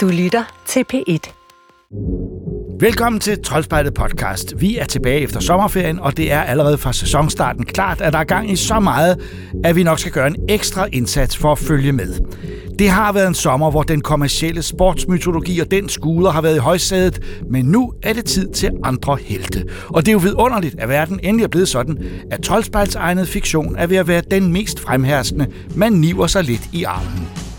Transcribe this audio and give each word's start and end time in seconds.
Du 0.00 0.08
lytter 0.08 0.62
til 0.66 0.84
P1. 0.92 1.32
Velkommen 2.80 3.20
til 3.20 3.42
Troldspejlet 3.42 3.94
podcast. 3.94 4.54
Vi 4.60 4.76
er 4.76 4.84
tilbage 4.84 5.20
efter 5.20 5.40
sommerferien, 5.40 5.98
og 5.98 6.16
det 6.16 6.32
er 6.32 6.40
allerede 6.40 6.78
fra 6.78 6.92
sæsonstarten 6.92 7.64
klart, 7.64 8.00
at 8.00 8.12
der 8.12 8.18
er 8.18 8.24
gang 8.24 8.50
i 8.50 8.56
så 8.56 8.80
meget, 8.80 9.16
at 9.64 9.76
vi 9.76 9.82
nok 9.82 9.98
skal 9.98 10.12
gøre 10.12 10.26
en 10.26 10.36
ekstra 10.48 10.86
indsats 10.92 11.36
for 11.36 11.52
at 11.52 11.58
følge 11.58 11.92
med. 11.92 12.14
Det 12.78 12.88
har 12.88 13.12
været 13.12 13.28
en 13.28 13.34
sommer, 13.34 13.70
hvor 13.70 13.82
den 13.82 14.00
kommercielle 14.00 14.62
sportsmytologi 14.62 15.60
og 15.60 15.70
den 15.70 15.88
skuder 15.88 16.30
har 16.30 16.42
været 16.42 16.56
i 16.56 16.58
højsædet, 16.58 17.42
men 17.50 17.64
nu 17.64 17.92
er 18.02 18.12
det 18.12 18.24
tid 18.24 18.48
til 18.48 18.70
andre 18.84 19.16
helte. 19.16 19.64
Og 19.88 20.06
det 20.06 20.08
er 20.08 20.12
jo 20.12 20.18
vidunderligt, 20.18 20.74
at 20.78 20.88
verden 20.88 21.20
endelig 21.22 21.44
er 21.44 21.48
blevet 21.48 21.68
sådan, 21.68 21.98
at 22.30 22.40
Troldspejls 22.40 22.94
egnet 22.94 23.28
fiktion 23.28 23.76
er 23.76 23.86
ved 23.86 23.96
at 23.96 24.08
være 24.08 24.22
den 24.30 24.52
mest 24.52 24.80
fremherskende, 24.80 25.46
man 25.74 25.92
niver 25.92 26.26
sig 26.26 26.44
lidt 26.44 26.68
i 26.72 26.84
armen. 26.84 27.49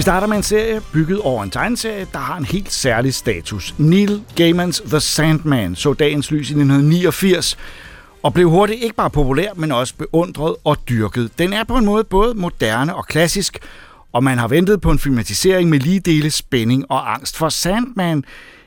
Vi 0.00 0.02
starter 0.02 0.26
med 0.26 0.36
en 0.36 0.42
serie 0.42 0.80
bygget 0.92 1.20
over 1.20 1.42
en 1.42 1.50
tegneserie, 1.50 2.06
der 2.12 2.18
har 2.18 2.36
en 2.36 2.44
helt 2.44 2.72
særlig 2.72 3.14
status. 3.14 3.74
Neil 3.78 4.22
Gaimans 4.36 4.82
The 4.86 5.00
Sandman 5.00 5.76
så 5.76 5.92
dagens 5.92 6.30
lys 6.30 6.50
i 6.50 6.52
1989, 6.52 7.58
og 8.22 8.34
blev 8.34 8.50
hurtigt 8.50 8.82
ikke 8.82 8.96
bare 8.96 9.10
populær, 9.10 9.52
men 9.56 9.72
også 9.72 9.94
beundret 9.94 10.56
og 10.64 10.76
dyrket. 10.88 11.30
Den 11.38 11.52
er 11.52 11.64
på 11.64 11.76
en 11.76 11.84
måde 11.84 12.04
både 12.04 12.34
moderne 12.34 12.94
og 12.94 13.06
klassisk, 13.06 13.58
og 14.12 14.24
man 14.24 14.38
har 14.38 14.48
ventet 14.48 14.80
på 14.80 14.90
en 14.90 14.98
filmatisering 14.98 15.70
med 15.70 15.80
lige 15.80 16.00
dele 16.00 16.30
spænding 16.30 16.84
og 16.90 17.14
angst. 17.14 17.36
For 17.36 17.48
Sandman 17.48 18.24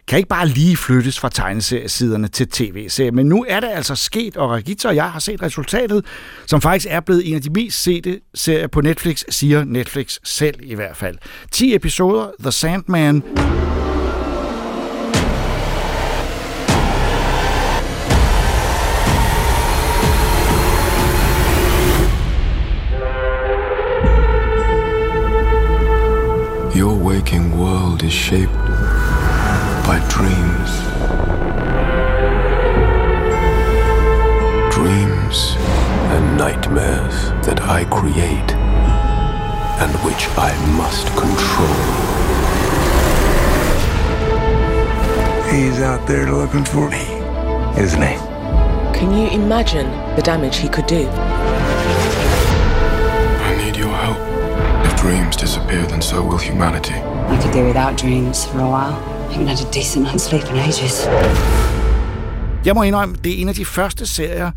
kan 0.08 0.18
ikke 0.18 0.30
bare 0.30 0.48
lige 0.48 0.78
flyttes 0.78 1.20
fra 1.20 1.30
tegneseriesiderne 1.30 2.28
til 2.28 2.48
tv-serier. 2.50 3.12
Men 3.12 3.26
nu 3.26 3.46
er 3.50 3.60
det 3.60 3.70
altså 3.72 3.96
sket, 3.96 4.38
og 4.38 4.50
Ragita 4.50 4.88
og 4.88 4.96
jeg 4.96 5.12
har 5.12 5.20
set 5.20 5.42
resultatet, 5.42 6.06
som 6.46 6.62
faktisk 6.62 6.88
er 6.90 7.00
blevet 7.00 7.28
en 7.30 7.36
af 7.36 7.42
de 7.42 7.50
mest 7.50 7.84
sete 7.84 8.20
serier 8.34 8.68
på 8.68 8.82
Netflix, 8.82 9.24
siger 9.30 9.64
Netflix 9.64 10.18
selv 10.24 10.56
i 10.64 10.76
hvert 10.76 10.98
fald. 10.98 11.18
10 11.52 11.76
episoder, 11.76 12.28
The 12.40 12.52
Sandman, 12.52 13.24
Your 26.76 26.96
waking 26.96 27.60
world 27.60 28.04
is 28.04 28.14
shaped 28.14 28.64
by 29.86 30.00
dreams. 30.08 30.70
Dreams 34.74 35.56
and 36.14 36.38
nightmares 36.38 37.16
that 37.46 37.62
I 37.64 37.84
create 37.86 38.52
and 39.84 39.92
which 40.06 40.30
I 40.38 40.52
must 40.78 41.08
control. 41.08 41.80
He's 45.52 45.82
out 45.82 46.08
there 46.08 46.32
looking 46.32 46.64
for 46.64 46.90
me, 46.90 47.04
isn't 47.82 48.02
he? 48.02 48.16
Can 48.98 49.12
you 49.12 49.28
imagine 49.30 49.88
the 50.16 50.22
damage 50.22 50.58
he 50.58 50.70
could 50.70 50.88
do? 50.88 51.10
I 53.50 53.56
need 53.58 53.76
your 53.76 53.90
help. 53.90 54.18
If 54.86 54.96
dreams 55.00 55.36
disappear, 55.36 55.86
then 55.88 56.02
so 56.02 56.24
will 56.24 56.38
humanity. 56.38 56.96
I 56.96 57.38
could 57.42 57.52
do 57.52 57.66
without 57.66 57.98
dreams 57.98 58.46
for 58.46 58.60
a 58.60 58.70
while. 58.70 59.13
Haven't 59.34 59.48
had 59.48 59.68
a 59.68 59.72
decent 59.74 60.06
night's 60.06 60.30
sleep 60.30 60.44
in 60.52 60.58
ages. 60.58 61.08
Jeg 62.66 62.76
må 62.76 62.84
indrømme, 62.84 63.16
det 63.24 63.34
er 63.38 63.42
en 63.42 63.50
af 63.50 63.56
de 63.56 63.66
første 63.66 64.06
serier 64.06 64.52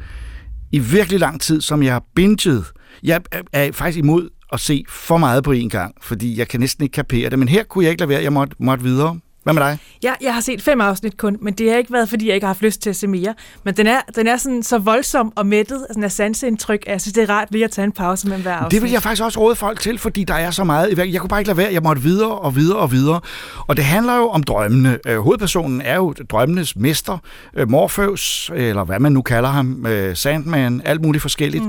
i 0.72 0.78
virkelig 0.78 1.20
lang 1.20 1.40
tid, 1.40 1.60
som 1.60 1.82
jeg 1.82 1.92
har 1.92 2.02
binget. 2.14 2.64
Jeg 3.02 3.20
er 3.52 3.72
faktisk 3.72 3.98
imod 3.98 4.28
at 4.52 4.60
se 4.60 4.84
for 4.88 5.16
meget 5.16 5.44
på 5.44 5.52
en 5.52 5.70
gang, 5.70 5.94
fordi 6.02 6.38
jeg 6.38 6.48
kan 6.48 6.60
næsten 6.60 6.84
ikke 6.84 6.92
kapere 6.92 7.30
det. 7.30 7.38
Men 7.38 7.48
her 7.48 7.62
kunne 7.62 7.84
jeg 7.84 7.90
ikke 7.90 8.00
lade 8.00 8.08
være, 8.08 8.22
jeg 8.22 8.32
måtte, 8.32 8.56
måtte 8.58 8.84
videre. 8.84 9.18
Hvad 9.46 9.54
med 9.54 9.62
dig? 9.62 9.78
Ja, 10.02 10.12
jeg 10.20 10.34
har 10.34 10.40
set 10.40 10.62
fem 10.62 10.80
afsnit 10.80 11.16
kun, 11.16 11.38
men 11.40 11.54
det 11.54 11.70
har 11.70 11.76
ikke 11.76 11.92
været, 11.92 12.08
fordi 12.08 12.26
jeg 12.26 12.34
ikke 12.34 12.44
har 12.44 12.48
haft 12.48 12.62
lyst 12.62 12.82
til 12.82 12.90
at 12.90 12.96
se 12.96 13.06
mere. 13.06 13.34
Men 13.64 13.76
den 13.76 13.86
er, 13.86 14.00
den 14.16 14.26
er 14.26 14.36
sådan 14.36 14.62
så 14.62 14.78
voldsom 14.78 15.32
og 15.36 15.46
mættet, 15.46 15.86
sådan 15.90 16.04
af 16.04 16.12
sanseindtryk, 16.12 16.84
at 16.86 16.92
jeg 16.92 17.00
synes, 17.00 17.12
det 17.12 17.22
er 17.22 17.30
rart 17.30 17.48
lige 17.50 17.64
at 17.64 17.70
tage 17.70 17.84
en 17.84 17.92
pause 17.92 18.28
med 18.28 18.38
hver 18.38 18.52
afsnit. 18.52 18.70
Det 18.70 18.82
vil 18.82 18.90
jeg 18.90 19.02
faktisk 19.02 19.22
også 19.22 19.40
råde 19.40 19.56
folk 19.56 19.80
til, 19.80 19.98
fordi 19.98 20.24
der 20.24 20.34
er 20.34 20.50
så 20.50 20.64
meget. 20.64 21.12
Jeg 21.12 21.20
kunne 21.20 21.28
bare 21.28 21.40
ikke 21.40 21.48
lade 21.48 21.56
være. 21.58 21.72
Jeg 21.72 21.82
måtte 21.82 22.02
videre 22.02 22.38
og 22.38 22.56
videre 22.56 22.78
og 22.78 22.92
videre. 22.92 23.20
Og 23.66 23.76
det 23.76 23.84
handler 23.84 24.16
jo 24.16 24.28
om 24.28 24.42
drømmene. 24.42 24.98
Øh, 25.06 25.18
hovedpersonen 25.18 25.80
er 25.80 25.96
jo 25.96 26.14
drømmenes 26.30 26.76
mester, 26.76 27.18
øh, 27.54 27.70
Morpheus, 27.70 28.50
eller 28.54 28.84
hvad 28.84 28.98
man 28.98 29.12
nu 29.12 29.22
kalder 29.22 29.48
ham, 29.48 29.86
øh, 29.86 30.16
Sandman, 30.16 30.82
alt 30.84 31.02
muligt 31.02 31.22
forskelligt. 31.22 31.64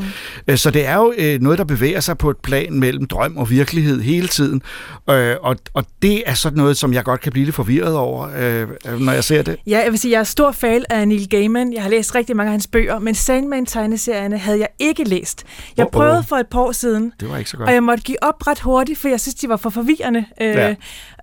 Mm. 0.47 0.57
Så 0.57 0.71
det 0.71 0.85
er 0.85 0.95
jo 0.95 1.13
noget, 1.41 1.57
der 1.57 1.65
bevæger 1.65 1.99
sig 1.99 2.17
på 2.17 2.29
et 2.29 2.37
plan 2.37 2.79
mellem 2.79 3.05
drøm 3.05 3.37
og 3.37 3.49
virkelighed 3.49 4.01
hele 4.01 4.27
tiden. 4.27 4.61
Og, 5.05 5.55
og 5.73 5.85
det 6.01 6.23
er 6.25 6.33
sådan 6.33 6.57
noget, 6.57 6.77
som 6.77 6.93
jeg 6.93 7.03
godt 7.03 7.21
kan 7.21 7.31
blive 7.31 7.45
lidt 7.45 7.55
forvirret 7.67 7.97
over, 7.97 8.29
øh, 8.35 8.99
når 8.99 9.11
jeg 9.11 9.23
ser 9.23 9.41
det. 9.41 9.59
Ja, 9.67 9.79
jeg 9.83 9.91
vil 9.91 9.99
sige, 9.99 10.11
jeg 10.11 10.19
er 10.19 10.23
stor 10.23 10.51
fan 10.51 10.85
af 10.89 11.07
Neil 11.07 11.29
Gaiman. 11.29 11.73
Jeg 11.73 11.81
har 11.81 11.89
læst 11.89 12.15
rigtig 12.15 12.35
mange 12.35 12.47
af 12.47 12.51
hans 12.51 12.67
bøger, 12.67 12.99
men 12.99 13.15
Sandman-tegneserierne 13.15 14.37
havde 14.37 14.59
jeg 14.59 14.67
ikke 14.79 15.03
læst. 15.03 15.43
Jeg 15.77 15.85
oh, 15.85 15.87
oh. 15.87 15.91
prøvede 15.91 16.23
for 16.23 16.35
et 16.35 16.47
par 16.47 16.59
år 16.59 16.71
siden, 16.71 17.13
det 17.19 17.29
var 17.29 17.37
ikke 17.37 17.49
så 17.49 17.57
godt. 17.57 17.67
og 17.69 17.73
jeg 17.73 17.83
måtte 17.83 18.03
give 18.03 18.23
op 18.23 18.47
ret 18.47 18.59
hurtigt, 18.59 18.99
for 18.99 19.07
jeg 19.07 19.19
synes, 19.19 19.35
de 19.35 19.49
var 19.49 19.57
for 19.57 19.69
forvirrende. 19.69 20.25
Øh, 20.41 20.47
ja. 20.47 20.75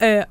øh, 0.03 0.23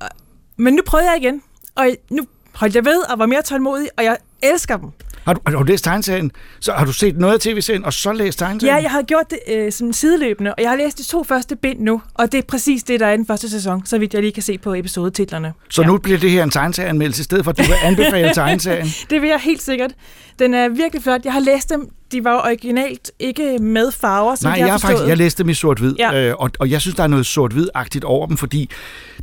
men 0.57 0.73
nu 0.73 0.81
prøvede 0.85 1.11
jeg 1.11 1.21
igen, 1.21 1.41
og 1.75 1.87
nu 2.09 2.23
holdt 2.53 2.75
jeg 2.75 2.85
ved 2.85 3.11
og 3.11 3.19
var 3.19 3.25
mere 3.25 3.41
tålmodig, 3.41 3.89
og 3.97 4.03
jeg 4.03 4.17
elsker 4.43 4.77
dem. 4.77 4.89
Har 5.25 5.33
du, 5.33 5.39
har 5.47 5.55
du 5.57 5.63
læst 5.63 5.83
tegneserien? 5.83 6.31
Så 6.59 6.71
har 6.71 6.85
du 6.85 6.93
set 6.93 7.17
noget 7.17 7.33
af 7.33 7.39
tv-serien, 7.39 7.85
og 7.85 7.93
så 7.93 8.11
læst 8.13 8.39
tegneserien? 8.39 8.75
Ja, 8.77 8.81
jeg 8.81 8.91
har 8.91 9.01
gjort 9.01 9.25
det 9.29 9.39
øh, 9.55 9.71
som 9.71 9.93
sideløbende, 9.93 10.53
og 10.55 10.61
jeg 10.63 10.69
har 10.69 10.77
læst 10.77 10.97
de 10.97 11.03
to 11.03 11.23
første 11.23 11.55
bind 11.55 11.79
nu, 11.79 12.01
og 12.13 12.31
det 12.31 12.37
er 12.37 12.41
præcis 12.47 12.83
det, 12.83 12.99
der 12.99 13.05
er 13.07 13.13
i 13.13 13.17
den 13.17 13.27
første 13.27 13.49
sæson, 13.49 13.85
så 13.85 13.97
vidt 13.97 14.13
jeg 14.13 14.21
lige 14.21 14.31
kan 14.31 14.43
se 14.43 14.57
på 14.57 14.73
episodetitlerne. 14.73 15.53
Så 15.69 15.81
ja. 15.81 15.87
nu 15.87 15.97
bliver 15.97 16.19
det 16.19 16.31
her 16.31 16.43
en 16.43 16.49
tegneserieanmeldelse, 16.49 17.21
i 17.21 17.23
stedet 17.23 17.43
for 17.43 17.51
at 17.51 17.57
du 17.57 17.63
vil 17.63 17.75
anbefale 17.89 18.33
tegneserien? 18.33 18.87
det 19.09 19.21
vil 19.21 19.29
jeg 19.29 19.39
helt 19.39 19.61
sikkert. 19.61 19.91
Den 20.39 20.53
er 20.53 20.69
virkelig 20.69 21.03
flot. 21.03 21.21
Jeg 21.25 21.33
har 21.33 21.39
læst 21.39 21.69
dem, 21.69 21.89
de 22.11 22.23
var 22.23 22.31
jo 22.33 22.39
originalt 22.39 23.11
ikke 23.19 23.57
med 23.59 23.91
farver, 23.91 24.35
som 24.35 24.49
Nej, 24.51 24.59
jeg, 24.59 24.67
jeg, 24.67 24.79
faktisk, 24.81 25.07
jeg 25.07 25.17
læste 25.17 25.43
dem 25.43 25.49
i 25.49 25.53
sort-hvid, 25.53 25.95
Ja. 25.99 26.13
øh, 26.15 26.35
og, 26.39 26.49
og 26.59 26.69
jeg 26.69 26.81
synes, 26.81 26.95
der 26.95 27.03
er 27.03 27.07
noget 27.07 27.25
sort-hvid-agtigt 27.25 28.03
over 28.03 28.27
dem, 28.27 28.37
fordi 28.37 28.69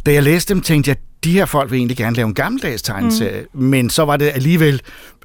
da 0.06 0.12
jeg 0.12 0.22
læste 0.22 0.54
dem, 0.54 0.62
tænkte 0.62 0.88
jeg, 0.88 0.96
de 1.24 1.32
her 1.32 1.44
folk 1.44 1.70
vil 1.70 1.76
egentlig 1.76 1.96
gerne 1.96 2.16
lave 2.16 2.26
en 2.28 2.34
gammeldags 2.34 2.82
tegneserie, 2.82 3.46
mm. 3.52 3.62
men 3.62 3.90
så 3.90 4.04
var 4.04 4.16
det 4.16 4.30
alligevel 4.34 4.80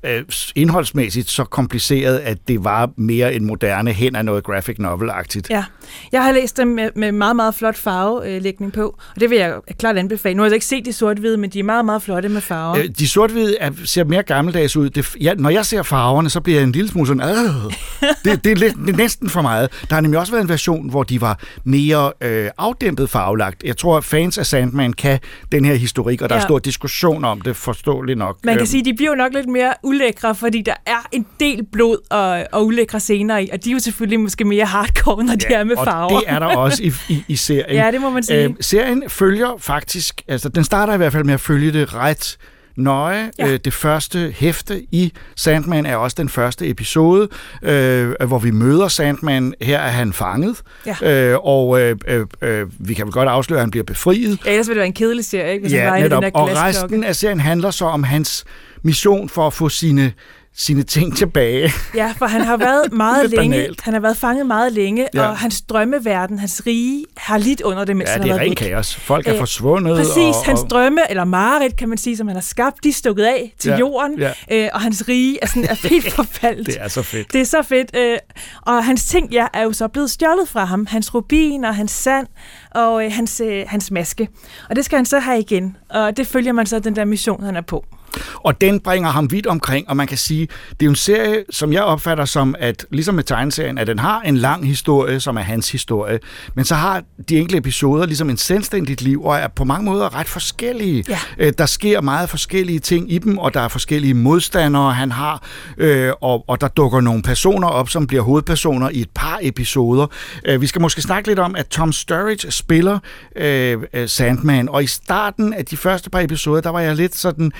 øh, 0.05 0.23
indholdsmæssigt 0.55 1.29
så 1.29 1.43
kompliceret, 1.43 2.17
at 2.17 2.37
det 2.47 2.63
var 2.63 2.89
mere 2.97 3.33
en 3.33 3.45
moderne 3.45 3.91
hen 3.93 4.15
af 4.15 4.25
noget 4.25 4.43
graphic 4.43 4.75
novel-agtigt. 4.79 5.49
Ja, 5.49 5.63
jeg 6.11 6.23
har 6.23 6.31
læst 6.31 6.57
dem 6.57 6.67
med, 6.67 6.89
med 6.95 7.11
meget, 7.11 7.35
meget 7.35 7.55
flot 7.55 7.75
farvelægning 7.77 8.73
på, 8.73 8.85
og 9.15 9.19
det 9.21 9.29
vil 9.29 9.37
jeg 9.37 9.55
klart 9.79 9.97
anbefale. 9.97 10.35
Nu 10.35 10.41
har 10.43 10.47
jeg 10.49 10.53
ikke 10.53 10.65
set 10.65 10.85
de 10.85 10.93
sort-hvide, 10.93 11.37
men 11.37 11.49
de 11.49 11.59
er 11.59 11.63
meget, 11.63 11.85
meget 11.85 12.01
flotte 12.01 12.29
med 12.29 12.41
farver. 12.41 12.77
Øh, 12.77 12.85
de 12.99 13.07
sort-hvide 13.07 13.57
er, 13.57 13.71
ser 13.85 14.03
mere 14.03 14.23
gammeldags 14.23 14.77
ud. 14.77 14.89
Det, 14.89 15.15
ja, 15.21 15.33
når 15.33 15.49
jeg 15.49 15.65
ser 15.65 15.83
farverne, 15.83 16.29
så 16.29 16.39
bliver 16.39 16.59
jeg 16.59 16.63
en 16.63 16.71
lille 16.71 16.89
smule 16.89 17.07
sådan, 17.07 17.21
øh, 17.21 17.35
det, 18.25 18.43
det, 18.43 18.51
er 18.51 18.55
lidt, 18.55 18.75
det 18.85 18.93
er 18.93 18.97
næsten 18.97 19.29
for 19.29 19.41
meget. 19.41 19.69
Der 19.89 19.95
har 19.95 20.01
nemlig 20.01 20.19
også 20.19 20.31
været 20.31 20.43
en 20.43 20.49
version, 20.49 20.89
hvor 20.89 21.03
de 21.03 21.21
var 21.21 21.39
mere 21.63 22.11
øh, 22.21 22.49
afdæmpet 22.57 23.09
farvelagt. 23.09 23.63
Jeg 23.63 23.77
tror, 23.77 23.97
at 23.97 24.03
fans 24.03 24.37
af 24.37 24.45
Sandman 24.45 24.93
kan 24.93 25.19
den 25.51 25.65
her 25.65 25.75
historik, 25.75 26.21
og 26.21 26.29
der 26.29 26.35
ja. 26.35 26.41
er 26.41 26.45
stor 26.45 26.59
diskussion 26.59 27.25
om 27.25 27.41
det, 27.41 27.55
forståeligt 27.55 28.17
nok. 28.17 28.37
Man 28.43 28.53
kan 28.53 28.59
Øhm, 28.59 28.65
sige, 28.65 28.79
at 28.79 28.85
de 28.85 28.93
bliver 28.93 29.15
nok 29.15 29.33
lidt 29.33 29.47
mere 29.47 29.73
ulækre, 29.95 30.35
fordi 30.35 30.61
der 30.61 30.73
er 30.85 31.07
en 31.11 31.25
del 31.39 31.65
blod 31.71 31.97
og, 32.09 32.45
og 32.51 32.65
ulækre 32.65 32.99
scener 32.99 33.37
i, 33.37 33.49
og 33.53 33.63
de 33.63 33.69
er 33.69 33.73
jo 33.73 33.79
selvfølgelig 33.79 34.19
måske 34.19 34.45
mere 34.45 34.65
hardcore, 34.65 35.23
når 35.23 35.35
de 35.35 35.45
er 35.53 35.63
med 35.63 35.75
farver. 35.83 36.15
Og 36.15 36.21
det 36.25 36.33
er 36.33 36.39
der 36.39 36.45
også 36.45 36.83
i, 36.83 36.91
i, 37.09 37.23
i 37.27 37.35
serien. 37.35 37.75
Ja, 37.85 37.91
det 37.91 38.01
må 38.01 38.09
man 38.09 38.23
sige. 38.23 38.43
Øhm, 38.43 38.61
serien 38.61 39.03
følger 39.07 39.49
faktisk, 39.59 40.21
altså 40.27 40.49
den 40.49 40.63
starter 40.63 40.93
i 40.93 40.97
hvert 40.97 41.11
fald 41.11 41.23
med 41.23 41.33
at 41.33 41.39
følge 41.41 41.71
det 41.73 41.93
ret 41.95 42.37
nøje. 42.77 43.31
Ja. 43.39 43.47
Øh, 43.47 43.59
det 43.65 43.73
første 43.73 44.33
hæfte 44.37 44.81
i 44.91 45.13
Sandman 45.35 45.85
er 45.85 45.95
også 45.95 46.15
den 46.19 46.29
første 46.29 46.69
episode, 46.69 47.27
øh, 47.63 48.11
hvor 48.27 48.39
vi 48.39 48.51
møder 48.51 48.87
Sandman. 48.87 49.53
Her 49.61 49.79
er 49.79 49.89
han 49.89 50.13
fanget, 50.13 50.61
Ja. 51.01 51.31
øh, 51.31 51.37
og 51.43 51.81
øh, 51.81 51.95
øh, 52.07 52.25
øh, 52.41 52.67
vi 52.79 52.93
kan 52.93 53.05
vel 53.05 53.13
godt 53.13 53.29
afsløre, 53.29 53.57
at 53.59 53.63
han 53.63 53.71
bliver 53.71 53.83
befriet. 53.83 54.39
Ja, 54.45 54.51
ellers 54.51 54.67
ville 54.67 54.75
det 54.75 54.79
være 54.79 54.87
en 54.87 54.93
kedelig 54.93 55.25
serie, 55.25 55.51
ikke? 55.53 55.61
hvis 55.63 55.71
han 55.73 55.81
Ja, 55.81 55.89
var 55.89 55.95
inde 55.95 56.07
i 56.07 56.09
den 56.09 56.19
netop. 56.19 56.33
der 56.33 56.39
Og 56.39 56.65
resten 56.67 57.03
af 57.03 57.15
serien 57.15 57.39
handler 57.39 57.71
så 57.71 57.85
om 57.85 58.03
hans 58.03 58.45
mission 58.85 59.29
for 59.29 59.47
at 59.47 59.53
få 59.53 59.69
sine 59.69 60.13
sine 60.57 60.83
ting 60.83 61.17
tilbage. 61.17 61.71
Ja, 61.95 62.13
for 62.17 62.25
han 62.25 62.41
har 62.41 62.57
været 62.57 62.93
meget 63.05 63.29
længe. 63.29 63.49
banalt. 63.51 63.81
Han 63.81 63.93
har 63.93 63.99
været 64.01 64.17
fanget 64.17 64.45
meget 64.45 64.73
længe, 64.73 65.07
Ja. 65.13 65.27
og 65.27 65.37
hans 65.37 65.61
drømmeverden, 65.61 66.39
hans 66.39 66.61
rige, 66.67 67.05
har 67.17 67.37
lidt 67.37 67.61
under 67.61 67.85
det, 67.85 67.97
mens 67.97 68.07
Ja, 68.07 68.11
han 68.13 68.21
det 68.21 68.29
har 68.29 68.35
er 68.35 68.39
været 68.39 68.49
væk. 68.49 68.55
kaos. 68.69 68.95
Folk 68.95 69.27
er 69.27 69.33
Øh, 69.33 69.39
forsvundet. 69.39 69.97
Præcis, 69.97 70.17
og, 70.17 70.45
hans 70.45 70.61
og, 70.61 70.69
drømme, 70.69 71.01
eller 71.09 71.23
mareridt, 71.25 71.75
kan 71.77 71.89
man 71.89 71.97
sige, 71.97 72.17
som 72.17 72.27
han 72.27 72.35
har 72.35 72.41
skabt, 72.41 72.83
de 72.83 72.89
er 72.89 72.93
stukket 72.93 73.23
af 73.23 73.53
til 73.59 73.69
Ja, 73.69 73.77
jorden, 73.77 74.19
ja. 74.19 74.31
øh, 74.51 74.69
og 74.73 74.81
hans 74.81 75.03
rige 75.07 75.39
er, 75.41 75.47
sådan, 75.47 75.63
er 75.63 75.87
helt 75.87 76.13
forfaldt. 76.19 76.67
Det 76.67 76.75
er 76.79 76.87
så 76.87 77.01
fedt. 77.01 77.33
Det 77.33 77.41
er 77.41 77.45
så 77.45 77.61
fedt. 77.61 77.95
Øh, 77.97 78.17
og 78.61 78.85
hans 78.85 79.05
ting, 79.05 79.31
ja, 79.31 79.47
er 79.53 79.63
jo 79.63 79.73
så 79.73 79.87
blevet 79.87 80.09
stjålet 80.11 80.49
fra 80.49 80.65
ham. 80.65 80.87
Hans 80.89 81.15
rubin 81.15 81.65
og 81.65 81.75
hans 81.75 81.91
sand 81.91 82.27
og 82.71 83.05
øh, 83.05 83.11
hans, 83.11 83.41
øh, 83.45 83.63
hans 83.67 83.91
maske. 83.91 84.29
Og 84.69 84.75
det 84.75 84.85
skal 84.85 84.95
han 84.97 85.05
så 85.05 85.19
have 85.19 85.39
igen. 85.39 85.77
Og 85.89 86.17
det 86.17 86.27
følger 86.27 86.51
man 86.51 86.65
så 86.65 86.79
den 86.79 86.95
der 86.95 87.05
mission, 87.05 87.43
han 87.43 87.55
er 87.55 87.61
på. 87.61 87.85
Og 88.33 88.61
den 88.61 88.79
bringer 88.79 89.09
ham 89.09 89.31
vidt 89.31 89.47
omkring, 89.47 89.89
og 89.89 89.97
man 89.97 90.07
kan 90.07 90.17
sige, 90.17 90.47
det 90.79 90.85
er 90.85 90.89
en 90.89 90.95
serie, 90.95 91.43
som 91.49 91.73
jeg 91.73 91.83
opfatter 91.83 92.25
som, 92.25 92.55
at 92.59 92.85
ligesom 92.91 93.15
med 93.15 93.23
tegneserien, 93.23 93.77
at 93.77 93.87
den 93.87 93.99
har 93.99 94.21
en 94.21 94.37
lang 94.37 94.67
historie, 94.67 95.19
som 95.19 95.37
er 95.37 95.41
hans 95.41 95.71
historie, 95.71 96.19
men 96.55 96.65
så 96.65 96.75
har 96.75 97.03
de 97.29 97.37
enkelte 97.37 97.57
episoder 97.57 98.05
ligesom 98.05 98.29
en 98.29 98.37
selvstændigt 98.37 99.01
liv, 99.01 99.23
og 99.23 99.37
er 99.37 99.47
på 99.47 99.63
mange 99.63 99.85
måder 99.85 100.15
ret 100.15 100.27
forskellige. 100.27 101.03
Ja. 101.09 101.19
Øh, 101.37 101.53
Der 101.57 101.65
sker 101.65 102.01
meget 102.01 102.29
forskellige 102.29 102.79
ting 102.79 103.11
i 103.11 103.17
dem, 103.17 103.37
og 103.37 103.53
der 103.53 103.59
er 103.61 103.67
forskellige 103.67 104.13
modstandere, 104.13 104.93
han 104.93 105.11
har, 105.11 105.43
øh, 105.77 106.11
og, 106.21 106.43
og 106.47 106.61
der 106.61 106.67
dukker 106.67 107.01
nogle 107.01 107.21
personer 107.23 107.67
op, 107.67 107.89
som 107.89 108.07
bliver 108.07 108.23
hovedpersoner 108.23 108.89
i 108.89 109.01
et 109.01 109.09
par 109.15 109.39
episoder. 109.41 110.07
Øh, 110.45 110.61
Vi 110.61 110.67
skal 110.67 110.81
måske 110.81 111.01
snakke 111.01 111.27
lidt 111.29 111.39
om, 111.39 111.55
at 111.55 111.67
Tom 111.67 111.91
Sturridge 111.91 112.51
spiller 112.51 112.99
øh, 113.35 113.77
øh, 113.93 114.09
Sandman, 114.09 114.69
og 114.69 114.83
i 114.83 114.87
starten 114.87 115.53
af 115.53 115.65
de 115.65 115.77
første 115.77 116.09
par 116.09 116.19
episoder, 116.19 116.61
der 116.61 116.69
var 116.69 116.79
jeg 116.79 116.95
lidt 116.95 117.15
sådan, 117.15 117.51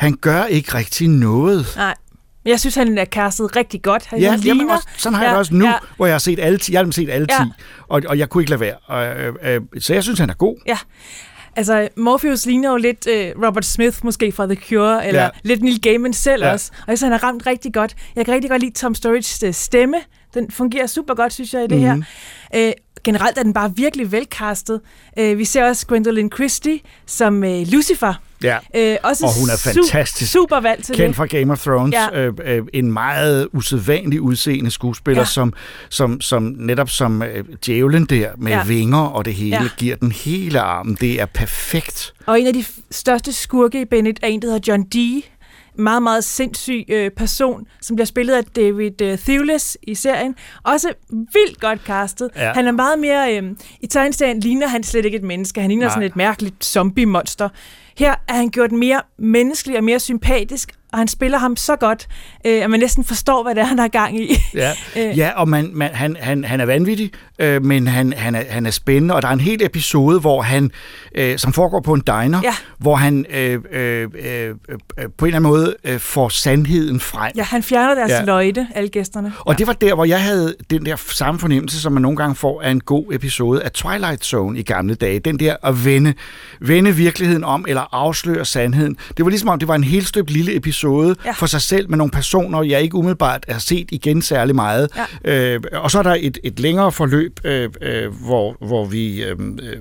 han 0.00 0.14
gør 0.20 0.44
ikke 0.44 0.74
rigtig 0.74 1.08
noget. 1.08 1.66
Nej. 1.76 1.94
Jeg 2.44 2.60
synes, 2.60 2.74
han 2.74 2.98
er 2.98 3.04
castet 3.04 3.56
rigtig 3.56 3.82
godt. 3.82 4.06
Han 4.06 4.18
Ja, 4.20 4.30
ligner, 4.36 4.46
jamen 4.46 4.70
også, 4.70 4.88
sådan 4.96 5.14
har 5.14 5.22
jeg 5.22 5.28
ja, 5.28 5.32
det 5.32 5.38
også 5.38 5.54
nu, 5.54 5.66
Ja, 5.66 5.74
hvor 5.96 6.06
jeg 6.06 6.14
har 6.14 6.18
set 6.18 6.38
alle, 6.40 6.58
jeg 6.70 6.84
har 6.84 6.90
set 6.90 7.10
alle 7.10 7.26
Ja. 7.38 7.44
10, 7.44 7.50
og, 7.88 8.02
og 8.08 8.18
jeg 8.18 8.28
kunne 8.28 8.42
ikke 8.42 8.50
lade 8.50 8.60
være. 8.60 8.74
Og, 8.86 9.06
øh, 9.06 9.34
øh, 9.42 9.60
så 9.82 9.94
jeg 9.94 10.02
synes, 10.02 10.18
han 10.18 10.30
er 10.30 10.34
god. 10.34 10.56
ja. 10.66 10.78
Altså, 11.56 11.88
Morpheus 11.96 12.46
ligner 12.46 12.70
jo 12.70 12.76
lidt 12.76 13.06
øh, 13.06 13.32
Robert 13.46 13.64
Smith 13.64 13.96
måske 14.04 14.32
fra 14.32 14.46
The 14.46 14.54
Cure, 14.68 15.06
eller 15.08 15.22
Ja. 15.22 15.28
lidt 15.42 15.62
Neil 15.62 15.80
Gaiman 15.80 16.12
selv 16.12 16.42
Ja. 16.44 16.52
også. 16.52 16.70
Og 16.72 16.88
jeg 16.88 16.98
synes, 16.98 17.12
han 17.12 17.20
har 17.20 17.28
ramt 17.28 17.46
rigtig 17.46 17.74
godt. 17.74 17.94
Jeg 18.16 18.24
kan 18.24 18.34
rigtig 18.34 18.50
godt 18.50 18.62
lide 18.62 18.72
Tom 18.74 18.94
Sturridge's 19.04 19.46
øh, 19.46 19.54
stemme. 19.54 19.96
Den 20.34 20.50
fungerer 20.50 20.86
super 20.86 21.14
godt, 21.14 21.32
synes 21.32 21.54
jeg, 21.54 21.64
i 21.64 21.66
det 21.66 21.78
Mhm. 21.78 21.86
mm-hmm. 21.88 22.04
her. 22.52 22.66
Øh, 22.68 22.72
generelt 23.04 23.38
er 23.38 23.42
den 23.42 23.52
bare 23.54 23.72
virkelig 23.76 24.12
velcastet. 24.12 24.80
Øh, 25.18 25.38
vi 25.38 25.44
ser 25.44 25.64
også 25.64 25.86
Gwendolyn 25.86 26.30
Christie 26.34 26.80
som 27.06 27.44
øh, 27.44 27.66
Lucifer. 27.66 28.14
Ja. 28.42 28.58
Øh, 28.76 28.96
også 29.02 29.24
Og 29.26 29.40
hun 29.40 29.48
er 29.48 29.52
su- 29.52 29.74
fantastisk. 29.82 30.32
super 30.32 30.60
valg 30.60 30.84
til 30.84 30.94
Kendt 30.96 31.08
det. 31.08 31.16
fra 31.16 31.26
Game 31.26 31.52
of 31.52 31.62
Thrones. 31.62 31.94
Ja. 31.94 32.20
Øh, 32.20 32.32
øh, 32.44 32.62
en 32.72 32.92
meget 32.92 33.48
usædvanlig 33.52 34.20
udseende 34.20 34.70
skuespiller, 34.70 35.20
ja. 35.20 35.26
Som, 35.26 35.52
som, 35.88 36.20
som 36.20 36.42
netop 36.58 36.90
som 36.90 37.22
øh, 37.22 37.44
djævlen 37.66 38.04
der 38.04 38.30
med 38.38 38.52
ja. 38.52 38.64
Vinger 38.64 38.98
og 38.98 39.24
det 39.24 39.34
hele, 39.34 39.56
ja. 39.62 39.68
Giver 39.76 39.96
den 39.96 40.12
hele 40.12 40.60
armen. 40.60 40.96
Det 41.00 41.20
er 41.20 41.26
perfekt. 41.26 42.14
Og 42.26 42.40
en 42.40 42.46
af 42.46 42.52
de 42.52 42.64
største 42.90 43.32
skurke 43.32 43.80
i 43.80 43.84
Bennett 43.84 44.18
er 44.22 44.26
en, 44.26 44.42
der 44.42 44.48
hedder 44.52 44.72
John 44.72 44.82
Dee. 44.82 45.22
Meget, 45.80 46.02
meget 46.02 46.24
sindssyg 46.24 46.84
øh, 46.88 47.10
person, 47.10 47.66
som 47.80 47.96
bliver 47.96 48.06
spillet 48.06 48.34
af 48.34 48.44
David 48.44 49.02
øh, 49.02 49.18
Thewlis 49.18 49.76
i 49.82 49.94
serien. 49.94 50.34
Også 50.62 50.92
vildt 51.10 51.60
godt 51.60 51.80
castet. 51.86 52.30
Ja. 52.36 52.52
Han 52.52 52.66
er 52.66 52.72
meget 52.72 52.98
mere... 52.98 53.36
Øh, 53.36 53.42
I 53.80 53.86
tegneserien 53.86 54.40
ligner 54.40 54.66
han 54.68 54.82
slet 54.82 55.04
ikke 55.04 55.16
et 55.16 55.24
menneske. 55.24 55.60
Han 55.60 55.70
ligner 55.70 55.86
Nej. 55.86 55.94
sådan 55.94 56.06
et 56.06 56.16
mærkeligt 56.16 56.64
zombie-monster. 56.64 57.48
Her 57.98 58.14
er 58.28 58.34
han 58.34 58.48
gjort 58.48 58.72
mere 58.72 59.02
menneskelig 59.18 59.76
og 59.76 59.84
mere 59.84 60.00
sympatisk, 60.00 60.72
og 60.92 60.98
han 60.98 61.08
spiller 61.08 61.38
ham 61.38 61.56
så 61.56 61.76
godt, 61.76 62.08
øh, 62.46 62.62
at 62.64 62.70
man 62.70 62.80
næsten 62.80 63.04
forstår, 63.04 63.42
hvad 63.42 63.54
det 63.54 63.60
er, 63.60 63.64
han 63.66 63.78
har 63.78 63.88
gang 63.88 64.20
i. 64.20 64.36
Ja, 64.54 64.70
Øh. 64.96 65.18
ja 65.18 65.30
og 65.36 65.48
man, 65.48 65.70
man, 65.74 65.90
han, 65.94 66.16
han, 66.20 66.44
han 66.44 66.60
er 66.60 66.66
vanvittig, 66.66 67.10
øh, 67.38 67.64
men 67.64 67.86
han, 67.86 68.12
han, 68.12 68.34
er, 68.34 68.42
han 68.50 68.66
er 68.66 68.70
spændende, 68.70 69.14
og 69.14 69.22
der 69.22 69.28
er 69.28 69.32
en 69.32 69.40
hel 69.40 69.62
episode, 69.64 70.20
hvor 70.20 70.42
han, 70.42 70.70
øh, 71.14 71.38
som 71.38 71.52
foregår 71.52 71.80
på 71.80 71.92
en 71.92 72.00
diner, 72.06 72.40
Ja. 72.44 72.54
hvor 72.78 72.96
han 72.96 73.26
øh, 73.34 73.58
øh, 73.72 74.08
øh, 74.24 74.48
øh, 74.48 74.54
på 75.18 75.24
en 75.24 75.26
eller 75.26 75.36
anden 75.36 75.42
måde 75.42 75.76
øh, 75.84 75.98
får 76.00 76.28
sandheden 76.28 77.00
frem. 77.00 77.32
Ja, 77.36 77.42
han 77.42 77.62
fjerner 77.62 77.94
deres 77.94 78.10
Ja. 78.10 78.16
ja. 78.18 78.24
løjde, 78.24 78.66
alle 78.74 78.88
gæsterne. 78.88 79.32
Og 79.40 79.58
det 79.58 79.66
var 79.66 79.72
der, 79.72 79.94
hvor 79.94 80.04
jeg 80.04 80.22
havde 80.22 80.54
den 80.70 80.86
der 80.86 80.96
samme 80.96 81.40
fornemmelse, 81.40 81.80
som 81.80 81.92
man 81.92 82.02
nogle 82.02 82.16
gange 82.16 82.34
får 82.34 82.62
af 82.62 82.70
en 82.70 82.80
god 82.80 83.04
episode 83.12 83.62
af 83.62 83.72
Twilight 83.72 84.24
Zone 84.24 84.58
i 84.58 84.62
gamle 84.62 84.94
dage. 84.94 85.18
Den 85.18 85.38
der 85.38 85.56
at 85.62 85.84
vende, 85.84 86.14
vende 86.60 86.96
virkeligheden 86.96 87.44
om, 87.44 87.64
eller 87.68 87.94
afsløre 87.94 88.44
sandheden. 88.44 88.96
Det 89.16 89.24
var 89.24 89.30
ligesom 89.30 89.48
om, 89.48 89.58
det 89.58 89.68
var 89.68 89.74
en 89.74 89.84
helt 89.84 90.08
støbt 90.08 90.30
lille 90.30 90.56
episode 90.56 90.79
ja. 90.88 91.14
Ja. 91.24 91.32
for 91.32 91.46
sig 91.46 91.60
selv, 91.62 91.90
med 91.90 91.98
nogle 91.98 92.10
personer, 92.10 92.62
jeg 92.62 92.82
ikke 92.82 92.94
umiddelbart 92.94 93.44
har 93.48 93.58
set 93.58 93.88
igen 93.92 94.22
særlig 94.22 94.54
meget. 94.54 94.88
Ja. 95.26 95.54
Øh, 95.54 95.60
og 95.72 95.90
så 95.90 95.98
er 95.98 96.02
der 96.02 96.16
et, 96.20 96.38
et 96.44 96.60
længere 96.60 96.92
forløb, 96.92 97.40
øh, 97.44 97.68
øh, 97.82 98.14
hvor, 98.26 98.56
hvor, 98.66 98.84
vi, 98.84 99.22
øh, 99.24 99.36
øh, 99.62 99.76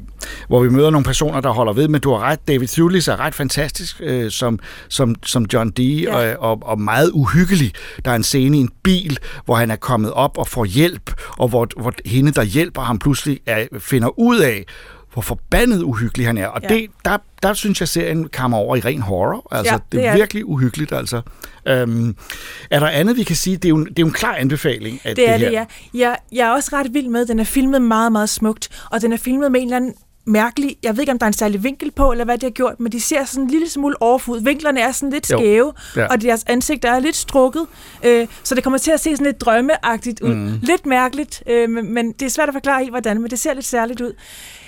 hvor 0.48 0.60
vi 0.64 0.70
møder 0.70 0.90
nogle 0.90 1.06
personer, 1.06 1.42
der 1.42 1.50
holder 1.50 1.74
ved, 1.74 1.88
men 1.88 2.02
du 2.02 2.10
har 2.12 2.20
ret, 2.20 2.48
David 2.48 2.68
Thewlis 2.68 3.08
er 3.08 3.20
ret 3.20 3.36
fantastisk 3.36 4.02
øh, 4.04 4.32
som, 4.32 4.60
som, 4.90 5.16
som 5.26 5.46
John 5.54 5.70
Dee, 5.70 6.02
Ja. 6.02 6.36
og, 6.36 6.52
og, 6.52 6.60
og 6.62 6.82
meget 6.82 7.12
uhyggelig. 7.14 7.74
Der 8.06 8.12
er 8.12 8.16
en 8.16 8.24
scene 8.24 8.58
i 8.58 8.60
en 8.60 8.70
bil, 8.84 9.18
hvor 9.46 9.56
han 9.56 9.72
er 9.72 9.76
kommet 9.76 10.12
op 10.14 10.38
og 10.38 10.48
får 10.48 10.66
hjælp, 10.66 11.14
og 11.38 11.48
hvor, 11.48 11.68
hvor 11.78 11.94
hende, 12.06 12.32
der 12.32 12.44
hjælper 12.44 12.82
ham, 12.82 13.00
pludselig 13.00 13.40
er, 13.46 13.66
finder 13.80 14.20
ud 14.20 14.40
af, 14.40 14.66
hvor 15.14 15.22
forbandet 15.22 15.82
uhyggelig 15.84 16.26
han 16.28 16.38
er. 16.38 16.48
Og 16.48 16.62
ja. 16.64 16.68
Det, 16.68 16.88
der, 17.06 17.18
der 17.44 17.54
synes 17.54 17.80
jeg, 17.80 17.88
serien 17.88 18.30
kommer 18.30 18.58
over 18.58 18.76
i 18.76 18.80
ren 18.80 19.02
horror. 19.02 19.48
Altså, 19.52 19.74
Ja, 19.74 19.80
det 19.92 19.98
er 19.98 20.02
det 20.02 20.10
er 20.12 20.16
virkelig 20.16 20.46
uhyggeligt, 20.46 20.92
altså. 20.92 21.22
Øhm, 21.68 22.16
er 22.72 22.80
der 22.80 22.88
andet, 22.88 23.18
vi 23.18 23.24
kan 23.24 23.36
sige? 23.36 23.56
Det 23.58 23.66
er 23.66 23.70
jo, 23.70 23.76
en- 23.78 23.86
det 23.86 24.00
er 24.00 24.04
jo 24.04 24.08
en 24.08 24.14
klar 24.14 24.36
anbefaling 24.36 25.02
af 25.04 25.16
det, 25.16 25.18
Det 25.18 25.30
er 25.30 25.38
her. 25.38 25.46
det, 25.50 25.52
ja. 25.54 25.66
Jeg, 25.94 26.18
jeg 26.32 26.48
er 26.48 26.52
også 26.52 26.70
ret 26.74 26.94
vild 26.94 27.08
med, 27.08 27.26
den 27.26 27.40
er 27.40 27.44
filmet 27.44 27.82
meget, 27.82 28.12
meget 28.12 28.30
smukt, 28.30 28.70
og 28.92 29.02
den 29.02 29.14
er 29.14 29.18
filmet 29.18 29.52
med 29.52 29.60
en 29.62 29.66
eller 29.68 29.78
anden 29.78 29.94
mærkelig, 30.26 30.76
jeg 30.84 30.94
ved 30.96 31.02
ikke, 31.02 31.12
om 31.12 31.20
der 31.20 31.26
er 31.26 31.28
en 31.28 31.34
særlig 31.34 31.64
vinkel 31.64 31.92
på, 31.92 32.12
eller 32.12 32.26
hvad 32.26 32.38
de 32.38 32.46
har 32.46 32.52
gjort, 32.52 32.80
men 32.80 32.92
de 32.92 33.02
ser 33.02 33.26
sådan 33.26 33.44
en 33.44 33.50
lille 33.50 33.70
smule 33.70 34.02
overfod. 34.02 34.42
Vinklerne 34.44 34.80
er 34.82 34.92
sådan 34.92 35.10
lidt 35.10 35.32
Jo. 35.32 35.38
skæve, 35.38 35.74
Ja. 35.96 36.06
og 36.08 36.22
deres 36.22 36.44
ansigter 36.48 36.92
er 36.92 37.00
lidt 37.00 37.16
strukket, 37.16 37.66
øh, 38.06 38.28
så 38.44 38.56
det 38.56 38.64
kommer 38.64 38.78
til 38.78 38.92
at 38.92 39.00
se 39.00 39.10
sådan 39.12 39.26
lidt 39.26 39.42
drømmeagtigt 39.42 40.22
ud. 40.22 40.34
Mm. 40.34 40.60
Lidt 40.62 40.86
mærkeligt, 40.86 41.44
øh, 41.48 41.70
men, 41.70 41.94
men 41.94 42.12
det 42.12 42.22
er 42.26 42.30
svært 42.30 42.48
at 42.50 42.54
forklare 42.54 42.80
helt, 42.80 42.92
hvordan, 42.92 43.22
men 43.22 43.30
det 43.32 43.40
ser 43.40 43.54
lidt 43.54 43.66
særligt 43.66 44.02
ud. 44.02 44.14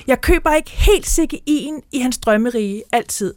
Jeg 0.08 0.22
køber 0.22 0.56
ikke 0.56 0.72
helt 0.72 1.06
CGI'en 1.06 1.90
i 1.92 2.00
hans 2.00 2.18
drømmerige, 2.18 2.84
altid. 2.92 3.34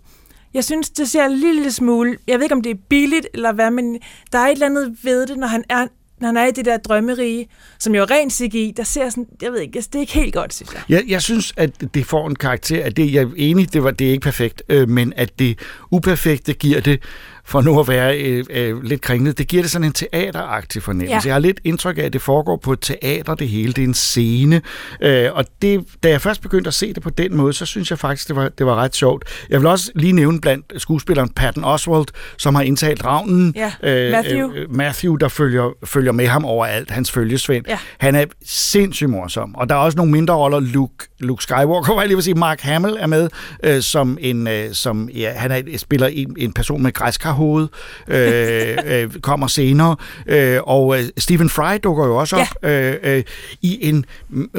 Jeg 0.54 0.64
synes, 0.64 0.90
det 0.90 1.10
ser 1.10 1.24
en 1.24 1.32
lille 1.32 1.72
smule... 1.72 2.16
Jeg 2.26 2.38
ved 2.38 2.42
ikke, 2.44 2.54
om 2.54 2.62
det 2.62 2.70
er 2.70 2.80
billigt 2.88 3.26
eller 3.34 3.52
hvad, 3.52 3.70
men 3.70 3.98
der 4.32 4.38
er 4.38 4.46
et 4.46 4.52
eller 4.52 4.66
andet 4.66 4.96
ved 5.02 5.26
det, 5.26 5.38
når 5.38 5.46
han 5.46 5.64
er, 5.68 5.86
når 6.20 6.26
han 6.26 6.36
er 6.36 6.46
i 6.46 6.50
det 6.50 6.64
der 6.64 6.76
drømmerige, 6.76 7.48
som 7.78 7.94
jo 7.94 8.02
er 8.02 8.10
ren 8.10 8.30
CGI, 8.30 8.72
der 8.76 8.82
ser 8.82 9.10
sådan... 9.10 9.26
Jeg 9.42 9.52
ved 9.52 9.60
ikke, 9.60 9.76
altså, 9.76 9.90
det 9.92 9.98
er 9.98 10.00
ikke 10.00 10.12
helt 10.12 10.34
godt, 10.34 10.54
synes 10.54 10.72
jeg. 10.72 10.82
Jeg, 10.88 11.04
jeg 11.08 11.22
synes, 11.22 11.52
at 11.56 11.94
det 11.94 12.06
får 12.06 12.28
en 12.28 12.36
karakter, 12.36 12.84
at 12.84 12.96
det, 12.96 13.12
jeg 13.12 13.22
er 13.22 13.30
enig, 13.36 13.72
det, 13.72 13.84
var, 13.84 13.90
det 13.90 14.06
er 14.06 14.10
ikke 14.10 14.24
perfekt, 14.24 14.62
øh, 14.68 14.88
men 14.88 15.12
at 15.16 15.38
det 15.38 15.58
uperfekte 15.90 16.52
giver 16.52 16.80
det, 16.80 17.02
for 17.46 17.60
nu 17.60 17.80
at 17.80 17.88
være 17.88 18.18
øh, 18.18 18.44
øh, 18.50 18.82
lidt 18.82 19.00
kringlet, 19.00 19.38
det 19.38 19.48
giver 19.48 19.62
det 19.62 19.70
sådan 19.70 19.84
en 19.86 19.92
teateragtig 19.92 20.82
fornemmelse. 20.82 21.14
Ja. 21.14 21.20
Jeg 21.24 21.34
har 21.34 21.38
lidt 21.38 21.60
indtryk 21.64 21.98
af, 21.98 22.02
at 22.02 22.12
det 22.12 22.22
foregår 22.22 22.56
på 22.56 22.72
et 22.72 22.80
teater, 22.80 23.34
det 23.34 23.48
hele, 23.48 23.72
det 23.72 23.84
er 23.84 23.88
en 23.88 23.94
scene, 23.94 24.62
øh, 25.00 25.28
og 25.32 25.44
det, 25.62 25.84
da 26.02 26.08
jeg 26.08 26.20
først 26.20 26.42
begyndte 26.42 26.68
at 26.68 26.74
se 26.74 26.92
det 26.92 27.02
på 27.02 27.10
den 27.10 27.36
måde, 27.36 27.52
så 27.52 27.66
synes 27.66 27.90
jeg 27.90 27.98
faktisk, 27.98 28.28
det 28.28 28.36
var, 28.36 28.48
det 28.48 28.66
var 28.66 28.74
ret 28.74 28.96
sjovt. 28.96 29.24
Jeg 29.50 29.60
vil 29.60 29.66
også 29.66 29.90
lige 29.94 30.12
nævne 30.12 30.40
blandt 30.40 30.72
skuespilleren 30.76 31.28
Patton 31.28 31.64
Oswalt, 31.64 32.10
som 32.38 32.54
har 32.54 32.62
indtalt 32.62 33.04
ravnen, 33.04 33.54
Ja, 33.56 33.72
Matthew. 33.82 34.52
Øh, 34.54 34.74
Matthew, 34.74 35.16
der 35.16 35.28
følger, 35.28 35.70
følger 35.84 36.12
med 36.12 36.26
ham 36.26 36.44
overalt, 36.44 36.90
hans 36.90 37.10
følgesvend. 37.10 37.64
Ja. 37.68 37.78
Han 37.98 38.14
er 38.14 38.24
sindssygt 38.46 39.10
morsom, 39.10 39.54
og 39.54 39.68
der 39.68 39.74
er 39.74 39.78
også 39.78 39.96
nogle 39.96 40.12
mindre 40.12 40.34
roller. 40.34 40.60
Luke, 40.60 40.94
Luke 41.20 41.42
Skywalker, 41.42 41.94
var 41.94 42.00
jeg 42.00 42.08
lige 42.08 42.16
vil 42.16 42.24
sige, 42.24 42.34
Mark 42.34 42.60
Hamill 42.60 42.96
er 42.98 43.06
med, 43.06 43.28
øh, 43.64 43.82
som 43.82 44.18
en, 44.20 44.46
øh, 44.46 44.72
som, 44.72 45.08
ja, 45.08 45.32
han 45.32 45.50
er, 45.50 45.62
spiller 45.76 46.06
en, 46.06 46.36
en 46.38 46.52
person 46.52 46.82
med 46.82 46.92
græskarhoved, 47.34 47.68
øh, 48.08 49.02
øh, 49.02 49.20
kommer 49.20 49.46
senere, 49.46 49.96
øh, 50.26 50.60
og 50.62 50.98
øh, 50.98 51.04
Stephen 51.18 51.50
Fry 51.50 51.78
dukker 51.82 52.06
jo 52.06 52.16
også 52.16 52.36
op 52.36 52.70
øh, 52.70 52.94
øh, 53.02 53.22
i 53.62 53.88
en 53.88 54.04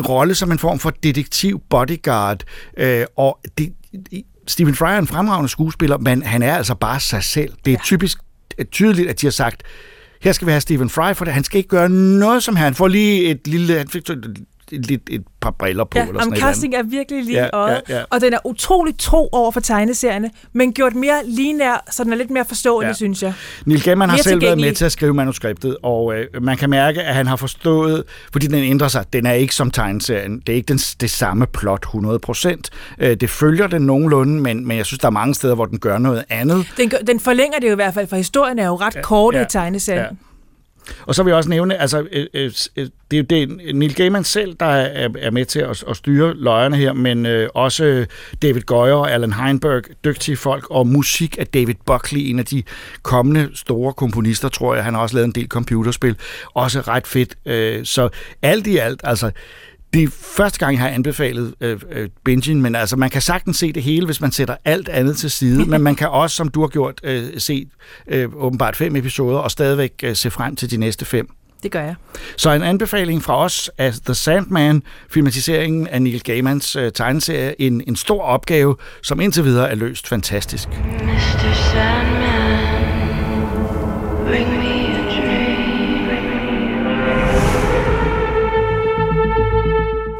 rolle 0.08 0.36
som 0.36 0.52
en 0.52 0.60
form 0.60 0.80
for 0.80 0.90
detektiv 0.90 1.62
bodyguard, 1.70 2.44
øh, 2.78 3.06
og 3.18 3.40
det, 3.58 3.74
Stephen 4.48 4.76
Fry 4.76 4.86
er 4.86 4.98
en 4.98 5.08
fremragende 5.08 5.50
skuespiller, 5.50 5.98
men 5.98 6.24
han 6.24 6.42
er 6.42 6.56
altså 6.56 6.76
bare 6.76 7.00
sig 7.00 7.24
selv. 7.24 7.54
Det 7.66 7.72
er 7.72 7.78
ja. 7.80 7.84
typisk 7.84 8.18
øh, 8.58 8.66
tydeligt, 8.66 9.10
at 9.10 9.22
de 9.22 9.26
har 9.26 9.32
sagt, 9.32 9.64
her 10.22 10.32
skal 10.32 10.46
vi 10.46 10.52
have 10.52 10.62
Stephen 10.62 10.90
Fry, 10.90 11.14
for 11.14 11.26
det. 11.26 11.34
han 11.34 11.44
skal 11.44 11.58
ikke 11.58 11.70
gøre 11.70 11.90
noget 11.90 12.44
som 12.44 12.56
her. 12.56 12.64
Han 12.64 12.76
får 12.76 12.88
lige 12.88 13.26
et 13.26 13.48
lille, 13.48 13.78
han 13.78 13.88
fik 13.88 14.06
lidt 14.72 15.02
et 15.10 15.24
par 15.42 15.52
briller 15.52 15.84
på. 15.84 15.98
Ja, 16.00 16.08
eller 16.08 16.22
sådan 16.22 16.38
casting 16.38 16.76
er 16.76 16.84
virkelig 16.84 17.24
lige 17.24 17.38
Ja, 17.40 17.50
øjet, 17.54 17.82
ja, 17.90 17.98
ja. 17.98 18.04
og 18.10 18.22
den 18.22 18.34
er 18.34 18.38
utrolig 18.46 18.96
tro 19.00 19.30
over 19.32 19.52
for 19.52 19.60
tegneserierne, 19.60 20.30
men 20.54 20.74
gjort 20.74 20.96
mere 20.96 21.20
linær, 21.26 21.84
så 21.92 22.04
den 22.04 22.14
er 22.14 22.18
lidt 22.18 22.30
mere 22.30 22.46
forståelig, 22.46 22.88
Ja. 22.88 22.94
synes 22.94 23.24
jeg. 23.24 23.34
Neil 23.66 23.84
Gaiman 23.84 24.10
har 24.10 24.18
selv 24.18 24.42
været 24.42 24.58
med 24.62 24.74
til 24.74 24.86
at 24.86 24.92
skrive 24.92 25.14
manuskriptet, 25.14 25.78
og 25.84 26.14
øh, 26.16 26.28
man 26.44 26.58
kan 26.58 26.70
mærke, 26.70 27.02
at 27.02 27.16
han 27.16 27.28
har 27.28 27.36
forstået, 27.36 28.04
fordi 28.32 28.48
den 28.48 28.56
ændrer 28.64 28.88
sig, 28.88 29.06
den 29.14 29.26
er 29.26 29.34
ikke 29.34 29.56
som 29.56 29.72
tegneserien. 29.72 30.40
Det 30.40 30.50
er 30.54 30.56
ikke 30.56 30.68
den, 30.68 30.78
det 30.78 31.10
samme 31.10 31.48
plot 31.48 31.86
100%. 31.86 32.56
Øh, 33.00 33.16
det 33.16 33.30
følger 33.30 33.68
den 33.68 33.82
nogenlunde, 33.82 34.42
men, 34.42 34.68
men 34.68 34.78
jeg 34.78 34.86
synes, 34.86 35.00
der 35.00 35.08
er 35.08 35.12
mange 35.12 35.36
steder, 35.36 35.56
hvor 35.56 35.66
den 35.66 35.80
gør 35.80 35.98
noget 35.98 36.24
andet. 36.30 36.66
Den, 36.78 36.90
gør- 36.90 36.98
den 36.98 37.20
forlænger 37.20 37.60
det 37.60 37.68
jo 37.68 37.72
i 37.72 37.76
hvert 37.76 37.94
fald, 37.94 38.08
for 38.08 38.16
historien 38.16 38.60
er 38.60 38.68
jo 38.68 38.76
ret 38.76 38.96
ja, 38.96 39.02
kort 39.02 39.36
ja, 39.36 39.42
i 39.42 39.46
tegneserien. 39.50 40.02
ja. 40.02 40.16
Og 41.06 41.16
så 41.16 41.24
vil 41.24 41.32
jeg 41.32 41.38
også 41.38 41.50
nævne, 41.50 41.82
altså, 41.82 42.08
øh, 42.12 42.26
øh, 42.34 42.52
øh 42.76 42.88
det 43.12 43.18
er 43.18 43.22
jo 43.22 43.46
det, 43.46 43.76
Neil 43.76 43.96
Gaiman 43.96 44.24
selv, 44.24 44.56
der 44.60 44.66
er, 44.66 45.10
er 45.20 45.32
med 45.32 45.46
til 45.46 45.60
at, 45.60 45.84
at 45.90 45.98
styre 45.98 46.34
løjerne 46.34 46.76
her, 46.76 46.94
men 46.94 47.26
øh, 47.26 47.50
også 47.54 48.06
David 48.42 48.62
Goyer 48.62 48.94
og 48.94 49.12
Alan 49.12 49.34
Heinberg, 49.34 49.84
dygtige 50.06 50.38
folk, 50.38 50.68
og 50.70 50.88
musik 50.88 51.38
af 51.40 51.48
David 51.48 51.76
Buckley, 51.86 52.22
en 52.22 52.40
af 52.40 52.46
de 52.46 52.64
kommende 53.02 53.50
store 53.54 53.94
komponister, 53.94 54.50
tror 54.50 54.76
jeg. 54.76 54.84
Han 54.84 54.94
har 54.94 55.02
også 55.02 55.16
lavet 55.16 55.26
en 55.26 55.32
del 55.32 55.48
computerspil. 55.48 56.16
Også 56.54 56.82
ret 56.82 57.08
fedt. 57.08 57.36
Øh, 57.46 57.86
så 57.86 58.10
alt 58.42 58.68
i 58.68 58.78
alt, 58.78 59.02
altså, 59.04 59.32
det 59.96 60.04
er 60.04 60.08
første 60.38 60.60
gang, 60.60 60.74
jeg 60.74 60.82
har 60.82 60.90
anbefalet 60.90 61.54
øh, 61.62 61.80
øh, 61.92 62.10
bingen, 62.26 62.62
men 62.62 62.76
altså, 62.76 62.96
man 62.96 63.10
kan 63.10 63.22
sagtens 63.22 63.58
se 63.58 63.72
det 63.72 63.84
hele, 63.84 64.06
hvis 64.06 64.22
man 64.22 64.32
sætter 64.32 64.56
alt 64.66 64.90
andet 64.90 65.18
til 65.18 65.32
side, 65.32 65.66
men 65.66 65.82
man 65.82 65.96
kan 65.96 66.10
også, 66.10 66.36
som 66.36 66.50
du 66.50 66.62
har 66.62 66.68
gjort, 66.68 67.02
øh, 67.04 67.24
se 67.38 67.68
øh, 68.08 68.30
åbenbart 68.36 68.76
fem 68.76 68.96
episoder, 68.96 69.38
og 69.38 69.52
stadigvæk 69.52 69.92
øh, 70.04 70.16
se 70.16 70.32
frem 70.32 70.56
til 70.56 70.72
de 70.72 70.78
næste 70.78 71.06
fem. 71.06 71.30
Det 71.64 71.72
gør 71.72 71.82
jeg. 71.82 71.96
Så 72.38 72.52
en 72.52 72.64
anbefaling 72.64 73.24
fra 73.24 73.38
os 73.38 73.72
af 73.78 73.94
The 74.06 74.14
Sandman, 74.14 74.84
filmatiseringen 75.12 75.88
af 75.88 76.02
Neil 76.02 76.24
Gaimans 76.24 76.76
øh, 76.76 76.92
tegneserie, 76.92 77.62
en, 77.62 77.82
en 77.88 77.96
stor 77.96 78.22
opgave, 78.22 78.76
som 79.04 79.20
indtil 79.20 79.44
videre 79.44 79.70
er 79.72 79.76
løst 79.76 80.08
fantastisk. 80.08 80.70
Mr. 80.70 81.54
Sandman, 81.54 82.60
bring 84.28 84.58
me 84.58 84.75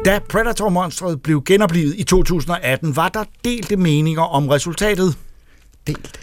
Da 0.06 0.18
Predator-monstret 0.28 1.22
blev 1.22 1.42
genoplevet 1.44 1.94
i 1.98 2.02
2018, 2.04 2.96
var 2.96 3.08
der 3.08 3.24
delte 3.44 3.76
meninger 3.76 4.22
om 4.22 4.48
resultatet. 4.48 5.16
Delt. 5.86 6.20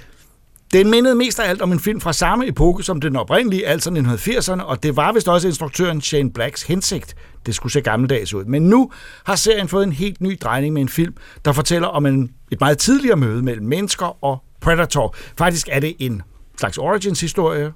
Den 0.73 0.89
mindede 0.91 1.15
mest 1.15 1.39
af 1.39 1.49
alt 1.49 1.61
om 1.61 1.71
en 1.71 1.79
film 1.79 2.01
fra 2.01 2.13
samme 2.13 2.47
epoke 2.47 2.83
som 2.83 3.01
den 3.01 3.15
oprindelige, 3.15 3.67
altså 3.67 3.89
1980'erne, 3.89 4.61
og 4.63 4.83
det 4.83 4.95
var 4.95 5.11
vist 5.11 5.27
også 5.27 5.47
instruktøren 5.47 6.01
Shane 6.01 6.31
Blacks 6.31 6.63
hensigt. 6.63 7.15
Det 7.45 7.55
skulle 7.55 7.73
se 7.73 7.81
gammeldags 7.81 8.33
ud. 8.33 8.45
Men 8.45 8.61
nu 8.61 8.91
har 9.25 9.35
serien 9.35 9.67
fået 9.67 9.83
en 9.83 9.93
helt 9.93 10.21
ny 10.21 10.37
drejning 10.41 10.73
med 10.73 10.81
en 10.81 10.89
film, 10.89 11.13
der 11.45 11.51
fortæller 11.51 11.87
om 11.87 12.05
en, 12.05 12.31
et 12.51 12.59
meget 12.59 12.77
tidligere 12.77 13.17
møde 13.17 13.41
mellem 13.41 13.65
mennesker 13.65 14.23
og 14.23 14.43
Predator. 14.61 15.15
Faktisk 15.37 15.67
er 15.71 15.79
det 15.79 15.93
en 15.99 16.21
slags 16.59 16.77
origins-historie. 16.77 17.71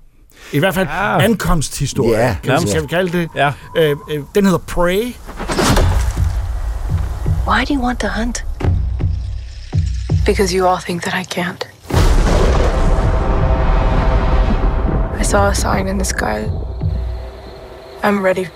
I 0.54 0.60
hvert 0.60 0.74
fald 0.74 0.88
Ja. 0.88 1.20
ankomsthistorie, 1.20 2.18
Ja, 2.18 2.38
kan, 2.44 2.60
vi, 2.64 2.72
kan 2.72 2.82
vi 2.82 2.88
kalde 2.88 3.18
det. 3.18 3.30
Ja. 3.36 3.54
Øh, 3.78 3.96
øh, 4.12 4.22
den 4.36 4.46
hedder 4.46 4.60
Prey. 4.68 5.14
Why 7.48 7.64
do 7.64 7.74
you 7.74 7.80
want 7.80 8.02
to 8.02 8.10
hunt? 8.10 8.44
Because 10.26 10.54
you 10.54 10.68
all 10.68 10.80
think 10.80 11.06
that 11.06 11.14
I 11.16 11.24
can't. 11.24 11.66
I 15.18 15.22
saw 15.22 15.48
a 15.48 15.56
sign 15.56 15.88
in 15.88 15.98
the 15.98 16.04
sky. 16.04 16.52
I'm 18.04 18.22
ready. 18.22 18.50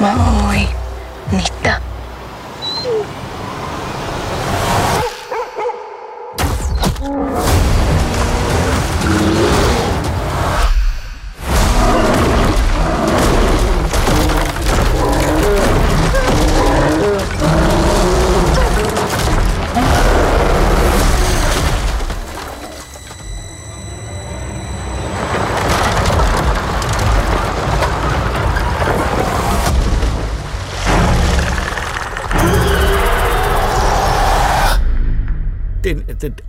My 0.00 0.14
Maui 0.16 0.68
Nita. 1.30 1.85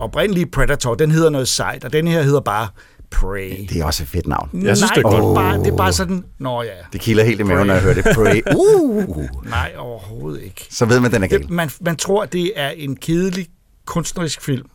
Oprindelige 0.08 0.46
Predator, 0.46 0.94
den 0.94 1.10
hedder 1.10 1.30
noget 1.30 1.48
sejt, 1.48 1.84
og 1.84 1.92
den 1.92 2.08
her 2.08 2.22
hedder 2.22 2.40
bare 2.40 2.68
Prey. 3.10 3.66
Det 3.68 3.80
er 3.80 3.84
også 3.84 4.02
et 4.02 4.08
fedt 4.08 4.26
navn. 4.26 4.50
Jeg 4.52 4.76
synes, 4.76 4.90
Nej, 4.90 4.94
det 4.94 5.04
er 5.04 5.10
godt. 5.10 5.24
det 5.24 5.34
bare, 5.34 5.58
det 5.58 5.72
er 5.72 5.76
bare 5.76 5.92
sådan, 5.92 6.24
nå 6.38 6.62
ja, 6.62 6.68
Det 6.92 7.00
kilder 7.00 7.24
helt 7.24 7.40
i 7.40 7.42
maven, 7.42 7.66
når 7.66 7.74
jeg 7.74 7.82
hører 7.82 7.94
det. 7.94 8.04
Pray. 8.14 8.42
Uh. 8.56 9.24
nej 9.50 9.72
overhovedet 9.78 10.42
ikke. 10.42 10.66
Så 10.70 10.84
ved 10.86 11.00
man, 11.00 11.12
den 11.12 11.22
er 11.22 11.26
gal. 11.26 11.40
Det, 11.42 11.50
man, 11.50 11.70
man 11.80 11.96
tror, 11.96 12.24
det 12.24 12.52
er 12.56 12.68
en 12.68 12.96
kedelig 12.96 13.46
kunstnerisk 13.86 14.42
film. 14.42 14.66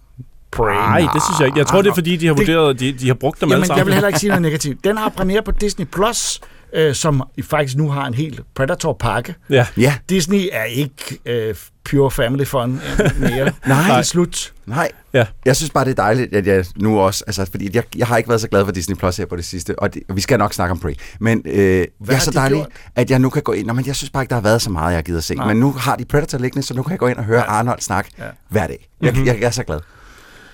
Prey. 0.52 0.74
Nej, 0.74 1.00
det 1.14 1.22
synes 1.24 1.40
jeg 1.40 1.46
ikke. 1.48 1.60
Jeg 1.60 1.68
tror, 1.68 1.82
det 1.82 1.90
er 1.90 1.94
fordi, 1.94 2.16
de 2.18 2.28
har 2.28 2.34
Det- 2.34 2.48
vurderet, 2.48 2.80
de, 2.80 2.92
de 2.92 3.08
har 3.08 3.14
brugt 3.14 3.42
dem 3.42 3.48
alle 3.52 3.54
Jamen, 3.56 3.66
sammen. 3.68 3.78
jeg 3.78 3.86
vil 3.86 3.94
heller 3.94 4.08
ikke 4.08 4.20
sige 4.20 4.28
noget 4.30 4.42
negativt. 4.50 4.84
Den 4.84 4.98
har 4.98 5.10
premiere 5.10 5.42
på 5.44 5.52
Disney+, 5.52 5.86
Plus, 5.86 6.42
øh, 6.76 6.96
som 6.96 7.24
faktisk 7.44 7.78
nu 7.78 7.90
har 7.90 8.06
en 8.08 8.14
helt 8.14 8.42
Predator-pakke. 8.56 9.36
Ja. 9.50 9.66
Ja, 9.78 9.96
Disney 10.10 10.48
er 10.52 10.64
ikke 10.64 11.20
øh, 11.26 11.56
pure 11.90 12.12
family 12.12 12.46
fun 12.46 12.82
mere. 13.18 13.52
Nej. 13.68 13.88
Det 13.88 13.98
er 13.98 14.02
slut. 14.02 14.54
nej. 14.66 14.92
Ja. 15.14 15.26
Jeg 15.46 15.56
synes 15.56 15.70
bare, 15.70 15.86
det 15.86 15.92
er 15.92 15.96
dejligt, 15.96 16.36
at 16.36 16.48
jeg 16.48 16.66
nu 16.76 17.00
også... 17.00 17.24
Altså, 17.28 17.48
fordi 17.52 17.70
jeg, 17.74 17.84
jeg 17.98 18.08
har 18.08 18.18
ikke 18.18 18.30
været 18.30 18.42
så 18.42 18.48
glad 18.48 18.66
for 18.66 18.72
Disney 18.72 18.96
Plus 18.96 19.18
her 19.18 19.26
på 19.26 19.36
det 19.36 19.46
sidste, 19.46 19.80
og, 19.80 19.94
det, 19.94 20.04
og 20.10 20.16
vi 20.16 20.22
skal 20.22 20.40
nok 20.40 20.54
snakke 20.54 20.72
om 20.72 20.80
Prey. 20.80 20.94
Men 21.20 21.42
øh, 21.46 21.56
jeg 21.56 21.88
er 22.10 22.14
har 22.14 22.20
så 22.20 22.32
de 22.32 22.36
dejlig, 22.36 22.58
gjort? 22.58 22.68
at 22.96 23.12
jeg 23.12 23.20
nu 23.20 23.30
kan 23.30 23.42
gå 23.42 23.52
ind... 23.52 23.68
Nå, 23.68 23.74
men 23.74 23.86
jeg 23.88 23.96
synes 23.96 24.10
bare 24.10 24.24
ikke, 24.24 24.30
der 24.30 24.36
har 24.36 24.42
været 24.42 24.62
så 24.62 24.70
meget, 24.70 24.96
jeg 24.96 25.04
gider 25.04 25.22
se. 25.22 25.36
Nej. 25.36 25.48
Men 25.48 25.58
nu 25.60 25.72
har 25.72 25.96
de 25.96 26.06
Predator 26.06 26.38
liggende, 26.38 26.68
så 26.68 26.74
nu 26.74 26.84
kan 26.84 26.92
jeg 26.92 27.00
gå 27.00 27.08
ind 27.08 27.18
og 27.18 27.24
høre 27.24 27.44
Arnold 27.44 27.80
snakke 27.82 28.12
Ja. 28.20 28.24
hver 28.50 28.68
dag. 28.68 28.90
Jeg, 29.02 29.16
jeg, 29.18 29.26
jeg 29.40 29.48
er 29.48 29.52
så 29.52 29.64
glad. 29.64 29.80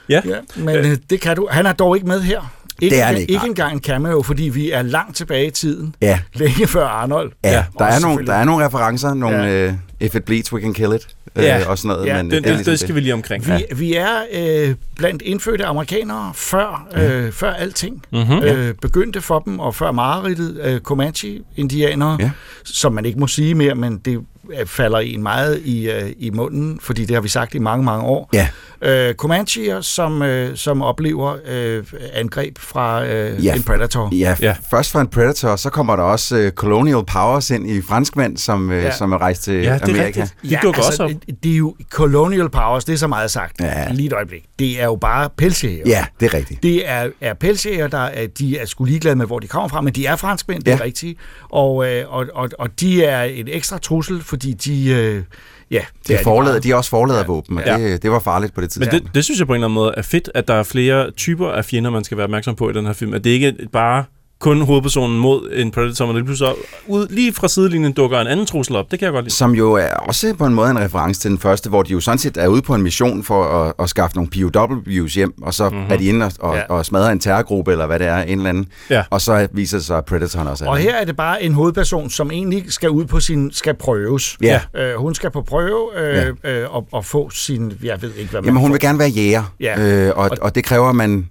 Ja. 0.10 0.22
Ja, 0.26 0.36
men 0.56 0.76
øh, 0.76 0.98
det 1.10 1.22
kan 1.22 1.36
du. 1.36 1.48
Han 1.52 1.66
er 1.66 1.74
dog 1.74 1.96
ikke 1.96 2.08
med 2.08 2.22
her. 2.22 2.52
Ikke, 2.82 2.96
Det 2.96 3.02
er 3.02 3.08
engang- 3.08 3.22
ikke, 3.22 3.34
ikke 3.34 3.46
engang 3.48 3.74
en 3.74 3.80
cameo, 3.80 4.22
fordi 4.22 4.44
vi 4.44 4.72
er 4.72 4.82
langt 4.82 5.16
tilbage 5.16 5.48
i 5.48 5.52
tiden. 5.52 5.96
Ja. 6.02 6.20
Længe 6.34 6.68
før 6.68 6.86
Arnold. 6.88 7.32
Ja, 7.44 7.50
Ja, 7.52 7.64
der, 7.80 7.86
er 7.86 8.00
nogle, 8.00 8.26
der 8.26 8.34
er 8.34 8.44
nogle 8.44 8.66
referencer, 8.66 9.14
nogle 9.14 9.38
Ja. 9.38 9.64
ja. 9.66 9.70
uh, 9.72 9.74
If 10.02 10.16
it 10.16 10.24
bleeds, 10.24 10.54
we 10.54 10.62
can 10.62 10.74
kill 10.74 10.94
it, 10.96 11.08
uh, 11.38 11.44
Ja. 11.44 11.68
og 11.68 11.78
sådan 11.78 11.90
noget. 11.96 12.06
Ja, 12.08 12.24
men, 12.24 12.32
Det, 12.32 12.38
øh, 12.38 12.44
det, 12.44 12.50
er 12.50 12.54
ligesom 12.56 12.72
det 12.72 12.80
skal 12.80 12.96
vi 12.96 13.00
lige 13.00 13.14
omkring. 13.14 13.48
Vi, 13.48 13.66
vi 13.76 13.96
er 13.96 14.10
øh, 14.34 14.76
blandt 14.96 15.22
indfødte 15.22 15.66
amerikanere 15.66 16.32
før, 16.36 16.88
øh, 16.96 17.32
før 17.32 17.54
alting 17.54 18.04
mm-hmm. 18.12 18.40
øh, 18.44 18.74
begyndte 18.82 19.22
for 19.22 19.40
dem, 19.40 19.60
og 19.60 19.76
før 19.76 19.92
mareridtet, 19.92 20.60
øh, 20.64 20.80
Comanche-indianere, 20.82 22.18
Ja. 22.20 22.32
som 22.66 22.94
man 22.94 23.06
ikke 23.06 23.20
må 23.20 23.28
sige 23.28 23.56
mere, 23.56 23.76
men 23.76 23.98
det 23.98 24.12
øh, 24.12 24.20
falder 24.66 24.98
en 25.00 25.24
meget 25.24 25.62
i, 25.66 25.90
øh, 25.90 26.12
i 26.20 26.30
munden, 26.30 26.80
fordi 26.82 27.06
det 27.06 27.14
har 27.16 27.22
vi 27.22 27.30
sagt 27.30 27.56
i 27.56 27.60
mange, 27.60 27.86
mange 27.86 28.04
år. 28.04 28.30
Ja. 28.34 28.48
Øh, 28.82 29.14
Comancheer, 29.16 29.82
som, 29.82 30.22
øh, 30.22 30.56
som 30.58 30.82
oplever 30.82 31.36
øh, 31.48 31.84
angreb 32.14 32.58
fra 32.60 33.06
øh, 33.06 33.46
Ja. 33.46 33.56
en 33.56 33.64
Predator. 33.64 34.10
Ja, 34.12 34.18
Ja. 34.18 34.36
ja, 34.42 34.56
først 34.72 34.92
fra 34.92 35.02
en 35.02 35.08
Predator, 35.08 35.56
så 35.56 35.70
kommer 35.70 35.96
der 35.96 36.04
også 36.04 36.38
uh, 36.46 36.50
Colonial 36.50 37.04
Powers 37.08 37.50
ind 37.50 37.70
i 37.70 37.82
franskmænd, 37.82 38.38
som, 38.38 38.70
uh, 38.70 38.76
Ja. 38.76 38.82
ja. 38.82 38.92
som 38.92 39.12
er 39.12 39.18
rejst 39.18 39.44
til 39.44 39.54
Ja, 39.54 39.60
det 39.60 39.68
er 39.82 39.84
Amerika. 39.84 40.06
rigtigt. 40.06 40.36
De 40.44 40.58
dukker 40.64 40.82
også 40.84 41.04
op. 41.04 41.10
altså, 41.10 41.26
Det 41.44 41.52
er 41.54 41.58
jo 41.58 41.76
colonial 41.92 42.50
powers, 42.50 42.86
det 42.86 42.94
er 42.94 42.98
så 42.98 43.08
meget 43.08 43.32
sagt. 43.32 43.62
Ja. 43.62 43.92
Lige 43.92 44.08
et 44.08 44.14
øjeblik. 44.14 44.44
Det 44.60 44.82
er 44.82 44.86
jo 44.86 44.96
bare 44.96 45.30
pelsjæger. 45.38 45.84
Ja, 45.86 46.06
det 46.20 46.26
er 46.26 46.34
rigtigt. 46.34 46.64
Det 46.64 46.90
er, 46.90 47.08
er 47.22 47.34
pelsjæger, 47.34 47.88
der 47.88 47.98
er, 47.98 48.28
de 48.28 48.58
er 48.58 48.66
sgu 48.66 48.84
ligeglade 48.84 49.16
med, 49.16 49.26
hvor 49.26 49.40
de 49.40 49.48
kommer 49.48 49.68
fra, 49.70 49.82
men 49.82 49.94
de 49.94 50.06
er 50.06 50.16
franskmænd, 50.16 50.64
det 50.64 50.72
er 50.74 50.78
Ja. 50.78 50.84
rigtigt. 50.84 51.20
Og, 51.50 51.88
øh, 51.92 52.14
og, 52.14 52.26
og, 52.34 52.50
og 52.60 52.80
de 52.80 53.04
er 53.04 53.24
en 53.24 53.48
ekstra 53.48 53.78
trussel, 53.78 54.22
fordi 54.40 54.54
de... 54.54 54.90
Øh, 54.90 55.24
ja, 55.72 55.82
Det 56.08 56.14
er, 56.14 56.18
de 56.18 56.24
forladet, 56.24 56.54
bare. 56.56 56.60
de 56.64 56.72
er 56.72 56.76
også 56.76 56.90
forladervåben, 56.90 57.58
og 57.58 57.64
Ja. 57.66 57.78
det, 57.78 58.04
det 58.04 58.12
var 58.12 58.20
farligt 58.20 58.54
på 58.54 58.62
det 58.62 58.78
Men 58.78 58.84
tidspunkt. 58.88 59.06
det, 59.06 59.16
det 59.16 59.24
synes 59.24 59.40
jeg 59.40 59.48
på 59.48 59.54
en 59.54 59.56
eller 59.58 59.68
anden 59.68 59.76
måde 59.76 59.94
er 59.98 60.02
fedt, 60.02 60.30
at 60.36 60.48
der 60.48 60.54
er 60.54 60.64
flere 60.64 61.12
typer 61.12 61.48
af 61.50 61.66
fjender, 61.66 61.90
man 61.92 62.04
skal 62.04 62.18
være 62.18 62.24
opmærksom 62.24 62.56
på 62.56 62.70
i 62.70 62.74
den 62.74 62.86
her 62.86 62.94
film. 62.94 63.14
At 63.14 63.24
det 63.24 63.30
ikke 63.30 63.48
er 63.48 63.54
bare 63.74 64.04
kun 64.40 64.62
hovedpersonen 64.62 65.20
mod 65.20 65.50
en 65.54 65.72
Predator, 65.72 66.06
men 66.06 66.16
det 66.16 66.26
pludselig 66.26 66.54
ud, 66.88 67.08
lige 67.10 67.34
fra 67.34 67.48
sidelinjen 67.48 67.94
dukker 67.94 68.20
en 68.20 68.28
anden 68.28 68.46
trussel 68.46 68.76
op. 68.76 68.92
Det 68.92 69.00
kan 69.00 69.06
jeg 69.06 69.14
godt 69.14 69.26
lide. 69.26 69.36
Som 69.36 69.56
jo 69.56 69.74
er 69.74 69.88
også 69.94 70.34
på 70.38 70.46
en 70.46 70.54
måde 70.54 70.70
en 70.72 70.80
reference 70.80 71.22
til 71.22 71.32
den 71.32 71.40
første, 71.40 71.70
hvor 71.70 71.84
de 71.84 71.92
jo 71.92 72.00
sådan 72.00 72.18
set 72.18 72.38
er 72.38 72.48
ude 72.48 72.62
på 72.62 72.76
en 72.76 72.82
mission 72.82 73.24
for 73.24 73.44
at, 73.44 73.74
at 73.80 73.90
skaffe 73.90 74.16
nogle 74.16 74.30
POW's 74.36 75.16
hjem, 75.16 75.34
og 75.44 75.54
så 75.54 75.70
mm-hmm. 75.70 75.86
er 75.92 75.98
de 75.98 76.06
inde 76.06 76.26
og, 76.26 76.32
og, 76.40 76.54
Ja. 76.56 76.60
ja. 76.60 76.66
og 76.70 76.86
smadrer 76.86 77.10
en 77.12 77.20
terrorgruppe, 77.20 77.72
eller 77.72 77.86
hvad 77.86 78.00
det 78.00 78.08
er, 78.08 78.18
en 78.18 78.38
eller 78.38 78.50
anden. 78.50 78.68
Ja. 78.90 79.04
Og 79.10 79.22
så 79.22 79.48
viser 79.52 79.78
det 79.78 79.86
sig, 79.86 79.98
at 79.98 80.06
Predatoren 80.06 80.48
også 80.48 80.66
er 80.66 80.70
Og 80.70 80.78
her 80.78 80.96
er 80.96 81.06
det 81.06 81.16
bare 81.16 81.44
en 81.44 81.54
hovedperson, 81.54 82.10
som 82.10 82.32
egentlig 82.32 82.64
skal 82.68 82.90
ud 82.90 83.06
på 83.06 83.20
sin... 83.20 83.52
skal 83.54 83.74
prøves. 83.74 84.38
Ja. 84.42 84.62
Øh, 84.76 84.96
hun 84.96 85.16
skal 85.16 85.32
på 85.32 85.42
prøve 85.42 85.90
øh, 85.98 86.34
øh, 86.44 86.76
og, 86.76 86.88
og 86.92 87.06
få 87.06 87.30
sin... 87.30 87.74
Jeg 87.84 88.02
ved 88.02 88.14
ikke, 88.14 88.32
hvad 88.32 88.42
man 88.42 88.46
Jamen, 88.46 88.62
hun 88.62 88.70
får. 88.70 88.74
vil 88.74 88.82
gerne 88.82 89.00
være 89.00 89.10
jæger, 89.10 89.44
Ja. 89.60 90.08
øh, 90.08 90.18
og, 90.18 90.30
og 90.42 90.56
det 90.56 90.64
kræver, 90.64 90.90
at 90.90 90.96
man, 90.96 91.30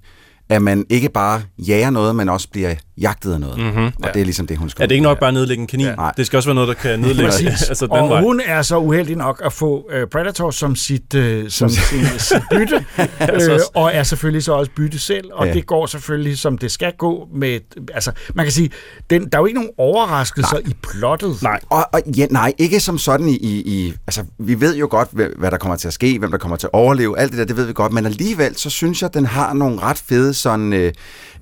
at 0.51 0.63
man 0.63 0.85
ikke 0.89 1.09
bare 1.09 1.43
jager 1.59 1.91
noget, 1.91 2.17
men 2.17 2.29
også 2.29 2.49
bliver 2.51 2.75
jagtet 3.01 3.41
noget. 3.41 3.59
Mhm. 3.59 3.85
Og 3.87 3.93
Ja. 4.05 4.09
det 4.15 4.21
er 4.21 4.25
ligesom 4.25 4.47
det, 4.47 4.57
hun 4.59 4.69
skal 4.71 4.83
Ja, 4.83 4.87
det 4.87 4.93
er 4.93 4.95
ikke 4.95 5.03
nok 5.03 5.19
bare 5.21 5.29
at 5.29 5.35
nedlægge 5.35 5.61
en 5.61 5.67
kanin. 5.67 5.87
Ja. 5.87 5.95
Nej. 5.95 6.13
Det 6.17 6.27
skal 6.27 6.37
også 6.37 6.49
være 6.49 6.55
noget, 6.55 6.69
der 6.69 6.75
kan 6.75 7.01
nedlægge 7.09 7.33
altså 7.69 7.87
den 7.87 7.93
og 7.93 8.09
vej. 8.09 8.21
hun 8.21 8.41
er 8.47 8.63
så 8.63 8.79
uheldig 8.79 9.17
nok 9.17 9.43
at 9.45 9.53
få 9.53 9.77
uh, 9.95 10.09
Predator 10.13 10.51
som 10.51 10.77
sit, 10.77 11.15
uh, 11.15 11.23
som 11.49 11.69
sin, 11.69 12.05
sit 12.19 12.43
bytte, 12.53 12.85
Altså- 13.19 13.53
øh, 13.53 13.61
og 13.75 13.91
er 13.95 14.03
selvfølgelig 14.03 14.43
så 14.43 14.53
også 14.53 14.71
bytte 14.77 14.99
selv, 14.99 15.25
og 15.33 15.47
Ja. 15.47 15.53
det 15.53 15.67
går 15.67 15.87
selvfølgelig, 15.87 16.39
som 16.39 16.59
det 16.59 16.71
skal 16.71 16.93
gå 16.99 17.29
med, 17.35 17.61
altså, 17.95 18.13
man 18.35 18.45
kan 18.45 18.53
sige, 18.53 18.71
den, 19.11 19.23
der 19.23 19.39
er 19.39 19.43
jo 19.43 19.47
ikke 19.47 19.59
nogen 19.59 19.71
overraskelser 19.79 20.53
nej. 20.61 20.63
i 20.71 20.75
plottet. 20.83 21.43
Nej. 21.43 21.61
Og, 21.71 21.85
og 21.93 22.01
ja, 22.17 22.27
nej, 22.31 22.53
ikke 22.59 22.81
som 22.81 22.99
sådan 22.99 23.29
i, 23.29 23.37
i, 23.37 23.61
i... 23.61 23.93
Altså, 24.07 24.25
vi 24.39 24.61
ved 24.61 24.77
jo 24.77 24.89
godt, 24.91 25.09
hvad, 25.39 25.51
der 25.51 25.57
kommer 25.59 25.77
til 25.77 25.89
at 25.89 25.95
ske, 25.95 26.19
hvem 26.19 26.31
der 26.31 26.39
kommer 26.39 26.57
til 26.57 26.67
at 26.67 26.71
overleve, 26.73 27.19
alt 27.19 27.31
det 27.31 27.39
der, 27.39 27.45
det 27.45 27.57
ved 27.57 27.65
vi 27.65 27.73
godt, 27.73 27.93
men 27.93 28.07
alligevel, 28.07 28.57
så 28.57 28.71
synes 28.71 29.03
jeg, 29.03 29.09
at 29.09 29.15
den 29.15 29.27
har 29.27 29.53
nogle 29.53 29.81
ret 29.81 29.99
fede 30.09 30.35
sådan... 30.39 30.73
Øh, 30.73 30.93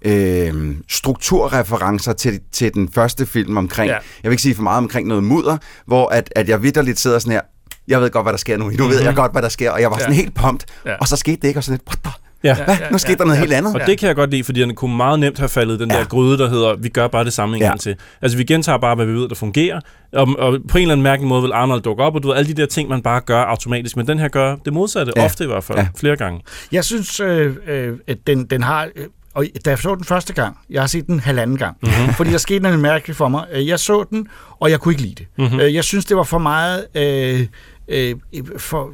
øh, 0.02 0.76
strukturreferencer 0.88 2.12
til, 2.12 2.40
til 2.52 2.74
den 2.74 2.88
første 2.92 3.26
film 3.26 3.56
omkring, 3.56 3.88
Ja. 3.88 3.94
jeg 3.94 4.02
vil 4.22 4.30
ikke 4.30 4.42
sige 4.42 4.54
for 4.54 4.62
meget 4.62 4.78
omkring 4.78 5.08
noget 5.08 5.24
mudder, 5.24 5.56
hvor 5.86 6.08
at, 6.08 6.32
at 6.36 6.48
jeg 6.48 6.62
vidderligt 6.62 7.00
sidder 7.00 7.18
sådan 7.18 7.32
her, 7.32 7.40
jeg 7.88 8.00
ved 8.00 8.10
godt, 8.10 8.24
hvad 8.24 8.32
der 8.32 8.38
sker 8.38 8.56
nu, 8.56 8.70
nu 8.78 8.86
ved 8.86 9.02
jeg 9.02 9.14
godt, 9.14 9.32
hvad 9.32 9.42
der 9.42 9.48
sker, 9.48 9.70
og 9.70 9.80
jeg 9.80 9.90
var 9.90 9.98
sådan 9.98 10.12
Ja. 10.14 10.20
helt 10.20 10.34
pumped, 10.34 10.66
Ja. 10.86 10.94
og 11.00 11.08
så 11.08 11.16
skete 11.16 11.36
det 11.42 11.48
ikke, 11.48 11.60
og 11.60 11.64
sådan 11.64 11.80
lidt, 11.86 11.88
what 11.88 11.98
the? 12.04 12.25
Ja. 12.44 12.54
Hvad? 12.64 12.76
Nu 12.92 12.98
skete 12.98 13.16
der 13.18 13.24
noget 13.24 13.38
helt 13.40 13.52
andet. 13.52 13.74
Og 13.74 13.80
det 13.86 13.98
kan 13.98 14.06
jeg 14.06 14.16
godt 14.16 14.30
lide, 14.30 14.44
fordi 14.44 14.60
den 14.60 14.74
kunne 14.74 14.96
meget 14.96 15.20
nemt 15.20 15.38
have 15.38 15.48
faldet 15.48 15.80
den 15.80 15.90
Ja. 15.90 15.98
der 15.98 16.04
gryde, 16.04 16.38
der 16.38 16.48
hedder, 16.50 16.76
vi 16.76 16.88
gør 16.88 17.08
bare 17.08 17.24
det 17.24 17.32
samme 17.32 17.56
en 17.56 17.62
Ja. 17.62 17.68
gang 17.68 17.80
til. 17.80 17.96
Altså, 18.22 18.38
vi 18.38 18.44
gentager 18.44 18.78
bare, 18.78 18.94
hvad 18.94 19.06
vi 19.06 19.12
ved, 19.12 19.28
der 19.28 19.34
fungerer, 19.34 19.80
og, 20.12 20.28
og 20.38 20.58
på 20.68 20.78
en 20.78 20.82
eller 20.82 20.92
anden 20.92 21.02
mærkelig 21.02 21.28
måde 21.28 21.42
vil 21.42 21.52
Arnold 21.52 21.82
dukke 21.82 22.02
op, 22.02 22.14
og 22.14 22.22
du 22.22 22.28
ved, 22.28 22.36
alle 22.36 22.48
de 22.48 22.60
der 22.60 22.66
ting, 22.66 22.88
man 22.88 23.02
bare 23.02 23.20
gør 23.20 23.42
automatisk, 23.42 23.96
men 23.96 24.06
den 24.06 24.18
her 24.18 24.28
gør 24.28 24.56
det 24.64 24.72
modsatte, 24.72 25.12
Ja. 25.16 25.24
ofte 25.24 25.44
i 25.44 25.46
hvert 25.46 25.64
fald, 25.64 25.78
Ja. 25.78 25.86
flere 25.98 26.16
gange. 26.16 26.40
Jeg 26.72 26.84
synes, 26.84 27.20
øh, 27.20 27.56
øh, 27.68 27.92
at 28.06 28.16
den, 28.26 28.44
den 28.44 28.62
har... 28.62 28.88
Øh, 28.96 29.04
og 29.34 29.44
da 29.64 29.70
jeg 29.70 29.78
så 29.78 29.94
den 29.94 30.04
første 30.04 30.32
gang, 30.32 30.56
jeg 30.70 30.82
har 30.82 30.86
set 30.86 31.06
den 31.06 31.20
halvanden 31.20 31.56
gang, 31.56 31.76
mm-hmm. 31.82 32.14
fordi 32.14 32.30
der 32.30 32.38
skete 32.38 32.60
noget 32.60 32.78
mærkeligt 32.78 33.16
for 33.16 33.28
mig. 33.28 33.44
Øh, 33.52 33.66
Jeg 33.68 33.80
så 33.80 34.04
den, 34.10 34.28
og 34.60 34.70
jeg 34.70 34.80
kunne 34.80 34.92
ikke 34.92 35.02
lide 35.02 35.14
det. 35.14 35.26
Mm-hmm. 35.38 35.60
Jeg 35.60 35.84
synes, 35.84 36.04
det 36.04 36.16
var 36.16 36.22
for 36.22 36.38
meget... 36.38 36.86
Øh, 36.94 37.46
øh, 37.88 38.14
for, 38.58 38.90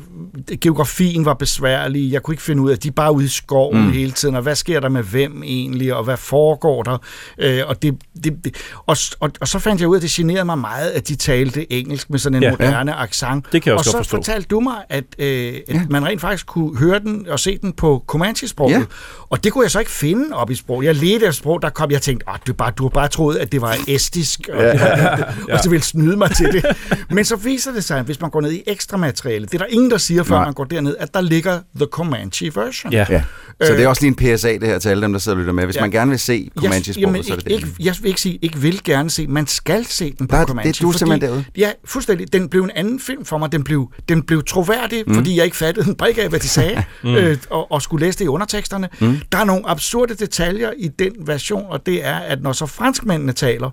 geografien 0.61 1.25
var 1.25 1.35
besværlig. 1.35 2.13
Jeg 2.13 2.23
kunne 2.23 2.35
ikke 2.35 2.43
finde 2.43 2.63
ud 2.63 2.71
af, 2.71 2.75
at 2.75 2.83
de 2.83 2.89
er 2.89 2.93
bare 2.93 3.13
ude 3.15 3.25
i 3.25 3.29
skoven 3.29 3.85
mm. 3.85 3.93
hele 3.93 4.13
tiden, 4.13 4.35
og 4.37 4.43
hvad 4.43 4.55
sker 4.57 4.81
der 4.81 4.89
med 4.89 5.03
hvem 5.03 5.43
egentlig, 5.43 5.95
og 5.95 6.05
hvad 6.05 6.17
foregår 6.17 6.83
der? 6.83 6.99
Øh, 7.39 7.61
og, 7.67 7.83
det, 7.83 7.95
det, 8.25 8.45
det, 8.45 8.57
og, 8.87 8.97
og, 9.21 9.31
og 9.41 9.49
så 9.49 9.59
fandt 9.59 9.81
jeg 9.81 9.89
ud 9.89 9.95
af, 9.95 9.99
at 9.99 10.03
det 10.03 10.11
generede 10.11 10.45
mig 10.45 10.59
meget, 10.59 10.91
at 10.91 11.09
de 11.09 11.17
talte 11.17 11.73
engelsk 11.73 12.11
med 12.11 12.19
sådan 12.19 12.37
en 12.37 12.43
Ja. 12.43 12.49
ja. 12.49 12.55
moderne 12.71 12.95
accent. 12.95 13.47
Det 13.53 13.63
kan 13.63 13.71
jeg 13.71 13.75
og 13.75 13.79
også 13.79 13.91
så 13.91 13.97
godt 13.97 14.07
forstå. 14.07 14.17
fortalte 14.17 14.49
du 14.49 14.61
mig, 14.61 14.77
at, 14.89 15.05
øh, 15.19 15.55
at 15.69 15.75
Ja. 15.75 15.81
man 15.91 16.07
rent 16.07 16.21
faktisk 16.21 16.47
kunne 16.47 16.79
høre 16.79 16.99
den 16.99 17.27
og 17.29 17.41
se 17.41 17.59
den 17.59 17.73
på 17.73 18.05
Comanche-sproget. 18.07 18.73
Ja. 18.73 18.83
Og 19.31 19.45
det 19.45 19.53
kunne 19.53 19.63
jeg 19.65 19.71
så 19.71 19.79
ikke 19.79 19.91
finde 19.91 20.37
op 20.37 20.51
i 20.51 20.55
sprog. 20.55 20.85
Jeg 20.85 20.95
ledte 20.95 21.15
efter 21.27 21.31
sprog, 21.31 21.63
der 21.63 21.69
kom 21.71 21.91
jeg 21.91 21.97
og 21.97 22.03
tænkte, 22.03 22.31
at 22.31 22.41
du, 22.47 22.53
bare, 22.53 22.71
du 22.71 22.83
har 22.83 22.89
bare 22.89 23.09
troet, 23.09 23.37
at 23.37 23.53
det 23.53 23.61
var 23.61 23.77
estisk, 23.89 24.41
og, 24.53 24.63
ja. 24.63 25.17
og 25.53 25.59
så 25.63 25.71
ville 25.71 25.83
snyde 25.83 26.17
mig 26.17 26.31
til 26.37 26.47
det. 26.53 26.65
Men 27.11 27.25
så 27.25 27.37
viser 27.37 27.73
det 27.73 27.85
sig, 27.85 27.99
at 27.99 28.05
hvis 28.05 28.21
man 28.21 28.31
går 28.31 28.41
ned 28.41 28.53
i 28.53 28.63
ekstra 28.83 28.97
materiale, 28.97 29.47
det 29.47 29.55
er 29.55 29.59
der 29.59 29.67
ingen, 29.67 29.91
der 29.91 29.99
siger, 29.99 30.23
før 30.23 30.35
Nej. 30.35 30.45
man 30.45 30.55
går 30.55 30.65
derned, 30.65 30.97
at 30.99 31.15
der 31.15 31.21
ligger 31.21 31.61
The 31.77 31.87
Comanche 31.87 32.53
version. 32.55 32.93
Ja. 32.93 33.07
Ja. 33.11 33.23
Så 33.63 33.73
Øh. 33.73 33.79
det 33.79 33.85
er 33.85 33.89
også 33.89 34.03
lige 34.03 34.09
en 34.29 34.37
PSA, 34.37 34.49
det 34.53 34.63
her 34.69 34.79
til 34.79 34.89
alle 34.89 35.03
dem, 35.03 35.13
der 35.13 35.19
sidder 35.19 35.37
og 35.37 35.41
lytter 35.41 35.53
med. 35.53 35.65
Hvis 35.65 35.77
Ja. 35.77 35.81
man 35.81 35.91
gerne 35.91 36.11
vil 36.11 36.19
se 36.19 36.51
comanche 36.59 36.95
jamen, 37.01 37.25
så 37.25 37.33
er 37.33 37.37
det 37.37 37.47
ikke, 37.51 37.61
det. 37.61 37.69
ikke, 37.69 37.85
jeg 37.85 37.95
vil 38.01 38.09
ikke 38.09 38.21
sige, 38.21 38.39
ikke 38.43 38.59
vil 38.59 38.85
gerne 38.85 39.11
se, 39.11 39.27
man 39.27 39.47
skal 39.47 39.87
se 39.87 40.15
den 40.19 40.27
på 40.29 40.37
Der 40.37 40.43
er- 40.43 40.47
Comanche. 40.47 40.73
det 40.73 40.81
er 40.81 40.85
du 40.93 40.93
simpelthen 40.99 41.29
derude. 41.31 41.45
Ja, 41.57 41.71
fuldstændig. 41.85 42.33
Den 42.33 42.49
blev 42.49 42.65
en 42.65 42.71
anden 42.71 43.01
film 43.01 43.25
for 43.25 43.39
mig. 43.39 43.53
Den 43.53 43.65
blev, 43.65 43.93
den 44.09 44.23
blev 44.23 44.43
troværdig, 44.45 45.05
mm. 45.07 45.15
fordi 45.15 45.37
jeg 45.37 45.45
ikke 45.45 45.57
fattede 45.57 45.89
en 45.89 45.95
brik 45.95 46.19
af, 46.19 46.29
hvad 46.29 46.41
de 46.41 46.49
sagde, 46.49 46.85
mm. 47.05 47.15
øh, 47.15 47.37
og, 47.51 47.73
og 47.73 47.83
skulle 47.83 48.07
læse 48.07 48.19
det 48.19 48.25
i 48.25 48.29
underteksterne. 48.29 48.89
Mm. 49.01 49.17
Der 49.33 49.39
er 49.39 49.45
nogle 49.45 49.69
absurde 49.69 50.15
detaljer 50.15 50.71
i 50.79 50.89
den 50.89 51.13
version, 51.19 51.65
og 51.69 51.87
det 51.87 52.05
er, 52.07 52.17
at 52.17 52.43
når 52.43 52.53
så 52.53 52.67
franskmændene 52.67 53.33
taler, 53.33 53.71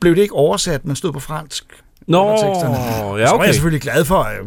blev 0.00 0.14
det 0.16 0.22
ikke 0.22 0.34
oversat, 0.34 0.84
men 0.84 0.96
stod 0.96 1.12
på 1.12 1.20
fransk. 1.20 1.64
Nå, 2.06 2.30
ja, 2.30 2.36
Så 2.36 2.66
var 2.66 3.16
jeg 3.18 3.32
okay. 3.32 3.52
selvfølgelig 3.52 3.80
glad 3.82 4.04
for... 4.04 4.18
Øh, 4.20 4.46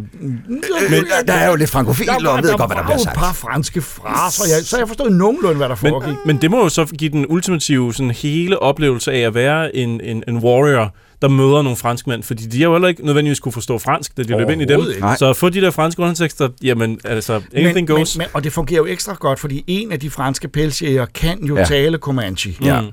Men 0.91 1.05
der 1.27 1.33
er 1.33 1.49
jo 1.49 1.55
lidt 1.55 1.69
frankofil, 1.69 2.07
der 2.07 2.13
og 2.15 2.23
var, 2.23 2.41
ved 2.41 2.49
der 2.49 2.57
godt, 2.57 2.69
hvad 2.69 2.75
der 2.75 2.81
var 2.81 2.87
bliver 2.87 2.97
jo 2.97 3.03
sagt. 3.03 3.15
et 3.17 3.19
par 3.19 3.33
franske 3.33 3.81
fraser, 3.81 4.55
jeg, 4.55 4.65
så 4.65 4.77
jeg 4.77 4.87
forstod 4.87 5.09
nogenlunde, 5.09 5.57
hvad 5.57 5.69
der 5.69 5.75
foregik. 5.75 6.07
Men, 6.07 6.17
men 6.25 6.41
det 6.41 6.51
må 6.51 6.63
jo 6.63 6.69
så 6.69 6.85
give 6.85 7.11
den 7.11 7.25
ultimative 7.29 7.93
sådan 7.93 8.11
hele 8.11 8.59
oplevelse 8.59 9.11
af 9.11 9.19
at 9.19 9.33
være 9.35 9.75
en, 9.75 10.01
en, 10.01 10.23
en 10.27 10.37
warrior, 10.37 10.93
der 11.21 11.27
møder 11.27 11.61
nogle 11.61 11.75
franskmænd, 11.75 12.23
fordi 12.23 12.45
de 12.45 12.57
har 12.57 12.65
jo 12.65 12.73
heller 12.73 12.87
ikke 12.87 13.05
nødvendigvis 13.05 13.39
kunne 13.39 13.51
forstå 13.51 13.77
fransk, 13.77 14.17
da 14.17 14.23
de 14.23 14.37
løb 14.37 14.49
ind 14.49 14.61
i 14.61 14.65
dem. 14.65 14.79
Ikke. 14.89 15.07
Så 15.17 15.29
at 15.29 15.37
få 15.37 15.49
de 15.49 15.61
der 15.61 15.71
franske 15.71 16.01
undertekster, 16.01 16.49
jamen 16.63 16.99
altså, 17.03 17.33
anything 17.53 17.75
men, 17.75 17.87
goes. 17.87 18.17
Men, 18.17 18.23
men, 18.23 18.27
og 18.33 18.43
det 18.43 18.53
fungerer 18.53 18.77
jo 18.79 18.85
ekstra 18.85 19.13
godt, 19.19 19.39
fordi 19.39 19.63
en 19.67 19.91
af 19.91 19.99
de 19.99 20.09
franske 20.09 20.47
pelsjæger 20.47 21.05
kan 21.05 21.43
jo 21.45 21.57
Ja. 21.57 21.63
tale 21.65 21.97
Comanche. 21.97 22.53
Ja. 22.61 22.81
Mm. 22.81 22.87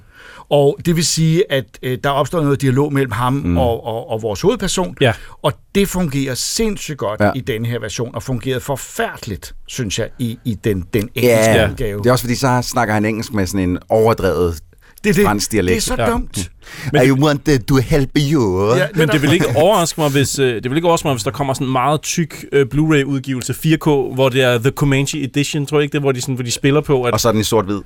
Og 0.48 0.78
det 0.86 0.96
vil 0.96 1.06
sige, 1.06 1.52
at 1.52 1.64
øh, 1.82 1.98
der 2.04 2.10
opstår 2.10 2.40
noget 2.42 2.60
dialog 2.62 2.92
mellem 2.92 3.10
ham 3.12 3.32
mm. 3.32 3.58
og, 3.58 3.84
og, 3.86 4.10
og 4.10 4.22
vores 4.22 4.40
hovedperson. 4.40 4.96
Ja. 5.00 5.12
Og 5.42 5.52
det 5.74 5.88
fungerer 5.88 6.34
sindssygt 6.34 6.98
godt 6.98 7.20
Ja. 7.20 7.30
i 7.34 7.40
denne 7.40 7.68
her 7.68 7.78
version, 7.78 8.14
og 8.14 8.22
fungerede 8.22 8.60
forfærdeligt, 8.60 9.54
synes 9.66 9.98
jeg, 9.98 10.08
i, 10.18 10.38
i 10.44 10.54
den, 10.54 10.84
den 10.94 11.08
engelske 11.14 11.50
Ja, 11.50 11.70
udgave. 11.70 11.98
det 11.98 12.06
er 12.06 12.12
også 12.12 12.24
fordi, 12.24 12.34
så 12.34 12.60
snakker 12.62 12.94
han 12.94 13.04
engelsk 13.04 13.32
med 13.32 13.46
sådan 13.46 13.68
en 13.68 13.78
overdrevet 13.88 14.60
det, 15.04 15.10
er 15.10 15.14
det, 15.14 15.24
fransk 15.24 15.52
dialekt. 15.52 15.74
Det 15.84 15.90
er 15.90 15.96
så 15.96 16.02
Ja. 16.02 16.10
dumt. 16.10 16.50
Men 16.92 17.06
I 17.06 17.10
want 17.10 17.48
to 17.68 17.76
help 17.76 18.10
you. 18.32 18.74
Ja, 18.74 18.86
Men 18.94 19.08
det 19.08 19.22
vil 19.22 19.32
ikke 19.32 19.46
overraske 19.56 20.00
mig, 20.00 20.10
hvis 20.10 20.38
øh, 20.38 20.54
det 20.62 20.70
vil 20.70 20.76
ikke 20.76 20.86
overraske 20.86 21.06
mig, 21.06 21.14
hvis 21.14 21.22
der 21.24 21.30
kommer 21.30 21.54
sådan 21.54 21.66
en 21.66 21.72
meget 21.72 22.02
tyk 22.02 22.44
øh, 22.52 22.66
Blu-ray-udgivelse 22.66 23.52
4K, 23.52 24.14
hvor 24.14 24.28
det 24.28 24.42
er 24.42 24.58
The 24.58 24.70
Comanche 24.70 25.22
Edition, 25.24 25.66
tror 25.66 25.78
jeg 25.78 25.82
ikke 25.82 25.92
det, 25.92 26.00
hvor 26.00 26.12
de, 26.12 26.20
sådan, 26.20 26.34
hvor 26.34 26.44
de 26.44 26.50
spiller 26.50 26.80
på, 26.80 27.02
at 27.02 27.12
Og 27.12 27.20
så 27.20 27.28
er 27.28 27.32
den 27.32 27.40
i 27.40 27.44
sort-hvid. 27.44 27.80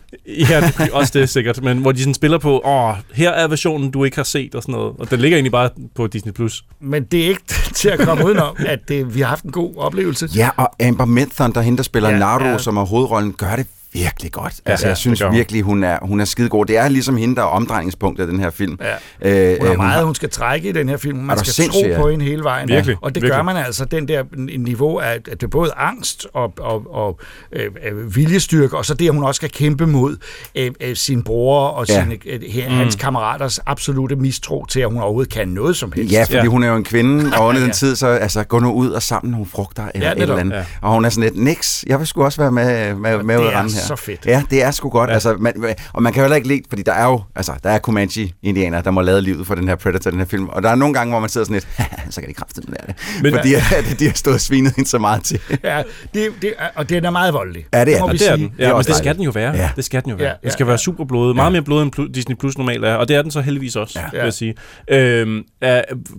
Ja, 0.50 0.60
det, 0.78 0.90
også 0.90 1.18
det 1.18 1.28
sikkert, 1.28 1.62
men 1.62 1.78
hvor 1.78 1.92
de 1.92 1.98
sådan 1.98 2.14
spiller 2.14 2.38
på, 2.38 2.60
åh, 2.64 2.94
her 3.14 3.30
er 3.30 3.48
versionen, 3.48 3.90
du 3.90 4.04
ikke 4.04 4.16
har 4.16 4.24
set, 4.24 4.54
og 4.54 4.62
sådan 4.62 4.72
noget. 4.72 4.92
Og 4.98 5.10
den 5.10 5.20
ligger 5.20 5.36
egentlig 5.36 5.52
bare 5.52 5.70
på 5.94 6.06
Disney+. 6.06 6.32
Plus. 6.32 6.64
Men 6.80 7.04
det 7.04 7.24
er 7.24 7.28
ikke 7.28 7.42
til 7.74 7.88
at 7.88 7.98
komme 7.98 8.24
udenom, 8.26 8.56
at 8.66 8.78
det, 8.88 9.14
vi 9.14 9.20
har 9.20 9.28
haft 9.28 9.44
en 9.44 9.50
god 9.52 9.74
oplevelse. 9.76 10.28
Ja, 10.36 10.48
og 10.56 10.70
Amber 10.86 11.04
Minthon, 11.04 11.52
der 11.54 11.60
hende, 11.60 11.76
der 11.76 11.82
spiller 11.82 12.10
Ja, 12.10 12.18
Naruto, 12.18 12.44
ja. 12.46 12.58
som 12.58 12.76
er 12.76 12.84
hovedrollen, 12.84 13.32
gør 13.32 13.56
det 13.56 13.66
virkelig 13.92 14.32
godt. 14.32 14.54
Ja, 14.66 14.70
altså, 14.70 14.86
ja, 14.86 14.88
jeg 14.88 14.96
synes 14.96 15.22
virkelig, 15.32 15.62
hun 15.62 15.84
er, 15.84 15.98
hun 16.02 16.20
er 16.20 16.24
skidegod. 16.24 16.66
Det 16.66 16.76
er 16.76 16.88
ligesom 16.88 17.16
hende, 17.16 17.36
der 17.36 17.42
er 17.42 17.46
omdrejningspunktet 17.46 18.24
af 18.24 18.30
den 18.30 18.40
her 18.40 18.50
film. 18.50 18.78
Ja. 19.22 19.52
Øh, 19.52 19.58
Hun 19.58 19.66
har 19.66 19.72
øh, 19.72 19.78
meget, 19.78 20.04
hun 20.04 20.14
skal 20.14 20.30
trække 20.30 20.68
i 20.68 20.72
den 20.72 20.88
her 20.88 20.96
film. 20.96 21.18
Man 21.18 21.38
skal 21.38 21.52
sindssyg, 21.52 21.82
tro 21.82 21.88
ja. 21.88 22.00
på 22.00 22.08
hende 22.10 22.24
hele 22.24 22.42
vejen. 22.44 22.68
Virkelig, 22.68 22.96
Og 23.02 23.14
det 23.14 23.22
virkelig. 23.22 23.36
gør 23.36 23.42
man 23.42 23.56
altså. 23.56 23.84
Den 23.84 24.08
der 24.08 24.22
niveau 24.58 24.98
af, 24.98 25.12
at 25.12 25.26
det 25.26 25.42
er 25.42 25.46
både 25.46 25.70
angst 25.76 26.26
og, 26.34 26.52
og, 26.60 26.94
og 26.94 27.20
øh, 27.52 27.64
øh, 27.90 28.16
viljestyrke, 28.16 28.76
og 28.76 28.84
så 28.84 28.94
det, 28.94 29.08
at 29.08 29.14
hun 29.14 29.24
også 29.24 29.38
skal 29.38 29.50
kæmpe 29.50 29.86
mod 29.86 30.16
øh, 30.54 30.70
øh, 30.80 30.96
sin 30.96 31.22
bror 31.22 31.66
og 31.68 31.86
Ja. 31.88 32.02
sine, 32.02 32.18
øh, 32.26 32.72
hans 32.72 32.94
kammeraters 32.96 33.58
absolute 33.66 34.16
mistro 34.16 34.64
til, 34.66 34.80
at 34.80 34.88
hun 34.92 35.02
overhovedet 35.02 35.32
kan 35.32 35.48
noget 35.48 35.76
som 35.76 35.92
helst. 35.92 36.12
Ja, 36.12 36.22
fordi 36.22 36.36
Ja. 36.36 36.44
hun 36.46 36.62
er 36.62 36.68
jo 36.68 36.76
en 36.76 36.84
kvinde, 36.84 37.24
og 37.38 37.46
under 37.46 37.60
den 37.60 37.68
Ja. 37.68 37.74
tid, 37.74 37.96
så 37.96 38.06
altså, 38.06 38.44
gå 38.44 38.58
nu 38.58 38.72
ud 38.72 38.90
og 38.90 39.02
sammen 39.02 39.30
nogle 39.30 39.46
frugter 39.46 39.88
eller 39.94 40.06
Ja, 40.08 40.14
et 40.14 40.22
eller 40.22 40.36
andet. 40.36 40.56
Ja. 40.56 40.64
Og 40.82 40.92
hun 40.92 41.04
er 41.04 41.08
sådan 41.08 41.22
lidt, 41.30 41.44
niks, 41.44 41.84
jeg 41.86 41.98
vil 41.98 42.06
sgu 42.06 42.24
også 42.24 42.40
være 42.40 42.52
med, 42.52 42.94
med, 42.94 43.22
med 43.22 43.38
ud 43.38 43.46
at 43.46 43.54
rende 43.54 43.72
her. 43.72 43.80
Så 43.88 43.96
fedt. 43.96 44.26
Ja, 44.26 44.42
det 44.50 44.62
er 44.62 44.70
sgu 44.70 44.88
godt. 44.88 45.08
Ja. 45.10 45.14
Altså, 45.14 45.36
man, 45.40 45.74
og 45.92 46.02
man 46.02 46.12
kan 46.12 46.20
jo 46.20 46.24
heller 46.24 46.36
ikke 46.36 46.48
lide, 46.48 46.62
fordi 46.68 46.82
der 46.82 46.92
er 46.92 47.04
jo, 47.06 47.22
altså, 47.36 47.52
der 47.62 47.70
er 47.70 47.78
Comanche-indianer, 47.78 48.80
der 48.82 48.90
må 48.90 49.00
lade 49.00 49.22
livet 49.22 49.46
for 49.46 49.54
den 49.54 49.68
her 49.68 49.76
Predator, 49.76 50.10
den 50.10 50.18
her 50.20 50.26
film. 50.26 50.48
Og 50.48 50.62
der 50.62 50.68
er 50.70 50.74
nogle 50.74 50.94
gange, 50.94 51.12
hvor 51.12 51.20
man 51.20 51.28
sidder 51.28 51.44
sådan 51.44 51.54
lidt, 51.54 51.68
så 52.14 52.20
kan 52.20 52.28
de 52.28 52.34
kraftedeme 52.34 52.76
lære 52.80 52.86
det. 52.86 53.22
Men- 53.22 53.32
fordi 53.34 53.54
at, 53.92 53.96
de 53.98 54.06
har 54.06 54.12
stået 54.14 54.40
svinet 54.40 54.72
hende 54.76 54.88
så 54.90 54.98
meget 54.98 55.22
til. 55.24 55.40
Ja, 55.64 55.82
det, 56.14 56.32
det, 56.42 56.52
er- 56.58 56.68
og 56.74 56.88
den 56.88 57.04
er 57.04 57.10
meget 57.10 57.34
voldelig. 57.34 57.66
Ja, 57.74 57.84
det 57.84 57.96
er 57.96 58.02
den. 58.06 58.12
Det 58.12 58.28
er 58.30 58.36
den. 58.36 58.44
Det 58.56 58.64
er 58.64 58.68
Ja, 58.68 58.74
men 58.74 58.84
det 58.84 58.94
skal 58.96 59.14
den 59.14 59.22
jo 59.24 59.30
være. 59.30 59.56
Ja. 59.56 59.70
Det 59.76 59.84
skal 59.84 60.02
den 60.02 60.10
jo 60.10 60.16
være. 60.16 60.26
Ja, 60.28 60.32
Den 60.32 60.38
ja, 60.44 60.50
skal 60.50 60.66
være 60.66 60.78
super 60.78 61.04
blodet. 61.04 61.36
Meget 61.36 61.52
mere 61.52 61.62
blodet, 61.62 61.82
end 61.98 62.14
Disney 62.14 62.36
Plus 62.36 62.58
normalt 62.58 62.84
er. 62.84 62.94
Og 62.94 63.08
det 63.08 63.16
er 63.16 63.22
den 63.22 63.30
så 63.30 63.40
heldigvis 63.40 63.76
også, 63.76 63.98
vil 64.12 64.18
Ja. 64.18 64.24
jeg 64.24 64.32
sige. 64.32 64.54
Øhm, 64.90 65.42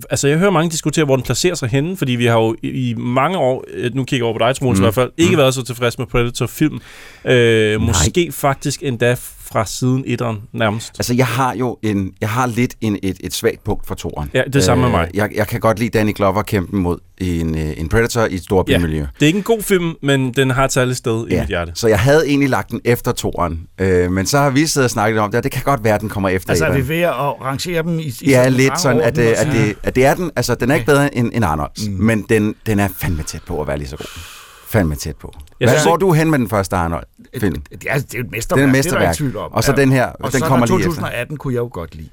altså, 0.10 0.28
jeg 0.28 0.38
hører 0.38 0.52
mange 0.52 0.70
diskutere, 0.72 1.06
hvor 1.06 1.16
den 1.16 1.24
placerer 1.26 1.56
sig 1.56 1.70
henne, 1.70 1.98
fordi 1.98 2.12
vi 2.12 2.26
har 2.26 2.38
jo 2.40 2.56
i, 2.64 2.94
mange 2.98 3.38
år, 3.38 3.64
øh, 3.74 3.92
nu 3.96 4.04
kigger 4.04 4.26
jeg 4.26 4.30
over 4.30 4.40
på 4.40 4.46
dig, 4.48 4.56
Troels, 4.56 4.80
mm. 4.80 4.84
i 4.84 4.86
hvert 4.86 4.94
fald, 4.96 5.12
ikke 5.18 5.38
været 5.38 5.54
så 5.54 5.64
tilfreds 5.64 5.98
med 6.00 6.08
Predator-film. 6.08 6.80
Øh, 7.26 7.32
måske 7.80 8.32
faktisk 8.32 8.84
endda 8.84 9.16
fra 9.52 9.66
siden 9.66 10.04
etteren 10.08 10.38
nærmest. 10.54 10.92
Altså, 11.00 11.14
jeg 11.14 11.28
har 11.28 11.56
jo 11.56 11.78
en, 11.84 12.12
jeg 12.22 12.30
har 12.30 12.48
lidt 12.48 12.76
en, 12.82 12.98
et, 13.04 13.18
et 13.20 13.34
svagt 13.34 13.64
punkt 13.64 13.88
for 13.88 13.96
toren. 13.96 14.30
Ja, 14.34 14.42
det 14.54 14.64
samme 14.64 14.82
med 14.82 14.92
mig. 14.92 15.10
Jeg, 15.14 15.30
jeg 15.36 15.48
kan 15.48 15.60
godt 15.60 15.80
lide 15.80 15.90
Danny 15.98 16.16
Glover 16.16 16.42
kæmpe 16.42 16.76
mod 16.76 16.98
en, 17.18 17.58
øh, 17.58 17.74
en 17.78 17.90
Predator 17.90 18.26
i 18.26 18.36
et 18.36 18.44
stort 18.44 18.66
bymiljø. 18.66 19.00
Det 19.00 19.08
er 19.22 19.26
ikke 19.26 19.38
en 19.38 19.44
god 19.44 19.62
film, 19.62 19.94
men 20.02 20.32
den 20.34 20.50
har 20.50 20.66
et 20.66 20.72
særligt 20.74 20.98
sted 20.98 21.28
i 21.30 21.40
mit 21.40 21.48
hjerte. 21.48 21.72
Så 21.76 21.88
jeg 21.88 22.00
havde 22.00 22.28
egentlig 22.28 22.50
lagt 22.50 22.72
den 22.72 22.82
efter 22.86 23.12
toren. 23.12 23.60
Øh, 23.80 24.12
men 24.12 24.26
så 24.26 24.38
har 24.38 24.50
vi 24.50 24.66
siddet 24.68 24.86
og 24.86 24.92
snakket 24.92 25.22
om 25.22 25.32
det, 25.32 25.38
og 25.38 25.44
det 25.44 25.52
kan 25.52 25.62
godt 25.64 25.84
være, 25.84 25.96
at 25.96 26.02
den 26.02 26.10
kommer 26.10 26.30
efter 26.30 26.50
Altså, 26.50 26.66
er 26.66 26.74
vi 26.74 26.88
ved 26.88 27.02
at 27.02 27.14
rangere 27.42 27.84
dem 27.84 28.00
i, 28.00 28.04
i 28.04 28.14
Ja, 28.30 28.44
sådan 28.44 28.54
lidt 28.54 28.80
sådan, 28.80 29.02
at, 29.02 29.18
og 29.18 29.24
at, 29.24 29.38
sådan- 29.38 29.54
det, 29.54 29.76
at 29.84 29.96
det 29.96 30.06
er 30.06 30.14
den. 30.14 30.32
Altså, 30.36 30.56
den 30.56 30.72
er 30.72 30.76
ikke 30.76 30.86
bedre 30.88 31.16
end, 31.18 31.32
end 31.34 31.46
Arnolds, 31.46 31.90
mm. 31.90 31.94
men 32.04 32.26
den, 32.30 32.56
den 32.66 32.80
er 32.80 32.88
fandme 32.98 33.24
tæt 33.24 33.42
på 33.48 33.62
at 33.62 33.68
være 33.68 33.78
lige 33.78 33.88
så 33.90 33.98
god. 33.98 34.39
Fandme 34.70 34.96
tæt 34.96 35.16
på. 35.16 35.34
Hvad, 35.58 35.68
synes 35.68 35.84
hvor 35.84 35.94
er 35.94 35.98
du 35.98 36.12
hen 36.14 36.30
med 36.32 36.40
den 36.40 36.50
første 36.50 36.76
Arnold-film? 36.76 37.62
Det 37.62 37.74
er, 37.74 37.78
det 37.78 37.88
er 37.90 37.96
et 37.96 38.12
Det 38.12 38.32
mesterværk, 38.32 38.64
er 38.76 38.80
et 38.80 38.84
det 38.84 38.92
er 38.92 38.98
der 39.00 39.08
mesterværk. 39.08 39.36
om. 39.46 39.52
Og 39.54 39.64
så 39.64 39.72
den 39.72 39.92
her, 39.92 40.06
og 40.06 40.32
den 40.32 40.40
så 40.40 40.46
kommer 40.46 40.66
lige 40.66 40.76
efter. 40.78 40.90
2018 40.90 41.38
kunne 41.38 41.54
jeg 41.54 41.60
jo 41.60 41.70
godt 41.74 41.96
lide. 41.96 42.10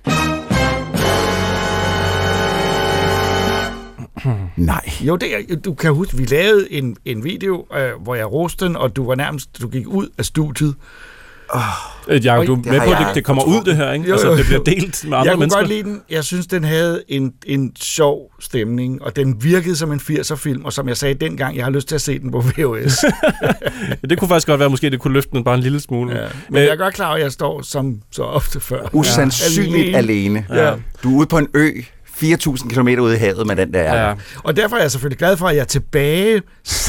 Nej. 4.56 4.90
Jo, 5.00 5.16
det 5.16 5.34
er, 5.52 5.56
du 5.56 5.74
kan 5.74 5.94
huske, 5.94 6.16
vi 6.16 6.24
lavede 6.24 6.72
en, 6.72 6.96
en 7.04 7.24
video, 7.24 7.66
øh, 7.76 8.02
hvor 8.02 8.14
jeg 8.14 8.32
roste 8.32 8.64
den, 8.64 8.76
og 8.76 8.96
du 8.96 9.06
var 9.06 9.14
nærmest, 9.14 9.62
du 9.62 9.68
gik 9.68 9.86
ud 9.86 10.08
af 10.18 10.24
studiet, 10.24 10.74
Øh, 12.08 12.24
Jacob, 12.24 12.46
du 12.46 12.52
er 12.52 12.56
det 12.56 12.66
med 12.72 12.78
på, 12.80 12.84
at 12.84 12.90
jeg 12.90 13.06
det, 13.06 13.14
det 13.14 13.24
kommer 13.24 13.44
ud, 13.44 13.64
det 13.64 13.76
her, 13.76 13.92
ikke? 13.92 14.06
Jo, 14.06 14.12
Altså, 14.12 14.28
jo, 14.28 14.36
det 14.36 14.46
bliver 14.46 14.62
delt 14.64 15.04
med 15.08 15.16
andre 15.16 15.18
Jeg 15.18 15.32
kunne 15.32 15.40
mennesker. 15.40 15.60
godt 15.60 15.68
lide 15.68 15.82
den. 15.82 16.00
Jeg 16.10 16.24
synes, 16.24 16.46
den 16.46 16.64
havde 16.64 17.02
en, 17.08 17.32
en 17.46 17.72
sjov 17.80 18.30
stemning, 18.40 19.02
og 19.02 19.16
den 19.16 19.36
virkede 19.44 19.76
som 19.76 19.92
en 19.92 20.00
80'er-film, 20.10 20.64
og 20.64 20.72
som 20.72 20.88
jeg 20.88 20.96
sagde 20.96 21.14
dengang, 21.14 21.56
jeg 21.56 21.64
har 21.64 21.70
lyst 21.70 21.88
til 21.88 21.94
at 21.94 22.00
se 22.00 22.18
den 22.18 22.30
på 22.30 22.40
VHS. 22.40 23.04
Det 24.10 24.18
kunne 24.18 24.28
faktisk 24.28 24.46
godt 24.46 24.60
være, 24.60 24.70
måske 24.70 24.90
det 24.90 25.00
kunne 25.00 25.14
løfte 25.14 25.30
den 25.32 25.44
bare 25.44 25.54
en 25.54 25.60
lille 25.60 25.80
smule. 25.80 26.16
ja. 26.20 26.26
Men 26.50 26.62
jeg 26.62 26.70
er 26.70 26.76
godt 26.76 26.94
klar 26.94 27.12
at 27.14 27.20
jeg 27.22 27.32
står 27.32 27.62
som 27.62 28.00
så 28.12 28.22
ofte 28.22 28.60
før. 28.60 28.88
Usandsynligt 28.92 29.96
alene. 29.96 30.46
Ja. 30.50 30.72
Du 31.02 31.14
er 31.14 31.18
ude 31.18 31.26
på 31.26 31.38
en 31.38 31.48
ø, 31.54 31.70
4.000 32.22 32.68
km 32.68 32.88
ude 32.88 33.14
i 33.14 33.18
havet 33.18 33.46
med 33.46 33.56
den 33.56 33.74
der. 33.74 34.06
Ja. 34.06 34.14
Og 34.44 34.56
derfor 34.56 34.76
er 34.76 34.80
jeg 34.80 34.90
selvfølgelig 34.90 35.18
glad 35.18 35.36
for, 35.36 35.46
at 35.46 35.54
jeg 35.56 35.60
er 35.60 35.64
tilbage 35.66 36.42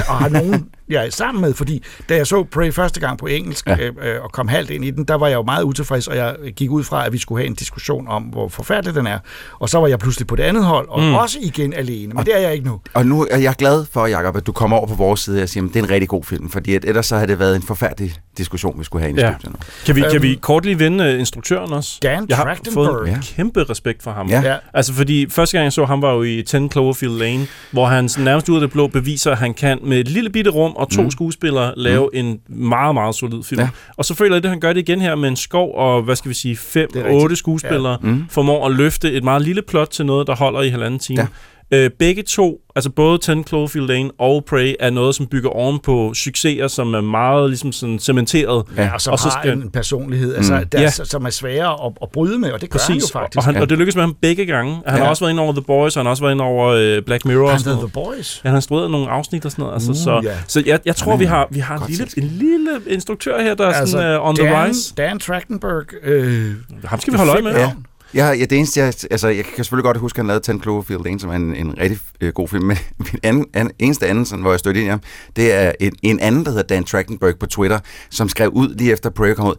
og 0.08 0.16
har 0.18 0.30
nogen, 0.30 0.66
jeg 0.90 1.06
er 1.06 1.10
sammen 1.10 1.42
med, 1.42 1.54
fordi 1.54 1.84
da 2.10 2.16
jeg 2.16 2.28
så 2.28 2.44
Prey 2.52 2.72
første 2.72 3.00
gang 3.00 3.18
på 3.18 3.26
engelsk 3.26 3.68
Ja. 3.68 3.76
ja. 3.80 3.88
øh, 3.88 4.24
og 4.24 4.32
kom 4.32 4.48
halvt 4.48 4.70
ind 4.70 4.86
i 4.86 4.92
den, 4.92 5.04
der 5.04 5.16
var 5.16 5.28
jeg 5.28 5.36
jo 5.36 5.44
meget 5.44 5.64
utilfreds, 5.64 6.08
og 6.08 6.16
jeg 6.18 6.36
gik 6.56 6.70
ud 6.72 6.84
fra, 6.84 7.06
at 7.06 7.14
vi 7.14 7.18
skulle 7.18 7.42
have 7.42 7.48
en 7.48 7.56
diskussion 7.56 8.08
om, 8.08 8.24
hvor 8.24 8.48
forfærdelig 8.48 8.96
den 8.96 9.08
er. 9.08 9.20
Og 9.60 9.70
så 9.70 9.80
var 9.80 9.88
jeg 9.88 10.00
pludselig 10.00 10.28
på 10.28 10.36
det 10.36 10.44
andet 10.44 10.66
hold, 10.66 10.88
og 10.90 11.02
mm. 11.04 11.14
også 11.16 11.38
igen 11.42 11.74
alene, 11.74 12.14
men 12.14 12.26
det 12.26 12.36
er 12.36 12.40
jeg 12.40 12.54
ikke 12.54 12.66
nu. 12.66 12.80
Og 12.94 13.06
nu 13.06 13.28
er 13.32 13.38
jeg 13.38 13.56
glad 13.58 13.86
for, 13.94 14.06
Jacob, 14.08 14.38
at 14.38 14.48
du 14.48 14.52
kommer 14.52 14.78
over 14.78 14.88
på 14.88 14.94
vores 14.96 15.20
side 15.20 15.44
og 15.44 15.50
siger, 15.50 15.64
at 15.64 15.70
det 15.74 15.80
er 15.80 15.84
en 15.84 15.90
rigtig 15.90 16.10
god 16.10 16.24
film, 16.24 16.50
fordi 16.50 16.76
at 16.76 16.86
ellers 16.86 17.06
så 17.06 17.16
havde 17.16 17.28
det 17.28 17.40
været 17.40 17.56
en 17.56 17.62
forfærdelig 17.64 18.14
diskussion, 18.38 18.80
vi 18.80 18.84
skulle 18.84 19.02
have 19.06 19.18
i 19.18 19.20
Ja. 19.20 19.32
studiet 19.34 19.52
nu. 19.54 19.60
Kan 19.86 19.96
vi, 19.96 20.02
kan 20.02 20.12
Øhm, 20.14 20.22
vi 20.24 20.40
kort 20.42 20.66
lige 20.66 20.80
vende 20.80 21.04
øh, 21.04 21.20
instruktøren 21.20 21.74
også? 21.74 22.00
Dan 22.04 22.26
jeg 22.30 22.38
har 22.38 22.58
fået 22.74 23.08
Ja. 23.08 23.18
kæmpe 23.36 23.64
respekt 23.70 24.04
for 24.04 24.12
ham. 24.12 24.28
Ja. 24.30 24.42
Ja. 24.42 24.56
Altså 24.74 24.94
fordi 24.94 25.30
første 25.30 25.58
gang 25.58 25.64
jeg 25.64 25.74
så 25.74 25.86
ham 25.86 26.02
var 26.02 26.14
jo 26.14 26.24
i 26.24 26.44
10 26.48 26.58
Cloverfield 26.72 27.14
Lane, 27.18 27.48
hvor 27.72 27.86
han 27.86 28.10
nærmest 28.20 28.50
ud 28.50 28.56
af 28.56 28.62
det 28.62 28.72
blå 28.72 28.88
beviser, 28.88 29.32
at 29.32 29.38
han 29.38 29.54
kan 29.54 29.80
med 29.84 30.00
et 30.00 30.08
lille 30.08 30.30
bitte 30.30 30.52
rum 30.52 30.77
og 30.78 30.90
to 30.90 31.02
mm. 31.02 31.12
skuespillere 31.12 31.74
lave 31.78 32.10
mm. 32.14 32.20
en 32.20 32.40
meget, 32.48 32.94
meget 32.94 33.16
solid 33.16 33.44
film. 33.44 33.62
Ja. 33.62 33.70
Og 33.98 34.06
så 34.06 34.14
føler 34.14 34.36
jeg, 34.36 34.46
at 34.46 34.50
han 34.50 34.60
gør 34.60 34.74
det 34.74 34.90
igen 34.90 35.02
her 35.02 35.16
med 35.16 35.30
en 35.30 35.36
skov 35.36 35.76
og, 35.76 36.02
hvad 36.02 36.16
skal 36.16 36.30
vi 36.30 36.36
sige, 36.36 36.58
fem, 36.58 36.90
otte 37.10 37.36
skuespillere, 37.36 37.98
ja. 38.04 38.08
Mm. 38.08 38.26
formår 38.30 38.66
at 38.66 38.76
løfte 38.76 39.12
et 39.12 39.24
meget 39.24 39.42
lille 39.42 39.62
plot 39.62 39.88
til 39.88 40.06
noget, 40.06 40.28
der 40.28 40.36
holder 40.36 40.62
i 40.62 40.70
halvanden 40.70 41.00
time. 41.00 41.22
Ja. 41.22 41.28
Øh, 41.72 41.90
begge 42.00 42.24
to, 42.24 42.60
altså 42.76 42.90
både 42.90 43.18
10 43.18 43.44
Cloverfield 43.48 43.88
Lane 43.88 44.12
og 44.20 44.46
Prey, 44.46 44.76
er 44.80 44.90
noget, 44.90 45.16
som 45.16 45.28
bygger 45.28 45.50
oven 45.50 45.80
på 45.80 46.14
succeser, 46.14 46.68
som 46.68 46.94
er 46.94 47.02
meget 47.02 47.50
ligesom 47.50 47.72
sådan 47.72 48.00
cementeret. 48.00 48.64
Ja, 48.78 48.94
og 48.94 49.02
som 49.02 49.12
Og 49.12 49.20
så 49.20 49.30
har 49.30 49.42
skal- 49.42 49.54
en 49.58 49.70
personlighed, 49.72 50.36
altså, 50.36 50.54
Mm. 50.60 50.66
der, 50.68 50.82
Ja. 50.82 50.90
som 50.90 51.26
er 51.26 51.30
sværere 51.30 51.86
at, 51.86 51.92
at 52.02 52.10
bryde 52.14 52.40
med, 52.40 52.52
og 52.52 52.62
det 52.62 52.70
gør 52.70 52.80
han 52.88 52.96
jo 52.96 53.00
Præcis, 53.00 53.12
faktisk. 53.12 53.38
og, 53.38 53.44
han, 53.44 53.56
Ja. 53.56 53.62
og 53.62 53.70
det 53.70 53.78
lykkes 53.78 53.96
med 53.96 54.04
ham 54.04 54.16
begge 54.22 54.46
gange. 54.46 54.74
Han 54.86 54.98
Ja. 54.98 55.04
har 55.04 55.10
også 55.10 55.24
været 55.24 55.32
inde 55.32 55.44
over 55.44 55.52
The 55.54 55.62
Boys, 55.62 55.96
og 55.96 56.00
han 56.00 56.06
har 56.06 56.12
også 56.12 56.24
været 56.24 56.34
inde 56.34 56.44
over 56.44 56.68
øh, 56.68 57.02
Black 57.02 57.26
Mirror. 57.26 57.50
han 57.50 57.62
noget. 57.66 57.80
The 57.80 57.88
Boys. 57.88 58.42
Ja, 58.44 58.48
han 58.48 58.52
har 58.52 58.58
instrueret 58.58 58.92
nogle 58.92 59.10
afsnit 59.10 59.46
og 59.46 59.52
sådan 59.52 59.64
noget. 59.64 59.74
Altså, 59.74 59.90
Uh, 59.92 59.96
så 59.98 60.22
ja. 60.24 60.36
så 60.48 60.64
jeg, 60.66 60.80
jeg 60.86 60.96
tror, 60.96 61.18
vi 61.18 61.26
har, 61.26 61.48
vi 61.52 61.60
har 61.60 61.78
en, 61.78 61.84
lille, 61.90 62.08
en 62.18 62.24
lille 62.24 62.70
instruktør 62.88 63.42
her, 63.42 63.56
der 63.56 63.66
er 63.68 63.74
Altså, 63.74 63.92
sådan 63.92 64.20
uh, 64.20 64.28
on 64.30 64.36
Dan, 64.36 64.46
the 64.46 64.66
rise. 64.68 64.94
Dan 64.98 65.20
Trachtenberg. 65.20 65.84
Øh, 66.04 66.52
Ham 66.86 67.00
skal 67.00 67.14
vi 67.14 67.18
holde 67.18 67.32
øje 67.32 67.42
med. 67.42 67.52
Ja. 67.52 67.72
Ja, 68.14 68.28
ja, 68.28 68.46
det 68.46 68.58
eneste, 68.58 68.80
jeg, 68.80 68.94
altså, 69.12 69.28
jeg 69.28 69.46
kan 69.46 69.64
selvfølgelig 69.64 69.84
godt 69.84 69.98
huske, 69.98 70.16
at 70.16 70.20
han 70.20 70.28
lavede 70.28 70.54
10 70.54 70.62
Cloverfield 70.62 71.04
Lane, 71.04 71.20
som 71.20 71.30
er 71.30 71.36
en, 71.36 71.56
en 71.56 71.78
rigtig 71.78 72.00
øh, 72.22 72.34
god 72.34 72.48
film, 72.48 72.64
men 72.64 72.78
min 73.12 73.20
anden, 73.24 73.46
anden, 73.54 73.74
eneste 73.80 74.08
anden, 74.08 74.26
sådan, 74.26 74.42
hvor 74.42 74.52
jeg 74.52 74.60
stødte 74.60 74.80
ind 74.80 74.88
i 74.88 74.90
ham, 74.90 75.02
det 75.36 75.54
er 75.54 75.72
en, 75.80 75.94
en 76.02 76.20
anden, 76.20 76.46
der 76.46 76.52
hedder 76.52 76.64
Dan 76.64 76.84
Trachtenberg 76.84 77.40
på 77.40 77.46
Twitter, 77.46 77.80
som 78.10 78.30
skrev 78.30 78.50
ud 78.50 78.76
lige 78.76 78.92
efter 78.92 79.10
Prayer 79.10 79.34
kom 79.36 79.48
ud. 79.48 79.56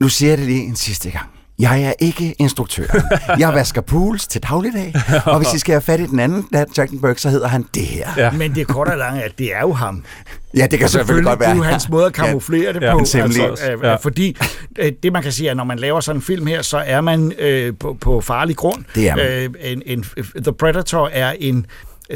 Nu 0.00 0.08
siger 0.08 0.30
jeg 0.30 0.38
det 0.38 0.46
lige 0.46 0.62
en 0.62 0.76
sidste 0.76 1.10
gang. 1.10 1.33
Jeg 1.58 1.82
er 1.82 1.92
ikke 1.98 2.34
instruktør. 2.38 2.84
Jeg 3.38 3.54
vasker 3.54 3.80
pools 3.80 4.26
til 4.26 4.42
dagligdag, 4.42 4.94
og 5.24 5.36
hvis 5.38 5.54
I 5.54 5.58
skal 5.58 5.72
have 5.72 5.80
fat 5.80 6.00
i 6.00 6.06
den 6.06 6.18
anden, 6.20 6.46
Dan 6.52 6.70
Trachtenberg, 6.72 7.14
så 7.20 7.30
hedder 7.30 7.48
han 7.48 7.64
det 7.74 7.82
her. 7.86 8.08
Ja. 8.16 8.30
men 8.30 8.54
det 8.54 8.60
er 8.60 8.64
kort 8.64 8.88
og 8.88 8.98
langt, 8.98 9.22
at 9.22 9.38
det 9.38 9.54
er 9.54 9.60
jo 9.60 9.72
ham. 9.72 10.04
Ja, 10.56 10.66
det 10.70 10.78
kan 10.78 10.88
selvfølgelig 10.88 11.24
godt 11.28 11.40
være. 11.40 11.48
Det 11.50 11.54
er 11.54 11.58
jo 11.58 11.62
hans 11.62 11.88
måde 11.88 12.06
at 12.06 12.12
kamuflere 12.12 12.72
det 12.72 12.82
Ja, 12.82 12.92
på. 12.92 12.98
hans 12.98 13.12
hemmelige. 13.12 13.46
Altså, 13.46 13.72
øh, 13.72 13.78
Ja. 13.82 13.94
Fordi 13.94 14.36
øh, 14.78 14.92
det, 15.02 15.12
man 15.12 15.22
kan 15.22 15.32
sige, 15.32 15.48
er, 15.48 15.54
når 15.54 15.64
man 15.64 15.78
laver 15.78 16.00
sådan 16.00 16.18
en 16.18 16.22
film 16.22 16.46
her, 16.46 16.62
så 16.62 16.78
er 16.86 17.00
man 17.00 17.32
øh, 17.38 17.72
på, 17.80 17.96
på 18.00 18.20
farlig 18.20 18.56
grund. 18.56 18.84
Det 18.94 19.08
er 19.08 19.16
man. 19.16 19.26
Øh, 19.26 19.50
en, 19.60 19.82
en, 19.86 20.04
The 20.42 20.52
Predator 20.52 21.08
er 21.12 21.34
en 21.40 21.66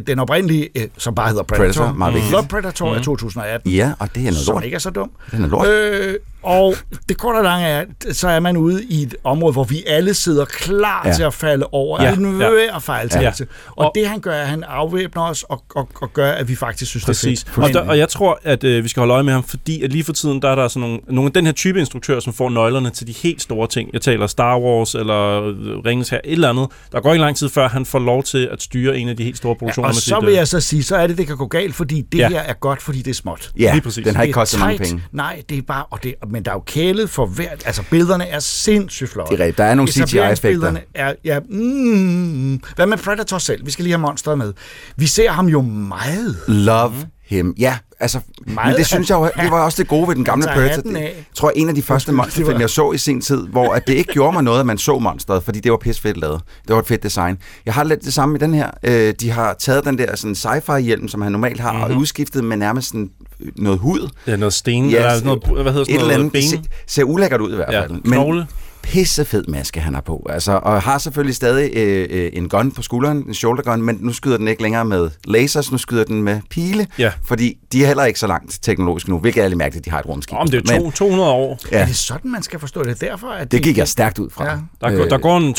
den 0.06 0.18
oprindelige, 0.18 0.68
øh, 0.76 0.84
som 0.98 1.14
bare 1.14 1.28
hedder 1.28 1.42
Predator. 1.42 1.64
Predator, 1.82 1.92
meget. 1.98 2.14
The 2.22 2.48
Predator 2.48 2.94
er 2.94 3.02
2018. 3.02 3.70
Ja, 3.70 3.92
og 3.98 4.08
det 4.14 4.20
er 4.20 4.24
noget 4.24 4.36
Som 4.36 4.54
lort. 4.54 4.64
ikke 4.64 4.74
er 4.74 4.78
så 4.78 4.90
dum. 4.90 5.10
Den 5.30 5.44
er 5.44 5.48
lort. 5.48 5.68
Øh, 5.68 6.14
og 6.42 6.74
det 7.08 7.16
korte 7.18 7.36
og 7.36 7.44
lange 7.44 7.66
er, 7.66 7.84
så 8.12 8.28
er 8.28 8.40
man 8.40 8.56
ude 8.56 8.84
i 8.84 9.02
et 9.02 9.14
område, 9.24 9.52
hvor 9.52 9.64
vi 9.64 9.84
alle 9.86 10.14
sidder 10.14 10.44
klar 10.44 11.02
Ja. 11.04 11.08
ja. 11.10 11.14
til 11.14 11.22
at 11.22 11.34
falde 11.34 11.66
over 11.72 12.02
Ja, 12.02 12.08
ja. 12.08 12.14
en 12.16 12.40
ja. 12.40 12.78
fejltagelse. 12.78 13.44
Ja. 13.44 13.48
Ja. 13.66 13.72
Og, 13.76 13.84
Og- 13.86 13.92
det 13.94 14.08
han 14.08 14.20
gør, 14.20 14.32
er, 14.32 14.42
at 14.42 14.48
han 14.48 14.64
afvæbner 14.64 15.22
os 15.22 15.42
og, 15.42 15.62
og, 15.74 15.88
og 16.02 16.12
gør, 16.12 16.32
at 16.32 16.48
vi 16.48 16.54
faktisk 16.56 16.90
synes, 16.90 17.04
Præcis. 17.04 17.44
det 17.44 17.50
er 17.50 17.54
fedt. 17.54 17.76
Og, 17.76 17.84
der, 17.84 17.90
og 17.90 17.98
jeg 17.98 18.08
tror, 18.08 18.40
at 18.44 18.64
øh, 18.64 18.84
vi 18.84 18.88
skal 18.88 19.00
holde 19.00 19.14
øje 19.14 19.22
med 19.22 19.32
ham, 19.32 19.42
fordi 19.42 19.82
at 19.82 19.92
lige 19.92 20.04
for 20.04 20.12
tiden, 20.12 20.42
der 20.42 20.48
er 20.50 20.54
der 20.54 20.68
sådan 20.68 20.80
nogle, 20.88 21.00
nogle 21.08 21.26
af 21.28 21.32
den 21.32 21.46
her 21.46 21.52
type 21.52 21.78
instruktører, 21.80 22.20
som 22.20 22.32
får 22.32 22.48
nøglerne 22.50 22.90
til 22.90 23.06
de 23.06 23.12
helt 23.12 23.42
store 23.42 23.66
ting. 23.68 23.90
Jeg 23.92 24.00
taler 24.00 24.26
Star 24.26 24.58
Wars 24.58 24.94
eller 24.94 25.42
øh, 25.42 25.54
Ringens 25.86 26.08
her, 26.08 26.20
et 26.24 26.32
eller 26.32 26.50
andet. 26.50 26.66
Der 26.92 27.00
går 27.00 27.12
ikke 27.12 27.22
lang 27.24 27.36
tid, 27.36 27.48
før 27.48 27.68
han 27.68 27.86
får 27.86 27.98
lov 27.98 28.22
til 28.22 28.48
at 28.52 28.62
styre 28.62 28.98
en 28.98 29.08
af 29.08 29.16
de 29.16 29.24
helt 29.24 29.36
store 29.36 29.54
produktioner. 29.56 29.88
og 29.88 29.94
med 29.94 29.94
så 29.94 30.00
sit, 30.04 30.14
vil 30.20 30.28
øh, 30.28 30.34
jeg 30.34 30.48
så 30.48 30.60
sige, 30.60 30.82
så 30.82 30.96
er 30.96 31.06
det, 31.06 31.18
det 31.18 31.26
kan 31.26 31.36
gå 31.36 31.46
galt, 31.46 31.74
fordi 31.74 32.00
det 32.12 32.18
Ja. 32.18 32.22
ja. 32.22 32.28
her 32.28 32.40
er 32.40 32.52
godt, 32.52 32.82
fordi 32.82 32.98
det 32.98 33.10
er 33.10 33.14
småt. 33.14 33.50
Ja, 33.58 33.72
Lige 33.72 33.82
præcis. 33.82 34.04
den 34.06 34.16
har 34.16 34.22
ikke 34.22 34.32
kostet 34.32 34.60
mange 34.60 34.78
penge. 34.78 35.02
Nej, 35.12 35.42
det 35.48 35.58
er 35.58 35.62
bare, 35.62 35.84
og 35.90 36.02
det, 36.02 36.14
men 36.30 36.44
der 36.44 36.50
er 36.50 36.54
jo 36.54 36.62
kælet 36.66 37.10
for 37.10 37.26
hvert, 37.26 37.62
altså 37.66 37.82
billederne 37.90 38.26
er 38.26 38.40
sindssygt 38.40 39.10
flotte. 39.10 39.32
Det 39.32 39.40
er 39.40 39.44
rigtigt. 39.44 39.58
Der 39.58 39.64
er 39.64 39.74
nogle 39.74 39.92
CGI-effekter. 39.92 40.76
Er, 40.94 41.14
ja, 41.24 41.40
mm, 41.40 42.62
hvad 42.76 42.86
med 42.86 42.98
Predator 42.98 43.38
selv? 43.38 43.66
Vi 43.66 43.70
skal 43.70 43.82
lige 43.82 43.92
have 43.92 44.00
monsteret 44.00 44.38
med. 44.38 44.52
Vi 44.96 45.06
ser 45.06 45.30
ham 45.30 45.46
jo 45.46 45.60
meget. 45.62 46.36
Love 46.48 46.94
him. 47.28 47.54
Ja, 47.58 47.76
altså, 48.00 48.20
men 48.46 48.54
Meget 48.54 48.76
det 48.76 48.86
synes 48.86 49.10
jeg 49.10 49.16
jo, 49.16 49.30
det 49.42 49.50
var 49.50 49.60
også 49.64 49.82
det 49.82 49.88
gode 49.88 50.08
ved 50.08 50.14
den 50.16 50.24
gamle 50.24 50.44
tager 50.44 50.56
Predator. 50.56 50.82
Det, 50.82 50.96
af. 50.96 51.02
jeg 51.02 51.12
tror, 51.34 51.50
en 51.56 51.68
af 51.68 51.74
de 51.74 51.82
første 51.82 52.12
monsterfilm, 52.12 52.60
jeg 52.60 52.70
så 52.70 52.92
i 52.92 52.98
sin 52.98 53.20
tid, 53.20 53.46
hvor 53.46 53.72
at 53.74 53.86
det 53.86 53.94
ikke 53.94 54.12
gjorde 54.12 54.32
mig 54.32 54.42
noget, 54.42 54.60
at 54.60 54.66
man 54.66 54.78
så 54.78 54.98
monsteret, 54.98 55.42
fordi 55.42 55.60
det 55.60 55.72
var 55.72 55.78
pis 55.78 56.00
fedt 56.00 56.16
lavet. 56.16 56.40
Det 56.68 56.74
var 56.74 56.80
et 56.80 56.86
fedt 56.86 57.02
design. 57.02 57.38
Jeg 57.66 57.74
har 57.74 57.84
lidt 57.84 58.04
det 58.04 58.14
samme 58.14 58.36
i 58.36 58.38
den 58.38 58.54
her. 58.54 58.70
Øh, 58.82 59.14
de 59.20 59.30
har 59.30 59.54
taget 59.58 59.84
den 59.84 59.98
der 59.98 60.16
sådan 60.16 60.34
sci-fi-hjelm, 60.34 61.08
som 61.08 61.22
han 61.22 61.32
normalt 61.32 61.60
har, 61.60 61.72
mm-hmm. 61.72 61.90
og 61.94 62.00
udskiftet 62.00 62.44
med 62.44 62.56
nærmest 62.56 62.88
sådan 62.88 63.10
øh, 63.40 63.52
noget 63.56 63.78
hud. 63.78 64.08
Ja, 64.26 64.36
noget 64.36 64.52
sten, 64.52 64.90
Ja, 64.90 65.02
ja, 65.02 65.12
eller 65.12 65.24
noget, 65.24 65.62
hvad 65.62 65.72
hedder 65.72 65.72
sådan 65.72 65.82
et 65.82 65.88
eller 65.88 66.00
noget, 66.00 66.14
andet. 66.14 66.32
ben. 66.32 66.42
Se, 66.42 66.62
ser 66.86 67.04
ulækkert 67.04 67.40
ud 67.40 67.52
i 67.52 67.56
hvert 67.56 67.72
Ja, 67.72 67.80
fald. 67.80 68.02
knogle. 68.02 68.46
Pissefed 68.82 69.44
maske, 69.48 69.80
han 69.80 69.94
har 69.94 70.00
på. 70.00 70.26
Altså, 70.30 70.52
og 70.52 70.82
har 70.82 70.98
selvfølgelig 70.98 71.34
stadig 71.36 71.70
øh, 71.76 72.06
øh, 72.10 72.30
en 72.32 72.48
gun 72.48 72.70
på 72.72 72.82
skulderen, 72.82 73.24
en 73.28 73.34
shoulder 73.34 73.62
gun, 73.62 73.82
men 73.82 73.98
nu 74.00 74.12
skyder 74.12 74.36
den 74.36 74.48
ikke 74.48 74.62
længere 74.62 74.84
med 74.84 75.10
lasers, 75.24 75.72
nu 75.72 75.78
skyder 75.78 76.04
den 76.04 76.22
med 76.22 76.40
pile, 76.50 76.86
Ja. 76.98 77.12
fordi 77.24 77.58
de 77.72 77.82
er 77.82 77.86
heller 77.86 78.04
ikke 78.04 78.20
så 78.20 78.26
langt 78.26 78.58
teknologisk 78.62 79.08
nu, 79.08 79.18
hvilket 79.18 79.44
er 79.44 79.48
lidt 79.48 79.58
mærkeligt, 79.58 79.80
at 79.82 79.84
de 79.84 79.90
har 79.90 79.98
et 80.00 80.06
rumskib. 80.06 80.36
Om 80.38 80.48
det 80.48 80.70
er 80.70 80.78
to, 80.78 80.90
200 80.90 81.30
år. 81.30 81.58
ja, 81.72 81.78
Er 81.78 81.86
det 81.86 81.96
sådan, 81.96 82.30
man 82.30 82.42
skal 82.42 82.58
forstå 82.60 82.82
det? 82.84 83.00
Derfor, 83.00 83.26
at 83.28 83.52
det 83.52 83.62
gik 83.62 83.78
jeg 83.78 83.88
stærkt 83.88 84.18
ud 84.18 84.30
fra. 84.30 84.44
Ja. 84.50 84.56
Der, 84.80 84.90
går, 84.96 85.04
Øh, 85.04 85.10
der 85.10 85.18
går 85.18 85.36
en 85.38 85.54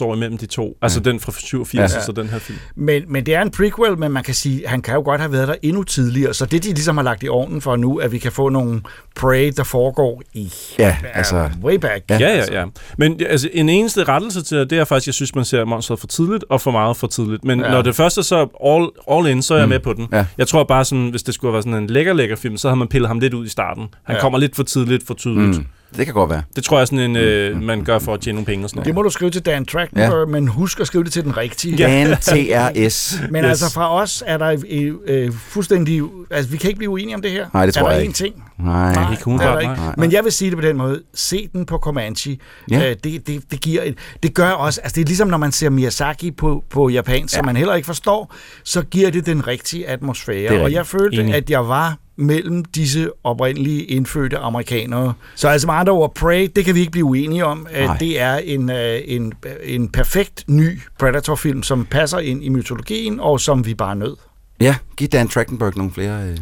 200-250 0.00 0.04
år 0.04 0.14
imellem 0.14 0.38
de 0.38 0.46
to. 0.46 0.76
Altså 0.82 1.00
den 1.00 1.20
fra 1.20 1.32
87, 1.32 1.92
Ja. 1.92 1.98
ja. 1.98 2.04
så 2.04 2.12
den 2.12 2.28
her 2.28 2.38
film. 2.38 2.58
Men, 2.76 3.02
men 3.08 3.26
det 3.26 3.34
er 3.34 3.42
en 3.42 3.50
prequel, 3.50 3.98
men 3.98 4.12
man 4.12 4.22
kan 4.24 4.34
sige, 4.34 4.62
han 4.66 4.82
kan 4.82 4.94
jo 4.94 5.00
godt 5.04 5.20
have 5.20 5.32
været 5.32 5.48
der 5.48 5.54
endnu 5.62 5.82
tidligere. 5.82 6.34
Så 6.34 6.46
det, 6.46 6.62
de 6.64 6.68
ligesom 6.68 6.96
har 6.96 7.04
lagt 7.04 7.22
i 7.22 7.28
ovnen 7.28 7.60
for 7.60 7.76
nu, 7.76 7.96
at 7.96 8.12
vi 8.12 8.18
kan 8.18 8.32
få 8.32 8.48
nogle 8.48 8.80
Prey, 9.16 9.52
der 9.56 9.64
foregår 9.64 10.22
i 10.34 10.52
Ja, 10.78 10.96
altså- 11.14 11.50
way 11.64 11.74
back. 11.74 12.04
Ja, 12.10 12.17
ja, 12.20 12.60
ja. 12.60 12.64
Men 12.98 13.20
altså, 13.28 13.48
en 13.52 13.68
eneste 13.68 14.04
rettelse 14.04 14.42
til 14.42 14.70
det, 14.70 14.72
er 14.78 14.84
faktisk, 14.84 15.06
jeg 15.06 15.14
synes, 15.14 15.34
man 15.34 15.44
ser 15.44 15.64
monsteret 15.64 16.00
for 16.00 16.06
tidligt 16.06 16.44
og 16.48 16.60
for 16.60 16.70
meget 16.70 16.96
for 16.96 17.06
tidligt. 17.06 17.44
Men 17.44 17.60
ja. 17.60 17.66
Ja. 17.66 17.72
når 17.72 17.82
det 17.82 17.94
første 17.94 18.22
så 18.22 18.46
all, 18.64 18.88
all 19.18 19.26
in, 19.36 19.42
så 19.42 19.54
er 19.54 19.58
jeg 19.58 19.68
med 19.68 19.80
på 19.80 19.92
den. 19.92 20.08
Ja. 20.12 20.26
Jeg 20.38 20.48
tror 20.48 20.64
bare 20.64 20.84
sådan, 20.84 21.08
hvis 21.08 21.22
det 21.22 21.34
skulle 21.34 21.52
været 21.52 21.64
sådan 21.64 21.82
en 21.82 21.90
lækker, 21.90 22.12
lækker 22.12 22.36
film, 22.36 22.56
så 22.56 22.68
havde 22.68 22.78
man 22.78 22.88
pillet 22.88 23.08
ham 23.08 23.18
lidt 23.18 23.34
ud 23.34 23.46
i 23.46 23.48
starten. 23.48 23.86
Han 24.02 24.16
Ja. 24.16 24.20
kommer 24.20 24.38
lidt 24.38 24.56
for 24.56 24.62
tidligt, 24.62 25.06
for 25.06 25.14
tydeligt. 25.14 25.58
Mm, 25.58 25.66
det 25.96 26.04
kan 26.06 26.14
godt 26.14 26.30
være. 26.30 26.42
Det 26.56 26.64
tror 26.64 26.76
jeg 26.76 26.80
er 26.80 26.84
sådan 26.84 26.98
en, 26.98 27.16
øh, 27.16 27.62
man 27.62 27.84
gør 27.84 27.98
for 27.98 28.14
at 28.14 28.20
tjene 28.20 28.34
nogle 28.36 28.46
penge 28.46 28.64
og 28.64 28.70
sådan 28.70 28.80
Det 28.80 28.86
noget. 28.86 28.94
må 28.94 29.02
du 29.02 29.10
skrive 29.10 29.30
til 29.30 29.46
Dan 29.46 29.64
Trachtenberg, 29.66 30.28
ja. 30.28 30.32
men 30.32 30.48
husk 30.48 30.80
at 30.80 30.86
skrive 30.86 31.04
det 31.04 31.12
til 31.12 31.24
den 31.24 31.36
rigtige. 31.36 31.76
Dan 31.78 32.16
TRS. 32.16 33.18
Men 33.30 33.44
Yes. 33.44 33.48
altså 33.50 33.72
fra 33.72 33.94
os 34.02 34.22
er 34.26 34.38
der 34.38 34.56
øh, 34.70 34.94
øh, 35.06 35.32
fuldstændig... 35.32 36.02
Altså, 36.30 36.50
vi 36.50 36.56
kan 36.56 36.68
ikke 36.70 36.78
blive 36.78 36.90
uenige 36.90 37.14
om 37.14 37.22
det 37.22 37.30
her. 37.30 37.46
Nej, 37.54 37.66
det 37.66 37.74
tror 37.74 37.82
er 37.82 37.86
der 37.88 37.94
jeg 37.96 38.00
en 38.04 38.08
ikke. 38.08 38.16
ting? 38.16 38.44
Nej. 38.58 38.94
Nej, 38.94 39.10
ikke 39.12 39.24
det 39.24 39.32
er 39.32 39.52
der 39.52 39.58
ikke. 39.60 39.72
nej. 39.72 39.84
Nej. 39.84 39.94
Men 39.98 40.12
jeg 40.12 40.24
vil 40.24 40.32
sige 40.32 40.50
det 40.50 40.58
på 40.58 40.62
den 40.66 40.76
måde. 40.76 41.02
Se 41.14 41.48
den 41.52 41.66
på 41.66 41.78
Comanche. 41.78 42.38
Ja. 42.70 42.90
Øh, 42.90 42.96
det, 43.04 43.26
det, 43.26 43.42
det, 43.50 43.60
giver 43.60 43.82
et, 43.82 43.98
det 44.22 44.34
gør 44.34 44.50
også... 44.50 44.80
Altså, 44.80 44.94
det 44.94 45.00
er 45.02 45.06
ligesom, 45.06 45.28
når 45.28 45.38
man 45.38 45.52
ser 45.52 45.70
Miyazaki 45.70 46.30
på, 46.30 46.64
på 46.70 46.88
japansk, 46.88 47.34
ja. 47.34 47.38
som 47.38 47.46
man 47.46 47.56
heller 47.56 47.74
ikke 47.74 47.86
forstår, 47.86 48.34
så 48.64 48.82
giver 48.82 49.10
det 49.10 49.26
den 49.26 49.46
rigtige 49.46 49.88
atmosfære. 49.88 50.62
Og 50.62 50.72
jeg 50.72 50.86
følte, 50.86 51.22
Enig. 51.22 51.34
at 51.34 51.50
jeg 51.50 51.68
var 51.68 51.96
mellem 52.18 52.64
disse 52.64 53.10
oprindelige 53.24 53.84
indfødte 53.84 54.36
amerikanere. 54.38 55.12
Så 55.34 55.48
altså 55.48 55.66
med 55.66 55.74
andre 55.74 55.92
ord, 55.92 56.14
Prey, 56.14 56.50
det 56.56 56.64
kan 56.64 56.74
vi 56.74 56.80
ikke 56.80 56.92
blive 56.92 57.04
uenige 57.04 57.44
om. 57.46 57.66
at 57.70 57.84
Nej. 57.84 57.96
Det 57.98 58.20
er 58.20 58.34
en, 58.36 58.70
øh, 58.70 59.00
en, 59.04 59.32
en 59.64 59.88
perfekt 59.88 60.44
ny 60.46 60.80
Predator-film, 60.98 61.62
som 61.62 61.84
passer 61.84 62.18
ind 62.18 62.44
i 62.44 62.48
mytologien, 62.48 63.20
og 63.20 63.40
som 63.40 63.66
vi 63.66 63.74
bare 63.74 63.96
nød. 63.96 64.16
Ja, 64.60 64.76
giv 64.96 65.08
Dan 65.08 65.28
Trachtenberg 65.28 65.76
nogle 65.76 65.92
flere, 65.92 66.22
øh, 66.22 66.38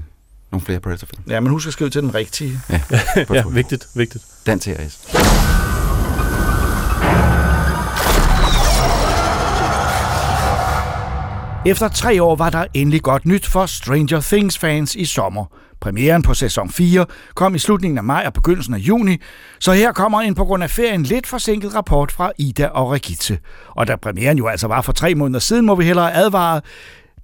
nogle 0.53 0.65
flere 0.67 0.81
Predator-film. 0.81 1.23
Ja, 1.29 1.41
men 1.41 1.51
husk 1.51 1.67
at 1.67 1.73
skrive 1.73 1.91
til 1.91 2.03
den 2.03 2.15
rigtige. 2.15 2.61
Ja, 2.71 2.81
Ja, 3.35 3.43
vigtigt, 3.53 3.87
vigtigt. 3.95 4.25
Dan 4.47 4.61
TRS. 4.61 5.07
Efter 11.67 11.89
tre 11.89 12.23
år 12.23 12.37
var 12.37 12.51
der 12.51 12.65
endelig 12.75 13.03
godt 13.03 13.27
nyt 13.27 13.47
for 13.47 13.67
Stranger 13.67 14.21
Things-fans 14.21 14.95
i 14.95 15.05
sommer. 15.05 15.45
Premieren 15.81 16.23
på 16.23 16.35
sæson 16.35 16.71
4 16.71 17.07
kom 17.35 17.55
i 17.55 17.59
slutningen 17.59 17.99
af 17.99 18.05
maj 18.05 18.23
og 18.27 18.33
begyndelsen 18.33 18.75
af 18.75 18.79
juni, 18.79 19.17
så 19.61 19.73
her 19.73 19.93
kommer 19.93 20.21
en 20.21 20.35
på 20.35 20.45
grund 20.45 20.62
af 20.62 20.71
ferien 20.71 21.03
lidt 21.03 21.27
forsinket 21.27 21.75
rapport 21.75 22.12
fra 22.12 22.33
Ida 22.39 22.67
og 22.67 22.91
Regitze. 22.91 23.39
Og 23.69 23.87
da 23.87 23.97
premieren 23.97 24.39
jo 24.39 24.47
altså 24.47 24.67
var 24.67 24.83
for 24.83 24.93
tre 24.93 25.15
måneder 25.15 25.41
siden, 25.41 25.67
må 25.67 25.75
vi 25.75 25.85
hellere 25.85 26.15
advare, 26.15 26.61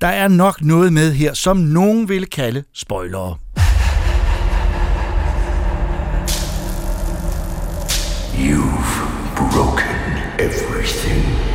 der 0.01 0.09
er 0.09 0.29
nok 0.29 0.61
noget 0.61 0.93
med 0.93 1.13
her, 1.13 1.35
som 1.35 1.57
nogen 1.57 2.09
ville 2.09 2.27
kalde 2.27 2.65
spoilere. 2.75 3.37
You've 8.35 9.13
broken 9.37 9.85
everything. 10.39 11.52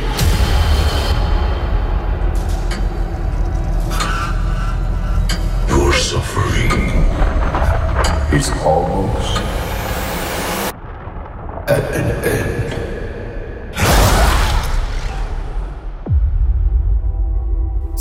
Is 8.32 8.50
almost 8.50 9.38
at 11.66 11.82
an 11.94 12.10
end. 12.24 12.68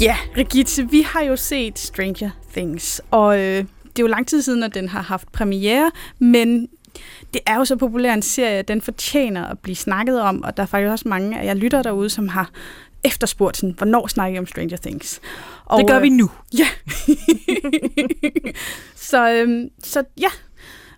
Ja, 0.02 0.16
Rigitte, 0.38 0.90
vi 0.90 1.02
har 1.02 1.22
jo 1.22 1.36
set 1.36 1.80
Stranger 1.80 2.30
Things, 2.52 3.02
og 3.12 3.40
øh, 3.40 3.58
det 3.84 4.00
er 4.00 4.04
jo 4.04 4.08
lang 4.08 4.28
tid 4.28 4.42
siden, 4.42 4.63
at 4.63 4.74
den 4.76 4.90
har 4.90 5.02
haft 5.02 5.32
premiere, 5.32 5.92
men 6.20 6.68
det 7.34 7.42
er 7.46 7.56
jo 7.56 7.66
så 7.66 7.76
populær 7.76 8.13
en 8.13 8.22
serie, 8.22 8.58
at 8.58 8.68
den 8.68 8.82
fortjener 8.82 9.46
at 9.46 9.60
blive 9.60 9.76
snakket 9.76 10.22
om, 10.22 10.44
og 10.44 10.58
der 10.58 10.63
er 10.63 10.68
faktisk 10.68 10.92
også 10.92 11.08
mange 11.08 11.40
af 11.40 11.46
jer 11.46 11.54
lytter 11.54 11.84
derude, 11.84 12.10
som 12.10 12.28
har 12.28 12.50
efterspurgt 13.08 13.58
sådan, 13.58 13.76
hvornår 13.78 14.08
snakker 14.08 14.36
I 14.36 14.39
om 14.39 14.48
Stranger 14.48 14.78
Things? 14.78 15.20
Og, 15.65 15.80
det 15.80 15.88
gør 15.88 15.98
øh, 15.98 16.04
vi 16.04 16.10
nu. 16.10 16.32
Ja. 16.58 16.67
så, 19.10 19.32
øhm, 19.32 19.70
så 19.84 20.04
ja. 20.17 20.30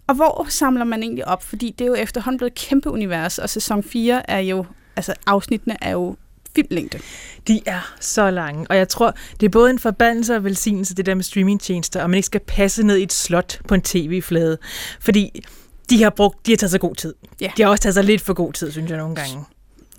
Og 0.07 0.15
hvor 0.15 0.45
samler 0.49 0.83
man 0.83 1.03
egentlig 1.03 1.27
op? 1.27 1.43
Fordi 1.43 1.75
det 1.79 1.85
er 1.85 1.89
jo 1.89 1.95
efterhånden 1.95 2.37
blevet 2.37 2.51
et 2.51 2.57
kæmpe 2.57 2.91
univers, 2.91 3.39
og 3.39 3.49
sæson 3.49 3.83
4 3.83 4.29
er 4.29 4.39
jo, 4.39 4.65
altså 4.95 5.13
afsnittene 5.25 5.77
er 5.81 5.91
jo 5.91 6.15
filmlængde. 6.55 6.99
De 7.47 7.61
er 7.65 7.95
så 7.99 8.31
lange, 8.31 8.65
og 8.69 8.77
jeg 8.77 8.89
tror, 8.89 9.13
det 9.39 9.45
er 9.45 9.49
både 9.49 9.71
en 9.71 9.79
forbandelse 9.79 10.35
og 10.35 10.43
velsignelse, 10.43 10.95
det 10.95 11.05
der 11.05 11.15
med 11.15 11.23
streamingtjenester, 11.23 12.03
og 12.03 12.09
man 12.09 12.17
ikke 12.17 12.25
skal 12.25 12.41
passe 12.47 12.83
ned 12.83 12.97
i 12.97 13.03
et 13.03 13.13
slot 13.13 13.59
på 13.67 13.73
en 13.73 13.81
tv-flade. 13.81 14.57
Fordi 14.99 15.43
de 15.89 16.03
har 16.03 16.09
brugt, 16.09 16.45
de 16.45 16.51
har 16.51 16.57
taget 16.57 16.71
sig 16.71 16.79
god 16.79 16.95
tid. 16.95 17.13
Ja. 17.41 17.51
De 17.57 17.61
har 17.61 17.69
også 17.69 17.81
taget 17.81 17.93
sig 17.93 18.03
lidt 18.03 18.21
for 18.21 18.33
god 18.33 18.53
tid, 18.53 18.71
synes 18.71 18.89
jeg 18.89 18.97
nogle 18.97 19.15
gange. 19.15 19.45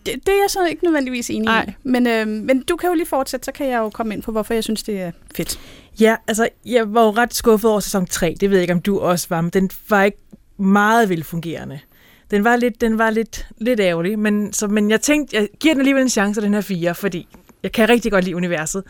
Det, 0.07 0.15
det 0.15 0.29
er 0.29 0.43
jeg 0.43 0.51
så 0.51 0.67
ikke 0.67 0.85
nødvendigvis 0.85 1.31
enig 1.31 1.45
Nej. 1.45 1.65
i. 1.69 1.73
Men, 1.83 2.07
øh, 2.07 2.27
men 2.27 2.63
du 2.63 2.77
kan 2.77 2.89
jo 2.89 2.95
lige 2.95 3.07
fortsætte, 3.07 3.45
så 3.45 3.53
kan 3.53 3.67
jeg 3.67 3.79
jo 3.79 3.91
komme 3.91 4.15
ind 4.15 4.23
på, 4.23 4.33
hvorfor 4.33 4.55
jeg 4.55 4.65
synes, 4.65 4.83
det 4.83 5.01
er 5.01 5.11
fedt. 5.35 5.61
Ja, 6.01 6.17
altså, 6.29 6.49
jeg 6.67 6.95
var 6.95 7.05
jo 7.05 7.11
ret 7.11 7.35
skuffet 7.35 7.71
over 7.71 7.81
sæson 7.81 8.07
3. 8.07 8.35
Det 8.41 8.51
ved 8.51 8.57
jeg 8.57 8.63
ikke, 8.63 8.75
om 8.75 8.81
du 8.81 8.99
også 8.99 9.27
var, 9.31 9.41
men 9.41 9.51
den 9.51 9.71
var 9.89 10.03
ikke 10.03 10.19
meget 10.57 11.09
velfungerende. 11.09 11.81
Den 12.31 12.45
var 12.45 12.57
lidt, 12.57 12.81
den 12.81 12.99
var 12.99 13.11
lidt, 13.11 13.47
lidt 13.59 13.81
ærgerlig, 13.81 14.19
men, 14.19 14.53
så, 14.53 14.69
men 14.69 14.91
jeg 14.91 15.01
tænkte, 15.01 15.37
jeg 15.37 15.49
giver 15.61 15.75
den 15.75 15.81
alligevel 15.81 16.03
en 16.03 16.09
chance, 16.09 16.41
den 16.41 16.55
her 16.55 16.61
fire, 16.61 16.95
fordi 16.95 17.29
jeg 17.63 17.73
kan 17.73 17.89
rigtig 17.89 18.13
godt 18.13 18.25
lide 18.25 18.37
universet. 18.37 18.85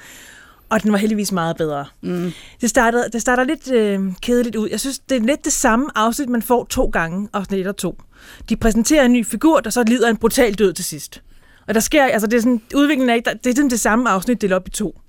Og 0.71 0.83
den 0.83 0.93
var 0.93 0.99
heldigvis 0.99 1.33
meget 1.33 1.57
bedre. 1.57 1.85
Mm. 2.03 2.33
Det, 2.61 2.71
startede, 2.71 3.05
det 3.13 3.21
starter 3.21 3.45
lidt 3.45 3.71
øh, 3.73 4.01
kedeligt 4.23 4.57
ud. 4.57 4.69
Jeg 4.71 4.81
synes, 4.81 4.99
det 4.99 5.17
er 5.17 5.21
lidt 5.21 5.45
det 5.45 5.53
samme 5.53 5.87
afsnit, 5.95 6.29
man 6.29 6.43
får 6.43 6.65
to 6.65 6.87
gange, 6.87 7.29
afsnit 7.33 7.61
1 7.61 7.67
og 7.67 7.77
2. 7.77 8.03
De 8.49 8.57
præsenterer 8.57 9.05
en 9.05 9.13
ny 9.13 9.27
figur, 9.27 9.61
der 9.61 9.71
så 9.71 9.83
lider 9.85 10.09
en 10.09 10.17
brutal 10.17 10.55
død 10.55 10.73
til 10.73 10.85
sidst. 10.85 11.23
Og 11.69 11.75
der 11.75 11.81
sker, 11.81 12.05
altså 12.05 12.27
det 12.27 12.37
er 12.37 12.41
sådan, 12.41 12.63
udviklingen 12.75 13.11
er 13.11 13.15
ikke, 13.15 13.31
det 13.45 13.51
er 13.51 13.55
sådan 13.57 13.71
det 13.71 13.81
samme 13.81 14.11
afsnit 14.11 14.41
delt 14.43 14.53
op 14.53 14.67
i 14.67 14.71
to. 14.71 15.01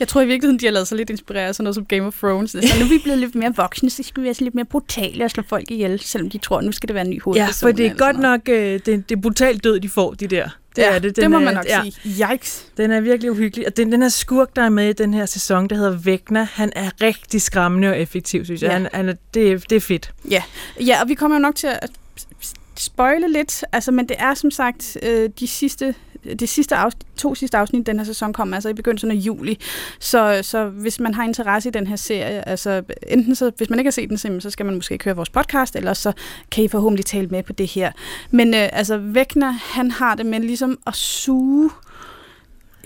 Jeg 0.00 0.08
tror 0.08 0.20
i 0.20 0.26
virkeligheden, 0.26 0.60
de 0.60 0.64
har 0.66 0.72
lavet 0.72 0.88
sig 0.88 0.96
lidt 0.98 1.10
inspireret 1.10 1.48
af 1.48 1.54
sådan 1.54 1.64
noget 1.64 1.74
som 1.74 1.84
Game 1.84 2.06
of 2.06 2.18
Thrones. 2.18 2.50
Så 2.50 2.58
nu 2.78 2.84
er 2.84 2.88
vi 2.88 2.98
blevet 3.02 3.18
lidt 3.18 3.34
mere 3.34 3.52
voksne, 3.56 3.90
så 3.90 4.02
skal 4.02 4.22
vi 4.22 4.26
være 4.26 4.34
lidt 4.38 4.54
mere 4.54 4.64
brutale 4.64 5.24
og 5.24 5.30
slå 5.30 5.42
folk 5.48 5.70
ihjel, 5.70 6.00
selvom 6.00 6.30
de 6.30 6.38
tror, 6.38 6.60
nu 6.60 6.72
skal 6.72 6.88
det 6.88 6.94
være 6.94 7.04
en 7.04 7.10
ny 7.10 7.14
Ja, 7.16 7.20
hovedperson. 7.24 7.68
for 7.68 7.76
det 7.76 7.86
er 7.86 7.94
godt 7.94 8.18
nok, 8.18 8.40
øh, 8.48 8.72
det, 8.72 8.86
det 8.86 9.16
er 9.16 9.20
brutalt 9.20 9.64
død, 9.64 9.80
de 9.80 9.88
får, 9.88 10.14
de 10.14 10.26
der. 10.26 10.48
Det 10.76 10.82
ja, 10.82 10.94
er 10.94 10.98
det. 10.98 11.16
det 11.16 11.22
Den 11.22 11.30
må 11.30 11.36
er, 11.36 11.40
man 11.40 11.54
nok 11.54 11.64
ja, 11.66 11.82
sige. 11.82 12.32
Yikes. 12.32 12.66
Den 12.76 12.90
er 12.90 13.00
virkelig 13.00 13.30
uhyggelig. 13.30 13.66
Og 13.66 13.76
den, 13.76 13.92
den 13.92 14.02
her 14.02 14.08
skurk, 14.08 14.56
der 14.56 14.62
er 14.62 14.68
med 14.68 14.88
i 14.88 14.92
den 14.92 15.14
her 15.14 15.26
sæson, 15.26 15.68
der 15.68 15.76
hedder 15.76 15.98
Vægner, 15.98 16.46
han 16.52 16.72
er 16.76 16.90
rigtig 17.00 17.42
skræmmende 17.42 17.88
og 17.88 17.98
effektiv, 17.98 18.44
synes 18.44 18.62
jeg. 18.62 18.68
Ja. 18.68 18.72
Han, 18.72 18.88
han 18.92 19.08
er, 19.08 19.14
det, 19.34 19.70
det 19.70 19.76
er 19.76 19.80
fedt. 19.80 20.12
Ja. 20.30 20.42
ja, 20.80 21.02
og 21.02 21.08
vi 21.08 21.14
kommer 21.14 21.36
jo 21.36 21.40
nok 21.40 21.54
til 21.54 21.66
at 21.66 21.90
spoile 22.76 23.32
lidt, 23.32 23.64
altså, 23.72 23.92
men 23.92 24.08
det 24.08 24.16
er 24.18 24.34
som 24.34 24.50
sagt 24.50 24.96
øh, 25.02 25.30
de 25.40 25.46
sidste 25.46 25.94
det 26.34 26.48
sidste 26.48 26.74
afsnit, 26.76 27.06
to 27.16 27.34
sidste 27.34 27.58
afsnit 27.58 27.86
den 27.86 27.98
her 27.98 28.04
sæson 28.04 28.32
kom 28.32 28.54
altså 28.54 28.68
i 28.68 28.74
begyndelsen 28.74 29.10
af 29.10 29.14
juli. 29.14 29.58
Så, 30.00 30.40
så 30.42 30.64
hvis 30.64 31.00
man 31.00 31.14
har 31.14 31.24
interesse 31.24 31.68
i 31.68 31.72
den 31.72 31.86
her 31.86 31.96
serie, 31.96 32.48
altså 32.48 32.82
enten 33.08 33.34
så, 33.34 33.52
hvis 33.56 33.70
man 33.70 33.78
ikke 33.78 33.86
har 33.86 33.92
set 33.92 34.08
den, 34.08 34.18
så 34.18 34.40
så 34.40 34.50
skal 34.50 34.66
man 34.66 34.74
måske 34.74 34.98
høre 35.04 35.16
vores 35.16 35.30
podcast, 35.30 35.76
eller 35.76 35.94
så 35.94 36.12
kan 36.50 36.64
I 36.64 36.68
forhåbentlig 36.68 37.06
tale 37.06 37.26
med 37.26 37.42
på 37.42 37.52
det 37.52 37.66
her. 37.66 37.92
Men 38.30 38.54
øh, 38.54 38.68
altså 38.72 38.98
Vækner, 38.98 39.50
han 39.50 39.90
har 39.90 40.14
det 40.14 40.26
med 40.26 40.40
ligesom 40.40 40.78
at 40.86 40.94
suge 40.94 41.70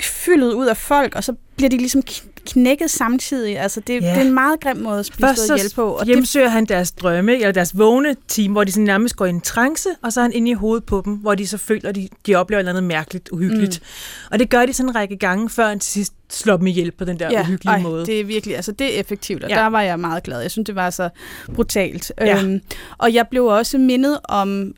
fyldet 0.03 0.53
ud 0.53 0.67
af 0.67 0.77
folk, 0.77 1.15
og 1.15 1.25
så 1.25 1.35
bliver 1.57 1.71
de 1.71 1.77
ligesom 1.77 2.03
knækket 2.47 2.91
samtidig. 2.91 3.59
Altså, 3.59 3.81
det, 3.81 4.03
Ja. 4.03 4.09
det 4.11 4.17
er 4.17 4.21
en 4.21 4.35
meget 4.35 4.61
grim 4.61 4.77
måde 4.77 4.99
at 4.99 5.07
spise 5.07 5.21
Først 5.21 5.47
så 5.47 5.73
på. 5.75 5.85
Og 5.93 6.07
det, 6.07 6.15
hjemsøger 6.15 6.49
han 6.49 6.65
deres 6.65 6.93
drømme, 6.93 7.35
eller 7.35 7.53
deres 7.53 7.79
vågne 7.79 8.17
team, 8.29 8.53
hvor 8.53 8.65
de 8.65 8.73
sådan 8.73 8.85
nærmest 8.85 9.17
går 9.17 9.27
i 9.27 9.31
en 9.31 9.41
trance, 9.41 9.89
og 10.03 10.13
så 10.13 10.21
er 10.21 10.23
han 10.23 10.33
inde 10.33 10.51
i 10.51 10.55
hovedet 10.55 10.85
på 10.85 11.03
dem, 11.05 11.13
hvor 11.15 11.35
de 11.35 11.47
så 11.47 11.59
føler, 11.59 11.89
at 11.89 11.95
de, 11.95 12.09
de 12.27 12.35
oplever 12.35 12.63
noget 12.63 12.85
mærkeligt, 12.85 13.29
uhyggeligt. 13.29 13.81
Mm. 13.83 14.29
Og 14.33 14.39
det 14.39 14.51
gør 14.51 14.67
de 14.67 14.73
sådan 14.73 14.89
en 14.91 14.95
række 14.95 15.17
gange, 15.17 15.51
før 15.51 15.69
han 15.69 15.81
til 15.81 15.93
sidst 15.93 16.13
slår 16.31 16.57
dem 16.57 16.67
ihjel 16.67 16.91
på 16.91 17.05
den 17.05 17.19
der 17.19 17.29
ja, 17.31 17.43
uhyggelige 17.43 17.75
ej, 17.75 17.83
måde. 17.83 18.07
det 18.07 18.21
er 18.21 18.25
virkelig, 18.25 18.57
altså 18.57 18.73
det 18.73 18.97
er 18.97 19.01
effektivt, 19.01 19.45
og 19.45 19.51
ja. 19.51 19.57
der 19.57 19.67
var 19.67 19.83
jeg 19.83 20.01
meget 20.01 20.23
glad. 20.23 20.41
Jeg 20.41 20.51
synes, 20.51 20.67
det 20.67 20.75
var 20.75 20.91
så 20.91 21.09
brutalt. 21.55 22.13
Ja. 22.21 22.43
Øhm, 22.43 22.61
og 22.99 23.15
jeg 23.15 23.27
blev 23.31 23.45
også 23.45 23.79
mindet 23.79 24.19
om 24.25 24.75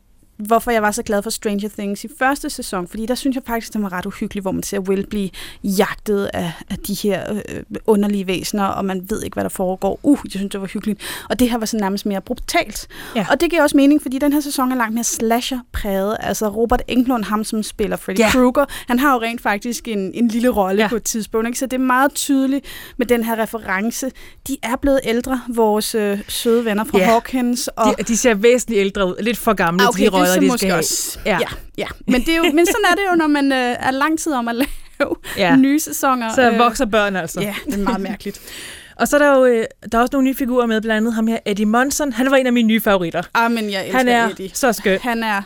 hvorfor 0.47 0.71
jeg 0.71 0.83
var 0.83 0.91
så 0.91 1.03
glad 1.03 1.23
for 1.23 1.31
Stranger 1.31 1.69
Things 1.79 2.05
i 2.05 2.09
første 2.19 2.51
sæson, 2.51 2.89
fordi 2.89 3.07
der 3.07 3.15
synes 3.15 3.35
jeg 3.35 3.43
faktisk, 3.47 3.73
den 3.73 3.83
var 3.83 3.93
ret 3.93 4.07
uhyggelig, 4.07 4.43
hvor 4.43 4.53
man 4.53 4.63
ser 4.63 4.79
Will 4.79 5.07
blive 5.07 5.31
jagtet 5.65 6.31
af, 6.35 6.53
af 6.71 6.79
de 6.79 6.95
her 6.95 7.35
øh, 7.35 7.63
underlige 7.87 8.27
væsener, 8.27 8.65
og 8.65 8.85
man 8.85 9.07
ved 9.11 9.23
ikke, 9.23 9.35
hvad 9.35 9.45
der 9.45 9.51
foregår. 9.51 10.01
Uh, 10.03 10.19
jeg 10.25 10.31
synes, 10.33 10.51
det 10.53 10.61
var 10.61 10.67
hyggeligt. 10.67 11.01
Og 11.31 11.39
det 11.39 11.51
her 11.51 11.59
var 11.59 11.67
så 11.67 11.77
nærmest 11.77 12.07
mere 12.07 12.21
brutalt. 12.21 12.89
Ja. 13.17 13.27
Og 13.31 13.41
det 13.41 13.51
giver 13.51 13.63
også 13.63 13.77
mening, 13.77 14.03
fordi 14.03 14.19
den 14.19 14.33
her 14.33 14.41
sæson 14.41 14.73
er 14.73 14.77
langt 14.77 14.95
mere 14.95 15.05
slasher-præget. 15.05 16.17
Altså 16.21 16.49
Robert 16.49 16.83
Englund, 16.89 17.25
ham 17.25 17.45
som 17.45 17.63
spiller 17.63 17.97
Freddy 17.97 18.19
Ja. 18.19 18.31
Krueger, 18.31 18.65
han 18.89 18.99
har 18.99 19.13
jo 19.15 19.21
rent 19.21 19.41
faktisk 19.41 19.89
en, 19.89 20.11
en 20.15 20.29
lille 20.29 20.49
rolle 20.49 20.83
Ja. 20.83 20.89
på 20.89 20.97
et 20.97 21.03
tidspunkt. 21.05 21.47
Ikke? 21.47 21.59
Så 21.59 21.67
det 21.67 21.73
er 21.73 21.79
meget 21.85 22.15
tydeligt 22.15 22.67
med 22.97 23.07
den 23.07 23.25
her 23.25 23.39
reference. 23.43 24.11
De 24.49 24.57
er 24.63 24.77
blevet 24.77 25.01
ældre, 25.05 25.41
vores 25.49 25.95
øh, 25.95 26.19
søde 26.29 26.65
venner 26.65 26.85
fra 26.85 26.99
Ja. 26.99 27.05
Hawkins. 27.05 27.69
Og 27.69 27.95
De, 27.99 28.03
de 28.03 28.17
ser 28.17 28.35
væsentligt 28.35 28.81
ældre 28.81 29.07
ud, 29.07 29.15
lidt 29.23 29.39
for 29.39 29.53
gamle 29.53 29.83
Ah, 29.83 29.89
okay, 29.89 29.99
til 29.99 30.13
de 30.13 30.17
det 30.19 30.29
så 30.35 30.41
de 30.41 30.47
måske 30.47 30.59
skal 30.67 30.73
også. 30.79 31.19
Ja. 31.27 31.39
Ja. 31.41 31.47
ja. 31.79 31.87
Men, 32.09 32.21
det 32.21 32.29
er 32.29 32.37
jo, 32.37 32.43
men 32.43 32.67
sådan 32.67 32.85
er 32.91 32.95
det 32.95 33.03
jo, 33.11 33.15
når 33.17 33.27
man 33.27 33.53
øh, 33.53 33.59
er 33.81 33.91
lang 33.91 34.19
tid 34.19 34.33
om 34.33 34.49
at 34.49 34.55
lave 35.01 35.17
Ja. 35.37 35.57
nye 35.57 35.81
sæsoner. 35.81 36.35
Så 36.35 36.51
Øh, 36.51 36.59
vokser 36.59 36.87
børn 36.87 37.17
altså. 37.17 37.41
Ja, 37.41 37.55
det 37.67 37.75
er 37.75 37.79
meget 37.85 38.01
mærkeligt. 38.01 38.41
Og 38.97 39.09
så 39.09 39.17
er 39.17 39.21
der 39.23 39.37
jo 39.39 39.45
øh, 39.45 39.65
der 39.93 39.99
er 39.99 40.03
også 40.03 40.11
nogle 40.13 40.29
nye 40.29 40.35
figurer 40.35 40.67
med, 40.67 40.81
blandt 40.81 40.97
andet 40.97 41.15
ham 41.15 41.27
her, 41.27 41.39
Eddie 41.47 41.67
Monson. 41.67 42.13
Han 42.13 42.31
var 42.31 42.37
en 42.37 42.47
af 42.47 42.53
mine 42.53 42.67
nye 42.69 42.81
favoritter. 42.81 43.23
ah, 43.35 43.51
men 43.53 43.71
jeg 43.71 43.83
elsker 43.83 43.99
Han 43.99 44.09
er 44.09 44.29
Eddie. 44.29 44.51
så 44.55 44.73
skøn. 44.73 44.99
Han 45.03 45.23
er 45.23 45.43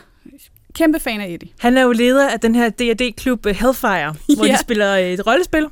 kæmpe 0.73 0.99
fan 0.99 1.21
af 1.21 1.27
Eddie. 1.29 1.49
Han 1.59 1.77
er 1.77 1.81
jo 1.81 1.91
leder 1.91 2.29
af 2.29 2.39
den 2.39 2.55
her 2.55 2.69
D&D-klub 2.69 3.45
øh, 3.45 3.55
Hellfire, 3.55 4.15
hvor 4.35 4.45
Ja. 4.45 4.51
de 4.53 4.57
spiller 4.57 4.95
et 4.95 5.27
rollespil. 5.27 5.65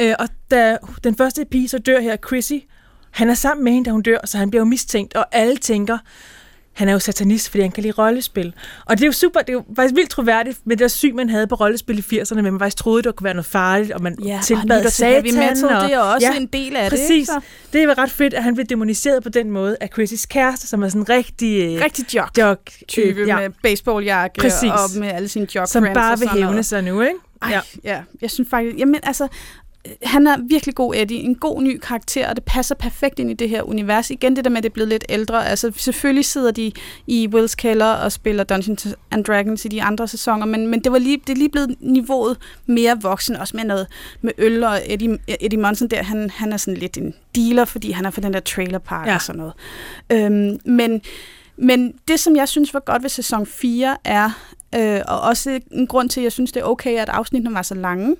Øh, 0.00 0.14
og 0.18 0.28
da 0.50 0.76
den 1.04 1.16
første 1.16 1.44
pige 1.50 1.68
så 1.68 1.78
dør 1.78 2.00
her, 2.00 2.16
Chrissy, 2.26 2.52
han 3.10 3.30
er 3.30 3.34
sammen 3.34 3.64
med 3.64 3.72
hende, 3.72 3.86
da 3.86 3.90
hun 3.92 4.02
dør, 4.02 4.18
så 4.24 4.38
han 4.38 4.50
bliver 4.50 4.60
jo 4.60 4.64
mistænkt, 4.64 5.14
og 5.16 5.26
alle 5.32 5.56
tænker, 5.56 5.98
han 6.74 6.88
er 6.88 6.92
jo 6.92 6.98
satanist, 6.98 7.48
fordi 7.48 7.62
han 7.62 7.70
kan 7.70 7.82
lide 7.82 7.92
rollespil. 7.98 8.54
Og 8.86 8.96
det 8.98 9.02
er 9.02 9.06
jo 9.06 9.12
super, 9.12 9.40
det 9.40 9.48
er 9.48 9.52
jo 9.52 9.64
faktisk 9.76 9.94
vildt 9.94 10.10
troværdigt 10.10 10.58
med 10.64 10.76
det 10.76 10.90
syg, 10.90 11.14
man 11.14 11.28
havde 11.30 11.46
på 11.46 11.54
rollespil 11.54 11.98
i 11.98 12.20
80'erne, 12.20 12.34
men 12.34 12.44
man 12.44 12.58
faktisk 12.58 12.76
troede, 12.76 13.02
det 13.02 13.16
kunne 13.16 13.24
være 13.24 13.34
noget 13.34 13.46
farligt, 13.46 13.92
og 13.92 14.02
man 14.02 14.16
Ja, 14.24 14.38
og 14.38 14.44
tilbad 14.44 14.82
til 14.82 14.90
satan. 14.90 15.12
heavy 15.12 15.36
metal, 15.50 15.64
og, 15.76 15.82
det 15.84 15.92
er 15.94 15.98
også 16.00 16.26
ja, 16.26 16.36
en 16.36 16.46
del 16.46 16.76
af 16.76 16.82
det, 16.90 16.98
præcis. 16.98 17.10
ikke? 17.10 17.24
Så- 17.26 17.40
Det 17.72 17.82
er 17.82 17.98
ret 17.98 18.10
fedt, 18.10 18.34
at 18.34 18.42
han 18.42 18.54
bliver 18.54 18.66
demoniseret 18.66 19.22
på 19.22 19.28
den 19.28 19.50
måde 19.50 19.76
af 19.80 19.88
Chrissys 19.92 20.26
kæreste, 20.26 20.66
som 20.66 20.82
er 20.82 20.88
sådan 20.88 21.00
en 21.00 21.08
rigtig... 21.08 21.76
øh, 21.76 21.84
Rigtig 21.84 22.14
jock. 22.14 22.38
jock 22.38 22.60
Type 22.88 23.20
øh, 23.20 23.28
ja. 23.28 23.36
med 23.40 23.50
baseballjakke 23.62 24.40
Præcis. 24.40 24.70
og 24.70 25.00
med 25.00 25.08
alle 25.08 25.28
sine 25.28 25.46
jock 25.54 25.68
som 25.70 25.84
bare 25.94 26.12
og 26.12 26.20
vil 26.20 26.28
hævne 26.28 26.62
sig 26.62 26.82
nu, 26.82 27.00
ikke? 27.00 27.14
Ej, 27.42 27.50
ja. 27.50 27.60
ja. 27.84 28.00
Jeg 28.22 28.30
synes 28.30 28.50
faktisk, 28.50 28.78
jamen 28.78 29.00
altså, 29.02 29.28
han 30.02 30.26
er 30.26 30.36
virkelig 30.48 30.74
god, 30.74 30.94
Eddie. 30.96 31.18
En 31.18 31.34
god 31.34 31.62
ny 31.62 31.78
karakter, 31.78 32.28
og 32.28 32.36
det 32.36 32.44
passer 32.44 32.74
perfekt 32.74 33.18
ind 33.18 33.30
i 33.30 33.34
det 33.34 33.48
her 33.48 33.62
univers. 33.62 34.10
Igen 34.10 34.36
det 34.36 34.44
der 34.44 34.50
med, 34.50 34.56
at 34.58 34.62
det 34.62 34.68
er 34.68 34.72
blevet 34.72 34.88
lidt 34.88 35.04
ældre. 35.08 35.46
Altså, 35.48 35.72
selvfølgelig 35.76 36.24
sidder 36.24 36.50
de 36.50 36.72
i 37.06 37.28
Wills 37.28 37.54
kælder 37.54 37.86
og 37.86 38.12
spiller 38.12 38.44
Dungeons 38.44 38.86
and 39.10 39.24
Dragons 39.24 39.64
i 39.64 39.68
de 39.68 39.82
andre 39.82 40.08
sæsoner, 40.08 40.46
men, 40.46 40.66
men 40.68 40.80
det, 40.84 40.92
var 40.92 40.98
lige, 40.98 41.16
det 41.16 41.30
er 41.32 41.36
lige 41.36 41.48
blevet 41.48 41.76
niveauet 41.80 42.36
mere 42.66 42.98
voksen, 43.02 43.36
også 43.36 43.56
med 43.56 43.64
noget 43.64 43.86
med 44.20 44.32
øl, 44.38 44.64
og 44.64 44.80
Eddie, 44.86 45.18
Eddie 45.40 45.60
Monson 45.60 45.88
der, 45.88 46.02
han, 46.02 46.30
han 46.30 46.52
er 46.52 46.56
sådan 46.56 46.78
lidt 46.80 46.96
en 46.98 47.14
dealer, 47.36 47.64
fordi 47.64 47.90
han 47.90 48.04
er 48.04 48.10
fra 48.10 48.20
den 48.20 48.32
der 48.32 48.40
trailerpark 48.40 49.06
Ja. 49.06 49.14
og 49.14 49.22
sådan 49.22 49.38
noget. 49.38 49.54
Øhm, 50.12 50.58
men, 50.64 51.00
men 51.56 51.94
det, 52.08 52.20
som 52.20 52.36
jeg 52.36 52.48
synes 52.48 52.74
var 52.74 52.80
godt 52.80 53.02
ved 53.02 53.10
sæson 53.10 53.46
4, 53.46 53.96
er, 54.04 54.30
øh, 54.74 55.00
og 55.08 55.20
også 55.20 55.60
en 55.70 55.86
grund 55.86 56.08
til, 56.08 56.20
at 56.20 56.24
jeg 56.24 56.32
synes, 56.32 56.52
det 56.52 56.60
er 56.60 56.64
okay, 56.64 56.96
at 56.98 57.08
afsnittene 57.08 57.54
var 57.54 57.62
så 57.62 57.74
lange, 57.74 58.16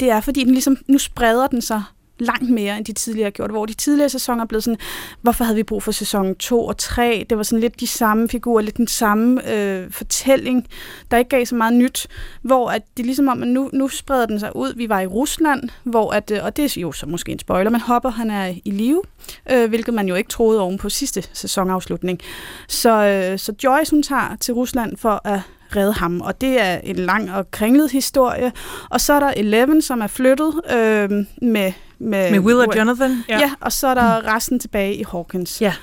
det 0.00 0.10
er 0.10 0.20
fordi, 0.20 0.44
den 0.44 0.52
ligesom, 0.52 0.76
nu 0.88 0.98
spreder 0.98 1.46
den 1.46 1.62
sig 1.62 1.82
langt 2.18 2.50
mere, 2.50 2.76
end 2.76 2.84
de 2.84 2.92
tidligere 2.92 3.26
har 3.26 3.30
gjort, 3.30 3.50
hvor 3.50 3.66
de 3.66 3.74
tidligere 3.74 4.08
sæsoner 4.08 4.42
er 4.42 4.46
blevet 4.46 4.64
sådan, 4.64 4.78
hvorfor 5.22 5.44
havde 5.44 5.56
vi 5.56 5.62
brug 5.62 5.82
for 5.82 5.92
sæson 5.92 6.34
2 6.34 6.66
og 6.66 6.76
3? 6.78 7.26
Det 7.30 7.38
var 7.38 7.44
sådan 7.44 7.60
lidt 7.60 7.80
de 7.80 7.86
samme 7.86 8.28
figurer, 8.28 8.62
lidt 8.62 8.76
den 8.76 8.86
samme 8.86 9.52
øh, 9.52 9.90
fortælling, 9.90 10.66
der 11.10 11.16
ikke 11.16 11.28
gav 11.28 11.46
så 11.46 11.54
meget 11.54 11.74
nyt, 11.74 12.06
hvor 12.42 12.70
at 12.70 12.82
det 12.96 13.02
er 13.02 13.04
ligesom 13.04 13.28
om, 13.28 13.42
at 13.42 13.48
nu, 13.48 13.70
nu 13.72 13.88
spreder 13.88 14.26
den 14.26 14.40
sig 14.40 14.56
ud. 14.56 14.74
Vi 14.76 14.88
var 14.88 15.00
i 15.00 15.06
Rusland, 15.06 15.68
hvor 15.84 16.12
at, 16.12 16.30
øh, 16.30 16.44
og 16.44 16.56
det 16.56 16.76
er 16.76 16.80
jo 16.80 16.92
så 16.92 17.06
måske 17.06 17.32
en 17.32 17.38
spoiler, 17.38 17.70
men 17.70 17.80
Hopper 17.80 18.10
han 18.10 18.30
er 18.30 18.54
i 18.64 18.70
live, 18.70 19.02
øh, 19.50 19.68
hvilket 19.68 19.94
man 19.94 20.08
jo 20.08 20.14
ikke 20.14 20.30
troede 20.30 20.60
oven 20.60 20.78
på 20.78 20.88
sidste 20.88 21.22
sæsonafslutning. 21.32 22.20
Så, 22.68 22.90
øh, 22.90 23.38
så 23.38 23.54
Joyce 23.64 23.90
hun 23.90 24.02
tager 24.02 24.36
til 24.40 24.54
Rusland 24.54 24.96
for 24.96 25.28
at 25.28 25.40
redde 25.76 25.92
ham, 25.92 26.20
og 26.20 26.40
det 26.40 26.60
er 26.60 26.78
en 26.84 26.96
lang 26.96 27.32
og 27.32 27.50
kringlet 27.50 27.90
historie. 27.90 28.52
Og 28.90 29.00
så 29.00 29.12
er 29.12 29.20
der 29.20 29.32
Eleven, 29.36 29.82
som 29.82 30.00
er 30.00 30.06
flyttet 30.06 30.60
øh, 30.70 31.10
med, 31.42 31.72
med... 31.98 32.30
Med 32.30 32.38
Will 32.38 32.58
og 32.58 32.76
Jonathan? 32.76 33.24
Ja. 33.28 33.38
ja, 33.38 33.50
og 33.60 33.72
så 33.72 33.86
er 33.86 33.94
der 33.94 34.34
resten 34.34 34.58
tilbage 34.58 34.94
i 34.94 35.04
Hawkins. 35.12 35.60
Ja. 35.60 35.74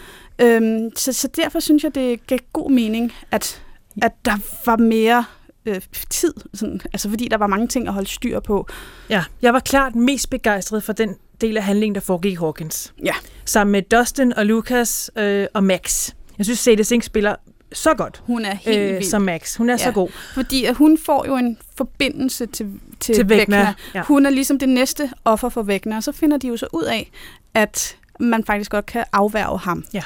Øhm, 0.42 0.90
så, 0.96 1.14
så 1.14 1.28
derfor 1.36 1.60
synes 1.60 1.84
jeg, 1.84 1.96
det 1.96 2.28
gav 2.28 2.40
god 2.54 2.72
mening, 2.72 3.14
at, 3.32 3.62
at 4.02 4.12
der 4.26 4.38
var 4.66 4.78
mere 4.78 5.26
øh, 5.66 5.82
tid, 6.10 6.34
sådan, 6.54 6.82
altså 6.94 7.10
fordi 7.10 7.28
der 7.28 7.38
var 7.38 7.48
mange 7.48 7.68
ting 7.68 7.88
at 7.88 7.94
holde 7.94 8.10
styr 8.10 8.40
på. 8.40 8.68
Ja, 9.10 9.24
jeg 9.42 9.54
var 9.54 9.60
klart 9.60 9.96
mest 9.96 10.30
begejstret 10.30 10.84
for 10.84 10.94
den 10.94 11.16
del 11.42 11.58
af 11.58 11.64
handlingen, 11.64 11.96
der 11.96 12.02
foregik 12.02 12.32
i 12.32 12.36
Hawkins. 12.36 12.94
Ja. 13.04 13.14
Sammen 13.46 13.72
med 13.72 13.82
Dustin 13.82 14.34
og 14.34 14.46
Lucas 14.46 15.12
øh, 15.16 15.48
og 15.54 15.64
Max. 15.64 16.12
Jeg 16.38 16.46
synes, 16.46 16.60
Sadie 16.60 16.84
Sink 16.84 17.04
spiller 17.04 17.36
så 17.74 17.94
godt. 17.94 18.22
Hun 18.26 18.46
er 18.46 18.54
helt 18.54 18.80
øh, 18.80 18.94
vild. 18.94 19.04
Som 19.04 19.22
Max. 19.22 19.56
Hun 19.56 19.70
er 19.70 19.74
ja. 19.74 19.78
så 19.78 19.92
god. 19.92 20.10
Fordi 20.34 20.66
at 20.66 20.76
hun 20.76 20.98
får 21.06 21.26
jo 21.26 21.36
en 21.38 21.58
forbindelse 21.78 22.46
til, 22.46 22.72
til, 23.00 23.16
til 23.16 23.30
Vækner. 23.30 23.74
Ja. 23.96 24.02
Hun 24.04 24.26
er 24.26 24.30
ligesom 24.30 24.60
det 24.60 24.70
næste 24.70 25.12
offer 25.26 25.50
for 25.50 25.62
Vækner, 25.62 25.98
og 25.98 26.04
så 26.04 26.12
finder 26.12 26.38
de 26.38 26.48
jo 26.48 26.58
så 26.58 26.68
ud 26.74 26.84
af, 26.84 27.12
at 27.54 27.98
man 28.20 28.44
faktisk 28.46 28.72
godt 28.72 28.86
kan 28.86 29.04
afværge 29.14 29.60
ham. 29.60 29.86
Ja. 29.94 30.04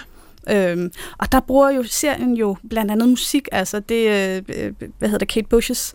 Øhm, 0.50 0.92
og 1.18 1.32
der 1.32 1.40
bruger 1.40 1.70
jo 1.70 1.84
serien 1.84 2.34
jo 2.34 2.56
blandt 2.70 2.92
andet 2.92 3.10
musik, 3.10 3.48
altså 3.52 3.80
det, 3.80 4.08
øh, 4.48 4.74
hvad 4.98 5.10
hedder 5.10 5.18
det, 5.18 5.28
Kate 5.28 5.48
Bushes 5.48 5.94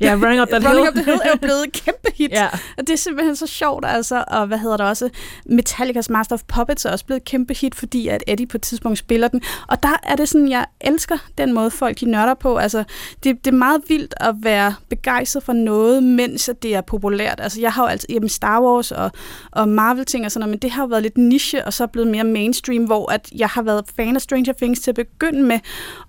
Ja, 0.00 0.14
Running 0.14 0.42
Up 0.42 0.48
That 0.52 0.64
Running 0.64 0.84
Hill. 0.84 0.88
Up 0.88 0.94
the 0.94 1.04
Hill 1.04 1.20
er 1.24 1.30
jo 1.30 1.36
blevet 1.36 1.66
et 1.66 1.72
kæmpe 1.72 2.08
hit. 2.14 2.30
Ja. 2.30 2.48
Og 2.78 2.86
det 2.86 2.90
er 2.90 2.96
simpelthen 2.96 3.36
så 3.36 3.46
sjovt, 3.46 3.84
altså. 3.88 4.24
Og 4.28 4.46
hvad 4.46 4.58
hedder 4.58 4.76
det 4.76 4.86
også? 4.86 5.10
Metallicas 5.46 6.10
Master 6.10 6.34
of 6.34 6.42
Puppets 6.48 6.84
er 6.84 6.90
også 6.90 7.06
blevet 7.06 7.20
et 7.20 7.24
kæmpe 7.24 7.54
hit, 7.54 7.74
fordi 7.74 8.08
at 8.08 8.24
Eddie 8.26 8.46
på 8.46 8.56
et 8.56 8.62
tidspunkt 8.62 8.98
spiller 8.98 9.28
den. 9.28 9.42
Og 9.68 9.82
der 9.82 10.00
er 10.02 10.16
det 10.16 10.28
sådan, 10.28 10.48
jeg 10.48 10.66
elsker 10.80 11.18
den 11.38 11.52
måde, 11.52 11.70
folk 11.70 12.00
de 12.00 12.10
nørder 12.10 12.34
på. 12.34 12.56
Altså, 12.56 12.84
det, 13.24 13.44
det 13.44 13.52
er 13.52 13.56
meget 13.56 13.82
vildt 13.88 14.14
at 14.16 14.34
være 14.42 14.74
begejstret 14.88 15.42
for 15.42 15.52
noget, 15.52 16.02
mens 16.02 16.50
det 16.62 16.74
er 16.74 16.80
populært. 16.80 17.40
Altså, 17.40 17.60
jeg 17.60 17.72
har 17.72 17.82
jo 17.82 17.88
altid, 17.88 18.08
jamen 18.10 18.28
Star 18.28 18.62
Wars 18.62 18.92
og, 18.92 19.10
og 19.50 19.68
Marvel-ting 19.68 20.24
og 20.24 20.32
sådan 20.32 20.40
noget, 20.40 20.50
men 20.50 20.58
det 20.58 20.70
har 20.70 20.82
jo 20.82 20.86
været 20.86 21.02
lidt 21.02 21.18
niche, 21.18 21.64
og 21.64 21.72
så 21.72 21.86
blevet 21.86 22.10
mere 22.10 22.24
mainstream, 22.24 22.84
hvor 22.84 23.12
at 23.12 23.28
jeg 23.36 23.48
har 23.48 23.62
været 23.62 23.84
fan 23.96 24.16
af 24.16 24.22
Stranger 24.22 24.52
Things 24.52 24.80
til 24.80 24.90
at 24.90 24.94
begynde 24.94 25.42
med, 25.42 25.60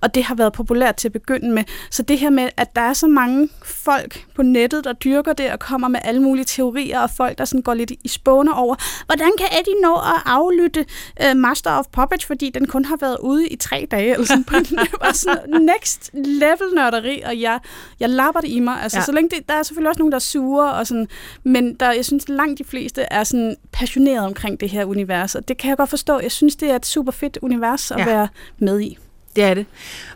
og 0.01 0.15
det 0.15 0.23
har 0.23 0.35
været 0.35 0.53
populært 0.53 0.95
til 0.95 1.07
at 1.07 1.11
begynde 1.11 1.51
med. 1.51 1.63
Så 1.91 2.03
det 2.03 2.19
her 2.19 2.29
med, 2.29 2.49
at 2.57 2.75
der 2.75 2.81
er 2.81 2.93
så 2.93 3.07
mange 3.07 3.49
folk 3.65 4.25
på 4.35 4.41
nettet, 4.43 4.83
der 4.83 4.93
dyrker 4.93 5.33
det 5.33 5.51
og 5.51 5.59
kommer 5.59 5.87
med 5.87 5.99
alle 6.03 6.21
mulige 6.21 6.45
teorier, 6.45 6.99
og 6.99 7.09
folk, 7.17 7.37
der 7.37 7.45
sådan 7.45 7.61
går 7.61 7.73
lidt 7.73 7.91
i 7.91 8.07
spåne 8.07 8.55
over, 8.55 8.75
hvordan 9.05 9.31
kan 9.37 9.47
Eddie 9.59 9.81
nå 9.81 9.95
at 9.95 10.21
aflytte 10.25 10.85
uh, 11.25 11.37
Master 11.37 11.71
of 11.71 11.85
Puppets, 11.91 12.25
fordi 12.25 12.49
den 12.49 12.67
kun 12.67 12.85
har 12.85 12.97
været 12.97 13.17
ude 13.21 13.47
i 13.47 13.55
tre 13.55 13.87
dage, 13.91 14.11
eller 14.13 14.25
sådan, 14.25 14.43
det 14.83 14.93
var 15.01 15.11
sådan 15.13 15.61
next 15.61 16.09
level 16.13 16.67
nørderi, 16.75 17.21
og 17.25 17.41
jeg, 17.41 17.59
jeg 17.99 18.09
lapper 18.09 18.41
det 18.41 18.49
i 18.49 18.59
mig. 18.59 18.81
Altså, 18.83 18.97
ja. 18.97 19.03
så 19.05 19.11
længe 19.11 19.29
det, 19.29 19.49
der 19.49 19.53
er 19.53 19.63
selvfølgelig 19.63 19.89
også 19.89 19.99
nogen, 19.99 20.11
der 20.11 20.17
er 20.17 20.19
sure, 20.19 20.73
og 20.73 20.87
sådan, 20.87 21.07
men 21.43 21.73
der, 21.73 21.91
jeg 21.91 22.05
synes, 22.05 22.29
langt 22.29 22.59
de 22.59 22.63
fleste 22.63 23.01
er 23.01 23.23
sådan 23.23 23.55
passionerede 23.71 24.25
omkring 24.25 24.59
det 24.59 24.69
her 24.69 24.85
univers, 24.85 25.35
og 25.35 25.47
det 25.47 25.57
kan 25.57 25.69
jeg 25.69 25.77
godt 25.77 25.89
forstå. 25.89 26.19
Jeg 26.19 26.31
synes, 26.31 26.55
det 26.55 26.71
er 26.71 26.75
et 26.75 26.85
super 26.85 27.11
fedt 27.11 27.37
univers 27.41 27.91
at 27.91 27.99
Ja. 27.99 28.05
være 28.05 28.27
med 28.57 28.79
i. 28.81 28.97
Det 29.35 29.43
er 29.43 29.53
det. 29.53 29.65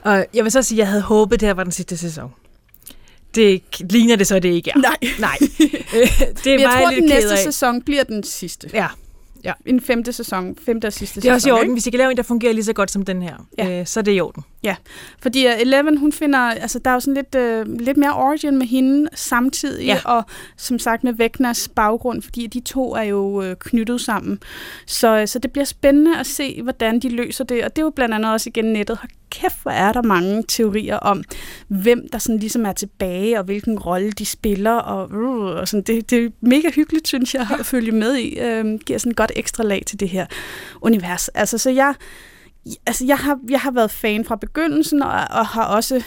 Og 0.04 0.26
jeg 0.34 0.44
vil 0.44 0.52
så 0.52 0.62
sige, 0.62 0.76
at 0.76 0.80
jeg 0.80 0.88
havde 0.88 1.02
håbet, 1.02 1.40
det 1.40 1.48
her 1.48 1.54
var 1.54 1.64
den 1.64 1.72
sidste 1.72 1.98
sæson. 1.98 2.32
Det 3.36 3.62
ligner 3.80 4.16
det 4.16 4.28
så, 4.28 4.40
det 4.40 4.50
ikke 4.50 4.72
er. 4.76 4.78
Nej. 4.78 4.98
Nej. 5.20 5.38
Øh, 5.96 6.02
det 6.44 6.54
er 6.54 6.60
jeg 6.60 6.70
tror, 6.80 6.90
den 6.90 7.04
næste 7.04 7.32
af. 7.32 7.38
sæson 7.38 7.82
bliver 7.82 8.04
den 8.04 8.24
sidste. 8.24 8.70
Ja. 8.74 8.88
ja. 9.44 9.54
En 9.66 9.82
femte 9.82 10.14
sæson, 10.14 10.56
femte 10.66 10.86
og 10.86 10.94
sidste 10.94 11.22
Det 11.22 11.30
er 11.30 11.34
også 11.34 11.48
i 11.48 11.50
sæson, 11.50 11.54
orden. 11.58 11.66
ikke? 11.66 11.74
Hvis 11.74 11.88
I 11.88 11.90
kan 11.90 11.98
lave 11.98 12.12
en, 12.12 12.18
der 12.18 12.24
fungerer 12.24 12.54
lige 12.54 12.64
så 12.66 12.74
godt 12.74 12.92
som 12.92 13.06
den 13.06 13.22
her, 13.22 13.36
Ja. 13.58 13.80
øh, 13.80 13.86
så 13.88 14.00
er 14.00 14.02
det 14.04 14.16
i 14.16 14.20
orden. 14.20 14.44
Ja, 14.64 14.76
fordi 15.22 15.46
uh, 15.48 15.62
Eleven, 15.62 15.98
hun 15.98 16.12
finder, 16.12 16.40
altså 16.40 16.80
der 16.80 16.90
er 16.92 16.94
jo 16.94 17.00
sådan 17.00 17.14
lidt, 17.14 17.36
uh, 17.68 17.80
lidt 17.80 17.98
mere 17.98 18.14
origin 18.14 18.58
med 18.58 18.68
hende 18.68 19.10
samtidig, 19.14 19.86
Ja. 19.86 20.00
og 20.06 20.24
som 20.58 20.80
sagt 20.80 21.04
med 21.04 21.14
Vægners 21.14 21.68
baggrund, 21.68 22.22
fordi 22.22 22.48
de 22.48 22.60
to 22.60 22.96
er 22.96 23.04
jo 23.04 23.20
uh, 23.50 23.54
knyttet 23.60 24.02
sammen. 24.02 24.40
Så, 24.86 25.24
så 25.26 25.40
det 25.40 25.52
bliver 25.52 25.66
spændende 25.66 26.20
at 26.20 26.28
se, 26.28 26.62
hvordan 26.64 27.00
de 27.00 27.10
løser 27.10 27.44
det, 27.44 27.64
og 27.64 27.76
det 27.76 27.82
er 27.82 27.86
jo 27.86 27.90
blandt 27.90 28.16
andet 28.16 28.32
også 28.32 28.50
igen 28.50 28.66
nettet. 28.66 28.98
Hold 28.98 29.12
kæft, 29.30 29.62
hvor 29.62 29.72
er 29.72 29.94
der 29.94 30.02
mange 30.02 30.44
teorier 30.48 30.98
om, 30.98 31.24
hvem 31.68 32.08
der 32.12 32.18
sådan 32.18 32.40
ligesom 32.40 32.66
er 32.66 32.74
tilbage, 32.74 33.40
og 33.40 33.44
hvilken 33.46 33.80
rolle 33.80 34.12
de 34.12 34.26
spiller, 34.26 34.72
og, 34.72 35.12
uh, 35.12 35.46
og 35.46 35.68
sådan. 35.68 35.84
Det, 35.84 36.10
det 36.10 36.26
er 36.26 36.30
mega 36.42 36.70
hyggeligt, 36.76 37.08
synes 37.08 37.36
jeg, 37.36 37.48
at 37.60 37.66
følge 37.66 37.92
med 37.92 38.16
i. 38.16 38.40
Uh, 38.42 38.80
giver 38.80 39.00
sådan 39.00 39.12
et 39.12 39.18
godt 39.18 39.32
ekstra 39.36 39.64
lag 39.64 39.84
til 39.86 40.00
det 40.00 40.10
her 40.10 40.26
univers. 40.82 41.28
Altså, 41.28 41.58
så 41.58 41.70
jeg, 41.70 41.94
altså 42.86 43.06
jeg 43.06 43.18
har, 43.18 43.40
jeg 43.50 43.60
har 43.60 43.72
været 43.72 43.92
fan 43.92 44.26
fra 44.26 44.36
begyndelsen, 44.36 45.04
og, 45.04 45.12
og 45.12 45.46
har 45.46 45.64
også 45.64 46.04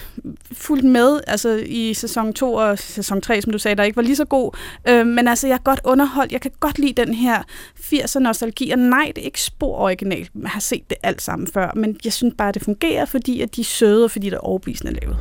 fulgt 0.52 0.84
med 0.84 1.20
altså 1.26 1.62
i 1.66 1.94
sæson 1.94 2.32
2 2.32 2.54
og 2.54 2.78
sæson 2.78 3.20
3, 3.20 3.42
som 3.42 3.52
du 3.52 3.58
sagde, 3.58 3.76
der 3.76 3.82
ikke 3.82 3.96
var 3.96 4.02
lige 4.02 4.16
så 4.16 4.24
god. 4.24 4.56
Øh, 4.88 5.06
men 5.06 5.28
altså, 5.28 5.46
jeg 5.46 5.54
er 5.54 5.58
godt 5.58 5.80
underholdt. 5.84 6.32
Jeg 6.32 6.40
kan 6.40 6.50
godt 6.60 6.78
lide 6.78 7.04
den 7.04 7.14
her 7.14 7.42
80'er 7.80 8.18
nostalgi, 8.18 8.70
og 8.70 8.78
nej, 8.78 9.12
det 9.16 9.22
er 9.22 9.24
ikke 9.24 9.42
spor 9.42 9.78
original. 9.78 10.28
Jeg 10.42 10.50
har 10.50 10.60
set 10.60 10.90
det 10.90 10.98
alt 11.02 11.22
sammen 11.22 11.48
før, 11.54 11.72
men 11.76 11.96
jeg 12.04 12.12
synes 12.12 12.34
bare, 12.38 12.48
at 12.48 12.54
det 12.54 12.62
fungerer, 12.62 13.04
fordi 13.04 13.40
at 13.40 13.56
de 13.56 13.60
er 13.60 13.64
søde, 13.64 14.04
og 14.04 14.10
fordi 14.10 14.26
det 14.26 14.34
er 14.34 14.38
overbevisende 14.38 14.92
lavet. 14.92 15.16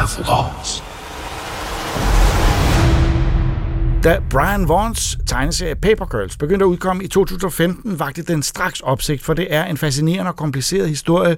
Have 0.00 0.26
lost. 0.26 0.84
Da 4.04 4.20
Brian 4.30 4.68
Vaughns 4.68 5.18
tegneserie 5.26 5.74
Paper 5.74 6.06
Girls 6.06 6.36
begyndte 6.36 6.64
at 6.64 6.66
udkomme 6.66 7.04
i 7.04 7.08
2015, 7.08 7.98
vagte 7.98 8.22
den 8.22 8.42
straks 8.42 8.80
opsigt, 8.80 9.22
for 9.22 9.34
det 9.34 9.46
er 9.50 9.64
en 9.64 9.76
fascinerende 9.76 10.30
og 10.30 10.36
kompliceret 10.36 10.88
historie, 10.88 11.36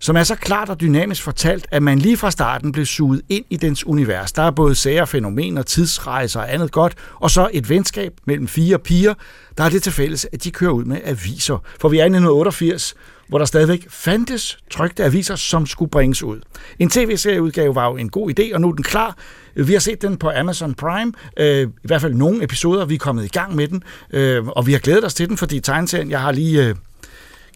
som 0.00 0.16
er 0.16 0.22
så 0.22 0.34
klart 0.34 0.68
og 0.68 0.80
dynamisk 0.80 1.22
fortalt, 1.22 1.66
at 1.70 1.82
man 1.82 1.98
lige 1.98 2.16
fra 2.16 2.30
starten 2.30 2.72
blev 2.72 2.86
suget 2.86 3.22
ind 3.28 3.44
i 3.50 3.56
dens 3.56 3.86
univers. 3.86 4.32
Der 4.32 4.42
er 4.42 4.50
både 4.50 4.74
sager, 4.74 5.04
fænomener, 5.04 5.62
tidsrejser 5.62 6.40
og 6.40 6.54
andet 6.54 6.72
godt, 6.72 6.94
og 7.14 7.30
så 7.30 7.48
et 7.52 7.68
venskab 7.68 8.12
mellem 8.26 8.48
fire 8.48 8.78
piger, 8.78 9.14
der 9.58 9.64
er 9.64 9.68
det 9.68 9.82
til 9.82 9.92
fælles, 9.92 10.26
at 10.32 10.44
de 10.44 10.50
kører 10.50 10.72
ud 10.72 10.84
med 10.84 11.00
aviser. 11.04 11.58
For 11.80 11.88
vi 11.88 11.96
er 11.96 12.02
i 12.02 12.06
1988, 12.06 12.94
hvor 13.28 13.38
der 13.38 13.44
stadigvæk 13.44 13.86
fandtes 13.88 14.58
trykte 14.70 15.04
aviser, 15.04 15.36
som 15.36 15.66
skulle 15.66 15.90
bringes 15.90 16.22
ud. 16.22 16.40
En 16.78 16.90
tv-serieudgave 16.90 17.74
var 17.74 17.86
jo 17.86 17.96
en 17.96 18.08
god 18.08 18.30
idé, 18.30 18.54
og 18.54 18.60
nu 18.60 18.68
er 18.68 18.72
den 18.72 18.82
klar. 18.82 19.16
Vi 19.54 19.72
har 19.72 19.80
set 19.80 20.02
den 20.02 20.16
på 20.16 20.30
Amazon 20.30 20.74
Prime, 20.74 21.12
øh, 21.36 21.62
i 21.62 21.86
hvert 21.86 22.00
fald 22.00 22.14
nogle 22.14 22.44
episoder, 22.44 22.84
vi 22.84 22.94
er 22.94 22.98
kommet 22.98 23.24
i 23.24 23.28
gang 23.28 23.56
med 23.56 23.68
den, 23.68 23.82
øh, 24.10 24.46
og 24.46 24.66
vi 24.66 24.72
har 24.72 24.78
glædet 24.78 25.04
os 25.04 25.14
til 25.14 25.28
den, 25.28 25.36
fordi 25.36 25.60
tegneserien, 25.60 26.10
jeg 26.10 26.20
har 26.20 26.32
lige 26.32 26.64
øh, 26.64 26.74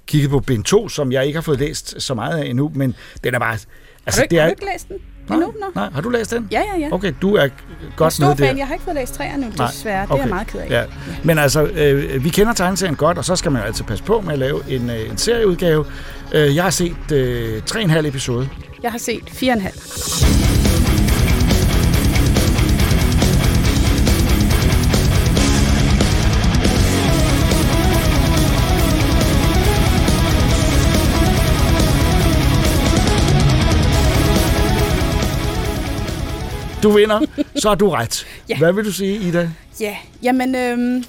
kigget 0.07 0.31
på 0.31 0.41
bind 0.41 0.65
2, 0.65 0.89
som 0.89 1.13
jeg 1.13 1.27
ikke 1.27 1.37
har 1.37 1.43
fået 1.43 1.59
læst 1.59 2.03
så 2.03 2.15
meget 2.15 2.39
af 2.39 2.47
endnu, 2.47 2.73
men 2.75 2.95
den 3.25 3.35
er 3.35 3.39
bare... 3.39 3.53
Altså, 3.53 3.69
har, 4.07 4.13
du 4.17 4.23
ikke, 4.23 4.31
det 4.31 4.39
er, 4.39 4.43
har 4.43 4.49
du 4.49 4.53
ikke 4.53 4.73
læst 4.73 4.89
den 4.89 4.99
endnu? 5.31 5.47
Nå? 5.61 5.67
Nej, 5.75 5.89
har 5.93 6.01
du 6.01 6.09
læst 6.09 6.31
den? 6.31 6.49
Ja, 6.51 6.61
ja, 6.75 6.81
ja. 6.81 6.89
Okay, 6.93 7.13
du 7.23 7.35
er 7.35 7.43
er 7.43 7.49
godt 7.97 8.21
med 8.21 8.37
fan. 8.37 8.59
Jeg 8.59 8.67
har 8.67 8.75
ikke 8.75 8.85
fået 8.85 8.97
læst 8.97 9.15
træerne 9.15 9.47
nu, 9.47 9.53
Nej, 9.59 9.67
desværre. 9.67 10.03
Det 10.03 10.11
okay. 10.11 10.21
er 10.21 10.25
jeg 10.25 10.35
meget 10.35 10.47
ked 10.47 10.61
af. 10.61 10.71
Ja. 10.71 10.85
Men 11.25 11.39
altså, 11.39 11.65
øh, 11.65 12.25
vi 12.25 12.29
kender 12.29 12.53
tegneserien 12.53 12.97
godt, 12.97 13.19
og 13.19 13.25
så 13.25 13.37
skal 13.37 13.53
man 13.53 13.63
jo 13.63 13.67
altid 13.67 13.85
passe 13.85 14.05
på 14.05 14.21
med 14.21 14.33
at 14.33 14.39
lave 14.39 14.61
en, 14.69 14.91
øh, 14.91 15.11
en 15.11 15.19
serieudgave. 15.19 15.85
Øh, 16.33 16.57
jeg 16.57 16.63
har 16.63 16.71
set 16.71 17.13
øh, 17.13 17.63
3,5 17.71 18.07
episode. 18.07 18.49
Jeg 18.83 18.91
har 18.91 18.99
set 18.99 19.23
4,5. 19.31 21.10
Du 36.83 36.91
vinder, 36.91 37.21
så 37.57 37.69
har 37.69 37.75
du 37.75 37.91
ret. 37.91 38.27
Ja. 38.49 38.59
Hvad 38.59 38.73
vil 38.73 38.85
du 38.85 38.93
sige, 38.93 39.29
Ida? 39.29 39.51
Ja, 39.81 39.97
jamen, 40.23 40.55
øhm, 40.55 41.05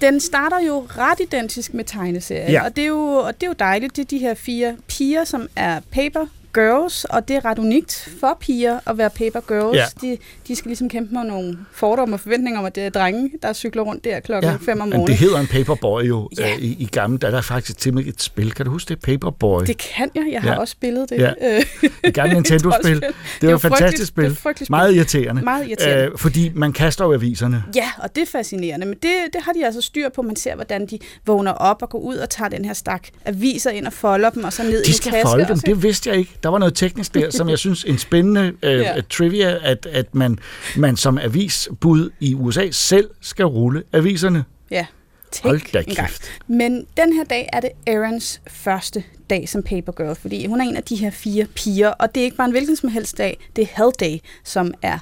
den 0.00 0.20
starter 0.20 0.60
jo 0.66 0.86
ret 0.98 1.20
identisk 1.20 1.74
med 1.74 1.84
tegneserien, 1.84 2.50
Ja. 2.50 2.64
og, 2.64 2.76
det 2.76 2.82
er 2.84 2.88
jo, 2.88 2.98
og 3.14 3.34
det 3.34 3.42
er 3.42 3.46
jo 3.46 3.54
dejligt. 3.58 3.96
Det 3.96 4.02
er 4.02 4.06
de 4.06 4.18
her 4.18 4.34
fire 4.34 4.76
piger, 4.88 5.24
som 5.24 5.48
er 5.56 5.80
paper 5.92 6.26
girls, 6.54 7.04
og 7.04 7.28
det 7.28 7.36
er 7.36 7.44
ret 7.44 7.58
unikt 7.58 8.08
for 8.20 8.36
piger 8.40 8.78
at 8.86 8.98
være 8.98 9.10
paper 9.10 9.40
girls. 9.48 9.76
Ja. 9.76 9.84
De, 10.00 10.18
de 10.48 10.56
skal 10.56 10.68
ligesom 10.68 10.88
kæmpe 10.88 11.14
med 11.14 11.24
nogle 11.24 11.58
fordomme 11.72 12.16
og 12.16 12.20
forventninger 12.20 12.60
om, 12.60 12.66
at 12.66 12.74
det 12.74 12.82
er 12.86 12.90
drenge, 12.90 13.30
der 13.42 13.52
cykler 13.52 13.82
rundt 13.82 14.04
der 14.04 14.20
klokken 14.20 14.50
Ja, 14.50 14.56
5 14.56 14.80
om 14.80 14.88
men 14.88 14.92
det 14.92 14.98
morgenen. 14.98 15.18
hedder 15.18 15.38
en 15.40 15.46
paperboy 15.46 16.02
jo 16.02 16.28
Ja. 16.38 16.48
ja. 16.48 16.56
i, 16.58 16.76
i 16.78 16.88
gamle. 16.92 17.18
Der 17.18 17.36
er 17.36 17.40
faktisk 17.40 17.78
til 17.78 18.08
et 18.08 18.22
spil. 18.22 18.52
Kan 18.52 18.64
du 18.66 18.70
huske 18.70 18.88
det? 18.88 19.00
Paperboy. 19.00 19.60
Det 19.66 19.78
kan 19.78 20.10
jeg. 20.14 20.24
Jeg 20.32 20.42
har 20.42 20.50
Ja. 20.52 20.58
også 20.58 20.72
spillet 20.72 21.10
det. 21.10 21.18
Ja. 21.18 21.30
øh, 21.56 21.62
Et 22.04 22.14
gammelt 22.14 22.34
Nintendo-spil. 22.34 23.02
Det 23.40 23.48
var 23.48 23.54
et 23.54 23.60
fantastisk 23.60 24.08
spil. 24.08 24.24
det 24.24 24.38
spil. 24.38 24.66
Meget 24.70 24.94
irriterende. 24.94 25.42
Meget 25.42 25.66
irriterende. 25.68 26.04
Øh, 26.04 26.18
fordi 26.18 26.50
man 26.54 26.72
kaster 26.72 27.04
jo 27.04 27.12
aviserne. 27.12 27.64
Ja, 27.76 27.88
og 27.98 28.14
det 28.14 28.22
er 28.22 28.26
fascinerende, 28.26 28.86
men 28.86 28.94
det, 29.02 29.10
det 29.32 29.42
har 29.42 29.52
de 29.52 29.66
altså 29.66 29.80
styr 29.80 30.08
på. 30.08 30.22
Man 30.22 30.36
ser, 30.36 30.54
hvordan 30.54 30.86
de 30.86 30.98
vågner 31.26 31.52
op 31.52 31.82
og 31.82 31.88
går 31.90 31.98
ud 31.98 32.16
og 32.16 32.30
tager 32.30 32.48
den 32.48 32.64
her 32.64 32.72
stak 32.72 33.08
aviser 33.24 33.70
ind 33.70 33.86
og 33.86 33.92
folder 33.92 34.30
dem, 34.30 34.44
og 34.44 34.52
så 34.52 34.62
ned 34.62 34.80
i 34.80 34.84
De 34.84 34.88
en 34.88 34.94
skal 34.94 35.12
kasse. 35.12 35.26
folde 35.28 35.42
og 35.44 35.48
dem. 35.48 35.56
så- 35.56 35.62
Det 35.66 35.82
vidste 35.82 36.10
jeg 36.10 36.18
ikke. 36.18 36.32
Der 36.44 36.50
var 36.50 36.58
noget 36.58 36.74
teknisk 36.74 37.14
der, 37.14 37.30
som 37.30 37.48
jeg 37.48 37.58
synes 37.58 37.84
en 37.84 37.98
spændende 37.98 38.52
øh, 38.62 38.72
Ja. 38.80 38.94
ja. 38.94 39.00
trivia, 39.10 39.58
at, 39.62 39.86
at 39.86 40.14
man, 40.14 40.38
man 40.76 40.96
som 40.96 41.18
avisbud 41.18 42.10
i 42.20 42.34
USA 42.34 42.70
selv 42.70 43.10
skal 43.20 43.44
rulle 43.44 43.82
aviserne. 43.92 44.44
Ja, 44.70 44.86
tænk 45.30 45.44
Hold 45.44 45.72
da 45.72 45.82
kæft. 45.82 46.22
Men 46.46 46.86
den 46.96 47.12
her 47.12 47.24
dag 47.24 47.48
er 47.52 47.60
det 47.60 47.70
Aarons 47.86 48.40
første 48.48 49.04
dag 49.30 49.48
som 49.48 49.62
papergirl, 49.62 50.14
fordi 50.14 50.46
hun 50.46 50.60
er 50.60 50.64
en 50.64 50.76
af 50.76 50.82
de 50.82 50.96
her 50.96 51.10
fire 51.10 51.46
piger, 51.54 51.88
og 51.88 52.14
det 52.14 52.20
er 52.20 52.24
ikke 52.24 52.36
bare 52.36 52.46
en 52.46 52.50
hvilken 52.50 52.76
som 52.76 52.88
helst 52.88 53.18
dag, 53.18 53.48
det 53.56 53.62
er 53.62 53.68
Hell 53.76 53.92
Day, 54.00 54.18
som 54.44 54.74
er 54.82 54.98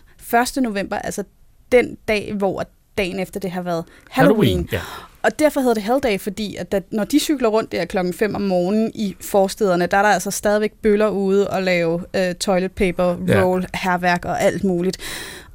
1. 0.57 0.63
november, 0.63 0.99
altså 0.99 1.25
den 1.73 1.97
dag, 2.09 2.35
hvor 2.35 2.65
dagen 2.99 3.21
efter 3.21 3.41
det 3.41 3.51
har 3.51 3.63
været 3.63 3.85
Halloween. 4.11 4.49
Halloween, 4.49 4.69
ja. 4.73 4.81
Og 5.25 5.39
derfor 5.39 5.61
hedder 5.61 5.75
det 5.75 5.83
Hell 5.83 6.01
Day, 6.03 6.19
fordi 6.21 6.57
at 6.57 6.73
da, 6.73 6.81
når 6.91 7.05
de 7.05 7.19
cykler 7.21 7.49
rundt 7.49 7.73
der 7.73 7.85
klokken 7.85 8.15
5 8.15 8.35
om 8.35 8.41
morgenen 8.43 8.91
i 8.95 9.17
forstederne, 9.21 9.87
der 9.87 9.97
er 9.97 10.03
der 10.03 10.09
altså 10.09 10.31
stadigvæk 10.31 10.73
bøller 10.83 11.09
ude 11.09 11.51
og 11.51 11.63
lave 11.63 12.05
øh, 12.17 12.35
toilet 12.35 12.73
paper, 12.73 13.17
Ja. 13.29 13.43
roll, 13.43 13.67
herværk 13.75 14.25
og 14.25 14.43
alt 14.43 14.65
muligt. 14.65 14.97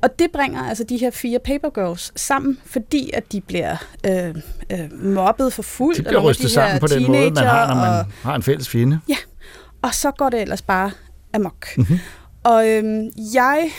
Og 0.02 0.20
det 0.20 0.28
bringer 0.34 0.64
altså 0.64 0.84
de 0.84 0.98
her 0.98 1.12
fire 1.12 1.40
papergirls 1.40 2.12
sammen, 2.16 2.58
fordi 2.66 3.10
at 3.14 3.32
de 3.32 3.42
bliver 3.42 3.76
øh, 4.06 4.36
øh, 4.72 5.04
mobbet 5.06 5.54
for 5.54 5.62
fuld. 5.64 5.96
De 5.96 6.04
bliver 6.04 6.22
rystet 6.22 6.52
sammen 6.52 6.80
på 6.80 6.88
den 6.88 7.08
måde, 7.08 7.32
man 7.32 7.38
har, 7.44 7.68
når 7.68 7.76
man 7.76 8.06
har 8.22 8.36
en 8.36 8.44
fælles 8.44 8.70
fjende. 8.70 9.00
Ja, 9.10 9.16
og 9.82 9.94
så 9.96 10.12
går 10.12 10.30
det 10.30 10.42
ellers 10.42 10.62
bare 10.62 10.92
amok. 11.34 11.68
Mhm. 11.78 11.86
Mm-hmm. 11.90 12.00
Og 12.44 12.68
øhm, 12.70 13.10
jeg 13.34 13.70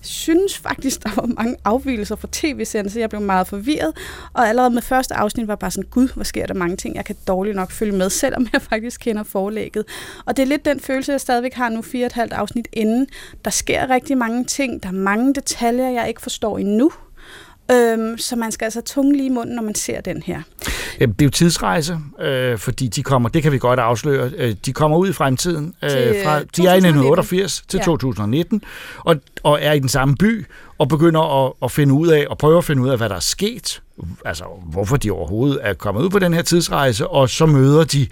synes 0.00 0.58
faktisk, 0.58 1.02
der 1.02 1.10
var 1.16 1.26
mange 1.26 1.56
afvielser 1.64 2.16
fra 2.16 2.28
tv-serien, 2.32 2.90
så 2.90 2.98
jeg 2.98 3.10
blev 3.10 3.22
meget 3.22 3.46
forvirret. 3.46 3.92
Og 4.32 4.48
allerede 4.48 4.70
med 4.70 4.82
første 4.82 5.14
afsnit 5.14 5.46
var 5.46 5.52
jeg 5.54 5.58
bare 5.58 5.70
sådan, 5.70 5.90
gud, 5.90 6.08
hvor 6.14 6.24
sker 6.24 6.46
der 6.46 6.54
mange 6.54 6.76
ting, 6.76 6.96
jeg 6.96 7.04
kan 7.04 7.16
dårligt 7.28 7.56
nok 7.56 7.70
følge 7.70 7.92
med, 7.92 8.10
selvom 8.10 8.46
jeg 8.52 8.62
faktisk 8.62 9.00
kender 9.00 9.22
forlægget. 9.22 9.84
Og 10.24 10.36
det 10.36 10.42
er 10.42 10.46
lidt 10.46 10.64
den 10.64 10.80
følelse, 10.80 11.12
jeg 11.12 11.20
stadigvæk 11.20 11.54
har 11.54 11.68
nu, 11.68 11.82
fire 11.82 12.04
og 12.04 12.06
et 12.06 12.12
halvt 12.12 12.32
afsnit 12.32 12.68
inden. 12.72 13.06
Der 13.44 13.50
sker 13.50 13.90
rigtig 13.90 14.18
mange 14.18 14.44
ting, 14.44 14.82
der 14.82 14.88
er 14.88 14.92
mange 14.92 15.34
detaljer, 15.34 15.88
jeg 15.88 16.08
ikke 16.08 16.22
forstår 16.22 16.58
endnu. 16.58 16.92
Øhm, 17.72 18.18
så 18.18 18.36
man 18.36 18.52
skal 18.52 18.64
altså 18.64 18.80
tunge 18.80 19.12
lige 19.12 19.26
i 19.26 19.28
munden, 19.28 19.54
når 19.56 19.62
man 19.62 19.74
ser 19.74 20.00
den 20.00 20.22
her. 20.22 20.42
Jamen, 21.00 21.12
Det 21.14 21.22
er 21.22 21.26
jo 21.26 21.30
tidsrejse, 21.30 21.98
øh, 22.20 22.58
fordi 22.58 22.88
de 22.88 23.02
kommer, 23.02 23.28
det 23.28 23.42
kan 23.42 23.52
vi 23.52 23.58
godt 23.58 23.80
afsløre, 23.80 24.30
øh, 24.36 24.54
de 24.66 24.72
kommer 24.72 24.96
ud 24.96 25.08
i 25.08 25.12
fremtiden. 25.12 25.74
Øh, 25.82 25.90
Til, 25.90 26.16
fra, 26.24 26.38
øh, 26.40 26.46
de 26.56 26.66
er 26.66 26.74
i 26.74 26.80
2019. 26.80 26.86
1988 26.86 27.62
til 27.68 27.76
Ja. 27.78 27.84
2019, 27.84 28.62
og, 28.98 29.16
og 29.42 29.58
er 29.62 29.72
i 29.72 29.78
den 29.78 29.88
samme 29.88 30.16
by, 30.16 30.46
og 30.78 30.88
begynder 30.88 31.46
at, 31.46 31.52
at 31.62 31.70
finde 31.72 31.94
ud 31.94 32.08
af, 32.08 32.26
og 32.30 32.38
prøve 32.38 32.58
at 32.58 32.64
finde 32.64 32.82
ud 32.82 32.88
af, 32.88 32.96
hvad 32.96 33.08
der 33.08 33.16
er 33.16 33.20
sket. 33.20 33.82
Altså, 34.24 34.44
hvorfor 34.66 34.96
de 34.96 35.10
overhovedet 35.10 35.58
er 35.62 35.74
kommet 35.74 36.02
ud 36.02 36.10
på 36.10 36.18
den 36.18 36.34
her 36.34 36.42
tidsrejse, 36.42 37.06
og 37.06 37.28
så 37.30 37.46
møder 37.46 37.84
de 37.84 38.06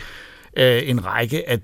øh, 0.57 0.83
en 0.85 1.07
række 1.07 1.51
af, 1.51 1.59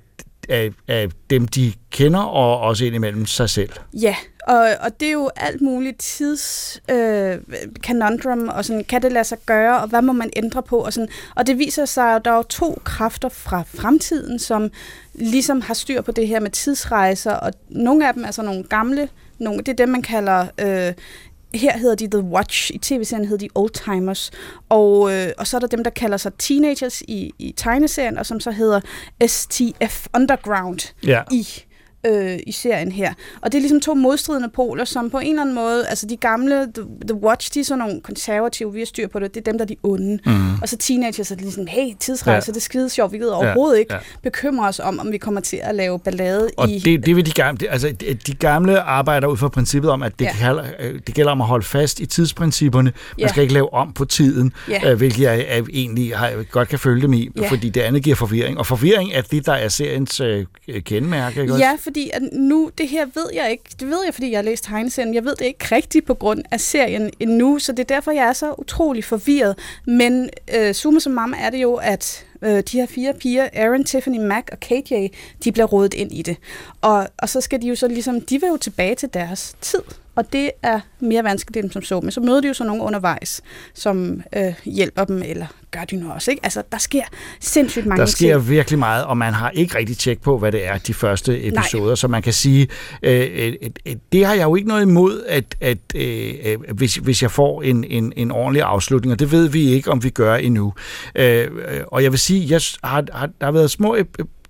af, 0.48 0.70
af 0.88 1.08
dem, 1.30 1.48
de 1.48 1.72
kender, 1.90 2.20
og 2.20 2.60
også 2.60 2.84
indimellem 2.84 3.26
sig 3.26 3.50
selv. 3.50 3.70
Ja, 3.92 4.16
og, 4.46 4.68
og 4.80 5.00
det 5.00 5.08
er 5.08 5.12
jo 5.12 5.30
alt 5.36 5.62
muligt 5.62 5.98
tids 5.98 6.80
øh, 6.90 7.38
conundrum, 7.86 8.48
og 8.48 8.64
sådan, 8.64 8.84
kan 8.84 9.02
det 9.02 9.12
lade 9.12 9.24
sig 9.24 9.38
gøre, 9.46 9.80
og 9.80 9.88
hvad 9.88 10.02
må 10.02 10.12
man 10.12 10.30
ændre 10.36 10.62
på? 10.62 10.78
Og, 10.78 10.92
sådan. 10.92 11.08
og 11.34 11.46
det 11.46 11.58
viser 11.58 11.84
sig, 11.84 12.16
at 12.16 12.24
der 12.24 12.30
er 12.30 12.42
to 12.42 12.80
kræfter 12.84 13.28
fra 13.28 13.62
fremtiden, 13.66 14.38
som 14.38 14.70
ligesom 15.14 15.60
har 15.60 15.74
styr 15.74 16.00
på 16.00 16.12
det 16.12 16.28
her 16.28 16.40
med 16.40 16.50
tidsrejser, 16.50 17.32
og 17.32 17.52
nogle 17.68 18.08
af 18.08 18.14
dem 18.14 18.24
er 18.24 18.30
så 18.30 18.42
nogle 18.42 18.64
gamle, 18.64 19.08
nogle, 19.38 19.58
det 19.58 19.68
er 19.68 19.76
dem, 19.76 19.88
man 19.88 20.02
kalder... 20.02 20.46
Øh, 20.60 20.92
her 21.54 21.78
hedder 21.78 21.94
de 21.94 22.08
The 22.10 22.20
Watch, 22.20 22.70
i 22.74 22.78
tv-serien 22.78 23.24
hedder 23.28 23.46
de 23.46 23.52
Oldtimers, 23.54 24.30
og, 24.68 25.12
øh, 25.12 25.28
og 25.38 25.46
så 25.46 25.56
er 25.56 25.60
der 25.60 25.66
dem, 25.66 25.84
der 25.84 25.90
kalder 25.90 26.16
sig 26.16 26.32
Teenagers 26.38 27.02
i, 27.02 27.32
i 27.38 27.54
tegneserien, 27.56 28.18
og 28.18 28.26
som 28.26 28.40
så 28.40 28.50
hedder 28.50 28.80
STF 29.26 30.06
Underground 30.14 30.94
Ja. 31.06 31.22
i 31.32 31.48
øh, 32.06 32.38
i 32.46 32.52
serien 32.52 32.92
her. 32.92 33.12
Og 33.42 33.52
det 33.52 33.58
er 33.58 33.60
ligesom 33.62 33.80
to 33.80 33.94
modstridende 33.94 34.48
poler, 34.54 34.84
som 34.84 35.10
på 35.10 35.18
en 35.18 35.28
eller 35.28 35.42
anden 35.42 35.54
måde, 35.54 35.86
altså 35.86 36.06
de 36.06 36.16
gamle, 36.16 36.54
The, 36.74 36.84
The 37.08 37.14
Watch, 37.14 37.54
de 37.54 37.60
er 37.60 37.64
sådan 37.64 37.78
nogle 37.78 38.00
konservative, 38.00 38.72
vi 38.72 38.78
har 38.78 38.86
styr 38.86 39.08
på 39.08 39.18
det, 39.18 39.34
det 39.34 39.40
er 39.48 39.52
dem, 39.52 39.58
der 39.58 39.64
er 39.64 39.68
de 39.68 39.76
onde. 39.82 40.18
Mhm. 40.26 40.34
Og 40.62 40.68
så 40.68 40.76
teenagers 40.76 41.30
er 41.30 41.36
ligesom, 41.36 41.66
hey, 41.66 41.92
tidsrejse, 42.00 42.44
Ja. 42.48 42.52
det 42.52 42.56
er 42.56 42.60
skide 42.60 42.88
sjovt, 42.90 43.12
vi 43.12 43.18
gider 43.18 43.34
overhovedet 43.34 43.74
Ja, 43.76 43.80
ikke 43.80 43.94
ja. 43.94 43.98
bekymre 44.22 44.68
os 44.68 44.80
om, 44.80 44.98
om 44.98 45.12
vi 45.12 45.18
kommer 45.18 45.40
til 45.40 45.60
at 45.62 45.74
lave 45.74 45.98
ballade 45.98 46.48
Og 46.56 46.68
i... 46.70 46.78
det, 46.78 47.06
det 47.06 47.16
vil 47.16 47.26
de 47.26 47.30
gamle, 47.32 47.68
altså 47.70 47.94
de- 48.26 48.34
gamle 48.34 48.80
arbejder 48.80 49.28
ud 49.28 49.36
fra 49.36 49.48
princippet 49.48 49.90
om, 49.90 50.02
at 50.02 50.12
det, 50.18 50.24
Ja. 50.24 50.30
ja. 50.40 50.46
gælder, 50.46 50.64
øh, 50.80 51.00
det 51.06 51.14
gælder 51.14 51.32
om 51.32 51.40
at 51.40 51.46
holde 51.46 51.64
fast 51.66 52.00
i 52.00 52.06
tidsprincipperne. 52.06 52.84
Man 52.84 52.92
Ja. 53.18 53.28
skal 53.28 53.42
ikke 53.42 53.54
lave 53.54 53.74
om 53.74 53.92
på 53.92 54.04
tiden, 54.04 54.52
Ja. 54.68 54.90
øh, 54.90 54.96
hvilket 54.96 55.22
jeg, 55.22 55.46
jeg 55.50 55.64
egentlig 55.72 56.16
har, 56.16 56.28
jeg 56.28 56.36
godt 56.50 56.68
kan 56.68 56.78
følge 56.78 57.02
dem 57.02 57.12
i, 57.12 57.28
Ja. 57.36 57.48
fordi 57.48 57.68
det 57.68 57.80
andet 57.80 58.02
giver 58.02 58.16
forvirring. 58.16 58.58
Og 58.58 58.66
forvirring 58.66 59.12
er 59.12 59.20
det, 59.22 59.46
der 59.46 59.52
er 59.52 59.68
seriens 59.68 60.20
øh, 60.20 60.44
kendemærke. 60.80 61.40
Ikke 61.40 61.52
også? 61.52 61.64
Fordi 61.94 62.10
at 62.12 62.22
nu, 62.32 62.70
det 62.78 62.88
her 62.88 63.06
ved 63.14 63.26
jeg 63.34 63.50
ikke, 63.50 63.64
det 63.80 63.88
ved 63.88 63.98
jeg, 64.04 64.14
fordi 64.14 64.30
jeg 64.30 64.38
har 64.38 64.42
læst 64.42 64.64
tegneserien, 64.64 65.14
jeg 65.14 65.24
ved 65.24 65.36
det 65.36 65.44
ikke 65.44 65.74
rigtigt 65.74 66.06
på 66.06 66.14
grund 66.14 66.42
af 66.50 66.60
serien 66.60 67.10
endnu, 67.20 67.58
så 67.58 67.72
det 67.72 67.78
er 67.78 67.94
derfor, 67.94 68.10
jeg 68.10 68.24
er 68.24 68.32
så 68.32 68.54
utrolig 68.58 69.04
forvirret. 69.04 69.58
Men 69.86 70.30
øh, 70.54 70.74
summa 70.74 71.00
som 71.00 71.12
mamma 71.12 71.36
er 71.36 71.50
det 71.50 71.62
jo, 71.62 71.74
at 71.74 72.26
øh, 72.42 72.62
de 72.72 72.78
her 72.78 72.86
fire 72.86 73.14
piger, 73.14 73.48
Aaron, 73.52 73.84
Tiffany, 73.84 74.18
Mac 74.18 74.44
og 74.52 74.60
KJ, 74.60 75.08
de 75.44 75.52
bliver 75.52 75.66
rodet 75.66 75.94
ind 75.94 76.12
i 76.12 76.22
det. 76.22 76.36
Og, 76.80 77.08
og 77.18 77.28
så 77.28 77.40
skal 77.40 77.62
de 77.62 77.66
jo 77.66 77.74
så 77.74 77.88
ligesom, 77.88 78.20
de 78.20 78.40
vil 78.40 78.48
jo 78.48 78.56
tilbage 78.56 78.94
til 78.94 79.14
deres 79.14 79.56
tid. 79.60 79.82
Og 80.14 80.32
det 80.32 80.50
er 80.62 80.80
mere 81.00 81.24
vanskeligt 81.24 81.64
end 81.64 81.72
som 81.72 81.82
så. 81.82 82.00
Men 82.00 82.10
så 82.10 82.20
møder 82.20 82.40
de 82.40 82.48
jo 82.48 82.54
så 82.54 82.64
nogen 82.64 82.82
undervejs, 82.82 83.42
som 83.74 84.22
øh, 84.36 84.54
hjælper 84.64 85.04
dem, 85.04 85.22
eller 85.22 85.46
gør 85.70 85.84
de 85.84 85.96
nu 85.96 86.12
også. 86.12 86.30
Ikke? 86.30 86.44
Altså, 86.44 86.62
der 86.72 86.78
sker 86.78 87.02
sindssygt 87.40 87.86
mange 87.86 88.00
Der 88.00 88.06
sker 88.06 88.38
ting. 88.38 88.48
virkelig 88.48 88.78
meget, 88.78 89.04
og 89.04 89.16
man 89.16 89.32
har 89.32 89.50
ikke 89.50 89.78
rigtig 89.78 89.98
tjek 89.98 90.20
på, 90.20 90.38
hvad 90.38 90.52
det 90.52 90.66
er, 90.66 90.78
de 90.78 90.94
første 90.94 91.46
episoder. 91.46 91.86
Nej. 91.86 91.94
Så 91.94 92.08
man 92.08 92.22
kan 92.22 92.32
sige, 92.32 92.68
øh, 93.02 93.30
øh, 93.34 93.54
øh, 93.86 93.96
det 94.12 94.26
har 94.26 94.34
jeg 94.34 94.44
jo 94.44 94.54
ikke 94.56 94.68
noget 94.68 94.82
imod, 94.82 95.22
at, 95.28 95.44
at 95.60 95.78
øh, 95.94 96.34
øh, 96.44 96.58
hvis, 96.74 96.94
hvis 96.94 97.22
jeg 97.22 97.30
får 97.30 97.62
en, 97.62 97.84
en, 97.84 98.12
en 98.16 98.30
ordentlig 98.30 98.62
afslutning, 98.62 99.12
og 99.12 99.18
det 99.18 99.32
ved 99.32 99.48
vi 99.48 99.62
ikke, 99.68 99.90
om 99.90 100.04
vi 100.04 100.10
gør 100.10 100.34
endnu. 100.34 100.72
Øh, 101.14 101.48
øh, 101.68 101.80
og 101.86 102.02
jeg 102.02 102.10
vil 102.10 102.18
sige, 102.18 102.46
jeg 102.50 102.60
har, 102.84 103.04
har, 103.12 103.26
der 103.26 103.44
har 103.44 103.52
været 103.52 103.70
små 103.70 103.94
øh, 103.96 104.04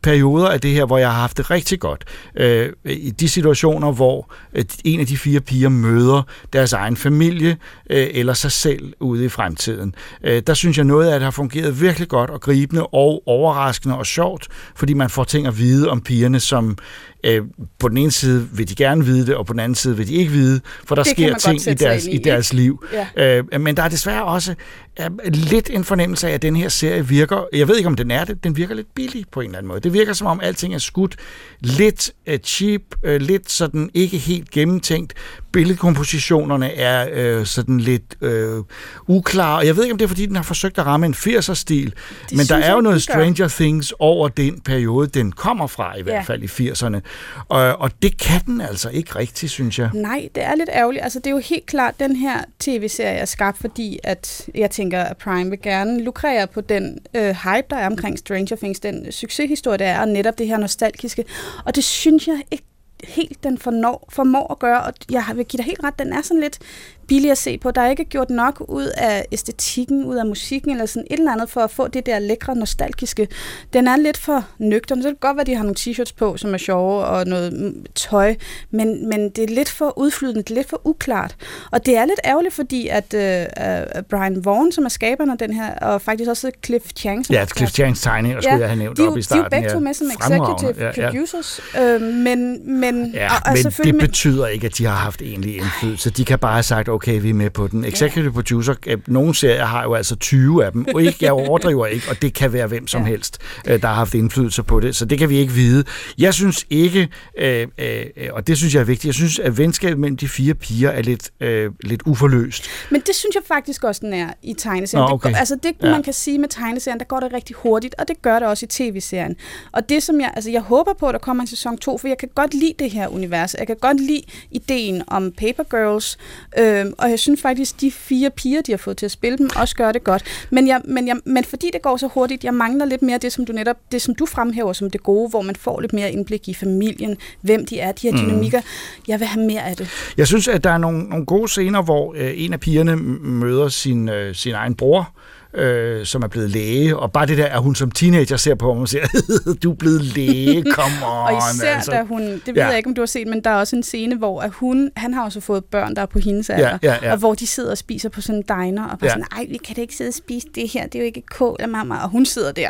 perioder 0.05 0.49
af 0.49 0.61
det 0.61 0.71
her, 0.71 0.85
hvor 0.85 0.99
jeg 0.99 1.11
har 1.11 1.21
haft 1.21 1.37
det 1.37 1.51
rigtig 1.51 1.81
godt. 1.81 2.05
Øh, 2.37 2.73
I 2.85 3.11
de 3.11 3.29
situationer, 3.29 3.93
hvor 3.93 4.33
øh, 4.55 4.65
en 4.85 5.01
af 5.01 5.07
de 5.07 5.17
fire 5.17 5.41
piger 5.41 5.69
møder 5.69 6.23
deres 6.53 6.73
egen 6.73 6.97
familie 6.97 7.57
øh, 7.91 8.07
eller 8.11 8.35
sig 8.35 8.53
selv 8.53 8.93
ude 9.01 9.25
i 9.25 9.29
fremtiden. 9.29 9.95
Øh, 10.25 10.43
der 10.47 10.55
synes 10.55 10.77
jeg 10.77 10.85
noget 10.85 11.09
af 11.09 11.21
det 11.21 11.25
har 11.25 11.31
fungeret 11.31 11.81
virkelig 11.81 12.09
godt 12.09 12.31
og 12.31 12.41
gribende 12.41 12.87
og 12.87 13.23
overraskende 13.27 13.99
og 13.99 14.07
sjovt, 14.07 14.49
fordi 14.75 14.95
man 14.95 15.11
får 15.11 15.25
ting 15.25 15.47
at 15.47 15.59
vide 15.59 15.91
om 15.91 16.01
pigerne, 16.01 16.41
som 16.41 16.79
øh, 17.25 17.43
på 17.79 17.89
den 17.89 17.97
ene 17.97 18.11
side 18.11 18.49
vil 18.53 18.69
de 18.69 18.75
gerne 18.75 19.05
vide 19.05 19.27
det, 19.27 19.35
og 19.35 19.47
på 19.47 19.53
den 19.53 19.61
anden 19.61 19.75
side 19.75 19.97
vil 19.97 20.09
de 20.09 20.15
ikke 20.15 20.33
vide, 20.33 20.61
for 20.87 20.95
der 20.95 21.03
Det 21.03 21.13
sker 21.13 21.35
ting 21.37 21.61
i 21.69 21.75
deres, 21.75 22.05
i 22.05 22.11
i, 22.11 22.19
deres 22.19 22.53
liv. 22.53 22.85
Ja. 23.17 23.39
Øh, 23.39 23.61
men 23.61 23.77
der 23.77 23.83
er 23.83 23.89
desværre 23.89 24.25
også 24.25 24.55
øh, 25.01 25.07
lidt 25.33 25.71
en 25.73 25.85
fornemmelse 25.85 26.29
af, 26.29 26.33
at 26.33 26.43
den 26.43 26.57
her 26.57 26.69
serie 26.69 27.09
virker, 27.09 27.45
jeg 27.53 27.69
ved 27.69 27.77
ikke 27.77 27.87
om 27.87 27.97
den 27.97 28.11
er 28.11 28.25
det, 28.25 28.45
den 28.45 28.57
virker 28.57 28.75
lidt 28.75 28.95
billig 28.95 29.25
på 29.33 29.41
en 29.41 29.47
eller 29.47 29.59
anden 29.59 29.69
måde. 29.69 29.81
Det 29.81 29.93
virker 29.93 30.13
som 30.13 30.27
om 30.27 30.41
alting 30.43 30.75
er 30.75 30.79
skudt 30.79 31.17
lidt 31.61 32.11
uh, 32.29 32.35
cheap, 32.45 32.81
uh, 33.05 33.11
lidt 33.15 33.51
sådan 33.51 33.91
ikke 33.95 34.19
helt 34.19 34.51
gennemtænkt. 34.51 35.13
Billedkompositionerne 35.53 36.75
er 36.75 37.09
øh, 37.13 37.47
sådan 37.47 37.81
lidt 37.81 38.03
øh, 38.21 38.63
uklare, 39.09 39.59
og 39.59 39.67
jeg 39.67 39.77
ved 39.77 39.85
ikke 39.85 39.93
om 39.93 39.99
det 39.99 40.05
er 40.05 40.09
fordi, 40.09 40.27
den 40.27 40.37
har 40.37 40.43
forsøgt 40.43 40.79
at 40.79 40.87
ramme 40.87 41.07
en 41.07 41.15
80'er-stil, 41.15 41.95
men 42.33 42.47
der 42.47 42.57
er 42.57 42.73
jo 42.73 42.81
noget. 42.81 43.03
Stranger 43.03 43.49
Things 43.49 43.95
over 43.99 44.29
den 44.29 44.61
periode, 44.61 45.07
den 45.07 45.33
kommer 45.33 45.67
fra 45.67 45.99
i 45.99 46.03
hvert 46.03 46.15
Ja. 46.15 46.21
fald 46.21 46.43
i 46.43 46.47
80'erne. 46.71 47.01
Og, 47.49 47.81
og 47.81 47.91
det 48.03 48.21
kan 48.21 48.41
den 48.47 48.61
altså 48.61 48.89
ikke 48.89 49.17
rigtigt, 49.17 49.53
synes 49.53 49.79
jeg. 49.79 49.91
Nej, 49.95 50.29
det 50.35 50.43
er 50.43 50.55
lidt 50.55 50.71
ærgerligt. 50.73 51.05
Altså, 51.05 51.19
det 51.19 51.27
er 51.27 51.31
jo 51.31 51.39
helt 51.39 51.67
klart, 51.67 52.01
den 52.01 52.17
her 52.17 52.45
tv-serie 52.61 53.19
er 53.19 53.25
skabt, 53.25 53.59
fordi 53.59 53.99
at 54.03 54.49
jeg 54.55 54.71
tænker, 54.71 55.03
at 55.03 55.17
Prime 55.17 55.51
vil 55.51 55.63
gerne 55.63 56.05
lukrere 56.05 56.47
på 56.47 56.61
den 56.61 56.99
øh, 57.15 57.23
hype, 57.23 57.67
der 57.71 57.77
er 57.77 57.87
omkring 57.87 58.19
Stranger 58.19 58.57
Things, 58.57 58.81
den 58.81 59.13
succeshistorie, 59.13 59.79
der 59.79 59.87
er, 59.87 60.01
og 60.01 60.09
netop 60.09 60.39
det 60.39 60.47
her 60.47 60.59
nostalgiske. 60.59 61.25
Og 61.65 61.75
det 61.75 61.85
synes 61.85 62.29
jeg 62.29 62.43
ikke 62.51 62.65
helt 63.09 63.45
den 63.45 63.59
fornår, 63.59 64.09
formår 64.13 64.53
at 64.53 64.59
gøre, 64.59 64.83
og 64.83 64.93
jeg 65.11 65.25
vil 65.35 65.45
give 65.45 65.59
dig 65.59 65.65
helt 65.65 65.85
ret, 65.85 65.99
den 65.99 66.13
er 66.13 66.23
sådan 66.23 66.41
lidt 66.41 66.59
billig 67.07 67.31
at 67.31 67.39
se 67.39 67.59
på. 67.59 67.71
Der 67.71 67.81
er 67.81 67.91
ikke 67.91 68.05
gjort 68.05 68.31
nok 68.31 68.65
ud 68.69 68.87
af 68.97 69.25
æstetikken, 69.33 70.05
ud 70.05 70.17
af 70.17 70.27
musikken, 70.27 70.71
eller 70.71 70.87
sådan 70.87 71.07
et 71.11 71.19
eller 71.19 71.33
andet, 71.33 71.51
for 71.51 71.61
at 71.61 71.71
få 71.71 71.89
det 71.89 72.07
der 72.07 72.19
lækre, 72.19 72.57
nostalgiske. 72.57 73.29
Den 73.73 73.89
er 73.89 73.97
lidt 73.97 74.17
for 74.17 74.45
nøgtern. 74.59 75.03
Så 75.03 75.09
det 75.09 75.21
kan 75.21 75.29
godt 75.29 75.37
være, 75.37 75.41
at 75.41 75.47
de 75.47 75.55
har 75.55 75.63
nogle 75.63 75.77
t-shirts 75.79 76.13
på, 76.17 76.37
som 76.37 76.55
er 76.55 76.59
sjove, 76.59 77.05
og 77.05 77.27
noget 77.27 77.53
mm, 77.53 77.85
tøj, 77.95 78.35
men, 78.71 79.09
men 79.09 79.31
det 79.31 79.45
er 79.45 79.55
lidt 79.55 79.69
for 79.69 79.99
udflydende, 79.99 80.43
det 80.43 80.51
er 80.51 80.55
lidt 80.55 80.69
for 80.69 80.81
uklart. 80.85 81.37
Og 81.71 81.87
det 81.87 81.97
er 81.97 82.05
lidt 82.05 82.21
ærgerligt, 82.25 82.55
fordi 82.55 82.89
at 82.89 83.15
uh, 83.15 83.21
uh, 83.21 84.03
Brian 84.03 84.45
Vaughan, 84.45 84.73
som 84.73 84.85
er 84.85 84.89
skaberen 84.89 85.31
af 85.31 85.39
den 85.39 85.53
her, 85.53 85.75
og 85.75 86.03
faktisk 86.03 86.31
også 86.31 86.51
Cliff 86.65 86.85
Chang, 86.97 87.27
som 87.27 87.35
Ja, 87.35 87.47
Cliff 87.57 87.73
Changs 87.73 88.03
tegninger 88.03 88.41
skulle 88.41 88.59
jeg 88.59 88.69
have 88.69 88.79
nævnt 88.79 88.99
de, 88.99 89.09
op 89.09 89.09
i 89.09 89.15
De 89.15 89.19
er 89.19 89.23
starten. 89.23 89.45
jo 89.45 89.49
begge 89.51 89.69
to 89.69 89.75
ja. 89.75 89.81
med 89.81 89.95
som 89.95 90.07
executive 90.07 90.75
Ja, 90.79 91.03
ja. 91.03 91.11
producers, 91.11 91.61
øh, 91.81 92.01
men, 92.01 92.71
men, 92.81 92.94
Ja, 93.15 93.27
og, 93.35 93.41
og 93.47 93.53
men 93.53 93.63
selvfølgelig 93.63 94.01
det 94.01 94.09
betyder 94.11 94.47
ikke, 94.47 94.67
at 94.67 94.79
de 94.79 94.85
har 94.85 94.95
haft 94.97 95.23
egentlig 95.23 95.57
indflydelse. 95.57 96.11
De 96.11 96.25
kan 96.25 96.39
bare 96.39 96.53
have 96.53 96.63
sagt, 96.63 96.89
okay, 96.89 97.21
vi 97.21 97.31
er 97.31 97.35
med 97.35 97.51
på 97.51 97.67
den. 97.67 97.85
Executive 97.85 98.33
producer, 98.33 98.75
øh, 98.87 98.99
nogle 99.07 99.35
serier 99.35 99.65
har 99.65 99.83
jo 99.83 99.95
altså 99.95 100.17
20 100.17 100.65
af 100.65 100.73
dem, 100.73 100.87
og 100.95 101.03
ikke, 101.07 101.19
jeg 101.21 101.33
overdriver 101.33 101.87
ikke, 101.87 102.07
og 102.11 102.23
det 102.23 102.35
kan 102.35 102.53
være 102.53 102.67
hvem 102.67 102.87
som 102.87 103.03
Ja. 103.03 103.09
helst, 103.09 103.39
øh, 103.67 103.83
der 103.83 103.89
har 103.89 103.95
haft 103.95 104.15
indflydelse 104.15 104.63
på 104.63 104.81
det, 104.81 104.97
så 104.97 105.05
det 105.05 105.19
kan 105.19 105.29
vi 105.29 105.37
ikke 105.39 105.53
vide. 105.53 105.85
Jeg 106.19 106.35
synes 106.35 106.67
ikke, 106.71 107.09
øh, 107.39 107.67
øh, 107.79 108.07
og 108.33 108.47
det 108.47 108.57
synes 108.59 108.75
jeg 108.75 108.81
er 108.81 108.85
vigtigt, 108.85 109.05
jeg 109.05 109.15
synes, 109.15 109.39
at 109.39 109.59
venskabet 109.59 109.99
mellem 109.99 110.17
de 110.17 110.29
fire 110.29 110.55
piger 110.55 110.91
er 110.91 111.03
lidt, 111.03 111.31
øh, 111.41 111.71
lidt 111.85 112.03
uforløst. 112.07 112.67
Men 112.91 113.01
det 113.07 113.15
synes 113.15 113.35
jeg 113.35 113.43
faktisk 113.49 113.85
også, 113.85 114.01
den 114.05 114.13
er 114.13 114.29
i 114.43 114.55
tegneserien. 114.59 115.03
Nå, 115.03 115.07
Det 115.07 115.13
okay. 115.15 115.31
går, 115.31 115.37
altså 115.39 115.55
det, 115.63 115.73
Ja. 115.83 115.87
ja. 115.87 115.93
man 115.93 116.03
kan 116.03 116.13
sige 116.13 116.39
med 116.39 116.49
tegneserien, 116.49 116.99
der 116.99 117.05
går 117.05 117.21
det 117.21 117.33
rigtig 117.33 117.57
hurtigt, 117.59 117.95
og 117.99 118.09
det 118.09 118.23
gør 118.23 118.39
det 118.39 118.49
også 118.49 118.67
i 118.67 118.69
tv-serien. 118.69 119.37
Og 119.73 119.89
det 119.89 120.03
som 120.03 120.21
jeg, 120.21 120.33
altså 120.37 120.51
jeg 120.51 120.61
håber 120.61 120.93
på, 121.01 121.07
at 121.07 121.13
der 121.13 121.19
kommer 121.19 121.41
en 121.43 121.47
sæson 121.47 121.79
2, 121.79 121.99
for 121.99 122.09
jeg 122.09 122.19
kan 122.19 122.29
godt 122.35 122.55
lide 122.55 122.73
det 122.79 122.91
her 122.91 123.09
univers. 123.09 123.55
Jeg 123.59 123.67
kan 123.67 123.77
godt 123.81 124.01
lide 124.01 124.23
ideen 124.51 125.03
om 125.07 125.33
Paper 125.33 125.63
Girls, 125.63 126.19
øhm, 126.59 126.93
og 126.99 127.11
jeg 127.11 127.19
synes 127.19 127.43
faktisk, 127.43 127.81
de 127.81 127.91
fire 127.91 128.31
piger, 128.31 128.63
de 128.63 128.73
har 128.73 128.77
fået 128.77 128.97
til 128.97 129.07
at 129.07 129.11
spille 129.13 129.39
dem, 129.39 129.51
også 129.57 129.77
gør 129.77 129.93
det 129.93 130.05
godt. 130.05 130.23
Men, 130.51 130.69
jeg, 130.69 130.81
men, 130.85 131.09
jeg, 131.09 131.17
men 131.25 131.45
fordi 131.45 131.71
det 131.73 131.83
går 131.83 131.97
så 131.97 132.07
hurtigt, 132.07 132.45
jeg 132.45 132.55
mangler 132.55 132.85
lidt 132.85 133.03
mere 133.03 133.19
det, 133.19 133.33
som 133.33 133.45
du 133.47 133.53
netop, 133.53 133.77
det 133.93 134.03
som 134.03 134.15
du 134.15 134.27
fremhæver 134.27 134.73
som 134.73 134.91
det 134.91 135.03
gode, 135.03 135.31
hvor 135.31 135.43
man 135.43 135.57
får 135.57 135.81
lidt 135.81 135.93
mere 135.93 136.13
indblik 136.13 136.49
i 136.49 136.55
familien, 136.55 137.17
hvem 137.41 137.67
de 137.67 137.79
er, 137.81 137.93
de 137.93 138.11
her 138.11 138.13
Mm. 138.17 138.19
dynamikker. 138.29 138.61
Jeg 139.09 139.21
vil 139.21 139.27
have 139.29 139.47
mere 139.47 139.63
af 139.63 139.77
det. 139.77 139.89
Jeg 140.17 140.27
synes, 140.27 140.49
at 140.49 140.65
der 140.65 140.71
er 140.71 140.79
nogle, 140.79 141.03
nogle 141.03 141.27
gode 141.27 141.49
scener, 141.49 141.83
hvor 141.83 142.15
øh, 142.19 142.33
en 142.37 142.53
af 142.53 142.61
pigerne 142.61 142.97
møder 142.97 143.69
sin, 143.69 144.09
øh, 144.09 144.35
sin 144.35 144.53
egen 144.53 144.75
bror, 144.75 145.13
øh, 145.55 146.07
som 146.07 146.23
er 146.23 146.27
blevet 146.29 146.51
læge, 146.51 146.97
og 146.97 147.13
bare 147.13 147.27
det 147.27 147.39
der, 147.39 147.47
at 147.47 147.63
hun 147.63 147.75
som 147.75 147.91
teenager 147.91 148.37
ser 148.37 148.55
på 148.55 148.73
ham 148.73 148.81
og 148.83 148.89
siger, 148.89 149.07
du 149.63 149.71
er 149.71 149.75
blevet 149.75 150.03
læge, 150.03 150.65
come 150.73 150.95
on. 151.13 151.35
Og 151.35 151.41
især 151.55 151.75
altså. 151.77 151.91
da 151.91 152.03
hun, 152.03 152.23
det 152.23 152.43
ved 152.47 152.55
Ja. 152.55 152.67
jeg 152.67 152.77
ikke, 152.77 152.87
om 152.89 152.95
du 152.95 153.01
har 153.01 153.07
set, 153.07 153.27
men 153.27 153.41
der 153.45 153.51
er 153.51 153.55
også 153.55 153.77
en 153.77 153.83
scene, 153.83 154.17
hvor 154.17 154.41
at 154.41 154.51
hun, 154.53 154.91
han 154.97 155.15
har 155.15 155.25
også 155.25 155.41
fået 155.41 155.65
børn, 155.65 155.97
der 155.97 156.03
er 156.03 156.07
på 156.07 156.19
hendes 156.19 156.51
alder, 156.51 156.79
ja, 156.83 156.95
ja. 157.03 157.13
og 157.13 157.19
hvor 157.19 157.35
de 157.35 157.47
sidder 157.47 157.71
og 157.71 157.79
spiser 157.79 158.09
på 158.09 158.21
sådan 158.21 158.35
en 158.37 158.43
diner, 158.67 158.85
og 158.85 158.99
bare 158.99 158.99
Ja. 159.03 159.07
ja. 159.07 159.11
sådan, 159.11 159.25
ej, 159.33 159.47
vi 159.51 159.57
kan 159.67 159.77
da 159.77 159.81
ikke 159.81 159.95
sidde 159.97 160.09
og 160.09 160.15
spise 160.15 160.47
det 160.55 160.69
her, 160.69 160.87
det 160.87 160.95
er 160.95 160.99
jo 160.99 161.07
ikke 161.07 161.23
kål 161.31 161.57
af 161.59 161.69
mamma, 161.69 161.95
og 162.03 162.09
hun 162.11 162.27
sidder 162.27 162.53
der. 162.53 162.69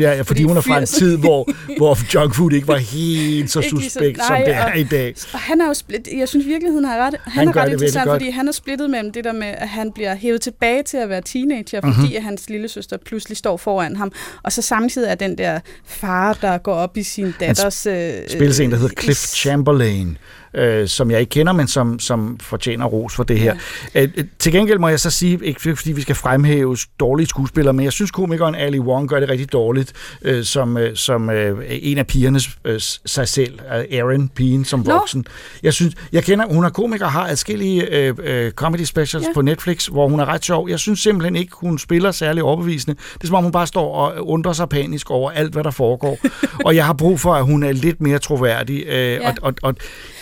Ja, 0.00 0.12
ja, 0.12 0.22
fordi 0.22 0.42
hun 0.44 0.56
er 0.56 0.60
fra 0.60 0.74
en 0.78 0.86
80. 0.86 0.90
tid, 0.90 1.18
hvor, 1.18 1.48
hvor 1.78 1.98
junk 2.14 2.34
food 2.34 2.52
ikke 2.52 2.68
var 2.68 2.76
helt 2.76 3.50
så 3.50 3.62
suspekt, 3.62 4.18
som 4.26 4.36
nej, 4.36 4.44
det 4.46 4.54
er 4.54 4.64
og- 4.72 4.78
i 4.78 4.84
dag. 4.84 5.14
Og 5.32 5.38
han 5.38 5.60
er 5.60 5.66
jo 5.66 5.74
split, 5.74 6.08
jeg 6.16 6.28
synes 6.28 6.46
virkeligheden 6.46 6.84
har 6.84 6.96
ret, 6.98 7.14
han, 7.24 7.32
Han 7.32 7.48
er 7.48 7.56
ret 7.56 7.72
interessant, 7.72 8.10
fordi 8.10 8.30
han 8.30 8.48
er 8.48 8.52
splittet 8.52 8.90
mellem 8.90 9.12
det 9.12 9.24
der 9.24 9.32
med, 9.32 9.46
at 9.46 9.68
han 9.68 9.92
bliver 9.92 10.14
hævet 10.14 10.40
tilbage 10.40 10.82
til 10.82 10.96
at 10.96 11.08
være 11.08 11.20
teenager, 11.20 11.80
Mhm. 11.82 11.94
fordi 11.94 12.11
at 12.16 12.22
hans 12.22 12.50
lille 12.50 12.68
søster 12.68 12.96
pludselig 13.06 13.36
står 13.36 13.56
foran 13.56 13.96
ham, 13.96 14.12
og 14.42 14.52
så 14.52 14.62
samtidig 14.62 15.10
er 15.10 15.14
den 15.14 15.38
der 15.38 15.60
far, 15.84 16.32
der 16.32 16.58
går 16.58 16.74
op 16.74 16.96
i 16.96 17.02
sin 17.02 17.34
datters... 17.40 17.86
Øh, 17.86 18.12
spilles 18.28 18.60
en, 18.60 18.70
der 18.70 18.76
hedder 18.76 18.94
øh, 18.98 19.02
Cliff 19.02 19.20
Chamberlain, 19.34 20.18
øh, 20.54 20.88
som 20.88 21.10
jeg 21.10 21.20
ikke 21.20 21.30
kender, 21.30 21.52
men 21.52 21.66
som, 21.68 21.98
som 21.98 22.38
fortjener 22.40 22.86
ros 22.86 23.14
for 23.14 23.22
det 23.22 23.38
her. 23.38 23.54
Ja. 23.94 24.02
Øh, 24.02 24.08
til 24.38 24.52
gengæld 24.52 24.78
må 24.78 24.88
jeg 24.88 25.00
så 25.00 25.10
sige, 25.10 25.38
ikke 25.42 25.60
fordi 25.76 25.92
vi 25.92 26.00
skal 26.02 26.14
fremhæve 26.14 26.76
dårlige 27.00 27.26
skuespillere, 27.26 27.72
men 27.74 27.84
jeg 27.84 27.92
synes 27.92 28.10
komikeren 28.10 28.54
Ali 28.54 28.78
Wong 28.78 29.08
gør 29.08 29.20
det 29.20 29.28
rigtig 29.28 29.52
dårligt, 29.52 29.92
øh, 30.22 30.44
som, 30.44 30.76
øh, 30.76 30.96
som 30.96 31.30
øh, 31.30 31.64
en 31.68 31.98
af 31.98 32.06
pigernes 32.06 32.48
øh, 32.64 32.80
sig 33.06 33.28
selv, 33.28 33.58
øh, 33.76 33.98
Erin, 33.98 34.28
pigen 34.28 34.64
som 34.64 34.86
voksen. 34.86 35.24
Jeg 35.62 35.72
synes, 35.72 35.94
jeg 36.12 36.24
kender, 36.24 36.46
hun 36.46 36.64
er 36.64 36.70
komiker, 36.70 37.06
har 37.06 37.26
adskillige 37.28 37.94
øh, 37.96 38.14
øh, 38.22 38.50
comedy 38.52 38.84
specials 38.84 39.24
Ja. 39.26 39.32
på 39.34 39.42
Netflix, 39.42 39.86
hvor 39.86 40.08
hun 40.08 40.20
er 40.20 40.24
ret 40.24 40.44
sjov. 40.44 40.68
Jeg 40.70 40.78
synes 40.78 41.00
simpelthen 41.00 41.36
ikke, 41.36 41.52
hun 41.56 41.78
spiller 41.78 42.10
særlig 42.10 42.42
overbevisende. 42.42 42.96
Det 43.14 43.22
er 43.22 43.26
som 43.26 43.36
om, 43.36 43.42
hun 43.42 43.52
bare 43.52 43.66
står 43.66 43.94
og 43.94 44.28
undrer 44.28 44.52
sig 44.52 44.68
panisk 44.68 45.10
over 45.10 45.30
alt, 45.30 45.52
hvad 45.52 45.64
der 45.64 45.70
foregår. 45.70 46.18
og 46.66 46.76
jeg 46.76 46.86
har 46.86 46.92
brug 46.92 47.20
for, 47.20 47.34
at 47.34 47.44
hun 47.44 47.62
er 47.62 47.72
lidt 47.72 48.00
mere 48.00 48.18
troværdig. 48.18 48.82
Øh, 48.86 48.92
Ja. 49.12 49.28
og, 49.28 49.34
og, 49.42 49.54
og 49.62 49.74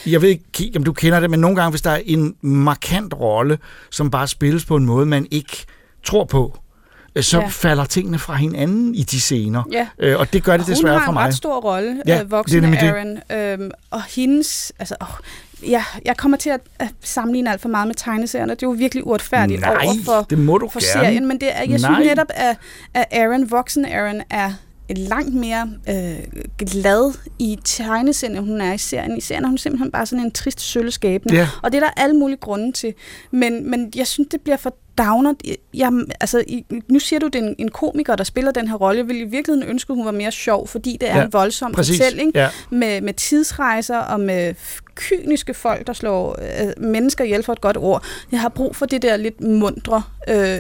jeg 0.07 0.23
ved 0.23 0.29
ikke, 0.29 0.73
om 0.77 0.85
du 0.85 0.93
kender 0.93 1.21
det, 1.21 1.31
men 1.31 1.41
nogle 1.41 1.57
gange, 1.57 1.71
hvis 1.71 1.83
der 1.83 1.91
er 1.91 2.01
en 2.07 2.35
markant 2.41 3.15
rolle, 3.15 3.59
som 3.91 4.11
bare 4.11 4.29
spilles 4.29 4.65
på 4.65 4.77
en 4.77 4.87
måde, 4.87 5.07
man 5.07 5.27
ikke 5.31 5.65
tror 6.05 6.25
på, 6.25 6.59
øh, 7.17 7.23
så 7.23 7.41
Ja. 7.41 7.47
falder 7.47 7.85
tingene 7.85 8.19
fra 8.19 8.35
hinanden 8.35 8.95
i 8.95 9.03
de 9.03 9.21
scener. 9.21 9.63
Ja. 9.73 9.87
Øh, 9.99 10.19
og 10.19 10.33
det 10.33 10.45
gør 10.45 10.57
det 10.57 10.67
hun 10.67 10.75
desværre 10.75 10.99
har 10.99 11.05
for 11.05 11.11
en 11.13 11.15
mig. 11.15 11.25
ret 11.27 11.35
stor 11.35 11.61
rolle, 11.61 12.03
Ja, 12.07 12.13
det 12.13 12.21
er 12.21 12.25
voksne 12.25 12.61
nemlig 12.61 12.81
det. 12.81 12.87
Aaron. 12.89 13.61
Øhm, 13.61 13.71
og 13.91 14.03
hendes... 14.17 14.73
Altså, 14.79 14.95
åh, 15.01 15.07
ja, 15.71 15.85
jeg 16.05 16.17
kommer 16.17 16.37
til 16.37 16.51
at, 16.51 16.61
at 16.79 16.89
sammenligne 17.01 17.51
alt 17.53 17.61
for 17.61 17.69
meget 17.69 17.87
med 17.87 17.95
tegneserierne. 17.95 18.51
Det 18.55 18.63
er 18.63 18.67
jo 18.67 18.71
virkelig 18.79 19.07
uretfærdigt 19.07 19.61
Nej, 19.61 19.71
over 19.85 19.95
for, 20.05 20.27
det 20.31 20.39
må 20.39 20.59
du 20.59 20.69
for 20.69 20.81
gerne. 20.95 21.07
serien. 21.07 21.29
Men 21.29 21.41
det 21.41 21.49
er, 21.57 21.59
jeg 21.61 21.67
synes 21.69 21.83
Nej. 21.83 22.05
netop, 22.05 22.27
at, 22.31 22.57
at 22.95 23.05
Aaron, 23.11 23.51
voksen 23.51 23.85
Aaron, 23.85 24.23
er 24.31 24.53
langt 24.99 25.35
mere 25.35 25.71
øh, 25.89 26.19
glad 26.59 27.15
i 27.39 27.59
tegneserien, 27.65 28.37
end 28.37 28.47
hun 28.47 28.61
er 28.61 28.73
i 28.73 28.79
serien. 28.79 29.17
I 29.17 29.21
serien 29.21 29.45
er 29.45 29.49
hun 29.49 29.59
simpelthen 29.59 29.91
bare 29.91 30.07
sådan 30.07 30.25
en 30.25 30.31
trist 30.31 30.61
sølvskabende. 30.61 31.35
Ja. 31.35 31.49
Og 31.63 31.73
det 31.73 31.83
er 31.83 31.83
der 31.87 32.03
alle 32.03 32.17
mulige 32.17 32.37
grunde 32.39 32.73
til. 32.73 32.95
Men, 33.31 33.71
men 33.71 33.93
jeg 33.97 34.07
synes, 34.07 34.29
det 34.31 34.41
bliver 34.41 34.57
for 34.57 34.75
downer. 34.99 35.35
Jeg, 35.75 35.93
altså, 36.21 36.45
i, 36.47 36.65
nu 36.89 36.99
siger 36.99 37.21
du, 37.21 37.27
det 37.27 37.35
er 37.35 37.43
en, 37.49 37.55
en 37.59 37.69
komiker, 37.71 38.17
der 38.17 38.25
spiller 38.25 38.51
den 38.53 38.69
her 38.69 38.75
rolle. 38.77 38.99
Jeg 38.99 39.09
ville 39.09 39.21
i 39.23 39.25
virkeligheden 39.25 39.69
ønske, 39.71 39.93
hun 39.95 40.05
var 40.05 40.11
mere 40.11 40.31
sjov, 40.33 40.69
fordi 40.69 40.97
det 41.01 41.11
er 41.11 41.17
Ja, 41.19 41.25
en 41.25 41.33
voldsom 41.33 41.73
præcis. 41.73 41.99
fortælling 41.99 42.33
Ja. 42.35 42.49
med, 42.71 43.01
med 43.01 43.15
tidsrejser 43.15 43.99
og 43.99 44.21
med 44.21 44.55
kyniske 44.95 45.55
folk, 45.55 45.87
der 45.87 45.93
slår 45.93 46.37
øh, 46.63 46.85
mennesker 46.85 47.25
ihjel 47.25 47.43
for 47.43 47.53
et 47.53 47.61
godt 47.61 47.77
ord. 47.77 48.05
Jeg 48.33 48.41
har 48.41 48.49
brug 48.49 48.77
for 48.77 48.87
det 48.87 49.03
der 49.03 49.17
lidt 49.17 49.41
mundre. 49.41 50.03
Øh, 50.29 50.59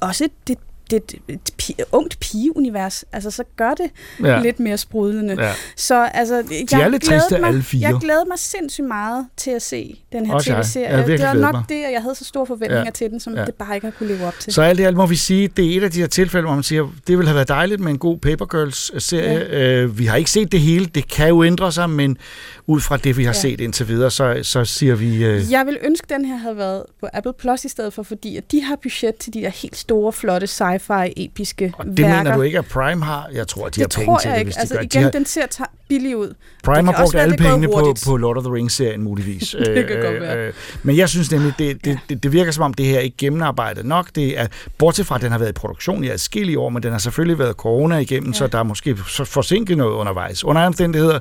også 0.00 0.28
det, 0.48 0.58
det, 0.90 1.10
det 1.10 1.20
et 1.28 1.50
pi, 1.58 1.74
ungt 1.92 2.18
pigeunivers. 2.20 3.04
Altså, 3.12 3.30
så 3.30 3.44
gør 3.56 3.74
det 3.74 3.86
Ja. 4.20 4.28
ja. 4.28 4.42
lidt 4.42 4.60
mere 4.60 4.78
sprudlende. 4.78 5.36
Ja. 5.44 5.52
Så 5.76 6.04
altså, 6.14 6.34
er 6.34 6.78
jeg 6.78 6.90
lidt 6.90 7.02
glædede 7.02 7.20
triste, 7.24 7.38
mig, 7.38 7.48
alle 7.48 7.62
fire. 7.62 7.88
Jeg 7.90 8.00
glæder 8.00 8.24
mig 8.24 8.38
sindssygt 8.38 8.86
meget 8.88 9.26
til 9.36 9.50
at 9.50 9.62
se 9.62 10.00
den 10.12 10.26
her 10.26 10.32
har 10.32 10.40
tv-serie. 10.40 10.96
virkelig 10.96 11.18
Det 11.18 11.26
var 11.26 11.34
nok 11.34 11.52
mig. 11.54 11.64
det, 11.68 11.74
at 11.84 11.92
jeg 11.92 12.02
havde 12.02 12.14
så 12.14 12.24
store 12.24 12.46
forventninger 12.46 12.84
Ja. 12.84 12.90
til 12.90 13.10
den, 13.10 13.20
som 13.20 13.34
Ja. 13.34 13.44
det 13.44 13.54
bare 13.54 13.74
ikke 13.74 13.86
har 13.86 13.92
kunne 13.98 14.08
leve 14.14 14.26
op 14.26 14.34
til. 14.40 14.52
Så 14.52 14.62
alt 14.62 14.80
i 14.80 14.82
alt 14.82 14.96
må 14.96 15.06
vi 15.06 15.16
sige, 15.16 15.48
det 15.48 15.72
er 15.72 15.76
et 15.76 15.84
af 15.84 15.90
de 15.90 16.00
her 16.00 16.06
tilfælde, 16.06 16.46
hvor 16.46 16.54
man 16.54 16.62
siger, 16.62 16.82
det 17.06 17.18
ville 17.18 17.28
have 17.28 17.34
været 17.34 17.48
dejligt 17.48 17.80
med 17.80 17.90
en 17.92 17.98
god 17.98 18.18
Paper 18.18 18.46
Girls-serie. 18.46 19.38
Ja. 19.38 19.82
Øh, 19.82 19.98
vi 19.98 20.06
har 20.06 20.16
ikke 20.16 20.30
set 20.30 20.52
det 20.52 20.60
hele, 20.60 20.86
det 20.86 21.08
kan 21.08 21.28
jo 21.28 21.44
ændre 21.44 21.72
sig, 21.72 21.90
men 21.90 22.18
ud 22.66 22.80
fra 22.80 22.96
det, 22.96 23.16
vi 23.16 23.24
har 23.24 23.28
Ja. 23.32 23.40
set 23.40 23.60
indtil 23.60 23.88
videre, 23.88 24.10
så, 24.10 24.38
så 24.42 24.64
siger 24.64 24.94
vi... 24.94 25.24
Øh, 25.24 25.50
Jeg 25.52 25.66
vil 25.66 25.78
ønske, 25.84 26.04
at 26.04 26.10
den 26.18 26.24
her 26.24 26.36
havde 26.36 26.56
været 26.56 26.82
på 27.00 27.06
Apple 27.12 27.32
Plus 27.38 27.64
i 27.64 27.68
stedet 27.68 27.92
for, 27.92 28.02
fordi 28.02 28.36
at 28.36 28.52
de 28.52 28.62
har 28.62 28.76
budget 28.82 29.16
til 29.16 29.34
de 29.34 29.40
der 29.40 29.48
helt 29.48 29.76
store, 29.76 30.12
flotte, 30.12 30.46
sci-fi, 30.78 31.12
episke 31.16 31.64
det 31.64 31.98
værker. 31.98 32.16
mener 32.16 32.36
du 32.36 32.42
ikke, 32.42 32.58
at 32.58 32.66
Prime 32.66 33.04
har? 33.04 33.28
Jeg 33.34 33.48
tror, 33.48 33.66
at 33.66 33.76
de 33.76 33.80
det 33.84 33.92
har 33.94 34.00
penge 34.00 34.12
tror 34.12 34.18
til 34.18 34.28
jeg 34.28 34.34
det, 34.34 34.40
ikke. 34.40 34.46
hvis 34.48 34.54
de 34.54 34.60
Altså 34.60 34.74
gør. 34.74 34.80
igen, 34.80 34.98
de 35.00 35.04
har, 35.04 35.10
den 35.10 35.26
ser 35.26 35.46
ta- 35.46 35.64
billig 35.88 36.16
ud. 36.16 36.34
Prime 36.64 36.92
har 36.92 37.02
brugt 37.02 37.14
alle 37.14 37.36
pengene 37.36 37.66
på, 37.68 37.94
på 38.06 38.16
Lord 38.16 38.36
of 38.36 38.44
the 38.44 38.52
Rings-serien, 38.54 39.02
muligvis. 39.02 39.54
Øh, 39.58 39.66
Det 39.76 39.86
kan 39.86 39.96
godt 40.02 40.20
være. 40.20 40.52
men 40.82 40.96
jeg 40.96 41.08
synes 41.08 41.32
nemlig, 41.32 41.54
det, 41.58 41.84
det, 41.84 41.98
det, 42.08 42.22
det 42.22 42.32
virker 42.32 42.52
som 42.52 42.64
om, 42.64 42.74
det 42.74 42.86
her 42.86 42.98
ikke 42.98 43.16
gennemarbejdet 43.16 43.84
nok. 43.86 44.08
Det 44.14 44.38
er, 44.40 44.46
bortset 44.78 45.06
fra, 45.06 45.14
at 45.16 45.22
den 45.22 45.32
har 45.32 45.38
været 45.38 45.50
i 45.50 45.52
produktion 45.52 46.04
i 46.04 46.08
adskillige 46.08 46.58
år, 46.58 46.68
men 46.68 46.82
den 46.82 46.92
har 46.92 46.98
selvfølgelig 46.98 47.38
været 47.38 47.56
corona 47.56 47.98
igennem, 47.98 48.30
ja. 48.32 48.38
så 48.38 48.46
der 48.46 48.58
er 48.58 48.62
måske 48.62 48.96
forsinket 49.24 49.76
noget 49.76 49.92
undervejs. 49.92 50.44
Under 50.44 50.66
omstændigheder, 50.66 51.18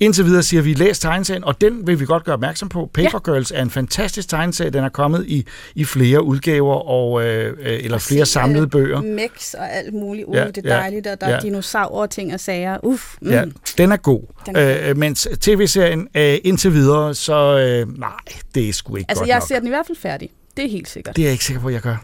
indtil 0.00 0.24
videre 0.24 0.42
siger 0.42 0.62
vi, 0.62 0.74
læs 0.74 0.98
tegneserien, 0.98 1.44
og 1.44 1.60
den 1.60 1.86
vil 1.86 2.00
vi 2.00 2.04
godt 2.06 2.24
gøre 2.24 2.34
opmærksom 2.34 2.68
på. 2.68 2.90
Paper 2.94 3.08
ja. 3.26 3.32
Girls 3.32 3.52
er 3.54 3.62
en 3.62 3.70
fantastisk 3.70 4.28
tegneserie. 4.28 4.70
Den 4.70 4.84
er 4.84 4.88
kommet 4.88 5.24
i, 5.26 5.46
i 5.74 5.84
flere 5.84 6.22
udgaver, 6.22 6.88
og, 6.88 7.24
øh, 7.24 7.56
øh, 7.60 7.78
eller 7.84 7.98
flere 7.98 8.26
samlede 8.26 8.66
bøger. 8.66 8.87
Mix 9.04 9.54
og 9.54 9.72
alt 9.72 9.94
muligt. 9.94 10.26
Uh, 10.28 10.36
Ja, 10.36 10.46
det 10.46 10.66
er 10.66 10.74
ja, 10.74 10.80
dejligt, 10.80 11.06
og 11.06 11.20
der 11.20 11.26
er 11.26 11.30
ja. 11.30 11.40
dinosaurer 11.40 12.00
og 12.02 12.10
ting 12.10 12.34
og 12.34 12.40
sager. 12.40 12.78
Uff. 12.82 13.14
Mm. 13.22 13.30
Ja, 13.30 13.44
den 13.78 13.92
er 13.92 13.96
god. 13.96 14.22
Den 14.46 14.56
er 14.56 14.90
Øh, 14.90 14.96
mens 14.96 15.28
tv-serien 15.40 16.08
øh, 16.14 16.38
indtil 16.44 16.72
videre, 16.72 17.14
så 17.14 17.34
øh, 17.58 17.98
nej, 17.98 18.10
det 18.54 18.68
er 18.68 18.72
sgu 18.72 18.96
ikke 18.96 19.10
Altså, 19.10 19.20
godt 19.22 19.28
jeg 19.28 19.36
nok. 19.38 19.48
ser 19.48 19.58
den 19.58 19.66
i 19.66 19.70
hvert 19.70 19.86
fald 19.86 19.98
færdig. 19.98 20.30
Det 20.56 20.64
er 20.64 20.68
helt 20.70 20.88
sikkert. 20.88 21.16
Det 21.16 21.22
er 21.22 21.26
jeg 21.26 21.32
ikke 21.32 21.44
sikker 21.44 21.62
på, 21.62 21.68
at 21.68 21.74
jeg 21.74 21.82
gør. 21.82 21.96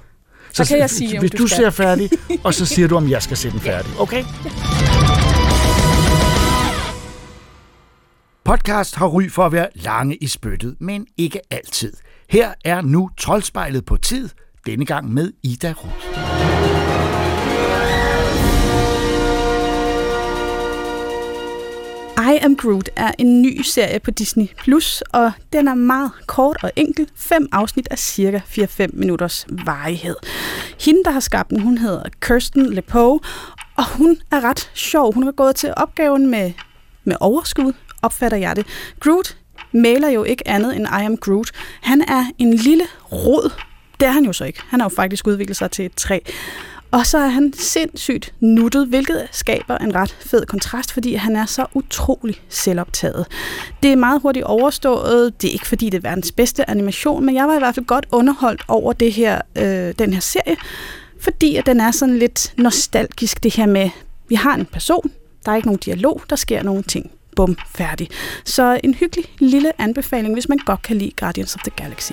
Så 0.53 0.65
kan 0.69 0.79
jeg 0.79 0.91
sige, 0.91 1.19
om 1.19 1.23
hvis 1.23 1.31
du 1.31 1.39
du, 1.43 1.47
skal. 1.47 1.57
ser 1.57 1.71
færdig, 1.71 2.11
og 2.45 2.55
så 2.55 2.67
siger 2.67 2.89
du, 2.89 2.97
om 2.97 3.09
jeg 3.11 3.23
skal 3.23 3.37
se 3.37 3.51
den 3.51 3.61
færdig. 3.61 3.91
Okay? 4.01 4.25
Podcast 8.45 8.95
har 8.97 9.07
ry 9.07 9.29
for 9.31 9.47
at 9.47 9.53
være 9.53 9.69
lange 9.75 10.17
i 10.17 10.27
spyttet, 10.27 10.77
men 10.81 11.07
ikke 11.19 11.41
altid. 11.51 11.93
Her 12.31 12.53
er 12.65 12.81
nu 12.81 13.11
Troldspejlet 13.19 13.85
på 13.85 13.97
tid, 13.97 14.29
denne 14.67 14.87
gang 14.87 15.13
med 15.13 15.33
Ida 15.43 15.75
Ruth. 15.77 16.74
I 22.33 22.39
Am 22.43 22.57
Groot 22.57 22.91
er 22.97 23.13
en 23.19 23.43
ny 23.43 23.63
serie 23.63 24.01
på 24.01 24.11
Disney+, 24.11 24.47
Plus, 24.59 25.03
og 25.13 25.33
den 25.53 25.69
er 25.69 25.75
meget 25.75 26.11
kort 26.27 26.57
og 26.63 26.71
enkel. 26.77 27.09
Fem 27.17 27.49
afsnit 27.53 27.89
af 27.91 27.99
cirka 27.99 28.39
4-5 28.39 28.87
minutters 28.93 29.47
varighed. 29.51 30.17
Hende, 30.81 31.05
der 31.05 31.11
har 31.11 31.21
skabt 31.21 31.51
den, 31.51 31.61
hun 31.61 31.79
hedder 31.79 32.03
Kirsten 32.21 32.73
LePoe, 32.73 33.21
og 33.77 33.89
hun 33.89 34.17
er 34.31 34.41
ret 34.41 34.71
sjov. 34.75 35.15
Hun 35.15 35.23
har 35.23 35.33
gået 35.33 35.57
til 35.57 35.75
opgaven 35.77 36.31
med, 36.31 36.53
med 37.05 37.17
overskud, 37.21 37.73
opfatter 38.03 38.39
jeg 38.39 38.57
det. 38.57 38.67
Groot 39.01 39.37
maler 39.73 40.09
jo 40.09 40.25
ikke 40.25 40.49
andet 40.49 40.77
end 40.77 40.87
I 40.87 41.05
Am 41.05 41.17
Groot. 41.17 41.51
Han 41.81 42.01
er 42.01 42.25
en 42.39 42.55
lille 42.55 42.85
rod. 43.13 43.53
Det 44.01 44.09
er 44.09 44.13
han 44.13 44.25
jo 44.25 44.33
så 44.33 44.45
ikke. 44.45 44.61
Han 44.69 44.81
har 44.81 44.91
jo 44.91 44.95
faktisk 44.97 45.27
udviklet 45.27 45.57
sig 45.57 45.71
til 45.71 45.85
et 45.85 45.95
træ. 45.95 46.19
Og 46.95 47.07
så 47.07 47.19
er 47.19 47.29
han 47.29 47.53
sindssygt 47.53 48.35
nuttet, 48.41 48.87
hvilket 48.87 49.29
skaber 49.33 49.79
en 49.79 49.95
ret 49.95 50.17
fed 50.21 50.47
kontrast, 50.47 50.93
fordi 50.93 51.15
han 51.15 51.37
er 51.37 51.47
så 51.47 51.67
utrolig 51.75 52.37
selvoptaget. 52.49 53.27
Det 53.83 53.93
er 53.93 53.97
meget 53.97 54.23
hurtigt 54.23 54.45
overstået. 54.45 55.43
Det 55.43 55.49
er 55.49 55.53
ikke 55.53 55.67
fordi, 55.67 55.91
det 55.91 55.99
er 55.99 56.09
verdens 56.09 56.33
bedste 56.33 56.71
animation, 56.71 57.25
men 57.27 57.35
jeg 57.35 57.49
var 57.49 57.55
i 57.55 57.59
hvert 57.59 57.75
fald 57.75 57.87
godt 57.87 58.07
underholdt 58.13 58.63
over 58.69 58.93
det 58.93 59.13
her, 59.13 59.41
øh, 59.57 59.95
den 59.99 60.13
her 60.13 60.21
serie, 60.21 60.57
fordi 61.21 61.57
at 61.57 61.67
den 61.67 61.81
er 61.81 61.91
sådan 61.91 62.19
lidt 62.19 62.55
nostalgisk, 62.59 63.43
det 63.43 63.55
her 63.55 63.67
med, 63.67 63.91
vi 64.29 64.35
har 64.35 64.55
en 64.55 64.67
person, 64.67 65.11
der 65.45 65.53
er 65.53 65.57
ikke 65.57 65.69
nogen 65.69 65.81
dialog, 65.85 66.23
der 66.31 66.37
sker 66.37 66.63
nogle 66.63 66.83
ting. 66.83 67.11
Bum, 67.37 67.57
færdig. 67.75 68.09
Så 68.45 68.81
en 68.85 68.95
hyggelig 68.95 69.25
lille 69.39 69.81
anbefaling, 69.81 70.35
hvis 70.35 70.49
man 70.49 70.59
godt 70.59 70.83
kan 70.83 70.97
lide 70.97 71.13
Guardians 71.17 71.55
of 71.55 71.61
the 71.63 71.73
Galaxy. 71.77 72.13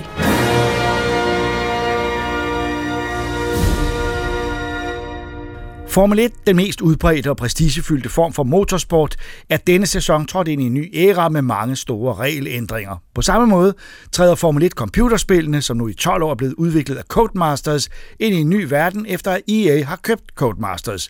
Formel 5.91 6.19
1, 6.19 6.31
den 6.47 6.55
mest 6.55 6.81
udbredte 6.81 7.29
og 7.29 7.37
prestigefyldte 7.37 8.09
form 8.09 8.33
for 8.33 8.43
motorsport, 8.43 9.15
er 9.49 9.57
denne 9.57 9.85
sæson 9.85 10.27
trådt 10.27 10.47
ind 10.47 10.61
i 10.61 10.65
en 10.65 10.73
ny 10.73 10.89
æra 10.93 11.29
med 11.29 11.41
mange 11.41 11.75
store 11.75 12.15
regelændringer. 12.15 12.95
På 13.15 13.21
samme 13.21 13.47
måde 13.47 13.73
træder 14.11 14.35
Formel 14.35 14.63
1 14.63 14.71
computerspillene, 14.71 15.61
som 15.61 15.77
nu 15.77 15.87
i 15.87 15.93
12 15.93 16.23
år 16.23 16.31
er 16.31 16.35
blevet 16.35 16.53
udviklet 16.53 16.95
af 16.95 17.03
Codemasters, 17.03 17.89
ind 18.19 18.35
i 18.35 18.37
en 18.37 18.49
ny 18.49 18.63
verden, 18.69 19.05
efter 19.09 19.31
at 19.31 19.41
EA 19.47 19.83
har 19.83 19.95
købt 19.95 20.23
Codemasters. 20.35 21.09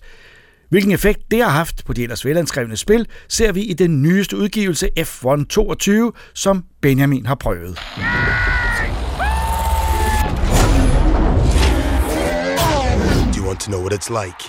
Hvilken 0.69 0.91
effekt 0.91 1.19
det 1.31 1.43
har 1.43 1.49
haft 1.49 1.85
på 1.85 1.93
de 1.93 2.03
ellers 2.03 2.25
velanskrevne 2.25 2.77
spil, 2.77 3.07
ser 3.27 3.51
vi 3.51 3.61
i 3.61 3.73
den 3.73 4.01
nyeste 4.01 4.37
udgivelse 4.37 4.89
F1 4.99 5.45
22, 5.49 6.11
som 6.33 6.63
Benjamin 6.81 7.25
har 7.25 7.35
prøvet. 7.35 7.79
To 13.65 13.69
know 13.69 13.79
what 13.79 13.93
it's 13.93 14.09
like? 14.09 14.41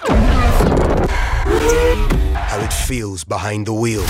How 2.35 2.59
it 2.61 2.73
feels 2.73 3.25
behind 3.25 3.67
the 3.67 3.73
wheel. 3.75 4.05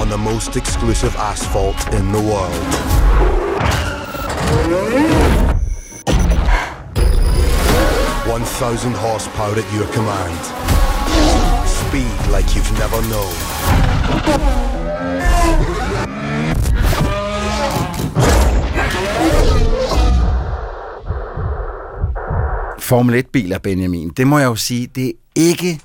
On 0.00 0.08
the 0.08 0.18
most 0.18 0.56
exclusive 0.56 1.14
asphalt 1.14 1.94
in 1.94 2.10
the 2.10 2.20
world. 2.20 2.50
One 8.26 8.42
thousand 8.42 8.94
horsepower 8.96 9.54
at 9.56 9.72
your 9.72 9.86
command. 9.92 10.40
Speed 11.68 12.30
like 12.32 12.56
you've 12.56 12.72
never 12.72 13.00
known. 13.02 13.34
Formel 22.84 23.24
1-biler, 23.24 23.58
Benjamin, 23.58 24.08
det 24.08 24.26
må 24.26 24.38
jeg 24.38 24.46
jo 24.46 24.54
sige, 24.56 24.86
det 24.94 25.06
er 25.08 25.12
ikke 25.36 25.80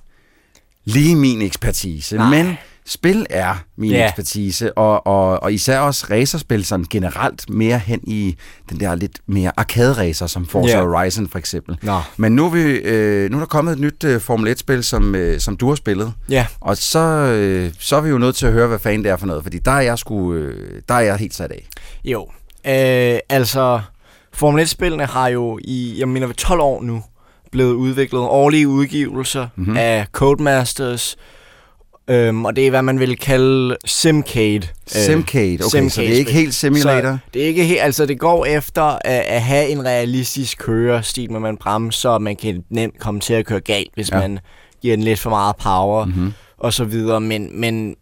lige 0.86 1.16
min 1.16 1.42
ekspertise, 1.42 2.16
Nej. 2.18 2.30
men 2.44 2.58
spil 2.86 3.26
er 3.30 3.64
min 3.78 3.92
Ja. 3.92 4.06
ekspertise, 4.06 4.78
og, 4.78 5.08
og, 5.08 5.44
og 5.44 5.54
især 5.54 5.80
også 5.80 6.08
racerspil 6.10 6.66
sådan 6.66 6.86
generelt 6.90 7.50
mere 7.50 7.80
hen 7.80 8.00
i 8.04 8.36
den 8.70 8.80
der 8.80 8.96
lidt 8.96 9.20
mere 9.28 9.52
arcade-racer, 9.58 10.28
som 10.28 10.46
Forza 10.48 10.78
Ja. 10.78 10.82
Horizon 10.86 11.28
for 11.30 11.40
eksempel. 11.40 11.78
Nå. 11.84 12.00
Men 12.18 12.32
nu 12.36 12.46
er, 12.46 12.50
vi, 12.50 12.62
øh, 12.62 13.32
nu 13.32 13.38
er 13.38 13.42
der 13.42 13.48
kommet 13.48 13.72
et 13.74 13.80
nyt 13.80 14.04
øh, 14.04 14.22
Formel 14.22 14.52
1-spil, 14.54 14.84
som, 14.84 15.16
øh, 15.16 15.40
som 15.40 15.58
du 15.58 15.68
har 15.68 15.76
spillet. 15.76 16.14
Ja. 16.30 16.46
Og 16.60 16.78
så, 16.78 17.00
øh, 17.00 17.72
så 17.80 17.96
er 17.96 18.02
vi 18.02 18.10
jo 18.10 18.18
nødt 18.18 18.36
til 18.36 18.46
at 18.46 18.52
høre, 18.54 18.68
hvad 18.68 18.80
fanden 18.80 19.04
det 19.04 19.12
er 19.12 19.18
for 19.18 19.26
noget, 19.28 19.44
fordi 19.44 19.58
der 19.60 19.72
er 19.72 19.82
jeg, 19.82 20.00
sgu, 20.00 20.34
øh, 20.34 20.82
der 20.90 20.96
er 20.96 21.00
jeg 21.00 21.16
helt 21.18 21.34
sat 21.36 21.52
af. 21.52 21.68
Jo, 22.06 22.22
øh, 22.68 23.20
altså 23.30 23.82
Formel 24.40 24.64
1-spillene 24.66 25.06
har 25.06 25.28
jo 25.28 25.60
i, 25.62 25.96
jeg 26.00 26.08
mener, 26.08 26.28
ved 26.28 26.36
12 26.36 26.62
år 26.62 26.82
nu, 26.82 27.04
blevet 27.52 27.74
udviklet 27.74 28.22
årlige 28.22 28.68
udgivelser 28.68 29.42
Mhm. 29.56 29.64
mm-hmm. 29.66 29.78
af 29.78 30.06
Codemasters, 30.12 31.18
øhm, 32.08 32.46
og 32.46 32.56
det 32.56 32.66
er, 32.66 32.70
hvad 32.70 32.82
man 32.82 33.00
vil 33.00 33.18
kalde 33.18 33.78
Simcade. 33.86 34.62
Simcade, 34.88 35.54
okay, 35.66 35.90
så 35.90 36.02
det 36.02 36.10
er 36.10 36.14
ikke 36.14 36.32
helt 36.32 36.54
simulator? 36.56 37.12
Så 37.12 37.18
det 37.34 37.44
er 37.44 37.48
ikke 37.48 37.64
helt, 37.64 37.82
altså 37.82 38.06
det 38.06 38.20
går 38.20 38.46
efter 38.46 38.84
at, 38.84 39.00
at 39.28 39.42
have 39.42 39.70
en 39.70 39.86
realistisk 39.86 40.58
kørestil, 40.58 41.30
hvor 41.30 41.40
man 41.40 41.58
bremser, 41.58 42.00
så 42.00 42.20
man 42.20 42.36
kan 42.36 42.64
nemt 42.70 43.00
komme 43.00 43.20
til 43.20 43.34
at 43.34 43.46
køre 43.46 43.60
galt, 43.60 43.90
hvis 43.94 44.12
Ja. 44.12 44.20
man 44.20 44.40
giver 44.82 44.96
den 44.96 45.04
lidt 45.04 45.20
for 45.20 45.30
meget 45.30 45.56
power, 45.56 46.06
Mhm. 46.06 46.16
mm-hmm. 46.16 46.34
og 46.58 46.74
så 46.74 46.84
videre, 46.84 47.22
men, 47.22 47.60
men 47.60 47.96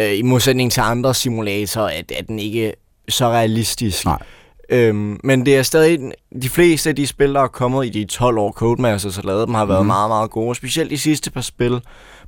øh, 0.00 0.18
i 0.18 0.22
modsætning 0.22 0.72
til 0.72 0.80
andre 0.80 1.14
simulatorer, 1.14 1.88
er, 1.88 2.02
er 2.18 2.22
den 2.22 2.38
ikke 2.38 2.72
så 3.08 3.28
realistisk. 3.28 4.04
Nej. 4.04 4.18
Øhm, 4.70 5.20
men 5.24 5.46
det 5.46 5.56
er 5.56 5.62
stadig, 5.62 5.98
de 6.42 6.48
fleste 6.48 6.88
af 6.90 6.96
de 6.96 7.06
spil, 7.06 7.34
der 7.34 7.40
er 7.40 7.46
kommet 7.46 7.86
i 7.86 7.88
de 7.88 8.04
12 8.04 8.38
år 8.38 8.52
Codemasters 8.52 9.16
har 9.16 9.22
lavet 9.22 9.46
dem, 9.46 9.54
har 9.54 9.64
været 9.64 9.80
Mhm. 9.80 9.86
meget, 9.86 10.08
meget 10.10 10.30
gode. 10.30 10.54
Specielt 10.54 10.90
de 10.90 10.98
sidste 10.98 11.30
par 11.30 11.40
spil, 11.40 11.80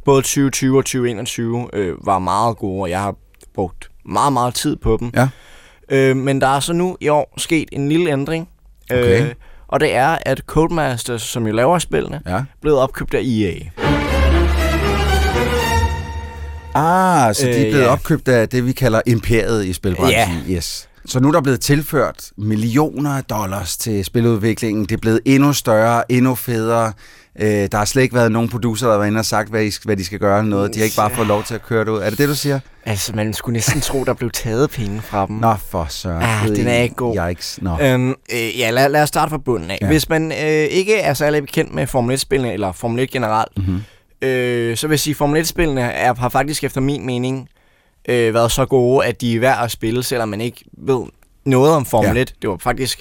både 0.05 0.23
2020 0.23 0.79
og 0.79 0.85
2021, 0.85 1.69
øh, 1.73 1.95
var 2.07 2.19
meget 2.19 2.57
gode, 2.57 2.83
og 2.83 2.91
jeg 2.91 3.01
har 3.01 3.15
brugt 3.55 3.89
meget, 4.05 4.33
meget 4.33 4.55
tid 4.55 4.77
på 4.77 4.97
dem. 5.01 5.11
Ja. 5.15 5.29
Øh, 5.91 6.17
men 6.17 6.41
der 6.41 6.47
er 6.47 6.61
så 6.61 6.73
nu 6.73 6.97
i 7.01 7.09
år 7.09 7.35
sket 7.37 7.69
en 7.73 7.89
lille 7.89 8.11
ændring. 8.13 8.49
Okay. 8.91 9.23
Øh, 9.23 9.35
og 9.69 9.81
det 9.81 9.95
er, 9.95 10.19
at 10.27 10.43
Codemasters, 10.47 11.23
som 11.23 11.47
jo 11.47 11.53
laver 11.53 11.79
spillene, 11.79 12.21
Ja. 12.27 12.43
blevet 12.63 12.79
opkøbt 12.79 13.15
af 13.15 13.21
EA. 13.25 13.55
Ah, 16.75 17.35
så 17.35 17.47
de 17.47 17.51
er 17.51 17.57
Øh, 17.65 17.71
blevet 17.71 17.85
ja. 17.85 17.89
opkøbt 17.93 18.29
af 18.29 18.49
det, 18.49 18.67
vi 18.67 18.73
kalder 18.73 19.01
imperiet 19.07 19.65
i 19.67 19.73
spilbranchen. 19.73 20.43
Yes. 20.51 20.89
Så 21.07 21.21
nu 21.21 21.29
er 21.29 21.33
der 21.33 21.41
blevet 21.41 21.61
tilført 21.61 22.31
millioner 22.39 23.11
af 23.11 23.25
dollars 23.25 23.77
til 23.77 24.05
spiludviklingen. 24.05 24.85
Det 24.85 24.93
er 24.93 24.99
blevet 25.01 25.21
endnu 25.25 25.53
større, 25.53 26.13
endnu 26.13 26.35
federe. 26.35 26.93
Øh, 27.41 27.49
der 27.49 27.77
har 27.77 27.85
slet 27.85 28.03
ikke 28.03 28.15
været 28.15 28.33
nogen 28.33 28.49
producer, 28.49 28.87
der 28.87 28.93
har 28.93 28.99
været 28.99 29.09
inde 29.11 29.19
og 29.19 29.25
sagt, 29.25 29.51
hvad, 29.51 29.65
I, 29.65 29.73
hvad 29.85 29.97
de 29.97 30.05
skal 30.05 30.19
gøre 30.19 30.39
eller 30.39 30.51
noget. 30.51 30.75
De 30.75 30.79
har 30.79 30.85
ikke 30.85 30.97
bare 30.97 31.11
fået 31.11 31.27
lov 31.27 31.45
til 31.45 31.55
at 31.55 31.63
køre 31.63 31.85
det 31.85 31.91
ud. 31.91 31.99
Er 31.99 32.11
det 32.11 32.19
det, 32.19 32.29
du 32.29 32.35
siger? 32.35 32.61
Altså, 32.87 33.13
man 33.17 33.35
skulle 33.35 33.53
næsten 33.53 33.81
tro, 33.81 34.05
der 34.05 34.15
blev 34.15 34.31
taget 34.31 34.71
penge 34.71 35.03
fra 35.03 35.27
dem. 35.27 35.37
Nå, 35.37 35.55
for 35.71 35.87
søren. 35.91 36.23
Ah, 36.23 36.49
den 36.57 36.67
er 36.67 36.77
ikke 36.83 36.95
god. 36.95 37.17
Yikes. 37.31 37.59
Nå. 37.63 37.79
Øhm, 37.83 38.11
øh, 38.11 38.59
ja, 38.59 38.71
lad, 38.71 38.89
lad 38.89 39.03
os 39.03 39.09
starte 39.09 39.31
fra 39.31 39.39
bunden 39.39 39.71
af. 39.71 39.79
Ja. 39.83 39.87
Hvis 39.87 40.09
man 40.09 40.33
øh, 40.33 40.39
ikke 40.49 40.97
er 40.99 41.15
særlig 41.15 41.43
bekendt 41.43 41.75
med 41.75 41.87
Formel 41.87 42.17
1-spillene, 42.17 42.53
eller 42.53 42.73
Formel 42.73 43.03
1 43.05 43.11
generelt, 43.11 43.53
Mhm. 43.59 43.83
øh, 44.29 44.77
så 44.77 44.87
vil 44.87 44.93
jeg 44.95 45.01
sige, 45.01 45.13
at 45.13 45.17
Formel 45.17 45.43
1-spillene 45.43 45.81
er, 45.81 46.15
har 46.15 46.29
faktisk 46.29 46.65
efter 46.65 46.81
min 46.81 47.07
mening 47.07 47.49
øh, 48.09 48.35
været 48.35 48.53
så 48.53 48.67
gode, 48.67 49.07
at 49.07 49.21
de 49.21 49.35
er 49.37 49.41
værd 49.41 49.65
at 49.65 49.71
spille, 49.71 50.03
selvom 50.03 50.29
man 50.29 50.41
ikke 50.41 50.65
ved 50.79 51.01
noget 51.45 51.73
om 51.73 51.85
Formel 51.87 52.17
Ja. 52.17 52.23
1. 52.23 52.35
Det 52.43 52.51
var 52.51 52.57
faktisk... 52.61 53.01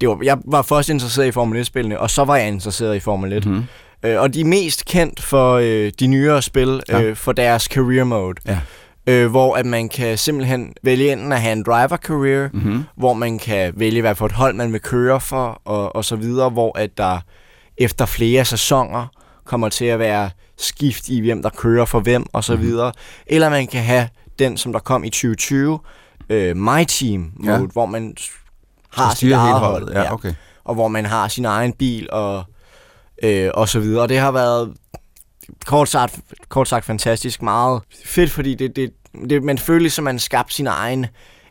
Det 0.00 0.08
var, 0.08 0.18
jeg 0.22 0.38
var 0.44 0.62
først 0.62 0.88
interesseret 0.88 1.26
i 1.26 1.30
Formel 1.32 1.60
1-spillene, 1.62 2.00
og 2.00 2.10
så 2.10 2.24
var 2.24 2.36
jeg 2.36 2.48
interesseret 2.48 2.96
i 2.96 3.00
Formel 3.00 3.32
1. 3.32 3.46
Mhm. 3.46 3.64
Øh, 4.02 4.20
og 4.20 4.34
de 4.34 4.40
er 4.40 4.44
mest 4.44 4.84
kendt 4.84 5.22
for 5.22 5.52
øh, 5.54 5.92
de 6.00 6.06
nyere 6.06 6.42
spil, 6.42 6.80
Ja. 6.88 7.02
øh, 7.02 7.16
for 7.16 7.32
deres 7.32 7.62
career 7.62 8.04
mode. 8.04 8.34
Ja. 8.46 8.58
Øh, 9.06 9.30
hvor 9.30 9.54
at 9.56 9.66
man 9.66 9.88
kan 9.88 10.18
simpelthen 10.18 10.72
vælge 10.82 11.12
enten 11.12 11.32
at 11.32 11.40
have 11.40 11.52
en 11.52 11.62
driver 11.62 11.96
career, 11.96 12.48
Mhm. 12.52 12.84
hvor 12.96 13.12
man 13.12 13.38
kan 13.38 13.72
vælge, 13.76 14.00
hvad 14.00 14.14
for 14.14 14.26
et 14.26 14.32
hold 14.32 14.54
man 14.54 14.72
vil 14.72 14.80
køre 14.80 15.20
for, 15.20 15.62
og, 15.64 15.96
og 15.96 16.04
så 16.04 16.16
videre, 16.16 16.50
hvor 16.50 16.78
at 16.78 16.98
der 16.98 17.18
efter 17.78 18.06
flere 18.06 18.44
sæsoner 18.44 19.06
kommer 19.44 19.68
til 19.68 19.84
at 19.84 19.98
være 19.98 20.30
skift 20.58 21.08
i, 21.08 21.20
hvem 21.20 21.42
der 21.42 21.50
kører 21.50 21.84
for 21.84 22.00
hvem, 22.00 22.26
og 22.32 22.44
så 22.44 22.54
Mhm. 22.54 22.62
videre. 22.62 22.92
Eller 23.26 23.48
man 23.48 23.66
kan 23.66 23.82
have 23.82 24.08
den, 24.38 24.56
som 24.56 24.72
der 24.72 24.78
kom 24.78 25.04
i 25.04 25.10
2020, 25.10 25.78
øh, 26.28 26.56
My 26.56 26.84
Team 26.88 27.32
mode, 27.36 27.50
Ja. 27.52 27.58
ja. 27.60 27.66
hvor 27.72 27.86
man 27.86 28.16
har 28.90 29.14
sit 29.14 29.32
eget 29.32 29.58
hold. 29.60 29.92
Ja, 29.92 30.12
okay. 30.12 30.34
Og 30.64 30.74
hvor 30.74 30.88
man 30.88 31.06
har 31.06 31.28
sin 31.28 31.44
egen 31.44 31.72
bil, 31.72 32.08
og, 32.12 32.44
øh, 33.22 33.50
og 33.54 33.68
så 33.68 33.80
videre. 33.80 34.02
Og 34.02 34.08
det 34.08 34.18
har 34.18 34.30
været 34.32 34.74
kort 35.66 35.88
sagt, 35.88 36.18
kort 36.48 36.68
sagt 36.68 36.84
fantastisk 36.84 37.42
meget 37.42 37.82
fedt, 38.04 38.30
fordi 38.30 38.54
det, 38.54 38.76
det, 38.76 38.90
det, 39.30 39.42
man 39.42 39.58
føler 39.58 39.80
ligesom, 39.80 40.04
man 40.04 40.18
skabt 40.18 40.52
sin 40.54 40.66
egen 40.66 41.06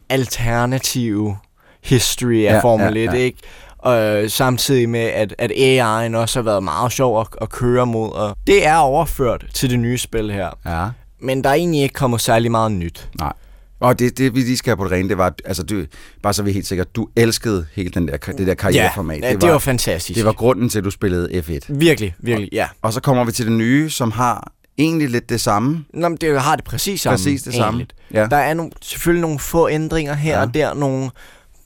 alternative 0.10 1.38
history 1.84 2.34
af 2.34 2.42
Ja, 2.42 2.54
ja, 2.54 2.60
Formel 2.60 2.96
ja, 2.98 3.04
1, 3.10 3.14
ja. 3.14 3.18
ikke? 3.20 3.38
Og 3.80 4.00
øh, 4.24 4.30
samtidig 4.30 4.90
med, 4.90 5.00
at, 5.00 5.36
at 5.38 5.52
AI'en 5.52 6.16
også 6.18 6.40
har 6.40 6.44
været 6.44 6.64
meget 6.64 6.92
sjov 6.92 7.22
at, 7.22 7.28
at 7.42 7.50
køre 7.50 7.86
mod. 7.86 8.12
Og 8.12 8.38
det 8.48 8.66
er 8.68 8.76
overført 8.76 9.46
til 9.54 9.70
det 9.70 9.80
nye 9.80 9.98
spil 9.98 10.32
her. 10.32 10.50
Ja. 10.66 10.88
Men 11.22 11.44
der 11.44 11.50
er 11.50 11.54
egentlig 11.54 11.82
ikke 11.82 11.94
kommet 11.94 12.22
særlig 12.22 12.52
meget 12.52 12.72
nyt. 12.72 13.10
Nej. 13.20 13.34
Og 13.80 14.00
det, 14.00 14.18
det, 14.18 14.36
vi 14.36 14.40
lige 14.40 14.58
skal 14.58 14.70
have 14.72 14.78
på 14.78 14.84
det 14.84 14.92
rene, 14.92 15.10
det 15.10 15.18
var, 15.18 15.34
altså 15.46 15.64
du, 15.64 15.86
bare 16.24 16.34
så 16.34 16.44
vi 16.44 16.50
er 16.50 16.54
helt 16.54 16.68
sikre, 16.68 16.84
du 16.84 17.08
elskede 17.16 17.66
hele 17.74 17.90
den 17.90 18.08
der, 18.08 18.18
det 18.18 18.48
der 18.48 18.54
karriereformat. 18.54 19.22
Ja, 19.24 19.34
det 19.34 19.50
var 19.52 19.58
fantastisk. 19.58 20.18
Det 20.18 20.26
var 20.26 20.32
grunden 20.34 20.70
til, 20.70 20.78
at 20.78 20.84
du 20.86 20.90
spillede 20.92 21.30
F1. 21.40 21.60
Virkelig, 21.74 22.16
virkelig, 22.20 22.50
ja. 22.52 22.68
Og 22.82 22.94
så 22.94 23.02
kommer 23.02 23.24
vi 23.24 23.32
til 23.32 23.46
det 23.46 23.54
nye, 23.54 23.90
som 23.90 24.12
har 24.12 24.52
egentlig 24.78 25.10
lidt 25.10 25.30
det 25.30 25.42
samme. 25.42 25.86
Nå, 25.94 26.10
men 26.10 26.18
det 26.18 26.42
har 26.42 26.56
det 26.56 26.66
præcis 26.66 27.02
samme. 27.02 27.14
Præcis 27.18 27.44
det 27.44 27.54
samme. 27.54 27.80
egentlig. 27.80 27.88
Ja. 28.14 28.28
Der 28.32 28.38
er 28.38 28.54
nogle, 28.54 28.72
selvfølgelig 28.82 29.22
nogle 29.22 29.40
få 29.40 29.70
ændringer 29.70 30.14
her 30.14 30.38
Ja. 30.38 30.42
og 30.46 30.54
der, 30.54 30.74
nogle 30.74 31.10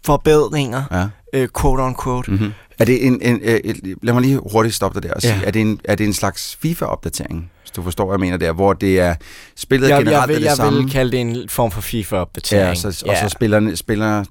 forbedringer, 0.05 0.83
Ja. 0.91 1.05
Øh, 1.33 1.47
quote 1.61 1.81
on 1.81 1.95
quote. 2.03 2.31
Mm-hmm. 2.31 2.51
Er 2.79 2.85
det 2.85 3.05
en, 3.07 3.21
en, 3.21 3.39
øh, 3.43 3.59
et, 3.63 3.95
lad 4.03 4.13
mig 4.13 4.21
lige 4.23 4.39
hurtigt 4.51 4.75
stoppe 4.75 5.01
dig 5.01 5.09
der 5.09 5.15
og 5.15 5.21
sige, 5.21 5.33
Ja. 5.33 5.41
er, 5.47 5.51
det 5.51 5.61
en, 5.61 5.79
er 5.85 5.95
det 5.95 6.05
en 6.05 6.13
slags 6.13 6.57
FIFA-opdatering, 6.61 7.51
hvis 7.61 7.71
du 7.71 7.83
forstår, 7.83 8.05
hvad 8.05 8.13
jeg 8.13 8.19
mener 8.19 8.37
der, 8.37 8.51
hvor 8.53 8.73
det 8.73 8.99
er 8.99 9.15
spillet 9.55 9.89
Jeg, 9.89 9.97
generelt 9.99 10.19
jeg, 10.19 10.27
vil, 10.27 10.35
er 10.35 10.39
det 10.39 10.45
jeg 10.45 10.55
samme? 10.55 10.79
vil 10.83 10.91
kalde 10.91 11.11
det 11.11 11.21
en 11.21 11.49
form 11.49 11.71
for 11.71 11.81
FIFA-opdatering. 11.81 12.67
Ja, 12.67 12.75
så, 12.75 12.87
og 13.07 13.17
så 13.17 13.29
spillerne, 13.29 13.75
spillerne, 13.75 14.25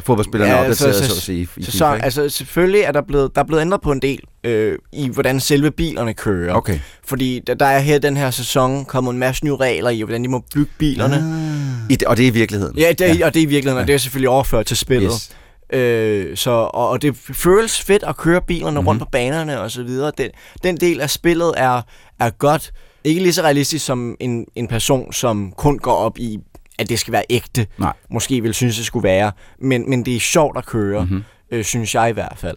fodboldspillerne 0.00 0.52
ja, 0.52 0.60
opdateret, 0.60 0.94
så, 0.94 1.04
så 1.06 1.12
at 1.12 1.22
sige. 1.22 1.48
i 1.56 1.62
Sæson, 1.62 1.94
FIFA, 1.94 2.04
altså 2.04 2.28
selvfølgelig 2.28 2.80
er 2.80 2.92
der 2.92 3.02
blevet, 3.08 3.34
der 3.34 3.40
er 3.40 3.44
blevet 3.46 3.60
ændret 3.60 3.80
på 3.80 3.92
en 3.92 4.02
del 4.02 4.20
øh, 4.44 4.78
i, 4.92 5.08
hvordan 5.08 5.40
selve 5.40 5.70
bilerne 5.70 6.14
kører. 6.14 6.54
Okay. 6.54 6.78
Fordi 7.04 7.40
der, 7.46 7.54
der 7.54 7.66
er 7.66 7.78
her 7.78 7.98
den 7.98 8.16
her 8.16 8.30
sæson 8.30 8.84
kommet 8.84 9.12
en 9.12 9.18
masse 9.18 9.44
nye 9.44 9.56
regler 9.56 9.90
i, 9.90 10.00
hvordan 10.00 10.22
de 10.24 10.28
må 10.28 10.44
bygge 10.54 10.70
bilerne. 10.78 11.16
Ah. 11.16 11.92
I, 11.92 11.98
og 12.06 12.16
det 12.16 12.22
er 12.22 12.26
i 12.26 12.30
virkeligheden? 12.32 12.78
Ja, 12.78 12.92
det, 12.98 13.18
ja. 13.18 13.26
og 13.26 13.34
det 13.34 13.40
er 13.40 13.44
i 13.44 13.48
virkeligheden, 13.48 13.80
og 13.82 13.86
det 13.86 13.94
er 13.94 13.98
selvfølgelig 13.98 14.28
overført 14.28 14.66
til 14.66 14.76
spillet. 14.76 15.12
Yes. 15.14 15.30
Øh, 15.72 16.36
så, 16.36 16.50
og, 16.50 16.88
og 16.88 17.02
det 17.02 17.16
føles 17.16 17.82
fedt 17.82 18.02
at 18.02 18.16
køre 18.16 18.40
bilerne 18.42 18.70
mm-hmm. 18.70 18.86
rundt 18.88 19.00
på 19.02 19.08
banerne 19.12 19.60
og 19.60 19.70
så 19.70 19.82
videre. 19.82 20.12
Den, 20.18 20.30
den 20.62 20.76
del 20.76 21.00
af 21.00 21.10
spillet 21.10 21.54
er, 21.56 21.82
er 22.20 22.30
godt. 22.30 22.72
Ikke 23.04 23.22
lige 23.22 23.32
så 23.32 23.42
realistisk 23.42 23.84
som 23.86 24.16
en, 24.20 24.46
en 24.54 24.68
person, 24.68 25.12
som 25.12 25.52
kun 25.56 25.78
går 25.78 25.94
op 25.94 26.18
i, 26.18 26.38
at 26.78 26.88
det 26.88 26.98
skal 26.98 27.12
være 27.12 27.24
ægte. 27.30 27.66
Nej. 27.78 27.92
Måske 28.10 28.40
vil 28.42 28.54
synes, 28.54 28.76
det 28.76 28.86
skulle 28.86 29.04
være. 29.04 29.32
Men, 29.58 29.90
men 29.90 30.04
det 30.04 30.16
er 30.16 30.20
sjovt 30.20 30.58
at 30.58 30.66
køre, 30.66 31.00
Mhm. 31.04 31.12
mm-hmm. 31.14 31.24
øh, 31.58 31.64
synes 31.64 31.94
jeg 31.94 32.10
i 32.10 32.12
hvert 32.12 32.34
fald. 32.36 32.56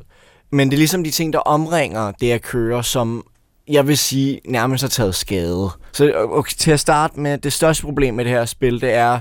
Men 0.51 0.69
det 0.69 0.75
er 0.75 0.77
ligesom 0.77 1.03
de 1.03 1.11
ting, 1.11 1.33
der 1.33 1.39
omringer 1.39 2.11
det 2.11 2.31
at 2.31 2.41
køre, 2.41 2.83
som 2.83 3.23
jeg 3.67 3.87
vil 3.87 3.97
sige 3.97 4.41
nærmest 4.45 4.81
har 4.83 4.89
taget 4.89 5.15
skade. 5.15 5.69
Så 5.91 6.13
okay, 6.29 6.51
til 6.57 6.71
at 6.71 6.79
starte 6.79 7.19
med, 7.19 7.37
det 7.37 7.53
største 7.53 7.83
problem 7.83 8.13
med 8.13 8.25
det 8.25 8.33
her 8.33 8.45
spil, 8.45 8.81
det 8.81 8.93
er, 8.93 9.19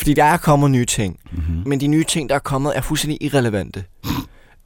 fordi 0.00 0.14
der 0.14 0.24
er 0.24 0.36
kommet 0.36 0.70
nye 0.70 0.84
ting, 0.84 1.18
mm-hmm. 1.32 1.62
men 1.66 1.80
de 1.80 1.86
nye 1.86 2.04
ting, 2.04 2.28
der 2.28 2.34
er 2.34 2.38
kommet, 2.38 2.76
er 2.76 2.80
fuldstændig 2.80 3.22
irrelevante. 3.22 3.84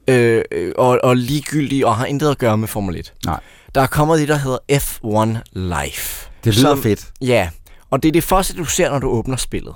øh, 0.07 0.43
øh, 0.51 0.73
og, 0.77 0.99
og 1.03 1.17
ligegyldige, 1.17 1.87
og 1.87 1.95
har 1.95 2.05
intet 2.05 2.31
at 2.31 2.37
gøre 2.37 2.57
med 2.57 2.67
Formel 2.67 2.97
1. 2.97 3.13
Nej. 3.25 3.39
Der 3.75 3.81
er 3.81 3.87
kommet 3.87 4.19
det, 4.19 4.27
der 4.27 4.35
hedder 4.35 4.57
F1 4.71 5.39
Life. 5.53 6.29
Det 6.43 6.57
lyder 6.57 6.75
fedt. 6.75 7.11
Ja, 7.21 7.49
og 7.89 8.03
det 8.03 8.09
er 8.09 8.13
det 8.13 8.23
første, 8.23 8.53
du 8.57 8.65
ser, 8.65 8.89
når 8.91 8.99
du 8.99 9.07
åbner 9.07 9.35
spillet. 9.35 9.73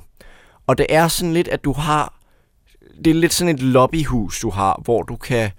Og 0.67 0.77
det 0.77 0.85
er 0.89 1.07
sådan 1.07 1.33
lidt, 1.33 1.47
at 1.47 1.63
du 1.63 1.73
har... 1.73 2.13
Det 3.05 3.11
er 3.11 3.15
lidt 3.15 3.33
sådan 3.33 3.55
et 3.55 3.61
lobbyhus, 3.61 4.39
du 4.39 4.49
har, 4.49 4.81
hvor 4.83 5.03
du 5.03 5.15
kan 5.15 5.51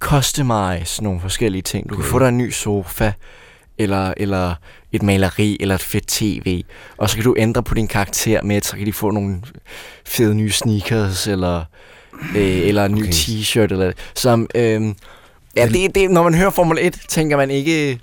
customize 0.00 1.02
nogle 1.02 1.20
forskellige 1.20 1.62
ting. 1.62 1.90
Du 1.90 1.96
kan 1.96 2.04
få 2.04 2.18
dig 2.18 2.28
en 2.28 2.38
ny 2.38 2.50
sofa, 2.50 3.12
eller, 3.78 4.14
eller 4.16 4.54
et 4.92 5.02
maleri, 5.02 5.56
eller 5.60 5.74
et 5.74 5.80
fedt 5.82 6.06
tv. 6.06 6.62
Og 6.96 7.10
så 7.10 7.16
kan 7.16 7.24
du 7.24 7.34
ændre 7.38 7.62
på 7.62 7.74
din 7.74 7.88
karakter 7.88 8.42
med, 8.42 8.60
så 8.60 8.76
kan 8.76 8.86
de 8.86 8.92
få 8.92 9.10
nogle 9.10 9.42
fede 10.06 10.34
nye 10.34 10.50
sneakers, 10.50 11.26
eller, 11.26 11.64
øh, 12.36 12.58
eller 12.68 12.84
en 12.84 12.94
ny 12.94 13.02
Okay. 13.02 13.12
t-shirt. 13.12 13.72
Eller, 13.72 13.92
som, 14.14 14.48
øh, 14.54 14.94
ja, 15.56 15.68
det, 15.68 15.94
det, 15.94 16.10
når 16.10 16.22
man 16.22 16.34
hører 16.34 16.50
Formel 16.50 16.78
1, 16.80 17.00
tænker 17.08 17.36
man 17.36 17.50
ikke 17.50 18.00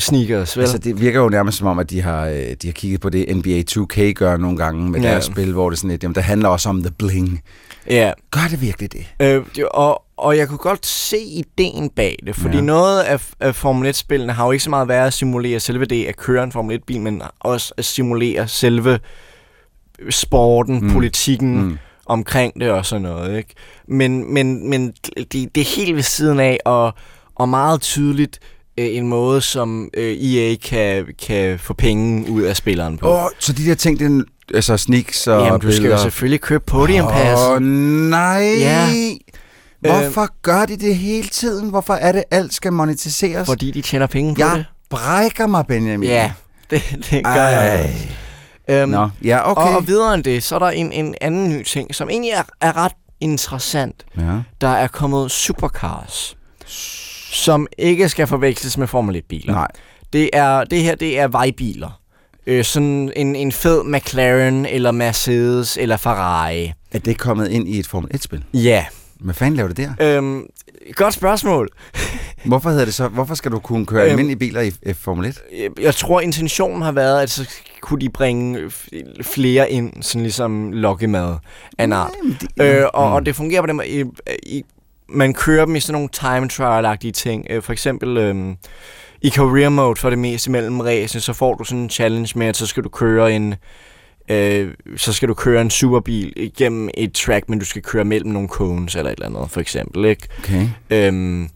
sneakers, 0.00 0.56
vel? 0.56 0.62
Altså, 0.62 0.78
det 0.78 1.00
virker 1.00 1.20
jo 1.20 1.28
nærmest 1.28 1.58
som 1.58 1.66
om, 1.66 1.78
at 1.78 1.90
de 1.90 2.02
har, 2.02 2.26
øh, 2.26 2.34
de 2.34 2.66
har 2.66 2.72
kigget 2.72 3.00
på 3.00 3.08
det, 3.10 3.36
NBA 3.36 3.62
2K 3.70 4.12
gør 4.12 4.36
nogle 4.36 4.56
gange 4.58 4.90
med 4.90 5.00
Ja. 5.00 5.08
deres 5.10 5.24
spil, 5.24 5.52
hvor 5.52 5.70
det 5.70 5.78
sådan 5.78 5.90
lidt, 5.90 6.02
jamen, 6.02 6.14
der 6.14 6.20
handler 6.20 6.48
også 6.48 6.68
om 6.68 6.82
the 6.82 6.90
bling. 6.98 7.42
Ja. 7.90 8.12
Gør 8.30 8.40
det 8.50 8.60
virkelig 8.60 8.92
det? 8.92 9.06
Øh, 9.22 9.42
og, 9.70 10.02
og 10.16 10.36
jeg 10.36 10.48
kunne 10.48 10.58
godt 10.58 10.86
se 10.86 11.18
ideen 11.18 11.90
bag 11.90 12.18
det, 12.26 12.36
fordi 12.36 12.56
ja. 12.56 12.62
Noget 12.62 13.00
af, 13.00 13.20
af 13.40 13.54
Formel 13.54 13.90
1-spillene 13.90 14.32
har 14.32 14.44
jo 14.44 14.50
ikke 14.50 14.64
så 14.64 14.70
meget 14.70 14.88
været 14.88 15.06
at 15.06 15.12
simulere 15.12 15.60
selve 15.60 15.84
det 15.84 16.04
at 16.04 16.16
køre 16.16 16.44
en 16.44 16.52
Formel 16.52 16.76
1-bil, 16.78 17.00
men 17.00 17.22
også 17.40 17.74
at 17.76 17.84
simulere 17.84 18.48
selve 18.48 18.98
sporten, 20.10 20.80
mm. 20.80 20.90
Politikken. 20.92 21.62
Mm. 21.62 21.78
omkring 22.06 22.60
det 22.60 22.70
og 22.70 22.86
sådan 22.86 23.02
noget. 23.02 23.38
Ikke? 23.38 23.54
Men, 23.88 24.34
men, 24.34 24.70
men 24.70 24.92
det, 25.16 25.32
det 25.54 25.60
er 25.60 25.76
helt 25.76 25.96
ved 25.96 26.02
siden 26.02 26.40
af, 26.40 26.58
og, 26.64 26.94
og 27.34 27.48
meget 27.48 27.80
tydeligt 27.80 28.38
øh, 28.80 28.96
en 28.96 29.06
måde, 29.08 29.40
som 29.40 29.90
øh, 29.94 30.16
EA 30.16 30.56
kan, 30.56 31.06
kan 31.26 31.58
få 31.58 31.74
penge 31.74 32.30
ud 32.30 32.42
af 32.42 32.56
spilleren 32.56 32.98
på. 32.98 33.08
Åh, 33.08 33.24
oh, 33.24 33.30
så 33.38 33.52
de 33.52 33.66
der 33.66 33.74
ting, 33.74 34.02
er, 34.02 34.22
altså 34.54 34.76
sneaks 34.76 35.26
og 35.26 35.44
Jamen, 35.44 35.60
du 35.60 35.72
skal 35.72 35.90
jo 35.90 35.98
selvfølgelig 35.98 36.40
købe 36.40 36.64
podium 36.66 37.08
pass. 37.08 37.40
Åh, 37.40 37.50
oh, 37.50 37.62
nej! 37.62 38.56
Ja. 38.58 38.88
Hvorfor 39.80 40.42
gør 40.42 40.66
de 40.66 40.76
det 40.76 40.96
hele 40.96 41.28
tiden? 41.28 41.70
Hvorfor 41.70 41.94
er 41.94 42.12
det, 42.12 42.24
alt 42.30 42.54
skal 42.54 42.72
monetiseres? 42.72 43.46
Fordi 43.46 43.70
de 43.70 43.82
tjener 43.82 44.06
penge 44.06 44.34
på 44.34 44.40
jeg 44.40 44.56
det. 44.56 44.66
brækker 44.90 45.46
mig, 45.46 45.66
Benjamin. 45.66 46.08
Ja, 46.08 46.32
det, 46.70 46.82
det 47.10 47.24
gør 47.24 47.48
jeg. 47.48 47.94
Øhm, 48.68 48.90
Nå, 48.90 49.08
ja, 49.24 49.50
okay. 49.50 49.62
Og, 49.62 49.76
og 49.76 49.86
videre 49.86 50.14
end 50.14 50.24
det, 50.24 50.42
så 50.42 50.54
er 50.54 50.58
der 50.58 50.70
en, 50.70 50.92
en 50.92 51.14
anden 51.20 51.48
ny 51.48 51.64
ting, 51.64 51.94
som 51.94 52.10
egentlig 52.10 52.30
er, 52.30 52.42
er 52.60 52.76
ret 52.76 52.92
interessant. 53.20 54.04
Ja. 54.18 54.40
Der 54.60 54.68
er 54.68 54.86
kommet 54.86 55.30
supercars, 55.30 56.36
som 57.32 57.66
ikke 57.78 58.08
skal 58.08 58.26
forveksles 58.26 58.78
med 58.78 58.86
Formel 58.86 59.16
1-biler. 59.16 59.52
Nej. 59.52 59.68
Det, 60.12 60.30
er, 60.32 60.64
det 60.64 60.82
her, 60.82 60.94
det 60.94 61.18
er 61.18 61.28
vejbiler. 61.28 62.00
Øh, 62.46 62.64
sådan 62.64 63.12
en, 63.16 63.36
en 63.36 63.52
fed 63.52 63.84
McLaren, 63.84 64.66
eller 64.66 64.90
Mercedes, 64.90 65.76
eller 65.80 65.96
Ferrari. 65.96 66.72
Er 66.92 66.98
det 66.98 67.18
kommet 67.18 67.48
ind 67.50 67.68
i 67.68 67.78
et 67.78 67.86
Formel 67.86 68.10
1-spil? 68.14 68.44
Ja. 68.54 68.84
Hvad 69.20 69.34
fanden 69.34 69.56
laver 69.56 69.68
det 69.68 69.76
der? 69.76 70.16
Øhm, 70.18 70.46
godt 70.92 71.14
spørgsmål. 71.14 71.68
Hvorfor 72.44 72.70
hedder 72.70 72.84
det 72.84 72.94
så? 72.94 73.08
Hvorfor 73.08 73.34
skal 73.34 73.50
du 73.50 73.58
kunne 73.58 73.86
køre 73.86 74.02
Øhm, 74.02 74.10
almindelige 74.10 74.38
biler 74.38 74.60
i, 74.60 74.72
i 74.86 74.92
Formel 74.92 75.26
1? 75.26 75.38
Jeg, 75.58 75.70
jeg 75.80 75.94
tror, 75.94 76.20
intentionen 76.20 76.82
har 76.82 76.92
været, 76.92 77.22
at 77.22 77.30
så 77.30 77.48
kunne 77.80 78.00
de 78.00 78.08
bringe 78.08 78.70
flere 79.22 79.70
ind, 79.70 80.02
sådan 80.02 80.22
ligesom 80.22 80.72
lokkemad 80.72 81.34
af 81.78 81.84
en 81.84 81.92
art. 81.92 82.10
Øh, 82.60 82.82
og, 82.94 83.08
Mm. 83.08 83.12
og 83.14 83.26
det 83.26 83.36
fungerer 83.36 83.60
på 83.62 83.66
den 83.66 83.76
måde, 83.76 83.88
i, 83.88 84.04
i, 84.46 84.64
man 85.10 85.34
kører 85.34 85.64
dem 85.64 85.76
i 85.76 85.80
sådan 85.80 85.92
nogle 85.92 86.08
time 86.08 86.48
trial-agtige 86.48 87.12
ting. 87.12 87.46
Øh, 87.50 87.62
for 87.62 87.72
eksempel 87.72 88.16
øh, 88.16 88.54
i 89.22 89.30
career 89.30 89.68
mode 89.68 89.96
for 89.96 90.10
det 90.10 90.18
meste 90.18 90.50
mellem 90.50 90.80
ræsene, 90.80 91.20
så 91.20 91.32
får 91.32 91.54
du 91.54 91.64
sådan 91.64 91.82
en 91.82 91.90
challenge 91.90 92.38
med, 92.38 92.46
at 92.46 92.56
så 92.56 92.66
skal 92.66 92.84
du 92.84 92.88
køre 92.88 93.32
en 93.32 93.54
øh, 94.30 94.74
så 94.96 95.12
skal 95.12 95.28
du 95.28 95.34
køre 95.34 95.60
en 95.60 95.70
superbil 95.70 96.32
igennem 96.36 96.90
et 96.94 97.12
track, 97.12 97.48
men 97.48 97.58
du 97.58 97.64
skal 97.64 97.82
køre 97.82 98.04
mellem 98.04 98.30
nogle 98.30 98.48
cones 98.48 98.96
eller 98.96 99.10
et 99.10 99.16
eller 99.16 99.38
andet, 99.38 99.50
for 99.50 99.60
eksempel. 99.60 100.04
Ikke? 100.04 100.28
Okay. 100.38 100.68
Øhm, 100.90 101.48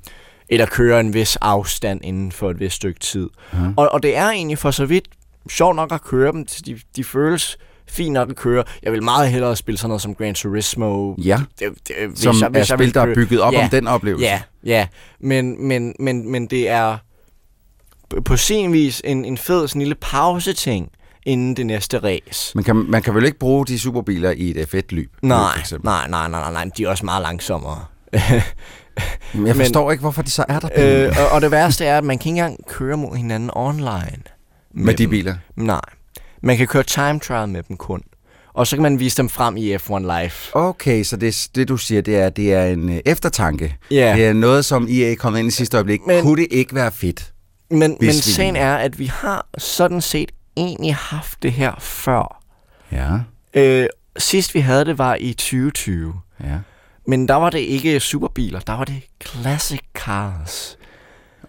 eller 0.48 0.66
køre 0.66 1.00
en 1.00 1.14
vis 1.14 1.36
afstand 1.36 2.00
inden 2.04 2.32
for 2.32 2.50
et 2.50 2.60
vist 2.60 2.76
stykke 2.76 3.00
tid. 3.00 3.30
Ja. 3.52 3.58
Og, 3.76 3.92
og 3.92 4.02
det 4.02 4.16
er 4.16 4.30
egentlig 4.30 4.58
for 4.58 4.70
så 4.70 4.86
vidt 4.86 5.08
sjovt 5.50 5.76
nok 5.76 5.92
at 5.92 6.04
køre 6.04 6.32
dem. 6.32 6.46
De, 6.46 6.80
de 6.96 7.04
føles 7.04 7.58
fint 7.94 8.12
nok 8.12 8.30
at 8.30 8.36
køre. 8.36 8.64
Jeg 8.82 8.92
vil 8.92 9.02
meget 9.02 9.30
hellere 9.30 9.56
spille 9.56 9.78
sådan 9.78 9.88
noget 9.88 10.02
som 10.02 10.14
Gran 10.14 10.34
Turismo. 10.34 11.14
Ja. 11.14 11.40
Det, 11.58 11.68
det, 11.88 11.94
hvis 12.08 12.18
Som 12.18 12.36
jeg, 12.36 12.46
er 12.46 12.48
hvis 12.48 12.70
jeg 12.70 12.78
spil, 12.78 12.94
der 12.94 13.00
er 13.00 13.14
bygget 13.14 13.40
op 13.40 13.54
om 13.54 13.68
den 13.70 13.86
oplevelse. 13.86 14.26
Ja, 14.26 14.42
ja. 14.64 14.86
Men, 15.20 15.68
men, 15.68 15.94
men, 15.98 16.32
men 16.32 16.46
det 16.46 16.68
er 16.68 16.96
på 18.24 18.36
sin 18.36 18.72
vis 18.72 19.02
en, 19.04 19.24
en 19.24 19.38
fed 19.38 19.68
sådan 19.68 19.80
lille 19.82 19.94
pause-ting 19.94 20.90
inden 21.26 21.56
det 21.56 21.66
næste 21.66 21.98
race. 21.98 22.52
Man 22.54 22.64
kan, 22.64 22.76
man 22.76 23.02
kan 23.02 23.14
vel 23.14 23.24
ikke 23.24 23.38
bruge 23.38 23.66
de 23.66 23.78
superbiler 23.78 24.30
i 24.30 24.50
et 24.50 24.74
F1-løb? 24.74 25.10
Nej, 25.22 25.62
nej, 25.82 26.08
nej, 26.08 26.28
nej, 26.28 26.40
nej, 26.40 26.52
nej, 26.52 26.70
de 26.76 26.84
er 26.84 26.88
også 26.88 27.04
meget 27.04 27.22
langsommere. 27.22 27.84
Men 29.34 29.46
jeg 29.46 29.56
forstår 29.56 29.90
ikke, 29.90 30.00
hvorfor 30.00 30.22
de 30.22 30.30
så 30.30 30.44
er 30.48 30.60
der. 30.60 30.68
Øh, 31.06 31.16
og, 31.20 31.28
og 31.28 31.40
det 31.40 31.50
værste 31.50 31.84
er, 31.84 31.98
at 31.98 32.04
man 32.04 32.18
kan 32.18 32.30
ikke 32.30 32.40
engang 32.40 32.66
køre 32.66 32.96
mod 32.96 33.16
hinanden 33.16 33.50
online. 33.52 34.22
Med 34.74 34.94
de 34.94 35.02
dem. 35.02 35.10
biler? 35.10 35.34
Nej. 35.56 35.80
Man 36.44 36.56
kan 36.56 36.66
køre 36.66 36.82
time 36.82 37.20
trial 37.20 37.48
med 37.48 37.62
dem 37.62 37.76
kun. 37.76 38.02
Og 38.54 38.66
så 38.66 38.76
kan 38.76 38.82
man 38.82 38.98
vise 38.98 39.16
dem 39.16 39.28
frem 39.28 39.56
i 39.56 39.74
F1 39.76 39.98
Live. 39.98 40.30
Okay, 40.52 41.02
så 41.04 41.16
det, 41.16 41.48
det 41.54 41.68
du 41.68 41.76
siger, 41.76 42.00
det 42.02 42.16
er, 42.16 42.28
det 42.28 42.54
er 42.54 42.64
en 42.64 42.88
øh, 42.88 43.00
eftertanke. 43.06 43.76
Ja. 43.90 44.14
Det 44.16 44.26
er 44.26 44.32
noget, 44.32 44.64
som 44.64 44.88
EA 44.90 45.12
er 45.12 45.16
kommet 45.16 45.38
ind 45.38 45.48
i 45.48 45.50
sidste 45.50 45.76
øjeblik. 45.76 46.00
Men- 46.06 46.22
Kunne 46.22 46.42
det 46.42 46.48
ikke 46.50 46.74
være 46.74 46.92
fedt? 46.92 47.32
Men, 47.70 47.96
men 48.00 48.12
sagen 48.12 48.56
er, 48.56 48.76
at 48.76 48.98
vi 48.98 49.06
har 49.06 49.46
sådan 49.58 50.00
set 50.00 50.32
egentlig 50.56 50.94
haft 50.94 51.42
det 51.42 51.52
her 51.52 51.72
før. 51.78 52.42
Ja. 52.92 53.10
Øh, 53.54 53.86
sidst 54.18 54.54
vi 54.54 54.60
havde 54.60 54.84
det 54.84 54.98
var 54.98 55.16
i 55.20 55.32
2020. 55.32 56.14
Ja. 56.44 56.46
Men 57.06 57.28
der 57.28 57.34
var 57.34 57.50
det 57.50 57.58
ikke 57.58 58.00
superbiler, 58.00 58.60
der 58.60 58.72
var 58.72 58.84
det 58.84 59.02
classic 59.26 59.80
cars. 59.94 60.76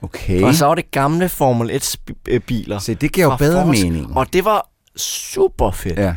Okay. 0.01 0.41
Og 0.41 0.55
så 0.55 0.65
var 0.65 0.75
det 0.75 0.91
gamle 0.91 1.29
Formel 1.29 1.71
1-biler. 1.71 2.79
Se, 2.79 2.95
det 2.95 3.11
giver 3.11 3.27
jo 3.31 3.35
bedre 3.35 3.65
mening. 3.67 4.17
Og 4.17 4.33
det 4.33 4.45
var 4.45 4.69
super 4.97 5.71
fedt. 5.71 5.99
Ja. 5.99 6.15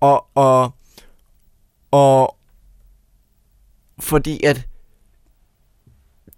Og, 0.00 0.24
og, 0.34 0.74
og 1.90 2.36
fordi 4.00 4.44
at 4.44 4.62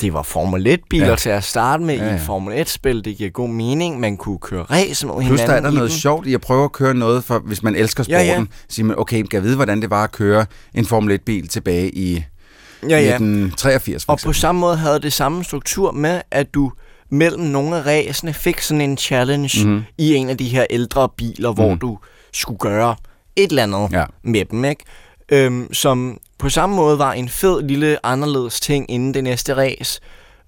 det 0.00 0.12
var 0.12 0.22
Formel 0.22 0.66
1-biler 0.66 1.04
Ja. 1.04 1.10
ja. 1.10 1.16
til 1.16 1.30
at 1.30 1.44
starte 1.44 1.82
med 1.82 1.94
Ja, 1.94 2.00
ja, 2.00 2.06
ja. 2.08 2.14
ja. 2.16 2.22
i 2.22 2.24
Formel 2.24 2.62
1-spil. 2.62 3.04
Det 3.04 3.16
giver 3.16 3.30
god 3.30 3.48
mening. 3.48 4.00
Man 4.00 4.16
kunne 4.16 4.38
køre 4.38 4.62
race 4.62 5.06
med 5.06 5.14
Plus 5.14 5.26
hinanden 5.26 5.48
der 5.48 5.54
er 5.54 5.60
der 5.60 5.70
noget 5.70 5.90
dem. 5.90 5.98
sjovt 5.98 6.26
i 6.26 6.34
at 6.34 6.40
prøve 6.40 6.64
at 6.64 6.72
køre 6.72 6.94
noget, 6.94 7.24
for 7.24 7.38
hvis 7.38 7.62
man 7.62 7.76
elsker 7.76 8.04
Ja, 8.08 8.26
sporten, 8.28 8.44
ja. 8.52 8.56
siger 8.68 8.86
man, 8.86 8.98
okay, 8.98 9.22
kan 9.22 9.28
jeg 9.32 9.42
vide, 9.42 9.56
hvordan 9.56 9.82
det 9.82 9.90
var 9.90 10.04
at 10.04 10.12
køre 10.12 10.46
en 10.74 10.86
Formel 10.86 11.18
1-bil 11.20 11.48
tilbage 11.48 11.90
i 11.90 12.24
Ja, 12.82 12.88
ja. 12.88 12.96
1983 13.14 14.04
for 14.04 14.12
Og 14.12 14.18
på 14.24 14.32
samme 14.32 14.60
måde 14.60 14.76
havde 14.76 15.00
det 15.00 15.12
samme 15.12 15.44
struktur 15.44 15.92
med, 15.92 16.22
at 16.30 16.54
du 16.54 16.72
mellem 17.10 17.42
nogle 17.44 17.76
af 17.76 17.86
ræsene 17.86 18.32
fik 18.34 18.60
sådan 18.60 18.80
en 18.80 18.98
challenge 18.98 19.60
Mhm. 19.64 19.68
mm-hmm. 19.70 19.84
i 19.98 20.14
en 20.14 20.28
af 20.30 20.38
de 20.38 20.48
her 20.48 20.66
ældre 20.70 21.08
biler, 21.16 21.52
hvor 21.52 21.68
Mhm. 21.70 21.78
du 21.78 21.98
skulle 22.32 22.58
gøre 22.58 22.96
et 23.36 23.50
eller 23.50 23.62
andet 23.62 23.88
Ja. 23.92 24.04
med 24.22 24.44
dem, 24.44 24.64
ikke? 24.64 24.84
Øhm, 25.32 25.74
som 25.74 26.18
på 26.38 26.48
samme 26.48 26.76
måde 26.76 26.98
var 26.98 27.12
en 27.12 27.28
fed 27.28 27.62
lille 27.62 28.06
anderledes 28.06 28.60
ting 28.60 28.90
inden 28.90 29.14
det 29.14 29.24
næste 29.24 29.54
race, 29.56 30.00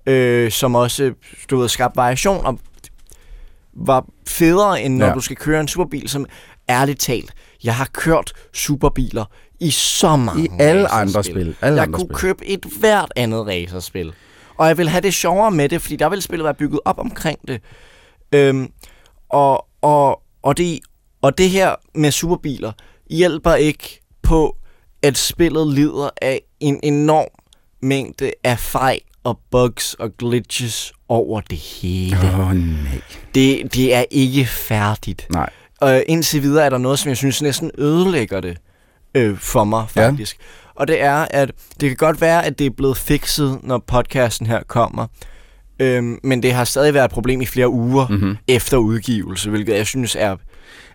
øh, 0.07 0.51
som 0.51 0.75
også 0.75 1.13
du 1.51 1.59
ved, 1.59 1.69
skabte 1.69 1.97
variation 1.97 2.47
og 2.47 2.59
var 3.75 4.05
federe 4.29 4.83
end 4.83 4.97
når 4.97 5.07
Ja. 5.07 5.13
du 5.15 5.21
skal 5.21 5.37
køre 5.37 5.61
en 5.61 5.69
superbil, 5.69 6.09
som 6.09 6.27
ærligt 6.69 7.01
talt, 7.01 7.33
jeg 7.65 7.75
har 7.77 7.89
kørt 7.93 8.33
superbiler 8.53 9.25
i 9.61 9.71
så 9.71 10.17
mange 10.17 10.45
I 10.45 10.49
alle 10.59 10.89
andre 10.89 11.25
spil. 11.25 11.57
Alle 11.61 11.77
jeg 11.77 11.83
andre 11.83 11.99
kunne 11.99 12.07
spil. 12.07 12.17
købe 12.17 12.47
et 12.47 12.67
hvert 12.81 13.13
andet 13.17 13.47
racerspil. 13.47 14.13
Og 14.57 14.69
jeg 14.69 14.79
vil 14.79 14.89
have 14.89 15.01
det 15.01 15.15
sjovere 15.15 15.51
med 15.51 15.69
det, 15.69 15.83
fordi 15.83 15.97
der 15.97 16.09
vil 16.09 16.23
spillet 16.23 16.45
være 16.45 16.55
bygget 16.55 16.81
op 16.85 16.99
omkring 16.99 17.39
det. 17.49 17.61
Øhm, 18.35 18.69
og, 19.29 19.67
og, 19.83 20.23
og, 20.43 20.57
det, 20.57 20.81
og 21.23 21.39
det 21.39 21.51
her 21.51 21.75
med 21.95 22.11
superbiler 22.11 22.73
hjælper 23.11 23.55
ikke 23.55 24.01
på, 24.23 24.57
at 25.03 25.19
spillet 25.19 25.69
lider 25.75 26.11
af 26.23 26.41
en 26.61 26.81
enorm 26.83 27.29
mængde 27.83 28.33
af 28.45 28.59
fejl 28.59 29.01
og 29.25 29.39
bugs 29.51 29.95
og 29.95 30.17
glitches 30.17 30.93
over 31.09 31.41
det 31.41 31.59
hele. 31.59 32.17
Åh, 32.17 32.41
oh, 32.49 32.55
nej. 32.57 33.01
Det, 33.35 33.75
det 33.75 33.95
er 33.95 34.05
ikke 34.11 34.47
færdigt. 34.47 35.27
Nej. 35.31 35.51
Og 35.81 36.05
indtil 36.07 36.43
videre 36.43 36.65
er 36.65 36.71
der 36.71 36.79
noget, 36.79 36.99
som 36.99 37.09
jeg 37.09 37.17
synes 37.17 37.43
næsten 37.43 37.71
ødelægger 37.79 38.41
det 38.41 38.59
øh, 39.15 39.39
for 39.39 39.65
mig, 39.65 39.87
Ja. 39.97 40.17
Og 40.75 40.89
det 40.89 41.03
er, 41.03 41.27
at 41.31 41.53
det 41.81 41.89
kan 41.91 41.97
godt 41.97 42.21
være, 42.21 42.45
at 42.47 42.59
det 42.59 42.67
er 42.67 42.71
blevet 42.71 42.97
fikset, 42.97 43.59
når 43.63 43.79
podcasten 43.87 44.47
her 44.47 44.63
kommer. 44.67 45.07
Øhm, 45.79 46.19
men 46.25 46.43
det 46.43 46.53
har 46.53 46.65
stadig 46.65 46.95
været 46.95 47.05
et 47.05 47.11
problem 47.11 47.41
i 47.41 47.47
flere 47.47 47.69
uger 47.69 48.09
Mhm. 48.09 48.17
mm-hmm. 48.21 48.37
efter 48.49 48.77
udgivelse, 48.77 49.51
hvilket 49.51 49.75
jeg 49.77 49.87
synes 49.87 50.15
er, 50.19 50.37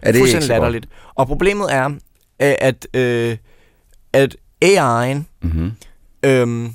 Er 0.01 0.11
det 0.11 0.19
fuldstændig 0.19 0.49
latterligt. 0.49 0.87
Og 1.15 1.27
problemet 1.27 1.73
er, 1.73 1.89
at, 2.39 2.87
øh, 2.93 3.37
at 4.13 4.35
AI'en 4.65 5.17
Mhm. 5.41 5.71
øhm, 6.23 6.73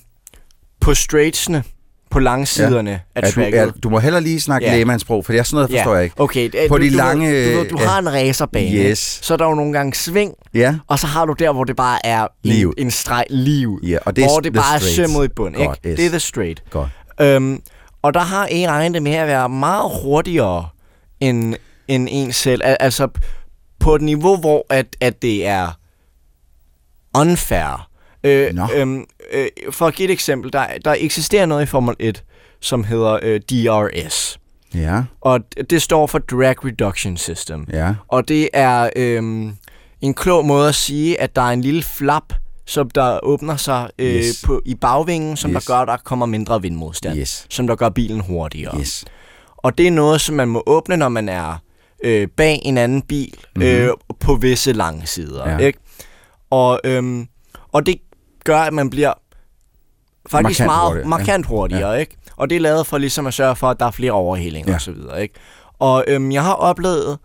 på 0.81 0.95
straightsene, 0.95 1.65
på 2.13 2.19
langsiderne 2.19 2.91
ja. 2.91 2.99
af 3.15 3.23
Ja, 3.23 3.27
du, 3.29 3.33
tracket, 3.35 3.53
ja, 3.59 3.67
du 3.83 3.89
må 3.91 3.99
heller 3.99 4.21
lige 4.21 4.41
snakke 4.41 4.65
Ja. 4.67 4.71
ja. 4.73 4.77
lægemandssprog, 4.77 5.25
for 5.25 5.33
det 5.33 5.39
er 5.39 5.43
sådan 5.43 5.57
noget, 5.57 5.71
forstår 5.71 5.95
jeg 5.95 6.05
ikke. 6.05 6.21
Okay, 6.21 6.45
det, 6.53 6.61
På 6.69 6.79
du, 6.79 6.85
de 6.85 6.91
du, 6.91 6.97
lange... 6.97 7.53
Du, 7.53 7.59
du, 7.59 7.65
du, 7.65 7.69
du 7.71 7.79
ja. 7.81 7.87
har 7.89 7.99
en 7.99 8.13
racerbane, 8.13 8.77
Yes. 8.77 9.19
så 9.23 9.33
er 9.33 9.37
der 9.39 9.45
jo 9.45 9.55
nogle 9.55 9.73
gange 9.73 9.95
sving, 9.95 10.35
Ja. 10.55 10.75
og 10.87 10.99
så 10.99 11.07
har 11.07 11.25
du 11.25 11.33
der, 11.39 11.53
hvor 11.53 11.65
det 11.65 11.77
bare 11.77 12.07
er 12.07 12.27
Lige 12.43 12.63
en, 12.65 12.73
en 12.79 12.91
streg 12.91 13.25
ud. 13.31 13.81
Ja, 13.87 13.99
og 14.07 14.17
det 14.17 14.25
er 14.25 14.29
hvor 14.29 14.41
det 14.41 14.53
bare 14.53 14.75
er 14.75 14.79
straights. 14.79 15.13
søm 15.13 15.25
i 15.25 15.29
bund, 15.29 15.55
Godt, 15.55 15.79
ikke? 15.85 15.89
yes. 15.89 15.97
Det 15.97 16.07
er 16.07 16.11
the 16.11 16.21
straight. 16.21 16.63
Godt. 16.71 16.89
Øhm, 17.21 17.61
og 18.03 18.15
der 18.15 18.21
har 18.21 18.47
AI'en 18.47 18.93
det 18.93 19.03
med 19.03 19.13
at 19.15 19.27
være 19.27 19.49
meget 19.49 19.91
hurtigere 20.03 20.67
end, 21.21 21.55
end 21.89 22.09
en 22.11 22.33
selv. 22.33 22.61
Al- 22.65 22.77
altså 22.81 23.09
på 23.81 23.95
et 23.95 24.03
niveau, 24.03 24.37
hvor 24.37 24.67
at, 24.71 24.87
at 25.01 25.23
det 25.23 25.47
er 25.47 25.69
unfair. 27.15 27.89
Øh, 28.25 28.55
Nå. 28.55 28.69
øhm, 28.75 29.05
øh, 29.33 29.47
for 29.71 29.87
at 29.87 29.95
give 29.95 30.09
et 30.09 30.13
eksempel, 30.13 30.53
der, 30.53 30.67
der 30.85 30.95
eksisterer 30.99 31.47
noget 31.47 31.63
i 31.63 31.67
Formel 31.67 31.97
1, 31.99 32.25
som 32.61 32.85
hedder 32.85 33.19
øh, 33.23 33.41
DRS. 33.41 34.39
Ja. 34.75 35.03
Og 35.21 35.41
det 35.71 35.83
står 35.83 36.07
for 36.07 36.19
Drag 36.19 36.65
Reduction 36.65 37.17
System. 37.17 37.67
Ja. 37.73 37.95
Og 38.09 38.29
det 38.29 38.49
er 38.53 38.91
øhm, 38.97 39.57
en 40.01 40.15
klog 40.15 40.45
måde 40.45 40.69
at 40.69 40.75
sige, 40.75 41.21
at 41.21 41.37
der 41.37 41.43
er 41.43 41.51
en 41.51 41.61
lille 41.61 41.83
flap, 41.83 42.33
som 42.67 42.91
der 42.91 43.21
åbner 43.23 43.57
sig 43.57 43.91
øh, 43.99 44.15
Yes. 44.15 44.43
på, 44.47 44.63
i 44.65 44.75
bagvingen, 44.75 45.37
som 45.37 45.51
Yes. 45.51 45.65
der 45.65 45.75
gør, 45.75 45.81
at 45.81 45.89
der 45.89 45.97
kommer 46.05 46.27
mindre 46.27 46.63
vindmodstand. 46.63 47.19
Yes. 47.19 47.47
Som 47.51 47.67
der 47.67 47.75
gør 47.75 47.89
bilen 47.89 48.21
hurtigere. 48.21 48.79
Yes. 48.81 49.05
Og 49.57 49.79
det 49.79 49.87
er 49.87 49.91
noget, 49.91 50.21
som 50.21 50.35
man 50.35 50.49
må 50.49 50.63
åbne, 50.67 50.97
når 50.97 51.09
man 51.09 51.29
er 51.29 51.63
øh, 52.05 52.29
bag 52.37 52.61
en 52.63 52.79
anden 52.79 53.03
bil 53.03 53.35
mm-hmm. 53.57 53.71
øh, 53.71 53.91
på 54.21 54.35
visse 54.35 54.73
lange 54.73 55.07
sider. 55.07 55.51
Ja. 55.51 55.59
Ikke? 55.59 55.79
Og, 56.51 56.81
øhm, 56.85 57.27
og 57.73 57.87
det 57.87 57.95
gør, 58.45 58.59
at 58.59 58.73
man 58.73 58.91
bliver 58.91 59.13
faktisk 60.31 60.61
Markant 60.61 60.67
meget 60.67 60.89
hurtigere, 60.89 61.09
markant 61.09 61.47
hurtigere. 61.47 61.91
Ja. 61.91 61.99
Ikke? 61.99 62.17
Og 62.37 62.51
det 62.51 62.57
er 62.57 62.61
lavet 62.61 62.87
for 62.87 62.99
ligesom 62.99 63.27
at 63.27 63.35
sørge 63.35 63.57
for, 63.57 63.71
at 63.71 63.81
der 63.81 63.87
er 63.87 63.91
flere 63.91 64.13
overhældinger 64.13 64.71
Ja. 64.71 64.75
og 64.75 64.81
så 64.81 64.93
videre. 64.93 65.23
Ikke? 65.23 65.35
Og 65.79 66.05
øhm, 66.09 66.33
jeg 66.33 66.43
har 66.43 66.53
oplevet 66.55 67.19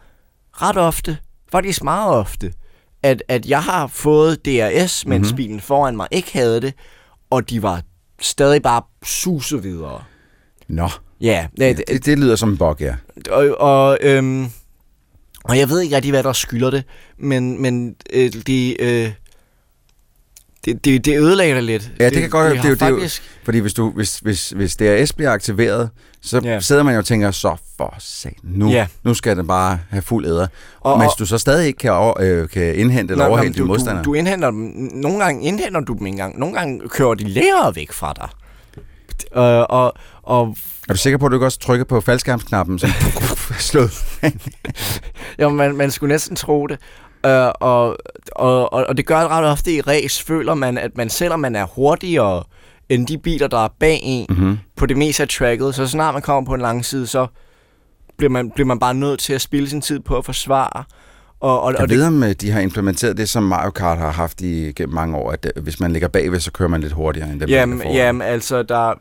ret 0.54 0.78
ofte, 0.78 1.18
faktisk 1.52 1.84
meget 1.84 2.16
ofte, 2.16 2.54
at, 3.04 3.24
at 3.28 3.46
jeg 3.46 3.64
har 3.64 3.88
fået 3.88 4.46
DRS, 4.46 5.06
mens 5.06 5.06
Mhm. 5.06 5.18
mm-hmm. 5.18 5.36
bilen 5.36 5.60
foran 5.62 5.96
mig 5.96 6.08
ikke 6.12 6.34
havde 6.34 6.62
det, 6.62 6.74
og 7.30 7.50
de 7.50 7.64
var 7.64 7.82
stadig 8.22 8.62
bare 8.62 8.82
suse 9.04 9.62
videre. 9.62 10.04
Nå. 10.68 10.90
Ja, 11.22 11.48
Ja, 11.60 11.68
det, 11.74 11.84
det, 11.88 12.06
det 12.06 12.20
lyder 12.20 12.36
som 12.36 12.50
en 12.50 12.58
bug, 12.58 12.76
ja. 12.80 12.96
og, 13.32 13.56
og, 13.60 13.98
øhm, 14.02 14.48
og 15.44 15.58
jeg 15.58 15.70
ved 15.70 15.82
ikke 15.82 15.96
rigtig, 15.96 16.12
hvad 16.12 16.24
der 16.24 16.34
skylder 16.34 16.70
det, 16.70 16.84
men, 17.18 17.62
men 17.62 17.96
øh, 18.14 18.32
det, 18.48 18.78
øh, 18.80 19.12
det, 20.68 20.86
det, 20.86 21.06
det 21.06 21.20
ødelægger 21.20 21.56
det 21.56 21.64
lidt. 21.64 21.92
Ja, 22.00 22.06
det, 22.06 22.14
det 22.14 22.22
kan 22.22 22.30
godt 22.30 22.54
det, 22.54 22.64
det, 22.64 22.72
det, 22.72 22.80
det, 22.80 22.90
jo- 22.90 22.96
faktisk, 22.96 23.24
Fordi 23.44 23.60
hvis, 23.60 23.74
du, 23.74 23.92
hvis, 23.92 24.20
hvis, 24.20 24.50
hvis 24.50 24.76
DRS 24.76 25.14
bliver 25.14 25.32
aktiveret, 25.32 25.90
så 26.22 26.42
Ja. 26.44 26.50
yeah. 26.50 26.62
sidder 26.62 26.84
man 26.84 26.94
jo 26.94 27.00
og 27.00 27.06
tænker, 27.06 27.32
så 27.32 27.56
for 27.78 27.96
satan, 28.00 28.34
nu, 28.44 28.70
Ja. 28.70 28.76
yeah. 28.76 28.88
nu 29.04 29.14
skal 29.14 29.38
den 29.38 29.48
bare 29.48 29.80
have 29.90 30.02
fuld 30.02 30.26
æder. 30.26 30.48
Og- 30.80 30.94
Og, 30.94 31.00
Mens 31.00 31.14
du 31.14 31.26
så 31.26 31.38
stadig 31.38 31.68
ikke 31.68 31.78
kan, 31.80 31.92
over, 31.92 32.14
øh, 32.22 32.50
kan 32.50 32.76
indhente 32.76 33.12
eller 33.12 33.30
men 33.36 33.44
dine 33.44 33.54
du, 33.56 33.66
modstandere. 33.66 34.04
du, 34.04 34.10
du 34.10 34.14
indhenter 34.14 34.52
dem. 34.52 34.90
Nogle 34.94 35.20
gange 35.24 35.44
indhenter 35.48 35.80
du 35.80 35.94
dem 35.94 36.06
ikke 36.06 36.14
engang. 36.16 36.40
Nogle 36.40 36.56
gange 36.56 36.82
kører 36.90 37.14
de 37.14 37.24
længere 37.24 37.76
væk 37.76 37.92
fra 37.92 38.14
dig. 38.16 38.30
Øh, 39.36 39.66
og, 39.70 39.94
og 40.24 40.56
Er 40.90 40.94
du 40.94 40.98
sikker 41.00 41.18
på, 41.18 41.26
at 41.26 41.30
du 41.32 41.36
ikke 41.36 41.46
også 41.46 41.60
trykker 41.60 41.86
på 41.86 42.02
faldskærmsknappen? 42.02 42.80
Som 42.80 42.90
slået. 43.60 43.92
Ja, 45.40 45.50
man, 45.50 45.76
man 45.78 45.92
skulle 45.92 46.14
næsten 46.14 46.36
tro 46.36 46.68
det. 46.68 46.78
Uh, 47.24 47.32
og, 47.60 47.98
og, 48.32 48.74
og, 48.74 48.86
og 48.90 48.98
det 48.98 49.06
gør 49.06 49.28
ret 49.28 49.46
ofte 49.46 49.74
i 49.74 49.82
race, 49.82 50.26
føler 50.26 50.54
man, 50.54 50.78
at 50.78 50.98
man 50.98 51.10
selvom 51.10 51.40
man 51.40 51.56
er 51.56 51.66
hurtigere 51.66 52.44
end 52.90 53.08
de 53.08 53.18
biler, 53.18 53.48
der 53.48 53.58
er 53.58 53.68
bag 53.80 54.00
en 54.04 54.26
mm-hmm. 54.30 54.58
på 54.76 54.86
det 54.86 54.98
meste 54.98 55.24
af 55.24 55.30
tracket, 55.30 55.76
så 55.76 55.88
snart 55.88 56.14
man 56.14 56.22
kommer 56.22 56.46
på 56.46 56.54
en 56.54 56.62
lang 56.62 56.86
side, 56.86 57.08
så 57.08 57.28
bliver 58.18 58.30
man, 58.30 58.52
bliver 58.52 58.68
man 58.68 58.80
bare 58.80 58.94
nødt 58.94 59.20
til 59.20 59.34
at 59.34 59.42
spille 59.42 59.70
sin 59.70 59.82
tid 59.82 60.00
på 60.00 60.18
at 60.18 60.26
forsvare. 60.26 60.84
Og, 61.40 61.62
og, 61.62 61.74
Jeg 61.74 61.82
og 61.82 61.90
ved, 61.90 62.06
om 62.06 62.24
øh, 62.24 62.32
de 62.32 62.52
har 62.52 62.60
implementeret 62.60 63.18
det, 63.18 63.30
som 63.30 63.44
Mario 63.44 63.72
Kart 63.72 63.98
har 63.98 64.12
haft 64.12 64.42
i 64.42 64.72
gennem 64.72 64.96
mange 64.96 65.18
år, 65.18 65.32
at 65.32 65.52
øh, 65.56 65.64
hvis 65.64 65.80
man 65.80 65.92
ligger 65.92 66.08
bagved, 66.08 66.40
så 66.40 66.52
kører 66.52 66.70
man 66.70 66.82
lidt 66.82 66.94
hurtigere 66.94 67.30
end 67.32 67.40
dem, 67.40 67.50
der 67.50 67.56
Jamen, 67.56 67.82
foran. 67.82 67.96
jamen, 67.96 68.22
altså, 68.22 68.64
der... 68.64 68.94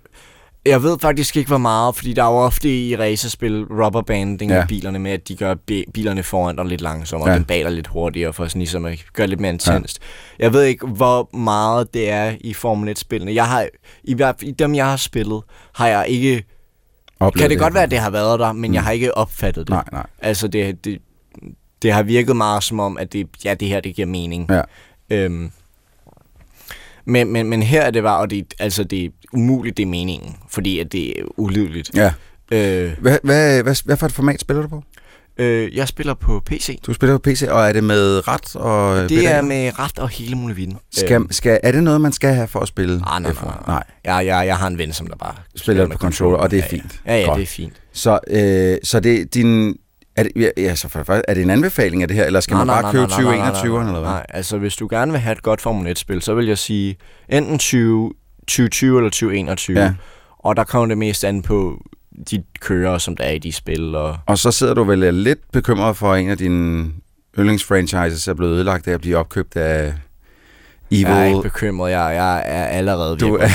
Jeg 0.66 0.82
ved 0.82 0.98
faktisk 0.98 1.36
ikke, 1.36 1.48
hvor 1.48 1.58
meget, 1.58 1.96
fordi 1.96 2.12
der 2.12 2.22
er 2.24 2.30
jo 2.30 2.36
ofte 2.36 2.86
i 2.88 2.96
racerspil 2.96 3.64
rubberbanding 3.64 4.50
ja. 4.50 4.62
I 4.62 4.66
bilerne 4.66 4.98
med, 4.98 5.10
at 5.12 5.28
de 5.28 5.36
gør 5.36 5.54
bi- 5.54 5.84
bilerne 5.94 6.22
foran 6.22 6.56
dig 6.56 6.64
lidt 6.64 6.80
langsommere, 6.80 7.28
og 7.28 7.32
Ja. 7.32 7.36
den 7.38 7.44
bag 7.44 7.70
lidt 7.72 7.86
hurtigere, 7.86 8.32
for 8.32 8.46
sådan 8.46 8.58
ligesom 8.60 8.84
at 8.84 9.04
gøre 9.12 9.24
det 9.24 9.28
lidt 9.30 9.40
mere 9.40 9.52
intenst. 9.52 9.98
Ja. 10.38 10.44
Jeg 10.44 10.52
ved 10.52 10.62
ikke, 10.62 10.86
hvor 10.86 11.36
meget 11.36 11.94
det 11.94 12.10
er 12.10 12.34
i 12.40 12.54
Formel 12.54 12.96
1-spillene. 12.98 13.34
Jeg 13.34 13.46
har, 13.46 13.66
i, 14.04 14.16
I 14.42 14.50
dem, 14.50 14.74
jeg 14.74 14.86
har 14.86 14.96
spillet, 14.96 15.42
har 15.74 15.88
jeg 15.88 16.04
ikke... 16.08 16.44
Oplevet 17.20 17.40
kan 17.42 17.50
det, 17.50 17.58
godt 17.58 17.74
være, 17.74 17.82
at 17.82 17.90
det 17.90 17.98
har 17.98 18.10
været 18.10 18.40
der, 18.40 18.52
men 18.52 18.70
mm. 18.70 18.74
jeg 18.74 18.82
har 18.82 18.90
ikke 18.90 19.16
opfattet 19.16 19.66
det. 19.66 19.70
Nej, 19.74 19.84
nej. 19.92 20.06
Altså, 20.18 20.48
det, 20.48 20.84
det, 20.84 20.98
det 21.82 21.92
har 21.92 22.02
virket 22.02 22.36
meget 22.36 22.62
som 22.64 22.80
om, 22.80 22.98
at 22.98 23.12
det, 23.12 23.26
ja, 23.44 23.54
det 23.54 23.68
her, 23.68 23.80
det 23.80 23.94
giver 23.96 24.06
mening. 24.08 24.50
Ja. 24.50 24.62
Øhm, 25.10 25.50
men, 27.04 27.32
men, 27.32 27.46
men 27.48 27.62
her 27.62 27.82
er 27.82 27.90
det 27.90 28.02
bare, 28.02 28.18
og 28.20 28.30
det, 28.30 28.54
altså 28.58 28.84
det 28.84 29.12
umuligt, 29.32 29.76
det 29.76 29.82
er 29.82 29.86
meningen, 29.86 30.36
fordi 30.50 30.78
at 30.78 30.92
det 30.92 31.20
er 31.20 31.22
ulydeligt. 31.36 31.90
Ja. 31.94 32.12
Øh, 32.52 32.92
Hvad, 33.00 33.18
hvad, 33.22 33.62
hvad, 33.62 33.76
hvad 33.84 33.96
for 33.96 34.06
et 34.06 34.12
format 34.12 34.40
spiller 34.40 34.62
du 34.62 34.68
på? 34.68 34.82
øh, 35.38 35.76
jeg 35.76 35.88
spiller 35.88 36.14
på 36.14 36.42
PC. 36.46 36.80
Du 36.86 36.92
spiller 36.92 37.14
på 37.18 37.18
PC, 37.18 37.42
og 37.50 37.68
er 37.68 37.72
det 37.72 37.84
med 37.84 38.28
ret 38.28 38.56
og 38.56 38.96
Det 39.00 39.08
pedaler? 39.08 39.30
er 39.30 39.42
med 39.42 39.78
ret 39.78 39.98
og 39.98 40.08
hele 40.08 40.34
muligheden. 40.36 40.78
Skal, 40.92 41.26
skal, 41.30 41.60
er 41.62 41.72
det 41.72 41.82
noget, 41.82 42.00
man 42.00 42.12
skal 42.12 42.34
have 42.34 42.48
for 42.48 42.60
at 42.60 42.68
spille? 42.68 43.02
Ah, 43.06 43.22
nej, 43.22 43.30
F1? 43.32 43.44
nej, 43.44 43.54
nej. 43.54 43.62
nej. 43.66 43.84
Jeg, 44.04 44.26
jeg, 44.26 44.46
jeg 44.46 44.56
har 44.56 44.66
en 44.66 44.78
ven, 44.78 44.92
som 44.92 45.06
der 45.06 45.16
bare 45.16 45.34
Spiller 45.56 45.86
på 45.88 45.98
controller, 45.98 46.38
og 46.38 46.50
det 46.50 46.58
er 46.58 46.62
Ja, 46.62 46.66
ja. 46.76 46.82
fint. 46.82 47.00
Ja, 47.06 47.16
ja, 47.20 47.26
Godt. 47.26 47.36
det 47.36 47.42
er 47.42 47.46
fint. 47.46 47.72
Så, 47.92 48.18
øh, 48.30 48.76
så 48.82 49.00
det 49.00 49.20
er 49.20 49.24
din... 49.24 49.76
Er 50.16 50.22
det, 50.22 50.32
ja, 50.36 50.48
ja, 50.56 50.74
så 50.74 50.88
for 50.88 51.20
er 51.28 51.34
det 51.34 51.42
en 51.42 51.50
anbefaling 51.50 52.02
af 52.02 52.08
det 52.08 52.16
her, 52.16 52.24
eller 52.24 52.40
skal 52.40 52.54
Nej, 52.54 52.64
man 52.64 52.74
bare 52.74 52.82
nej, 52.82 52.92
købe 52.92 53.06
nej, 53.06 53.22
nej, 53.22 53.36
nej, 53.36 53.50
2021'eren, 53.50 53.68
nej, 53.68 53.80
eller 53.86 54.00
hvad? 54.00 54.10
Nej, 54.10 54.26
altså 54.28 54.58
hvis 54.58 54.76
du 54.76 54.86
gerne 54.90 55.12
vil 55.12 55.20
have 55.20 55.32
et 55.32 55.42
godt 55.42 55.60
Formel 55.60 55.92
1-spil, 55.92 56.22
så 56.22 56.34
vil 56.34 56.46
jeg 56.46 56.58
sige 56.58 56.96
enten 57.28 57.58
20, 57.58 58.12
2020 58.48 58.96
eller 58.98 59.10
2021. 59.10 59.78
Ja. 59.78 59.94
Og 60.38 60.56
der 60.56 60.64
kommer 60.64 60.86
det 60.86 60.98
mest 60.98 61.24
an 61.24 61.42
på 61.42 61.82
de 62.30 62.42
kører, 62.60 62.98
som 62.98 63.16
der 63.16 63.24
er 63.24 63.30
i 63.32 63.38
de 63.38 63.52
spil. 63.52 63.94
Og... 63.94 64.18
Og 64.26 64.38
så 64.38 64.50
sidder 64.50 64.74
du 64.74 64.84
vel 64.84 65.14
lidt 65.14 65.38
bekymret 65.52 65.96
for, 65.96 66.12
at 66.12 66.20
en 66.20 66.30
af 66.30 66.38
dine 66.38 66.92
yndlingsfranchises 67.38 68.28
er 68.28 68.34
blevet 68.34 68.52
ødelagt 68.52 68.88
af 68.88 68.92
at 68.92 69.00
blive 69.00 69.16
opkøbt 69.16 69.56
af 69.56 69.94
evil. 70.90 71.02
Jeg 71.06 71.22
er 71.22 71.24
ikke 71.26 71.42
bekymret. 71.42 71.90
Jeg, 71.90 72.14
jeg 72.16 72.38
er 72.46 72.64
allerede 72.64 73.10
ved 73.10 73.18
Du 73.18 73.34
er... 73.34 73.48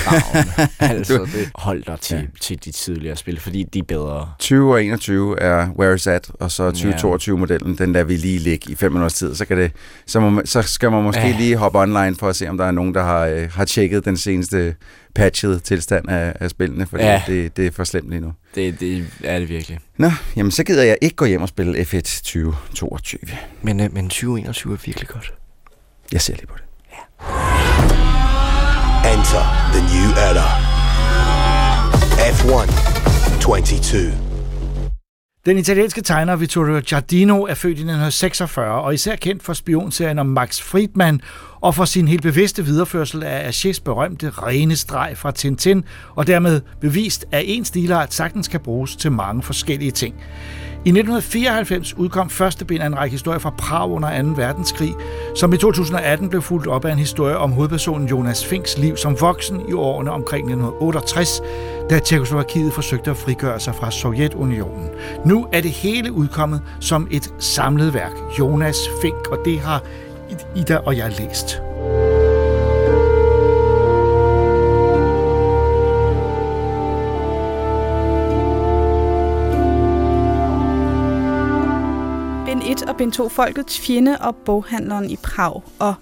altså, 0.80 1.18
Du- 1.18 1.26
det, 1.26 1.52
hold 1.56 1.84
dig 1.84 2.00
til, 2.00 2.18
Ja. 2.18 2.24
til 2.42 2.66
de 2.66 2.72
tidligere 2.72 3.16
spil, 3.16 3.40
fordi 3.40 3.64
de 3.64 3.80
er 3.80 3.84
bedre. 3.84 4.32
20 4.40 4.72
og 4.74 4.84
21 4.84 5.40
er 5.40 5.70
Where 5.80 5.96
is 5.96 6.04
That, 6.04 6.32
og 6.40 6.52
så 6.52 6.70
2022-modellen, 6.70 7.78
den 7.78 7.94
lader 7.94 8.06
vi 8.06 8.16
lige 8.16 8.40
ligge 8.40 8.72
i 8.72 8.76
fem 8.76 8.92
minutters 8.92 9.14
tid. 9.14 9.36
Så, 9.36 9.46
kan 9.46 9.58
det, 9.58 9.72
så, 10.06 10.20
må 10.20 10.30
man, 10.30 10.46
så 10.46 10.62
skal 10.62 10.92
man 10.92 11.04
måske 11.04 11.22
Ja. 11.22 11.36
lige 11.38 11.56
hoppe 11.58 11.80
online 11.80 12.16
for 12.16 12.30
at 12.30 12.36
se, 12.36 12.50
om 12.50 12.58
der 12.58 12.66
er 12.66 12.72
nogen, 12.72 12.94
der 12.94 13.04
har, 13.04 13.26
øh, 13.26 13.50
har 13.54 13.66
tjekket 13.66 14.06
den 14.06 14.18
seneste 14.18 14.76
patchet 15.16 15.64
tilstand 15.64 16.10
af, 16.10 16.34
af 16.40 16.50
spillene, 16.50 16.86
for 16.88 16.98
Ja. 16.98 17.22
det, 17.28 17.58
det 17.58 17.68
er 17.68 17.72
for 17.72 17.84
slemt 17.84 18.10
lige 18.10 18.22
nu. 18.22 18.34
Det, 18.56 18.80
det 18.80 19.06
er 19.24 19.40
det 19.40 19.50
virkelig. 19.50 19.80
Nå, 19.98 20.12
jamen 20.36 20.52
så 20.52 20.64
gider 20.64 20.84
jeg 20.84 20.98
ikke 21.02 21.16
gå 21.16 21.26
hjem 21.26 21.42
og 21.42 21.48
spille 21.50 21.78
F1 21.82 22.02
2022. 22.02 23.20
Men, 23.62 23.80
øh, 23.80 23.94
men 23.94 24.10
2021 24.10 24.74
er 24.74 24.78
virkelig 24.86 25.08
godt. 25.08 25.34
Jeg 26.12 26.22
ser 26.22 26.34
lige 26.34 26.48
på 26.48 26.54
det. 26.58 26.64
Enter 29.14 29.44
the 29.74 29.82
new 29.92 30.08
era. 30.28 30.48
F1 32.36 32.68
22. 33.42 34.32
Den 35.46 35.58
italienske 35.58 36.02
tegner 36.02 36.36
Vittorio 36.36 36.80
Giardino 36.80 37.44
er 37.44 37.54
født 37.54 37.78
i 37.78 37.82
1946 37.82 38.82
og 38.82 38.94
især 38.94 39.16
kendt 39.16 39.44
for 39.44 39.54
spionserien 39.54 40.20
om 40.20 40.26
Max 40.26 40.62
Friedman 40.62 41.22
og 41.62 41.76
for 41.76 41.86
sin 41.86 42.08
helt 42.08 42.22
bevidste 42.22 42.66
videreførsel 42.66 43.24
af 43.24 43.50
Hergés 43.50 43.82
berømte 43.86 44.30
rene 44.30 44.76
streg 44.76 45.14
fra 45.16 45.32
Tintin, 45.32 45.84
og 46.16 46.28
dermed 46.28 46.62
bevist, 46.82 47.26
at 47.32 47.44
en 47.46 47.66
stilart 47.66 48.14
sagtens 48.14 48.48
kan 48.48 48.60
bruges 48.60 48.96
til 48.96 49.12
mange 49.12 49.44
forskellige 49.44 49.92
ting. 49.92 50.16
I 50.86 50.90
1994 50.90 51.98
udkom 51.98 52.30
første 52.30 52.66
bind 52.66 52.82
af 52.82 52.88
en 52.88 52.98
række 52.98 53.12
historier 53.12 53.40
fra 53.40 53.50
Prag 53.50 53.90
under 53.90 54.22
2. 54.22 54.28
verdenskrig, 54.36 54.96
som 55.36 55.54
i 55.54 55.58
2018 55.58 56.30
blev 56.30 56.42
fulgt 56.42 56.68
op 56.68 56.86
af 56.86 56.92
en 56.92 57.00
historie 57.00 57.38
om 57.38 57.52
hovedpersonen 57.52 58.08
Jonas 58.08 58.46
Finks 58.46 58.78
liv 58.78 58.98
som 58.98 59.22
voksen 59.22 59.70
i 59.70 59.74
årene 59.74 60.12
omkring 60.12 60.46
1968, 60.46 61.42
da 61.90 62.00
Tjekoslovakiet 62.00 62.74
forsøgte 62.74 63.12
at 63.12 63.18
frigøre 63.18 63.60
sig 63.60 63.76
fra 63.76 63.92
Sovjetunionen. 63.92 64.90
Nu 65.26 65.48
er 65.52 65.62
det 65.62 65.72
hele 65.72 66.12
udkommet 66.12 66.62
som 66.80 67.08
et 67.12 67.34
samlet 67.40 67.94
værk, 67.94 68.14
Jonas 68.40 68.78
Fink, 69.02 69.28
og 69.28 69.38
det 69.46 69.60
har 69.60 69.84
Ida 70.56 70.78
og 70.78 70.98
jeg 70.98 71.12
læst. 71.20 71.62
Bind 82.62 82.82
1 82.82 82.90
og 82.90 82.98
bind 82.98 83.12
2, 83.12 83.30
Folkets 83.30 83.80
fjende 83.80 84.18
og 84.18 84.36
boghandleren 84.36 85.10
i 85.10 85.16
Prag. 85.16 85.62
Og 85.80 85.94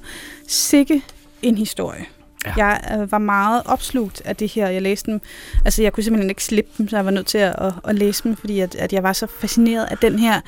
sikke 0.47 1.03
en 1.41 1.57
historie. 1.57 2.05
Ja. 2.45 2.53
Jeg 2.57 2.99
øh, 2.99 3.11
var 3.11 3.17
meget 3.17 3.61
opslugt 3.65 4.21
af 4.25 4.35
det 4.35 4.51
her. 4.51 4.67
Jeg 4.67 4.81
læste 4.81 5.11
dem. 5.11 5.21
Altså, 5.65 5.81
jeg 5.81 5.93
kunne 5.93 6.03
simpelthen 6.03 6.29
ikke 6.29 6.43
slippe 6.43 6.71
dem, 6.77 6.87
så 6.87 6.95
jeg 6.95 7.05
var 7.05 7.11
nødt 7.11 7.27
til 7.27 7.37
at, 7.37 7.55
at, 7.57 7.73
at 7.83 7.95
læse 7.95 8.23
dem, 8.23 8.35
fordi 8.35 8.59
at, 8.59 8.75
at 8.75 8.93
jeg 8.93 9.03
var 9.03 9.13
så 9.13 9.27
fascineret 9.27 9.85
af 9.85 9.97
den 9.97 10.19
her 10.19 10.41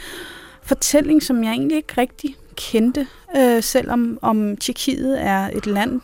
fortælling, 0.63 1.23
som 1.23 1.43
jeg 1.43 1.51
egentlig 1.51 1.77
ikke 1.77 1.93
rigtig 1.97 2.35
kendte, 2.55 3.07
øh, 3.37 3.63
selvom 3.63 4.19
om 4.21 4.57
Tjekkiet 4.57 5.21
er 5.21 5.49
et 5.53 5.65
land 5.65 6.01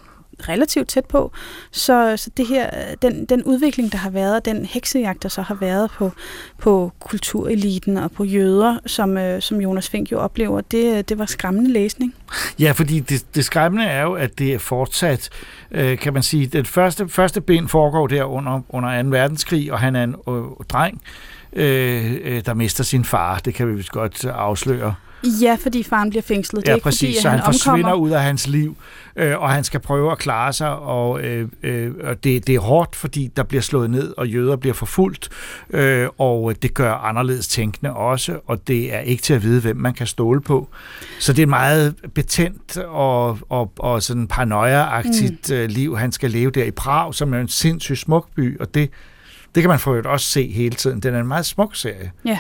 relativt 0.50 0.88
tæt 0.88 1.06
på. 1.06 1.32
Så, 1.72 2.18
så 2.18 2.30
det 2.38 2.48
her, 2.48 2.70
den, 3.02 3.26
den 3.26 3.44
udvikling, 3.44 3.92
der 3.92 3.98
har 3.98 4.10
været, 4.10 4.46
den 4.46 4.66
heksejagt, 4.66 5.24
der 5.24 5.30
så 5.30 5.42
har 5.42 5.56
været 5.56 5.92
på, 5.92 6.12
på 6.58 6.92
kultureliten 7.00 7.98
og 7.98 8.12
på 8.12 8.24
jøder, 8.24 8.78
som, 8.86 9.18
øh, 9.18 9.42
som 9.42 9.62
Jonas 9.62 9.90
Fink 9.90 10.12
jo 10.12 10.20
oplever, 10.20 10.62
det, 10.62 11.10
det 11.10 11.18
var 11.18 11.26
skræmmende 11.26 11.72
læsning. 11.72 12.16
Ja, 12.60 12.72
fordi 12.72 13.00
det, 13.00 13.36
det 13.36 13.46
skræmmende 13.46 13.86
er 13.86 14.04
jo, 14.04 14.14
at 14.14 14.40
det 14.40 14.54
er 14.54 14.60
fortsat, 14.60 15.30
øh, 15.72 15.98
kan 15.98 16.14
man 16.14 16.24
sige, 16.24 16.48
den 16.48 16.66
første, 16.66 17.10
første 17.10 17.42
ben 17.42 17.68
foregår 17.68 18.08
der 18.08 18.24
under, 18.24 18.62
under 18.70 19.04
2. 19.04 19.10
verdenskrig, 19.10 19.72
og 19.74 19.80
han 19.80 19.96
er 19.96 20.04
en 20.04 20.16
øh, 20.30 20.44
dreng, 20.70 21.02
øh, 21.54 22.18
øh, 22.24 22.46
der 22.46 22.54
mister 22.54 22.84
sin 22.84 23.06
far. 23.06 23.40
Det 23.40 23.54
kan 23.54 23.68
vi 23.68 23.74
vist 23.74 23.92
godt 23.92 24.26
afsløre. 24.26 24.96
Ja, 25.24 25.58
fordi 25.62 25.84
faren 25.84 26.10
bliver 26.10 26.24
fængslet. 26.24 26.62
Det 26.62 26.68
er 26.68 26.72
Ja, 26.72 26.76
ikke 26.76 26.84
præcis. 26.84 27.00
fordi, 27.00 27.22
så 27.22 27.30
han, 27.30 27.40
han 27.40 27.46
forsvinder 27.54 27.78
omkommer. 27.78 27.96
ud 28.08 28.12
af 28.12 28.22
hans 28.22 28.48
liv, 28.48 28.78
øh, 29.16 29.40
og 29.42 29.50
han 29.50 29.64
skal 29.64 29.80
prøve 29.80 30.12
at 30.12 30.18
klare 30.18 30.54
sig, 30.54 30.70
og, 30.76 31.22
øh, 31.22 31.48
øh, 31.64 31.92
og 32.04 32.24
det, 32.24 32.48
det 32.48 32.56
er 32.56 32.60
hårdt, 32.60 32.96
fordi 32.96 33.32
der 33.38 33.44
bliver 33.44 33.62
slået 33.62 33.90
ned, 33.90 34.14
og 34.18 34.28
jøder 34.28 34.56
bliver 34.56 34.74
forfulgt, 34.74 35.30
øh, 35.70 36.08
og 36.18 36.54
det 36.62 36.74
gør 36.74 36.94
anderledes 36.94 37.48
tænkende 37.48 37.94
også, 37.94 38.40
og 38.48 38.68
det 38.68 38.94
er 38.96 39.00
ikke 39.00 39.24
til 39.24 39.34
at 39.34 39.44
vide, 39.44 39.62
hvem 39.62 39.76
man 39.78 39.94
kan 39.94 40.08
stole 40.08 40.42
på. 40.42 40.68
Så 41.20 41.34
det 41.34 41.40
er 41.40 41.44
et 41.46 41.50
meget 41.50 41.96
betændt 42.14 42.78
og, 42.78 43.40
og, 43.50 43.72
og 43.80 44.04
sådan 44.04 44.28
paranoia-agtigt 44.34 45.52
mm. 45.54 45.68
liv, 45.70 45.98
han 45.98 46.12
skal 46.12 46.32
leve 46.32 46.52
der 46.52 46.64
i 46.64 46.72
Prag, 46.72 47.14
som 47.16 47.34
er 47.34 47.40
en 47.40 47.48
sindssygt 47.48 48.00
smuk 48.00 48.28
by, 48.36 48.60
og 48.60 48.74
det, 48.74 48.90
det 49.58 49.64
kan 49.64 49.70
man 49.70 49.80
for 49.80 49.92
øvrigt 49.92 50.08
også 50.08 50.26
se 50.26 50.48
hele 50.52 50.76
tiden. 50.76 51.00
Den 51.00 51.14
er 51.16 51.20
en 51.20 51.28
meget 51.28 51.46
smuk 51.46 51.76
serie. 51.76 52.12
Ja, 52.26 52.40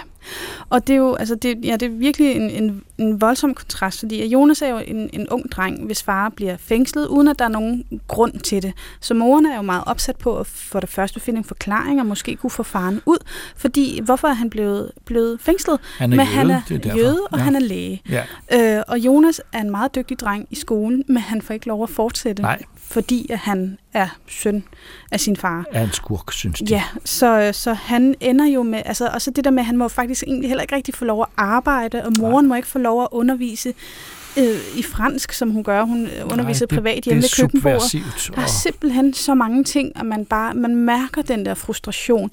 og 0.69 0.87
det 0.87 0.93
er 0.93 0.97
jo 0.97 1.15
altså 1.15 1.35
det, 1.35 1.57
ja, 1.63 1.75
det 1.75 1.83
er 1.85 1.89
virkelig 1.89 2.31
en, 2.35 2.49
en, 2.49 2.83
en 2.97 3.21
voldsom 3.21 3.53
kontrast, 3.53 3.99
fordi 3.99 4.25
Jonas 4.27 4.61
er 4.61 4.67
jo 4.67 4.77
en, 4.77 5.09
en 5.13 5.29
ung 5.29 5.51
dreng, 5.51 5.85
hvis 5.85 6.03
far 6.03 6.29
bliver 6.29 6.57
fængslet, 6.57 7.07
uden 7.07 7.27
at 7.27 7.39
der 7.39 7.45
er 7.45 7.49
nogen 7.49 7.83
grund 8.07 8.39
til 8.39 8.63
det. 8.63 8.73
Så 8.99 9.13
moren 9.13 9.45
er 9.45 9.55
jo 9.55 9.61
meget 9.61 9.83
opsat 9.85 10.15
på 10.15 10.37
at 10.39 10.47
for 10.47 10.79
det 10.79 10.89
første 10.89 11.19
finde 11.19 11.37
en 11.37 11.43
forklaring, 11.43 11.99
og 11.99 12.05
måske 12.05 12.35
kunne 12.35 12.49
få 12.49 12.63
faren 12.63 13.01
ud, 13.05 13.17
fordi 13.55 14.01
hvorfor 14.03 14.27
er 14.27 14.33
han 14.33 14.49
blevet, 14.49 14.91
blevet 15.05 15.41
fængslet? 15.41 15.79
Han 15.97 16.13
er 16.13 16.17
men 16.17 16.25
jøde, 16.25 16.35
han 16.35 16.49
er 16.51 16.61
det 16.67 16.75
er 16.75 16.79
derfor. 16.79 16.97
jøde, 16.97 17.19
og 17.31 17.37
Ja. 17.37 17.43
han 17.43 17.55
er 17.55 17.59
læge. 17.59 18.01
Ja. 18.09 18.23
Øh, 18.77 18.83
og 18.87 18.99
Jonas 18.99 19.41
er 19.53 19.59
en 19.61 19.71
meget 19.71 19.95
dygtig 19.95 20.19
dreng 20.19 20.47
i 20.49 20.55
skolen, 20.55 21.03
men 21.07 21.17
han 21.17 21.41
får 21.41 21.53
ikke 21.53 21.67
lov 21.67 21.83
at 21.83 21.89
fortsætte, 21.89 22.41
Nej. 22.41 22.61
Fordi 22.89 23.27
at 23.31 23.37
han 23.39 23.77
er 23.93 24.07
søn 24.27 24.63
af 25.11 25.19
sin 25.19 25.35
far. 25.35 25.65
Er 25.71 25.83
en 25.83 25.91
skurk, 25.91 26.31
synes 26.31 26.59
de. 26.59 26.65
Ja, 26.69 26.83
så, 27.05 27.49
så 27.53 27.73
han 27.73 28.15
ender 28.19 28.45
jo 28.45 28.63
med, 28.63 28.81
altså 28.85 29.07
også 29.13 29.31
det 29.31 29.43
der 29.43 29.51
med, 29.51 29.59
at 29.59 29.65
han 29.65 29.77
må 29.77 29.87
faktisk 29.87 30.23
egentlig 30.27 30.49
heller 30.49 30.61
ikke 30.61 30.75
rigtig 30.75 30.93
få 30.93 31.05
lov 31.05 31.21
at 31.21 31.27
arbejde, 31.37 32.05
og 32.05 32.11
moren 32.19 32.45
Nej. 32.45 32.49
må 32.49 32.55
ikke 32.55 32.67
få 32.67 32.79
lov 32.79 33.01
at 33.01 33.07
undervise 33.11 33.73
øh, 34.37 34.55
i 34.77 34.83
fransk, 34.83 35.31
som 35.33 35.51
hun 35.51 35.63
gør. 35.63 35.83
Hun 35.83 36.07
underviser 36.31 36.65
det- 36.65 36.77
privat 36.77 37.03
hjemme 37.03 37.21
ved 37.23 37.29
køkkenbordet. 37.41 37.91
Der 38.35 38.37
er 38.37 38.43
og- 38.43 38.49
simpelthen 38.49 39.13
så 39.13 39.33
mange 39.33 39.63
ting, 39.63 39.91
at 39.99 40.05
man 40.05 40.25
bare 40.25 40.53
man 40.53 40.75
mærker 40.75 41.21
den 41.21 41.45
der 41.45 41.53
frustration. 41.53 42.29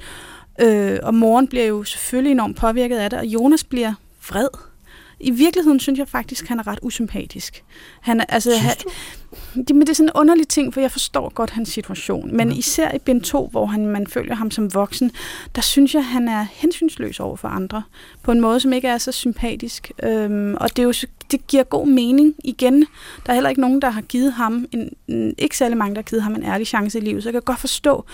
Øh, 0.60 0.98
og 1.02 1.14
moren 1.14 1.48
bliver 1.48 1.64
jo 1.66 1.84
selvfølgelig 1.84 2.32
enormt 2.32 2.56
påvirket 2.56 2.96
af 2.96 3.10
det, 3.10 3.18
og 3.18 3.26
Jonas 3.26 3.64
bliver 3.64 3.94
vred. 4.28 4.48
I 5.24 5.30
virkeligheden 5.30 5.80
synes 5.80 5.98
jeg 5.98 6.08
faktisk, 6.08 6.44
at 6.44 6.48
han 6.48 6.58
er 6.58 6.66
ret 6.66 6.78
usympatisk. 6.82 7.64
Han 8.00 8.20
er, 8.20 8.24
altså, 8.28 8.56
han, 8.56 8.76
det, 9.54 9.76
men 9.76 9.80
det 9.80 9.88
er 9.88 9.94
sådan 9.94 10.08
en 10.08 10.20
underlig 10.20 10.48
ting, 10.48 10.74
for 10.74 10.80
jeg 10.80 10.90
forstår 10.90 11.32
godt 11.34 11.50
hans 11.50 11.68
situation. 11.68 12.36
Men 12.36 12.52
især 12.52 12.92
i 12.94 12.98
bind 12.98 13.22
2, 13.22 13.46
hvor 13.46 13.66
han, 13.66 13.86
man 13.86 14.06
følger 14.06 14.34
ham 14.34 14.50
som 14.50 14.74
voksen, 14.74 15.10
der 15.54 15.62
synes 15.62 15.94
jeg, 15.94 16.04
han 16.04 16.28
er 16.28 16.46
hensynsløs 16.52 17.20
over 17.20 17.36
for 17.36 17.48
andre. 17.48 17.82
På 18.22 18.32
en 18.32 18.40
måde, 18.40 18.60
som 18.60 18.72
ikke 18.72 18.88
er 18.88 18.98
så 18.98 19.12
sympatisk. 19.12 19.92
Øhm, 20.02 20.54
og 20.60 20.76
det, 20.76 20.78
er 20.78 20.86
jo, 20.86 20.92
det 21.30 21.46
giver 21.46 21.62
god 21.62 21.86
mening 21.86 22.34
igen. 22.44 22.80
Der 23.26 23.30
er 23.30 23.34
heller 23.34 23.50
ikke 23.50 23.60
nogen, 23.60 23.82
der 23.82 23.90
har 23.90 24.02
givet 24.02 24.32
ham, 24.32 24.66
en, 24.72 24.90
en, 25.08 25.34
ikke 25.38 25.56
særlig 25.56 25.76
mange, 25.76 25.94
der 25.94 26.00
har 26.00 26.08
givet 26.10 26.22
ham 26.22 26.34
en 26.34 26.42
ærlig 26.42 26.66
chance 26.66 26.98
i 26.98 27.00
livet. 27.00 27.22
Så 27.22 27.28
jeg 27.28 27.32
kan 27.32 27.42
godt 27.42 27.60
forstå, 27.60 28.04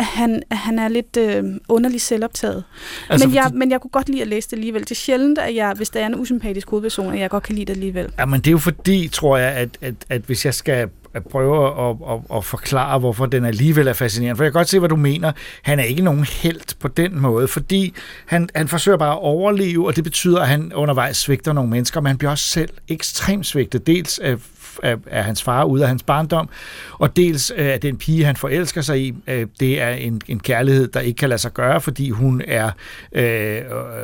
at 0.00 0.06
han, 0.06 0.42
at 0.50 0.56
han 0.56 0.78
er 0.78 0.88
lidt 0.88 1.16
øh, 1.16 1.44
underligt 1.68 2.02
selvoptaget. 2.02 2.64
Altså, 3.08 3.26
men, 3.28 3.34
jeg, 3.36 3.44
fordi- 3.44 3.56
men 3.58 3.70
jeg 3.70 3.80
kunne 3.80 3.90
godt 3.90 4.08
lide 4.08 4.22
at 4.22 4.28
læse 4.28 4.48
det 4.50 4.56
alligevel. 4.56 4.80
Det 4.82 4.90
er 4.90 4.94
sjældent, 4.94 5.38
at 5.38 5.54
jeg, 5.54 5.72
hvis 5.76 5.90
der 5.90 6.00
er 6.00 6.06
en 6.06 6.14
usympatisk 6.14 6.70
hovedperson, 6.70 7.12
at 7.14 7.20
jeg 7.20 7.30
godt 7.30 7.42
kan 7.42 7.54
lide 7.54 7.64
det 7.66 7.72
alligevel. 7.72 8.08
Ja, 8.18 8.24
men 8.26 8.40
det 8.40 8.46
er 8.46 8.52
jo 8.52 8.58
fordi, 8.58 9.08
tror 9.12 9.36
jeg, 9.36 9.52
at, 9.52 9.68
at, 9.80 9.94
at 10.08 10.20
hvis 10.22 10.44
jeg 10.44 10.54
skal 10.54 10.88
at 11.14 11.24
prøve 11.24 11.66
at, 11.90 11.96
at, 12.10 12.36
at 12.36 12.44
forklare, 12.44 12.98
hvorfor 12.98 13.26
den 13.26 13.44
alligevel 13.44 13.88
er 13.88 13.92
fascinerende. 13.92 14.36
For 14.36 14.44
jeg 14.44 14.52
kan 14.52 14.58
godt 14.58 14.68
se, 14.68 14.78
hvad 14.78 14.88
du 14.88 14.96
mener. 14.96 15.32
Han 15.62 15.78
er 15.80 15.84
ikke 15.84 16.02
nogen 16.02 16.24
held 16.24 16.78
på 16.80 16.88
den 16.88 17.20
måde, 17.20 17.48
fordi 17.48 17.94
han, 18.26 18.48
han 18.54 18.68
forsøger 18.68 18.98
bare 18.98 19.12
at 19.12 19.18
overleve, 19.18 19.86
og 19.86 19.96
det 19.96 20.04
betyder, 20.04 20.40
at 20.40 20.48
han 20.48 20.72
undervejs 20.72 21.16
svigter 21.16 21.52
nogle 21.52 21.70
mennesker, 21.70 22.00
men 22.00 22.06
han 22.06 22.18
bliver 22.18 22.30
også 22.30 22.46
selv 22.46 22.70
ekstremt 22.88 23.46
svigtet. 23.46 23.86
Dels 23.86 24.18
af, 24.18 24.36
af, 24.82 24.96
af 25.06 25.24
hans 25.24 25.42
far 25.42 25.64
ude 25.64 25.82
af 25.82 25.88
hans 25.88 26.02
barndom, 26.02 26.48
og 26.92 27.16
dels 27.16 27.52
øh, 27.56 27.66
af 27.66 27.80
den 27.80 27.96
pige, 27.96 28.24
han 28.24 28.36
forelsker 28.36 28.80
sig 28.80 29.00
i. 29.00 29.14
Øh, 29.26 29.46
Det 29.60 29.80
er 29.80 29.90
en, 29.90 30.20
en 30.28 30.40
kærlighed, 30.40 30.88
der 30.88 31.00
ikke 31.00 31.18
kan 31.18 31.28
lade 31.28 31.40
sig 31.40 31.52
gøre, 31.52 31.80
fordi 31.80 32.10
hun 32.10 32.42
er, 32.48 32.70
øh, 33.12 33.56
øh, 33.56 33.62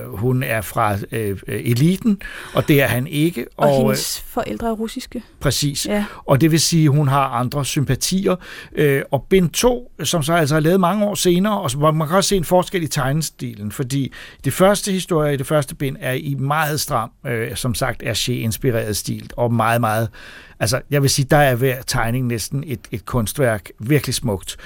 hun 0.08 0.42
er 0.42 0.60
fra 0.60 0.96
øh, 1.12 1.36
eliten, 1.48 2.22
og 2.54 2.68
det 2.68 2.82
er 2.82 2.86
han 2.86 3.06
ikke. 3.06 3.46
Og, 3.56 3.68
og 3.68 3.74
øh, 3.74 3.78
hendes 3.78 4.20
forældre 4.20 4.66
er 4.68 4.72
russiske. 4.72 5.22
Præcis. 5.40 5.86
Ja. 5.86 6.04
Og 6.26 6.40
det 6.40 6.50
vil 6.50 6.60
sige, 6.60 6.84
at 6.84 6.90
hun 6.90 7.08
har 7.08 7.28
andre 7.28 7.64
sympatier. 7.64 8.36
Øh, 8.74 9.02
og 9.10 9.26
bind 9.30 9.50
2, 9.50 9.92
som 10.04 10.22
så 10.22 10.32
altså 10.32 10.56
er 10.56 10.60
lavet 10.60 10.80
mange 10.80 11.04
år 11.04 11.14
senere, 11.14 11.60
og 11.60 11.70
som, 11.70 11.94
man 11.96 12.08
kan 12.08 12.16
også 12.16 12.28
se 12.28 12.36
en 12.36 12.44
forskel 12.44 12.82
i 12.82 12.88
tegnestilen, 12.88 13.72
fordi 13.72 14.12
det 14.44 14.52
første 14.52 14.92
historie 14.92 15.34
i 15.34 15.36
det 15.36 15.46
første 15.46 15.74
bind 15.74 15.96
er 16.00 16.12
i 16.12 16.34
meget 16.38 16.80
stram, 16.80 17.10
øh, 17.26 17.56
som 17.56 17.74
sagt, 17.74 18.02
Hergé-inspireret 18.02 18.96
stil, 18.96 19.30
og 19.36 19.52
meget, 19.52 19.80
meget 19.80 20.08
Altså, 20.60 20.80
jeg 20.90 21.02
vil 21.02 21.10
sige, 21.10 21.26
der 21.30 21.36
er 21.36 21.54
hver 21.54 21.82
tegning 21.82 22.26
næsten 22.26 22.64
et, 22.66 22.80
et 22.90 23.06
kunstværk 23.06 23.70
virkelig 23.78 24.14
smukt. 24.14 24.56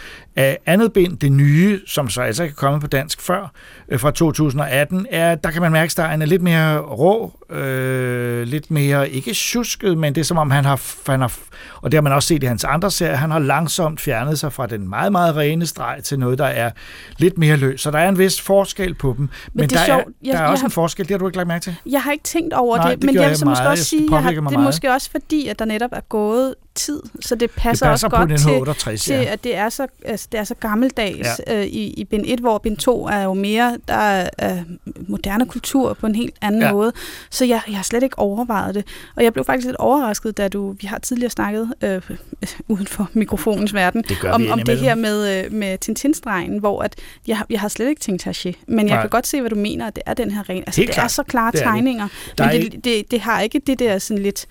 Andet 0.66 0.92
bind, 0.92 1.18
det 1.18 1.32
nye, 1.32 1.80
som 1.86 2.08
så 2.08 2.20
altså 2.22 2.42
ikke 2.42 2.52
er 2.52 2.56
kommet 2.56 2.80
på 2.80 2.86
dansk 2.86 3.20
før, 3.20 3.52
uh, 3.92 4.00
fra 4.00 4.10
2018, 4.10 5.06
er, 5.10 5.34
der 5.34 5.50
kan 5.50 5.62
man 5.62 5.72
mærke, 5.72 5.90
at 5.90 5.96
der 5.96 6.02
er 6.02 6.16
lidt 6.26 6.42
mere 6.42 6.78
rå 6.78 7.32
øh, 7.50 8.42
lidt 8.46 8.70
mere, 8.70 9.10
ikke 9.10 9.34
tjusket, 9.34 9.98
men 9.98 10.14
det 10.14 10.20
er 10.20 10.24
som 10.24 10.38
om 10.38 10.50
han 10.50 10.64
har, 10.64 10.80
han 11.10 11.20
har, 11.20 11.32
og 11.76 11.92
det 11.92 11.96
har 11.96 12.02
man 12.02 12.12
også 12.12 12.26
set 12.26 12.42
i 12.42 12.46
hans 12.46 12.64
andre 12.64 12.90
serier, 12.90 13.14
han 13.16 13.30
har 13.30 13.38
langsomt 13.38 14.00
fjernet 14.00 14.38
sig 14.38 14.52
fra 14.52 14.66
den 14.66 14.88
meget, 14.88 15.12
meget 15.12 15.36
rene 15.36 15.66
streg 15.66 15.98
til 16.04 16.18
noget, 16.18 16.38
der 16.38 16.44
er 16.46 16.70
lidt 17.18 17.38
mere 17.38 17.56
løs. 17.56 17.80
Så 17.80 17.90
der 17.90 17.98
er 17.98 18.08
en 18.08 18.18
vis 18.18 18.40
forskel 18.40 18.94
på 18.94 19.14
dem, 19.18 19.20
men, 19.20 19.28
men 19.54 19.68
det 19.68 19.76
er 19.76 19.78
der, 19.78 19.86
sjovt. 19.86 20.06
er, 20.06 20.10
Jeg- 20.24 20.32
der 20.32 20.38
er 20.38 20.42
jeg 20.42 20.50
også 20.50 20.62
har- 20.62 20.68
en 20.68 20.72
forskel, 20.72 21.04
det 21.04 21.10
har 21.14 21.18
du 21.18 21.26
ikke 21.26 21.36
lagt 21.36 21.48
mærke 21.48 21.62
til? 21.62 21.76
Jeg 21.86 22.02
har 22.02 22.12
ikke 22.12 22.24
tænkt 22.24 22.54
over 22.54 22.76
Nej, 22.76 22.90
det, 22.90 22.96
det 23.02 23.06
men 23.06 23.14
jeg 23.14 23.28
vil 23.28 23.36
så 23.38 23.44
måske 23.44 23.68
også 23.68 23.84
sige, 23.84 24.08
jeg 24.10 24.22
har, 24.22 24.30
det 24.30 24.38
er 24.38 24.58
måske 24.58 24.92
også 24.92 25.10
fordi, 25.10 25.46
at 25.48 25.58
der 25.58 25.64
netop 25.64 25.90
er 25.92 26.00
gået 26.08 26.54
tid, 26.80 27.02
så 27.20 27.34
det 27.34 27.50
passer, 27.50 27.70
passer 27.70 27.86
også 27.88 28.08
godt 28.08 28.40
til, 28.40 28.50
68, 28.50 29.04
til 29.04 29.14
ja. 29.14 29.22
at 29.24 29.44
det 29.44 29.56
er 29.56 29.68
så, 29.68 29.86
altså, 30.04 30.28
det 30.32 30.40
er 30.40 30.44
så 30.44 30.54
gammeldags 30.54 31.40
ja. 31.46 31.58
øh, 31.60 31.66
i, 31.66 31.94
i 31.96 32.04
bind 32.04 32.24
1, 32.26 32.40
hvor 32.40 32.58
bind 32.58 32.76
2 32.76 33.06
er 33.06 33.22
jo 33.22 33.34
mere, 33.34 33.78
der 33.88 33.94
er 33.94 34.28
øh, 34.42 34.62
moderne 35.08 35.46
kultur 35.46 35.92
på 35.94 36.06
en 36.06 36.14
helt 36.14 36.34
anden 36.40 36.62
Ja. 36.62 36.72
måde. 36.72 36.92
Så 37.30 37.44
jeg, 37.44 37.60
jeg 37.68 37.76
har 37.76 37.82
slet 37.82 38.02
ikke 38.02 38.18
overvejet 38.18 38.74
det. 38.74 38.84
Og 39.16 39.24
jeg 39.24 39.32
blev 39.32 39.44
faktisk 39.44 39.66
lidt 39.66 39.76
overrasket, 39.76 40.36
da 40.36 40.48
du, 40.48 40.70
vi 40.80 40.86
har 40.86 40.98
tidligere 40.98 41.30
snakket 41.30 41.72
øh, 41.82 42.02
uden 42.68 42.86
for 42.86 43.10
mikrofonens 43.12 43.74
verden, 43.74 44.02
Det 44.08 44.24
om, 44.24 44.46
om 44.50 44.62
det 44.62 44.78
her 44.78 44.94
med, 44.94 45.44
øh, 45.44 45.52
med 45.52 45.78
Tintin-stregen, 45.78 46.58
hvor 46.58 46.82
at 46.82 46.94
jeg, 47.26 47.42
jeg 47.50 47.60
har 47.60 47.68
slet 47.68 47.88
ikke 47.88 48.00
tænkt 48.00 48.26
Taché, 48.26 48.52
men 48.68 48.88
jeg 48.88 48.94
Nej. 48.94 49.02
kan 49.02 49.10
godt 49.10 49.26
se, 49.26 49.40
hvad 49.40 49.50
du 49.50 49.56
mener, 49.56 49.86
at 49.86 49.94
det 49.96 50.02
er 50.06 50.14
den 50.14 50.30
her 50.30 50.48
ren. 50.48 50.62
Altså, 50.66 50.80
Helt 50.80 50.88
det 50.88 50.94
er 50.96 51.00
klart. 51.00 51.10
så 51.12 51.22
klare 51.22 51.52
Det 51.52 51.60
er 51.60 51.64
det. 51.64 51.72
tegninger, 51.74 52.08
Der 52.38 52.44
er 52.44 52.52
men 52.52 52.70
det, 52.70 52.84
det, 52.84 53.10
det 53.10 53.20
har 53.20 53.40
ikke 53.40 53.60
det 53.66 53.78
der 53.78 53.98
sådan 53.98 54.22
lidt 54.22 54.46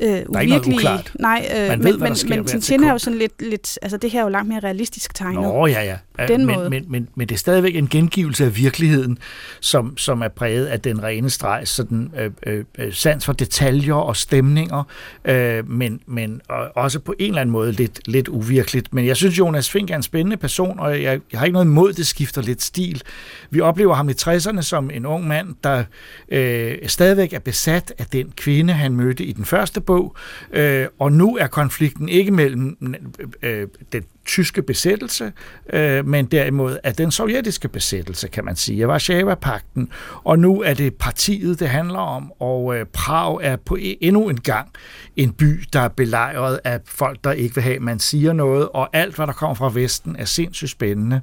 øh, 0.00 0.08
noget 0.08 0.26
uvirkelige... 0.28 0.76
uklart. 0.76 1.12
Nej, 1.20 1.48
øh, 1.50 1.68
Man 1.68 1.78
men, 1.78 1.84
ved, 1.84 1.98
hvad 1.98 2.06
der 2.06 2.10
men, 2.10 2.16
sker 2.16 2.28
men 2.28 2.38
hvert 2.38 2.50
Tintin 2.50 2.84
er 2.84 2.92
jo 2.92 2.98
sådan 2.98 3.18
lidt, 3.18 3.42
lidt... 3.42 3.78
Altså, 3.82 3.96
det 3.96 4.10
her 4.10 4.20
er 4.20 4.22
jo 4.24 4.28
langt 4.28 4.48
mere 4.48 4.60
realistisk 4.60 5.14
tegnet. 5.14 5.42
Nå, 5.42 5.66
ja, 5.66 5.82
ja. 5.84 5.96
Den 6.28 6.46
men, 6.46 6.56
måde. 6.56 6.70
Men, 6.70 6.84
men, 6.88 7.08
men 7.14 7.28
det 7.28 7.34
er 7.34 7.38
stadigvæk 7.38 7.76
en 7.76 7.88
gengivelse 7.88 8.44
af 8.44 8.56
virkeligheden, 8.56 9.18
som, 9.60 9.96
som 9.96 10.22
er 10.22 10.28
præget 10.28 10.66
af 10.66 10.80
den 10.80 11.02
rene 11.02 11.30
streg, 11.30 11.68
sådan 11.68 12.12
øh, 12.18 12.30
øh, 12.46 12.64
øh, 12.78 12.92
sans 12.92 13.24
for 13.24 13.32
detaljer 13.32 13.94
og 13.94 14.16
stemninger, 14.16 14.82
øh, 15.24 15.70
men, 15.70 16.00
men 16.06 16.40
og 16.48 16.70
også 16.74 16.98
på 16.98 17.14
en 17.18 17.28
eller 17.28 17.40
anden 17.40 17.52
måde 17.52 17.72
lidt, 17.72 18.08
lidt 18.08 18.28
uvirkeligt. 18.28 18.94
Men 18.94 19.06
jeg 19.06 19.16
synes, 19.16 19.38
Jonas 19.38 19.70
Fink 19.70 19.90
er 19.90 19.96
en 19.96 20.02
spændende 20.02 20.36
person, 20.36 20.78
og 20.78 21.02
jeg, 21.02 21.20
jeg 21.32 21.40
har 21.40 21.44
ikke 21.46 21.52
noget 21.52 21.66
imod, 21.66 21.92
det 21.92 22.06
skifter 22.06 22.42
lidt 22.42 22.62
stil. 22.62 23.02
Vi 23.50 23.60
oplever 23.60 23.94
ham 23.94 24.08
i 24.08 24.12
60'erne 24.12 24.62
som 24.62 24.90
en 24.90 25.06
ung 25.06 25.26
mand, 25.26 25.54
der 25.64 25.84
øh, 26.28 26.74
stadigvæk 26.86 27.32
er 27.32 27.38
besat 27.38 27.94
af 27.98 28.06
den 28.06 28.32
kvinde, 28.36 28.72
han 28.72 28.92
mødte 28.92 29.24
i 29.24 29.32
den 29.32 29.44
første 29.44 29.80
bog, 29.80 30.16
øh, 30.52 30.86
og 30.98 31.12
nu 31.12 31.36
er 31.36 31.46
konflikten 31.46 32.08
ikke 32.08 32.30
mellem 32.30 32.96
øh, 33.42 33.68
den 33.92 34.02
tyske 34.24 34.62
besættelse, 34.62 35.32
øh, 35.72 36.06
men 36.06 36.26
derimod 36.26 36.78
af 36.84 36.94
den 36.94 37.10
sovjetiske 37.10 37.68
besættelse, 37.68 38.28
kan 38.28 38.44
man 38.44 38.56
sige, 38.56 38.82
af 38.82 38.88
Varsava-pakten. 38.88 39.88
Og 40.24 40.38
nu 40.38 40.62
er 40.62 40.74
det 40.74 40.94
partiet, 40.94 41.60
det 41.60 41.68
handler 41.68 41.98
om, 41.98 42.32
og 42.40 42.76
øh, 42.76 42.86
Prag 42.92 43.38
er 43.42 43.56
på 43.56 43.76
e- 43.80 43.98
endnu 44.00 44.28
en 44.28 44.40
gang 44.40 44.68
en 45.16 45.32
by, 45.32 45.64
der 45.72 45.80
er 45.80 45.88
belejret 45.88 46.60
af 46.64 46.80
folk, 46.84 47.24
der 47.24 47.32
ikke 47.32 47.54
vil 47.54 47.64
have, 47.64 47.76
at 47.76 47.82
man 47.82 47.98
siger 47.98 48.32
noget, 48.32 48.68
og 48.74 48.88
alt, 48.92 49.16
hvad 49.16 49.26
der 49.26 49.32
kommer 49.32 49.54
fra 49.54 49.70
Vesten, 49.74 50.16
er 50.18 50.24
sindssygt 50.24 50.70
spændende. 50.70 51.20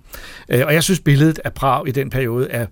Øh, 0.50 0.66
og 0.66 0.74
jeg 0.74 0.84
synes, 0.84 1.00
billedet 1.00 1.40
af 1.44 1.54
Prag 1.54 1.88
i 1.88 1.92
den 1.92 2.10
periode 2.10 2.50
er, 2.50 2.66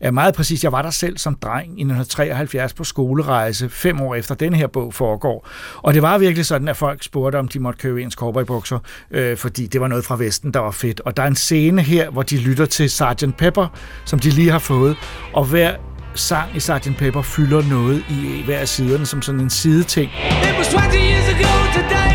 er 0.00 0.10
meget 0.10 0.34
præcis. 0.34 0.64
Jeg 0.64 0.72
var 0.72 0.82
der 0.82 0.90
selv 0.90 1.18
som 1.18 1.34
dreng 1.34 1.66
i 1.66 1.82
1973 1.82 2.74
på 2.74 2.84
skolerejse, 2.84 3.68
fem 3.68 4.00
år 4.00 4.14
efter 4.14 4.34
den 4.34 4.54
her 4.54 4.66
bog 4.66 4.94
foregår. 4.94 5.48
Og 5.76 5.94
det 5.94 6.02
var 6.02 6.18
virkelig 6.18 6.46
sådan, 6.46 6.68
at 6.68 6.76
folk 6.76 7.02
spurgte, 7.02 7.36
om 7.36 7.48
de 7.48 7.58
måtte 7.58 7.78
købe 7.78 8.02
ens 8.02 8.14
cowboybukser, 8.14 8.78
øh, 9.10 9.36
fordi 9.36 9.66
det 9.66 9.80
var 9.80 9.88
noget 9.88 10.04
fra 10.04 10.16
Vesten, 10.16 10.54
der 10.54 10.60
var 10.60 10.70
fedt. 10.70 11.00
Og 11.00 11.16
der 11.16 11.22
er 11.22 11.26
en 11.26 11.36
scene 11.36 11.82
her, 11.82 12.10
hvor 12.10 12.22
de 12.22 12.36
lytter 12.36 12.66
til 12.66 12.90
Sgt. 12.90 13.36
Pepper, 13.38 13.66
som 14.04 14.18
de 14.18 14.30
lige 14.30 14.50
har 14.50 14.58
fået, 14.58 14.96
og 15.32 15.44
hver 15.44 15.76
sang 16.14 16.56
i 16.56 16.60
Sgt. 16.60 16.96
Pepper 16.98 17.22
fylder 17.22 17.62
noget 17.62 18.04
i 18.10 18.42
hver 18.44 18.58
af 18.58 18.68
siderne 18.68 19.06
som 19.06 19.22
sådan 19.22 19.40
en 19.40 19.50
sideting. 19.50 20.10
It 20.42 20.56
was 20.58 20.68
20 20.68 20.80
years 20.80 21.28
ago 21.28 21.52
today. 21.74 22.14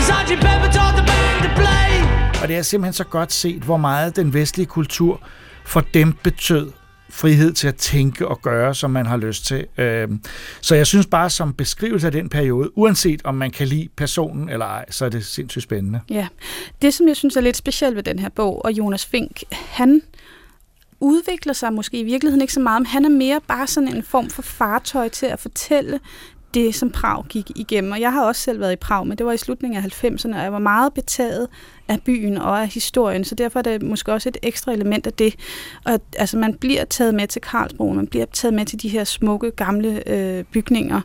Sergeant 0.00 0.42
Pepper 0.42 0.70
taught 0.72 0.96
the 0.98 1.06
band 1.06 1.38
to 1.44 1.50
play. 1.60 2.42
Og 2.42 2.48
det 2.48 2.56
er 2.56 2.62
simpelthen 2.62 2.92
så 2.92 3.04
godt 3.04 3.32
set, 3.32 3.62
hvor 3.62 3.76
meget 3.76 4.16
den 4.16 4.34
vestlige 4.34 4.66
kultur 4.66 5.20
for 5.64 5.80
dem 5.94 6.12
betød 6.12 6.70
frihed 7.10 7.52
til 7.52 7.68
at 7.68 7.76
tænke 7.76 8.28
og 8.28 8.42
gøre, 8.42 8.74
som 8.74 8.90
man 8.90 9.06
har 9.06 9.16
lyst 9.16 9.46
til. 9.46 9.66
Øhm, 9.78 10.22
så 10.60 10.74
jeg 10.74 10.86
synes 10.86 11.06
bare, 11.06 11.30
som 11.30 11.54
beskrivelse 11.54 12.06
af 12.06 12.12
den 12.12 12.28
periode, 12.28 12.78
uanset 12.78 13.20
om 13.24 13.34
man 13.34 13.50
kan 13.50 13.66
lide 13.66 13.88
personen 13.96 14.48
eller 14.48 14.66
ej, 14.66 14.84
så 14.90 15.04
er 15.04 15.08
det 15.08 15.26
sindssygt 15.26 15.62
spændende. 15.62 16.00
Ja. 16.10 16.28
Det, 16.82 16.94
som 16.94 17.08
jeg 17.08 17.16
synes 17.16 17.36
er 17.36 17.40
lidt 17.40 17.56
specielt 17.56 17.96
ved 17.96 18.02
den 18.02 18.18
her 18.18 18.28
bog, 18.28 18.64
og 18.64 18.72
Jonas 18.72 19.06
Fink, 19.06 19.42
han 19.52 20.02
udvikler 21.00 21.52
sig 21.52 21.72
måske 21.72 22.00
i 22.00 22.04
virkeligheden 22.04 22.40
ikke 22.40 22.52
så 22.52 22.60
meget, 22.60 22.80
men 22.80 22.86
han 22.86 23.04
er 23.04 23.08
mere 23.08 23.40
bare 23.48 23.66
sådan 23.66 23.96
en 23.96 24.02
form 24.02 24.30
for 24.30 24.42
fartøj 24.42 25.08
til 25.08 25.26
at 25.26 25.40
fortælle 25.40 26.00
det, 26.54 26.74
som 26.74 26.90
Prag 26.90 27.24
gik 27.28 27.50
igennem. 27.56 27.92
Og 27.92 28.00
jeg 28.00 28.12
har 28.12 28.24
også 28.24 28.42
selv 28.42 28.60
været 28.60 28.72
i 28.72 28.76
Prag, 28.76 29.06
men 29.06 29.18
det 29.18 29.26
var 29.26 29.32
i 29.32 29.36
slutningen 29.36 29.84
af 29.84 30.04
90'erne, 30.04 30.36
og 30.36 30.42
jeg 30.42 30.52
var 30.52 30.58
meget 30.58 30.94
betaget 30.94 31.48
af 31.88 32.02
byen 32.02 32.38
og 32.38 32.62
af 32.62 32.68
historien, 32.68 33.24
så 33.24 33.34
derfor 33.34 33.58
er 33.58 33.62
det 33.62 33.82
måske 33.82 34.12
også 34.12 34.28
et 34.28 34.36
ekstra 34.42 34.72
element 34.72 35.06
af 35.06 35.12
det. 35.12 35.34
Og, 35.84 36.00
altså, 36.16 36.38
man 36.38 36.54
bliver 36.54 36.84
taget 36.84 37.14
med 37.14 37.26
til 37.26 37.42
Karlsbroen, 37.42 37.96
man 37.96 38.06
bliver 38.06 38.26
taget 38.32 38.54
med 38.54 38.66
til 38.66 38.82
de 38.82 38.88
her 38.88 39.04
smukke, 39.04 39.50
gamle 39.50 40.08
øh, 40.08 40.44
bygninger. 40.44 41.00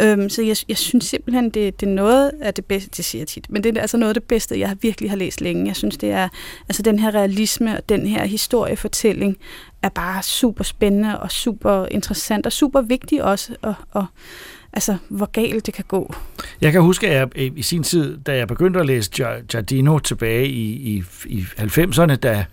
Øhm, 0.00 0.28
så 0.28 0.42
jeg, 0.42 0.56
jeg 0.68 0.78
synes 0.78 1.04
simpelthen, 1.04 1.50
det, 1.50 1.80
det 1.80 1.88
er 1.88 1.90
noget 1.90 2.30
af 2.40 2.54
det 2.54 2.64
bedste, 2.64 2.90
det 2.96 3.04
siger 3.04 3.20
jeg 3.20 3.28
tit, 3.28 3.50
men 3.50 3.64
det 3.64 3.76
er 3.76 3.80
altså 3.80 3.96
noget 3.96 4.10
af 4.10 4.14
det 4.14 4.24
bedste, 4.24 4.58
jeg 4.58 4.76
virkelig 4.80 5.10
har 5.10 5.16
læst 5.16 5.40
længe. 5.40 5.66
Jeg 5.66 5.76
synes, 5.76 5.96
det 5.96 6.10
er 6.10 6.28
altså 6.68 6.82
den 6.82 6.98
her 6.98 7.14
realisme 7.14 7.76
og 7.76 7.88
den 7.88 8.06
her 8.06 8.24
historiefortælling 8.24 9.36
er 9.82 9.88
bare 9.88 10.22
super 10.22 10.64
spændende 10.64 11.20
og 11.20 11.30
super 11.30 11.86
interessant 11.90 12.46
og 12.46 12.52
super 12.52 12.80
vigtig 12.80 13.24
også, 13.24 13.54
og, 13.62 13.74
og 13.90 14.06
altså, 14.72 14.96
hvor 15.08 15.26
galt 15.26 15.66
det 15.66 15.74
kan 15.74 15.84
gå. 15.88 16.14
Jeg 16.60 16.72
kan 16.72 16.82
huske, 16.82 17.08
at 17.08 17.28
jeg 17.36 17.52
i 17.58 17.62
sin 17.62 17.82
tid, 17.82 18.18
da 18.18 18.36
jeg 18.36 18.48
begyndte 18.48 18.80
at 18.80 18.86
læse 18.86 19.10
Giardino 19.48 19.98
tilbage 19.98 20.48
i, 20.48 20.72
i, 20.72 21.04
i 21.26 21.40
90'erne, 21.58 22.14
da 22.14 22.44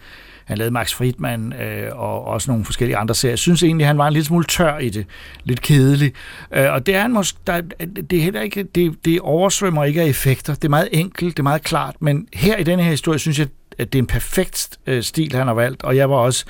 han 0.50 0.58
lavede 0.58 0.74
Max 0.74 0.94
Friedman 0.94 1.54
øh, 1.54 1.90
og 1.92 2.26
også 2.26 2.52
nogle 2.52 2.66
forskellige 2.66 2.98
andre 2.98 3.16
serier. 3.16 3.32
Jeg 3.32 3.40
synes 3.40 3.64
egentlig, 3.64 3.84
at 3.84 3.88
han 3.88 3.98
var 3.98 4.08
en 4.08 4.14
lille 4.14 4.26
smule 4.26 4.46
tør 4.46 4.78
i 4.78 4.90
det. 4.90 5.06
Lidt 5.44 5.62
kedelig. 5.62 6.14
Øh, 6.52 6.74
og 6.74 6.86
det 6.86 6.96
er 6.96 7.02
han 7.02 7.12
måske, 7.12 7.40
der, 7.48 7.62
det 8.10 8.20
er 8.20 8.24
heller 8.24 8.42
ikke, 8.42 8.64
det, 8.64 9.06
det 9.06 9.20
oversvømmer 9.20 9.84
ikke 9.84 10.02
af 10.02 10.06
effekter. 10.06 10.54
Det 10.56 10.66
er 10.66 10.70
meget 10.70 10.90
enkelt, 10.92 11.38
det 11.38 11.40
er 11.40 11.44
meget 11.44 11.64
klart, 11.64 11.96
men 12.00 12.28
her 12.34 12.58
i 12.58 12.64
denne 12.64 12.84
her 12.84 12.92
historie, 12.92 13.20
synes 13.20 13.40
jeg, 13.40 13.48
at 13.78 13.94
det 13.94 14.00
er 14.00 14.04
en 14.04 14.08
perfekt 14.08 14.80
øh, 14.88 15.04
stil, 15.04 15.36
han 15.36 15.48
har 15.48 15.54
valgt, 15.54 15.84
og 15.84 15.96
jeg 15.96 16.10
var 16.10 16.16
også 16.16 16.46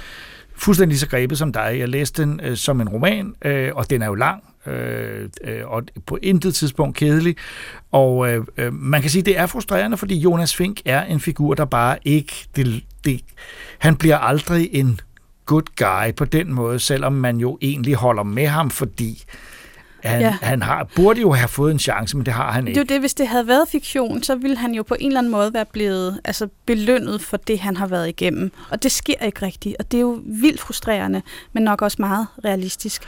fuldstændig 0.56 1.00
så 1.00 1.08
grebet 1.08 1.38
som 1.38 1.54
dig. 1.54 1.76
Jeg 1.80 1.90
læste 1.90 2.22
den 2.22 2.40
øh, 2.44 2.58
som 2.58 2.82
en 2.82 2.90
roman, 2.90 3.34
øh, 3.46 3.72
og 3.76 3.90
den 3.90 4.02
er 4.02 4.06
jo 4.06 4.16
lang, 4.16 4.44
Øh, 4.66 5.30
øh, 5.44 5.68
og 5.68 5.84
på 6.06 6.18
intet 6.22 6.56
tidspunkt 6.56 6.98
kedelig. 6.98 7.36
Og 7.92 8.30
øh, 8.30 8.46
øh, 8.58 8.74
man 8.74 9.02
kan 9.02 9.10
sige, 9.10 9.20
at 9.20 9.26
det 9.26 9.38
er 9.38 9.46
frustrerende, 9.46 9.98
fordi 9.98 10.18
Jonas 10.20 10.56
Fink 10.56 10.82
er 10.86 11.04
en 11.04 11.20
figur, 11.20 11.54
der 11.54 11.66
bare 11.66 11.98
ikke... 12.06 12.34
Det, 12.56 12.84
det, 13.06 13.22
han 13.78 13.96
bliver 13.96 14.18
aldrig 14.18 14.70
en 14.72 15.00
good 15.46 15.64
guy 15.76 16.16
på 16.16 16.26
den 16.26 16.54
måde, 16.54 16.80
selvom 16.80 17.14
man 17.14 17.38
jo 17.38 17.58
egentlig 17.62 17.96
holder 17.96 18.24
med 18.24 18.48
ham, 18.48 18.70
fordi 18.70 19.24
han, 20.04 20.22
ja. 20.22 20.38
Han 20.42 20.62
har, 20.62 20.88
burde 20.96 21.22
jo 21.22 21.32
have 21.32 21.48
fået 21.48 21.72
en 21.72 21.80
chance, 21.80 22.18
men 22.18 22.26
det 22.26 22.34
har 22.34 22.52
han 22.52 22.64
Det 22.64 22.70
ikke. 22.70 22.80
er 22.80 22.84
jo 22.84 22.88
det, 22.90 23.00
hvis 23.00 23.14
det 23.14 23.28
havde 23.28 23.48
været 23.48 23.68
fiktion, 23.70 24.24
så 24.24 24.36
ville 24.36 24.58
han 24.58 24.72
jo 24.74 24.84
på 24.84 24.96
en 25.00 25.08
eller 25.08 25.20
anden 25.20 25.32
måde 25.32 25.54
være 25.54 25.66
blevet 25.66 26.20
altså, 26.26 26.48
belønnet 26.66 27.22
for 27.22 27.38
det, 27.38 27.60
han 27.60 27.78
har 27.78 27.88
været 27.88 28.08
igennem. 28.10 28.52
Og 28.70 28.84
det 28.84 28.92
sker 28.92 29.26
ikke 29.26 29.46
rigtigt, 29.46 29.76
og 29.80 29.92
det 29.92 29.98
er 29.98 30.02
jo 30.02 30.22
vildt 30.26 30.60
frustrerende, 30.60 31.22
men 31.54 31.64
nok 31.64 31.82
også 31.82 31.98
meget 32.00 32.28
realistisk. 32.46 33.02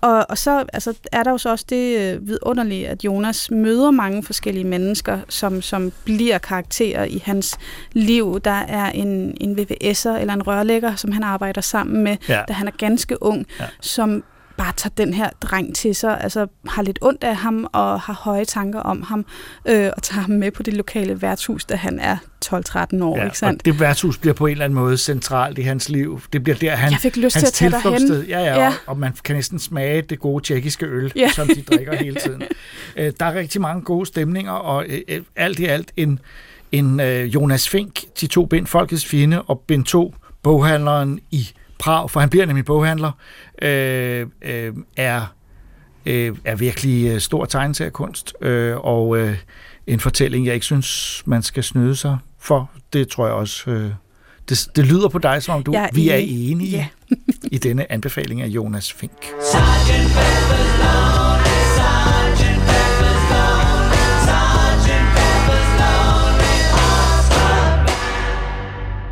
Og, 0.00 0.26
og 0.28 0.38
så 0.38 0.64
altså, 0.72 0.94
er 1.12 1.22
der 1.22 1.30
jo 1.30 1.38
så 1.38 1.50
også 1.50 1.64
det 1.68 1.98
øh, 2.14 2.28
vidunderlige, 2.28 2.88
at 2.88 3.04
Jonas 3.04 3.50
møder 3.50 3.90
mange 3.90 4.22
forskellige 4.22 4.64
mennesker, 4.64 5.18
som, 5.28 5.62
som 5.62 5.92
bliver 6.04 6.38
karakterer 6.38 7.04
i 7.04 7.22
hans 7.24 7.58
liv. 7.92 8.40
Der 8.44 8.50
er 8.50 8.90
en, 8.90 9.36
en 9.40 9.58
VVS'er 9.58 10.08
eller 10.20 10.32
en 10.34 10.46
rørlægger, 10.46 10.94
som 10.96 11.12
han 11.12 11.22
arbejder 11.22 11.60
sammen 11.60 12.04
med, 12.04 12.16
Ja. 12.28 12.40
da 12.48 12.52
han 12.52 12.66
er 12.66 12.72
ganske 12.78 13.22
ung, 13.22 13.46
Ja. 13.60 13.64
som 13.80 14.24
bare 14.56 14.72
tager 14.76 14.94
den 14.96 15.14
her 15.14 15.30
dreng 15.40 15.74
til 15.76 15.94
sig, 15.94 16.20
altså 16.20 16.46
har 16.68 16.82
lidt 16.82 16.98
ondt 17.02 17.24
af 17.24 17.36
ham 17.36 17.66
og 17.72 18.00
har 18.00 18.12
høje 18.12 18.44
tanker 18.44 18.80
om 18.80 19.02
ham, 19.02 19.26
øh, 19.68 19.90
og 19.96 20.02
tager 20.02 20.20
ham 20.20 20.30
med 20.30 20.50
på 20.50 20.62
det 20.62 20.74
lokale 20.74 21.22
værtshus, 21.22 21.64
da 21.64 21.76
han 21.76 21.98
er 21.98 22.16
12-13 22.44 23.02
år, 23.02 23.18
Ja, 23.18 23.24
ikke 23.24 23.38
sandt? 23.38 23.60
og 23.60 23.64
det 23.64 23.80
værtshus 23.80 24.18
bliver 24.18 24.34
på 24.34 24.46
en 24.46 24.52
eller 24.52 24.64
anden 24.64 24.74
måde 24.78 24.96
centralt 24.98 25.58
i 25.58 25.62
hans 25.62 25.88
liv. 25.88 26.20
Det 26.32 26.42
bliver 26.44 26.56
der, 26.56 26.70
han, 26.76 26.92
Jeg 26.92 26.98
fik 27.00 27.16
lyst 27.16 27.32
til 27.32 27.40
hans 27.40 27.48
at 27.48 27.54
tage 27.54 27.70
derhen. 27.70 28.24
Ja, 28.28 28.40
ja, 28.40 28.60
Ja. 28.62 28.68
Og, 28.68 28.74
og 28.86 28.98
man 28.98 29.12
kan 29.24 29.36
næsten 29.36 29.58
smage 29.58 30.02
det 30.02 30.18
gode 30.18 30.44
tjekkiske 30.44 30.86
øl, 30.86 31.12
Ja. 31.16 31.20
ja. 31.20 31.28
som 31.28 31.48
de 31.48 31.62
drikker 31.62 31.96
hele 31.96 32.20
tiden. 32.20 32.42
Øh, 32.96 33.12
der 33.20 33.26
er 33.26 33.34
rigtig 33.34 33.60
mange 33.60 33.82
gode 33.82 34.06
stemninger, 34.06 34.52
og 34.52 34.84
øh, 34.88 35.00
øh, 35.08 35.20
alt 35.36 35.58
i 35.58 35.64
alt 35.64 35.92
en, 35.96 36.18
en 36.72 37.00
øh, 37.00 37.34
Jonas 37.34 37.68
Fink, 37.68 38.00
de 38.20 38.26
to 38.26 38.46
bind, 38.46 38.66
Folkets 38.66 39.06
Fjende, 39.06 39.42
og 39.42 39.60
bind 39.60 39.84
2, 39.84 40.14
boghandleren 40.42 41.20
i 41.30 41.48
Prag, 41.84 42.10
for 42.10 42.20
han 42.20 42.28
bliver 42.28 42.46
nemlig 42.46 42.64
boghandler, 42.64 43.10
øh, 43.62 44.26
øh, 44.42 44.72
er, 44.96 45.34
øh, 46.06 46.36
er 46.44 46.54
virkelig 46.54 47.06
øh, 47.06 47.20
stor 47.20 47.44
tegneseriekunst, 47.44 48.34
øh, 48.40 48.76
og 48.76 49.18
øh, 49.18 49.36
en 49.86 50.00
fortælling, 50.00 50.46
jeg 50.46 50.54
ikke 50.54 50.66
synes, 50.66 51.22
man 51.26 51.42
skal 51.42 51.64
snyde 51.64 51.96
sig 51.96 52.18
for. 52.38 52.70
Det 52.92 53.08
tror 53.08 53.26
jeg 53.26 53.34
også, 53.34 53.70
øh, 53.70 53.90
det, 54.48 54.68
det 54.76 54.86
lyder 54.86 55.08
på 55.08 55.18
dig, 55.18 55.42
som 55.42 55.54
om 55.54 55.62
du, 55.62 55.72
er 55.72 55.88
vi 55.92 56.08
er 56.08 56.16
enig. 56.16 56.50
enige. 56.50 56.70
Ja. 56.76 56.86
i 57.52 57.58
denne 57.58 57.92
anbefaling 57.92 58.42
af 58.42 58.46
Jonas 58.46 58.92
Fink. 58.92 59.24
Sergeant 59.52 60.10
Pepper's 60.10 61.23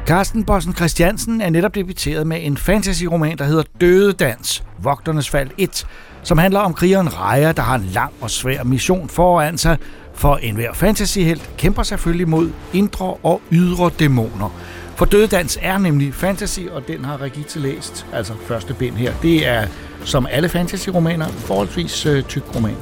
Carsten 0.06 0.44
Bossen 0.44 0.74
Christiansen 0.74 1.40
er 1.40 1.50
netop 1.50 1.74
debuteret 1.74 2.26
med 2.26 2.38
en 2.46 2.56
fantasy-roman, 2.56 3.38
der 3.38 3.44
hedder 3.44 3.62
Dødedans, 3.80 4.64
Vogternes 4.78 5.30
Fald 5.30 5.50
1, 5.58 5.86
som 6.22 6.38
handler 6.38 6.60
om 6.60 6.74
krigeren 6.74 7.18
Raja, 7.18 7.52
der 7.52 7.62
har 7.62 7.74
en 7.74 7.84
lang 7.84 8.12
og 8.20 8.30
svær 8.30 8.62
mission 8.62 9.08
foran 9.08 9.58
sig, 9.58 9.78
for 10.14 10.36
enhver 10.36 10.72
fantasyhelt 10.72 11.50
kæmper 11.58 11.82
selvfølgelig 11.82 12.28
mod 12.28 12.50
indre 12.72 13.14
og 13.22 13.40
ydre 13.52 13.90
dæmoner. 13.98 14.48
For 14.96 15.04
Dødedans 15.04 15.58
er 15.62 15.78
nemlig 15.78 16.14
fantasy, 16.14 16.60
og 16.60 16.88
den 16.88 17.04
har 17.04 17.20
Regitze 17.20 17.58
læst, 17.58 18.06
altså 18.12 18.32
første 18.46 18.74
bind 18.74 18.96
her. 18.96 19.12
Det 19.22 19.48
er, 19.48 19.66
som 20.04 20.26
alle 20.30 20.48
fantasy-romaner, 20.48 21.26
forholdsvis 21.26 22.06
øh, 22.06 22.22
tyk 22.22 22.56
roman. 22.56 22.76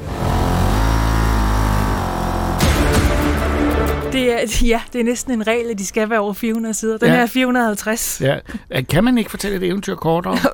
Det 4.13 4.33
er, 4.33 4.39
ja, 4.73 4.81
det 4.93 5.01
er 5.01 5.05
næsten 5.05 5.33
en 5.33 5.47
regel, 5.47 5.71
at 5.71 5.79
de 5.79 5.87
skal 5.87 6.11
være 6.11 6.19
over 6.21 6.33
400 6.33 6.75
sider. 6.75 6.99
Den 6.99 7.09
Ja. 7.09 7.15
her 7.15 7.23
er 7.23 7.27
450. 7.27 8.21
Ja. 8.21 8.39
Kan 8.89 9.05
man 9.05 9.19
ikke 9.19 9.31
fortælle 9.31 9.57
et 9.57 9.63
eventyr 9.63 9.95
kortere? 9.95 10.39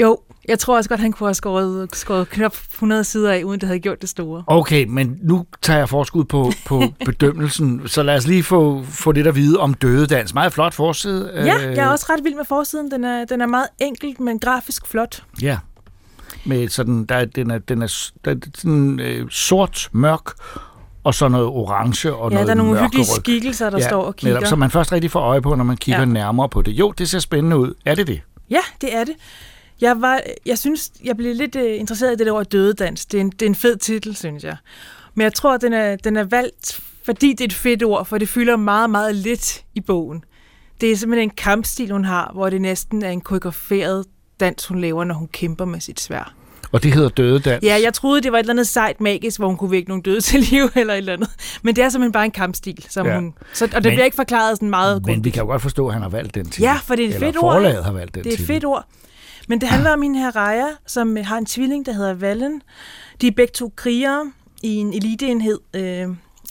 Jo, 0.00 0.18
jeg 0.48 0.58
tror 0.58 0.76
også 0.76 0.88
godt, 0.88 1.00
han 1.00 1.12
kunne 1.12 1.26
have 1.26 1.34
skåret, 1.34 1.88
skåret 1.96 2.28
knap 2.30 2.56
100 2.72 3.04
sider 3.04 3.32
af, 3.32 3.42
uden 3.44 3.60
det 3.60 3.66
havde 3.66 3.80
gjort 3.80 4.00
det 4.00 4.08
store. 4.08 4.44
Okay, 4.46 4.84
men 4.88 5.18
nu 5.22 5.46
tager 5.62 5.78
jeg 5.78 5.88
forskud 5.88 6.24
på, 6.24 6.52
på 6.66 6.82
bedømmelsen, 7.04 7.82
så 7.88 8.02
lad 8.02 8.16
os 8.16 8.26
lige 8.26 8.42
få, 8.42 8.82
få 8.84 9.12
lidt 9.12 9.26
at 9.26 9.34
vide 9.34 9.58
om 9.58 9.74
Dødedans. 9.74 10.34
Meget 10.34 10.52
flot 10.52 10.74
forside. 10.74 11.30
Ja, 11.34 11.40
Øh, 11.68 11.76
jeg 11.76 11.84
er 11.86 11.88
også 11.90 12.06
ret 12.10 12.24
vild 12.24 12.34
med 12.34 12.44
forsiden. 12.44 12.90
Den 12.90 13.04
er, 13.04 13.24
den 13.24 13.40
er 13.40 13.46
meget 13.46 13.68
enkelt, 13.78 14.20
men 14.20 14.38
grafisk 14.38 14.86
flot. 14.86 15.22
Ja, 15.42 15.58
med 16.44 16.68
sådan, 16.68 17.04
der, 17.04 17.14
er- 17.14 17.24
den 17.24 17.50
er, 17.50 17.58
den 17.58 17.82
er, 17.82 18.10
der 18.24 18.30
er 18.30 18.36
sådan 18.54 19.00
øh, 19.00 19.30
sort, 19.30 19.88
mørk, 19.92 20.30
og 21.08 21.14
så 21.14 21.28
noget 21.28 21.46
orange 21.46 22.14
og 22.14 22.30
Ja, 22.30 22.34
noget 22.34 22.46
der 22.46 22.52
er 22.52 22.56
nogle 22.56 22.82
hyggelige 22.82 23.06
skikkelser, 23.06 23.70
der 23.70 23.80
står 23.80 24.02
og 24.02 24.16
kigger. 24.16 24.34
Netop, 24.34 24.48
så 24.48 24.56
man 24.56 24.70
først 24.70 24.92
rigtig 24.92 25.10
får 25.10 25.20
øje 25.20 25.42
på, 25.42 25.54
når 25.54 25.64
man 25.64 25.76
kigger 25.76 26.00
Ja. 26.00 26.06
ja. 26.06 26.12
nærmere 26.12 26.48
på 26.48 26.62
det. 26.62 26.72
Jo, 26.72 26.90
det 26.98 27.08
ser 27.08 27.18
spændende 27.18 27.58
ud. 27.58 27.74
Er 27.84 27.94
det 27.94 28.06
det? 28.06 28.20
Ja, 28.50 28.60
det 28.80 28.96
er 28.96 29.04
det. 29.04 29.14
Jeg, 29.80 30.00
var, 30.00 30.20
jeg 30.46 30.58
synes, 30.58 30.90
jeg 31.04 31.16
blev 31.16 31.34
lidt 31.34 31.56
uh, 31.56 31.62
interesseret 31.64 32.12
i 32.12 32.16
det 32.16 32.26
der 32.26 32.32
ord 32.32 32.46
dødedans. 32.46 33.06
Det 33.06 33.18
er, 33.18 33.20
en, 33.20 33.30
det 33.30 33.42
er 33.42 33.46
en 33.46 33.54
fed 33.54 33.76
titel, 33.76 34.16
synes 34.16 34.44
jeg. 34.44 34.56
Men 35.14 35.22
jeg 35.24 35.34
tror, 35.34 35.56
den 35.56 35.72
er, 35.72 35.96
den 35.96 36.16
er 36.16 36.24
valgt, 36.24 36.80
fordi 37.04 37.30
det 37.32 37.40
er 37.40 37.44
et 37.44 37.52
fedt 37.52 37.82
ord, 37.82 38.06
for 38.06 38.18
det 38.18 38.28
fylder 38.28 38.56
meget, 38.56 38.90
meget 38.90 39.14
lidt 39.14 39.64
i 39.74 39.80
bogen. 39.80 40.24
Det 40.80 40.92
er 40.92 40.96
simpelthen 40.96 41.28
en 41.28 41.34
kampstil, 41.36 41.90
hun 41.90 42.04
har, 42.04 42.30
hvor 42.34 42.50
det 42.50 42.60
næsten 42.60 43.02
er 43.02 43.10
en 43.10 43.20
koreograferet 43.20 44.04
dans, 44.40 44.66
hun 44.66 44.80
laver, 44.80 45.04
når 45.04 45.14
hun 45.14 45.28
kæmper 45.28 45.64
med 45.64 45.80
sit 45.80 46.00
svær. 46.00 46.34
Og 46.72 46.82
det 46.82 46.92
hedder 46.94 47.08
Dødedans. 47.08 47.64
Ja, 47.64 47.78
jeg 47.82 47.94
troede, 47.94 48.20
det 48.20 48.32
var 48.32 48.38
et 48.38 48.42
eller 48.42 48.52
andet 48.52 48.68
sejt 48.68 49.00
magisk, 49.00 49.38
hvor 49.38 49.46
hun 49.48 49.56
kunne 49.56 49.70
vække 49.70 49.88
nogle 49.88 50.02
døde 50.02 50.20
til 50.20 50.40
liv 50.40 50.64
eller 50.76 50.94
et 50.94 50.98
eller 50.98 51.12
andet. 51.12 51.30
Men 51.62 51.76
det 51.76 51.84
er 51.84 51.88
simpelthen 51.88 52.12
bare 52.12 52.24
en 52.24 52.30
kampstil, 52.30 52.86
som 52.88 53.06
Ja. 53.06 53.14
hun... 53.14 53.34
Så, 53.52 53.64
og 53.64 53.70
det 53.70 53.82
Men- 53.84 53.90
bliver 53.90 54.04
ikke 54.04 54.14
forklaret 54.14 54.56
sådan 54.56 54.70
meget 54.70 55.06
Men 55.06 55.24
vi 55.24 55.30
kan 55.30 55.42
jo 55.42 55.46
godt 55.46 55.62
forstå, 55.62 55.86
at 55.86 55.92
han 55.92 56.02
har 56.02 56.08
valgt 56.08 56.34
den 56.34 56.44
titel. 56.44 56.62
Ja, 56.62 56.74
for 56.84 56.94
det 56.94 57.04
er 57.04 57.08
et 57.08 57.14
Eller 57.14 57.26
fedt 57.26 57.36
ord. 57.36 57.54
forlaget 57.54 57.84
har 57.84 57.92
valgt 57.92 58.14
den 58.14 58.24
Det 58.24 58.30
er 58.34 58.36
et 58.38 58.46
fedt 58.46 58.64
ord. 58.64 58.84
Men 59.48 59.60
det 59.60 59.68
handler 59.68 59.90
om 59.92 60.02
hende 60.02 60.18
her 60.18 60.36
Raja, 60.36 60.66
som 60.86 61.16
øh, 61.18 61.26
har 61.26 61.38
en 61.38 61.46
tvilling, 61.46 61.86
der 61.86 61.92
hedder 61.92 62.14
Vallen. 62.14 62.62
De 63.20 63.26
er 63.26 63.30
begge 63.36 63.52
to 63.54 63.72
krigere 63.76 64.32
i 64.62 64.74
en 64.76 64.92
eliteenhed 64.92 65.58
øh, 65.74 66.06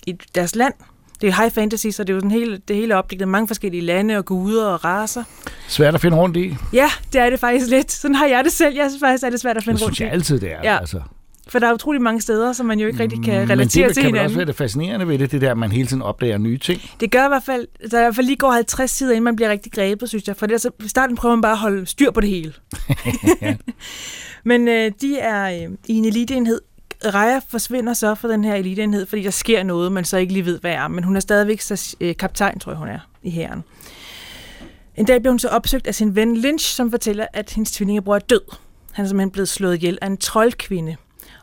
i 0.07 0.13
deres 0.35 0.55
land. 0.55 0.73
Det 1.21 1.29
er 1.29 1.41
high 1.41 1.51
fantasy, 1.51 1.87
så 1.87 2.03
det 2.03 2.09
er 2.09 2.13
jo 2.13 2.19
sådan 2.19 2.31
hele, 2.31 2.57
det 2.67 2.75
hele 2.75 2.95
opdækket 2.95 3.21
af 3.21 3.27
mange 3.27 3.47
forskellige 3.47 3.81
lande 3.81 4.17
og 4.17 4.25
guder 4.25 4.65
og 4.65 4.85
raser. 4.85 5.23
Svært 5.67 5.95
at 5.95 6.01
finde 6.01 6.17
rundt 6.17 6.37
i. 6.37 6.55
Ja, 6.73 6.89
det 7.13 7.21
er 7.21 7.29
det 7.29 7.39
faktisk 7.39 7.67
lidt. 7.69 7.91
Sådan 7.91 8.15
har 8.15 8.25
jeg 8.25 8.43
det 8.43 8.51
selv. 8.53 8.75
Jeg 8.75 8.89
synes 8.89 8.99
faktisk, 8.99 9.23
at 9.23 9.31
det 9.31 9.37
er 9.37 9.41
svært 9.41 9.57
at 9.57 9.63
finde 9.63 9.77
Det 9.77 9.85
rundt 9.85 9.95
synes 9.95 10.05
jeg 10.07 10.13
i. 10.13 10.17
altid, 10.17 10.39
det 10.39 10.51
er. 10.51 10.59
Ja. 10.63 10.77
Altså. 10.79 11.01
For 11.49 11.59
der 11.59 11.67
er 11.67 11.73
utrolig 11.73 12.01
mange 12.01 12.21
steder, 12.21 12.53
som 12.53 12.65
man 12.65 12.79
jo 12.79 12.87
ikke 12.87 12.99
rigtig 12.99 13.23
kan 13.23 13.33
Men 13.39 13.49
relatere 13.49 13.87
det 13.87 13.93
til 13.95 14.03
kan 14.03 14.11
vel 14.13 14.19
også 14.19 14.21
hinanden. 14.21 14.37
være 14.37 14.45
det 14.45 14.55
fascinerende 14.55 15.07
ved 15.07 15.19
det, 15.19 15.31
det 15.31 15.41
der, 15.41 15.51
at 15.51 15.57
man 15.57 15.71
hele 15.71 15.87
tiden 15.87 16.01
opdager 16.01 16.37
nye 16.37 16.57
ting. 16.57 16.81
Det 16.99 17.11
gør 17.11 17.25
i 17.25 17.27
hvert 17.27 17.43
fald, 17.43 17.67
der 17.91 17.99
i 17.99 18.01
hvert 18.03 18.15
fald 18.15 18.25
lige 18.25 18.37
går 18.37 18.51
50 18.51 18.91
sider, 18.91 19.11
inden 19.11 19.23
man 19.23 19.35
bliver 19.35 19.49
rigtig 19.49 19.71
grebet, 19.71 20.09
synes 20.09 20.27
jeg. 20.27 20.35
For 20.35 20.45
det, 20.45 20.61
så, 20.61 20.69
i 20.83 20.87
starten 20.87 21.15
prøver 21.15 21.35
man 21.35 21.41
bare 21.41 21.51
at 21.51 21.57
holde 21.57 21.85
styr 21.85 22.11
på 22.11 22.21
det 22.21 22.29
hele. 22.29 22.53
Men 24.43 24.67
øh, 24.67 24.91
de 25.01 25.19
er 25.19 25.65
øh, 25.65 25.71
i 25.87 25.93
en 25.93 26.05
eliteenhed. 26.05 26.61
Raja 27.05 27.39
forsvinder 27.49 27.93
så 27.93 28.15
fra 28.15 28.27
den 28.27 28.43
her 28.43 28.55
eliteenhed, 28.55 29.05
fordi 29.05 29.23
der 29.23 29.31
sker 29.31 29.63
noget, 29.63 29.91
man 29.91 30.05
så 30.05 30.17
ikke 30.17 30.33
lige 30.33 30.45
ved, 30.45 30.59
hvad 30.59 30.71
er. 30.71 30.87
Men 30.87 31.03
hun 31.03 31.15
er 31.15 31.19
stadigvæk 31.19 31.61
så, 31.61 31.95
øh, 32.01 32.17
kaptajn, 32.17 32.59
tror 32.59 32.71
jeg, 32.71 32.79
hun 32.79 32.87
er, 32.87 32.99
i 33.23 33.31
hæren. 33.31 33.63
En 34.95 35.05
dag 35.05 35.21
bliver 35.21 35.31
hun 35.31 35.39
så 35.39 35.47
opsøgt 35.47 35.87
af 35.87 35.95
sin 35.95 36.15
ven 36.15 36.37
Lynch, 36.37 36.75
som 36.75 36.91
fortæller, 36.91 37.27
at 37.33 37.49
hendes 37.49 37.71
tvillingebror 37.71 38.15
er 38.15 38.19
død. 38.19 38.41
Han 38.91 39.05
er 39.05 39.09
simpelthen 39.09 39.31
blevet 39.31 39.49
slået 39.49 39.75
ihjel 39.75 39.97
af 40.01 40.07
en 40.07 40.17
troldkvinde. 40.17 40.95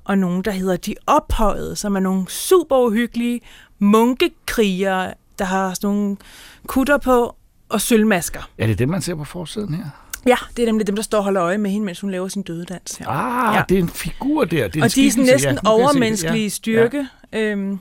Og 0.04 0.18
nogen, 0.18 0.42
der 0.42 0.50
hedder 0.50 0.76
De 0.76 0.94
Ophøjede, 1.06 1.76
som 1.76 1.96
er 1.96 2.00
nogle 2.00 2.28
super 2.28 2.76
uhyggelige 2.76 3.40
munkekrigere, 3.78 5.14
der 5.38 5.44
har 5.44 5.74
sådan 5.74 5.90
nogle 5.90 6.16
kutter 6.66 6.98
på 6.98 7.36
og 7.68 7.80
sølvmasker. 7.80 8.50
Er 8.58 8.66
det 8.66 8.78
det, 8.78 8.88
man 8.88 9.02
ser 9.02 9.14
på 9.14 9.24
forsiden 9.24 9.74
her? 9.74 9.84
Ja, 10.26 10.36
det 10.56 10.62
er 10.62 10.66
nemlig 10.66 10.86
dem, 10.86 10.94
der 10.96 11.02
står 11.02 11.18
og 11.18 11.24
holder 11.24 11.42
øje 11.42 11.58
med 11.58 11.70
hende, 11.70 11.86
mens 11.86 12.00
hun 12.00 12.10
laver 12.10 12.28
sin 12.28 12.42
dødedans. 12.42 13.00
Ah, 13.00 13.06
Ja. 13.06 13.56
ja. 13.56 13.62
det 13.68 13.78
er 13.78 13.82
en 13.82 13.88
figur 13.88 14.44
der. 14.44 14.68
Det 14.68 14.80
er 14.80 14.84
og 14.84 14.94
de 14.94 15.06
er 15.06 15.10
sådan 15.10 15.24
næsten 15.24 15.58
Ja, 15.64 15.70
overmenneskelige 15.70 16.42
Ja. 16.42 16.48
styrke, 16.48 17.06
øhm, 17.32 17.78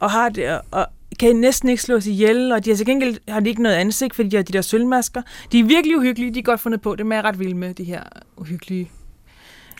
og 0.00 0.10
har 0.10 0.28
det, 0.28 0.60
og 0.70 0.86
kan 1.20 1.36
næsten 1.36 1.68
ikke 1.68 1.82
slås 1.82 2.06
ihjel, 2.06 2.52
og 2.52 2.64
de 2.64 2.70
har 2.70 2.76
til 2.76 2.86
gengæld 2.86 3.18
har 3.28 3.40
de 3.40 3.48
ikke 3.50 3.62
noget 3.62 3.76
ansigt, 3.76 4.14
fordi 4.14 4.28
de 4.28 4.36
har 4.36 4.42
de 4.42 4.52
der 4.52 4.62
sølvmasker. 4.62 5.22
De 5.52 5.58
er 5.60 5.64
virkelig 5.64 5.96
uhyggelige, 5.96 6.34
de 6.34 6.38
er 6.38 6.42
godt 6.42 6.60
fundet 6.60 6.80
på, 6.80 6.94
det 6.96 7.06
er 7.06 7.14
jeg 7.14 7.24
ret 7.24 7.38
vild 7.38 7.54
med, 7.54 7.74
de 7.74 7.84
her 7.84 8.02
uhyggelige. 8.36 8.90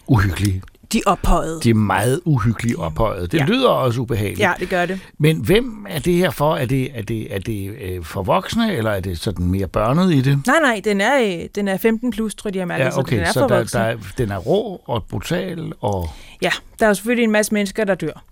Uhyggelige. 0.07 0.63
De 0.93 0.99
er 1.07 1.11
ophøjede. 1.11 1.61
De 1.63 1.71
er 1.71 1.75
meget 1.75 2.21
uhyggelige 2.25 2.79
ophøjet. 2.79 3.33
Det 3.33 3.39
Ja. 3.39 3.45
lyder 3.45 3.69
også 3.69 4.01
ubehageligt. 4.01 4.41
Ja, 4.41 4.53
det 4.61 4.69
gør 4.69 4.87
det. 4.87 5.01
Men 5.19 5.37
hvem 5.37 5.87
er 5.89 5.99
det 5.99 6.15
her 6.15 6.31
for? 6.31 6.57
Er 6.57 6.67
det, 6.67 6.99
er 6.99 7.03
det, 7.03 7.35
er 7.35 7.39
det 7.39 7.77
øh, 7.81 8.05
for 8.05 8.23
voksne, 8.23 8.75
eller 8.77 8.91
er 8.91 9.01
det 9.01 9.19
sådan 9.19 9.47
mere 9.47 9.67
børnet 9.67 10.13
i 10.15 10.21
det? 10.21 10.47
Nej, 10.47 10.57
nej, 10.63 10.81
den 10.85 11.01
er, 11.01 11.21
øh, 11.23 11.49
den 11.55 11.69
er 11.69 11.77
15 11.77 12.11
plus, 12.11 12.35
tror 12.35 12.49
jeg, 12.49 12.55
de 12.55 12.59
har 12.59 12.67
mærket, 12.67 12.85
Ja, 12.85 12.91
så 12.91 13.01
okay, 13.01 13.17
den 13.17 13.25
er 13.25 13.33
så 13.33 13.41
for 13.41 13.49
der, 13.49 13.57
voksne. 13.57 13.81
der, 13.81 13.87
er- 13.87 13.97
den 14.19 14.31
er 14.31 14.37
rå 14.39 14.81
og 14.87 15.05
brutal, 15.11 15.73
og 15.81 16.11
Ja, 16.43 16.51
der 16.79 16.85
er 16.87 16.91
jo 16.91 16.95
selvfølgelig 16.95 17.25
en 17.25 17.31
masse 17.33 17.55
mennesker, 17.55 17.85
der 17.85 17.95
dør. 17.95 18.23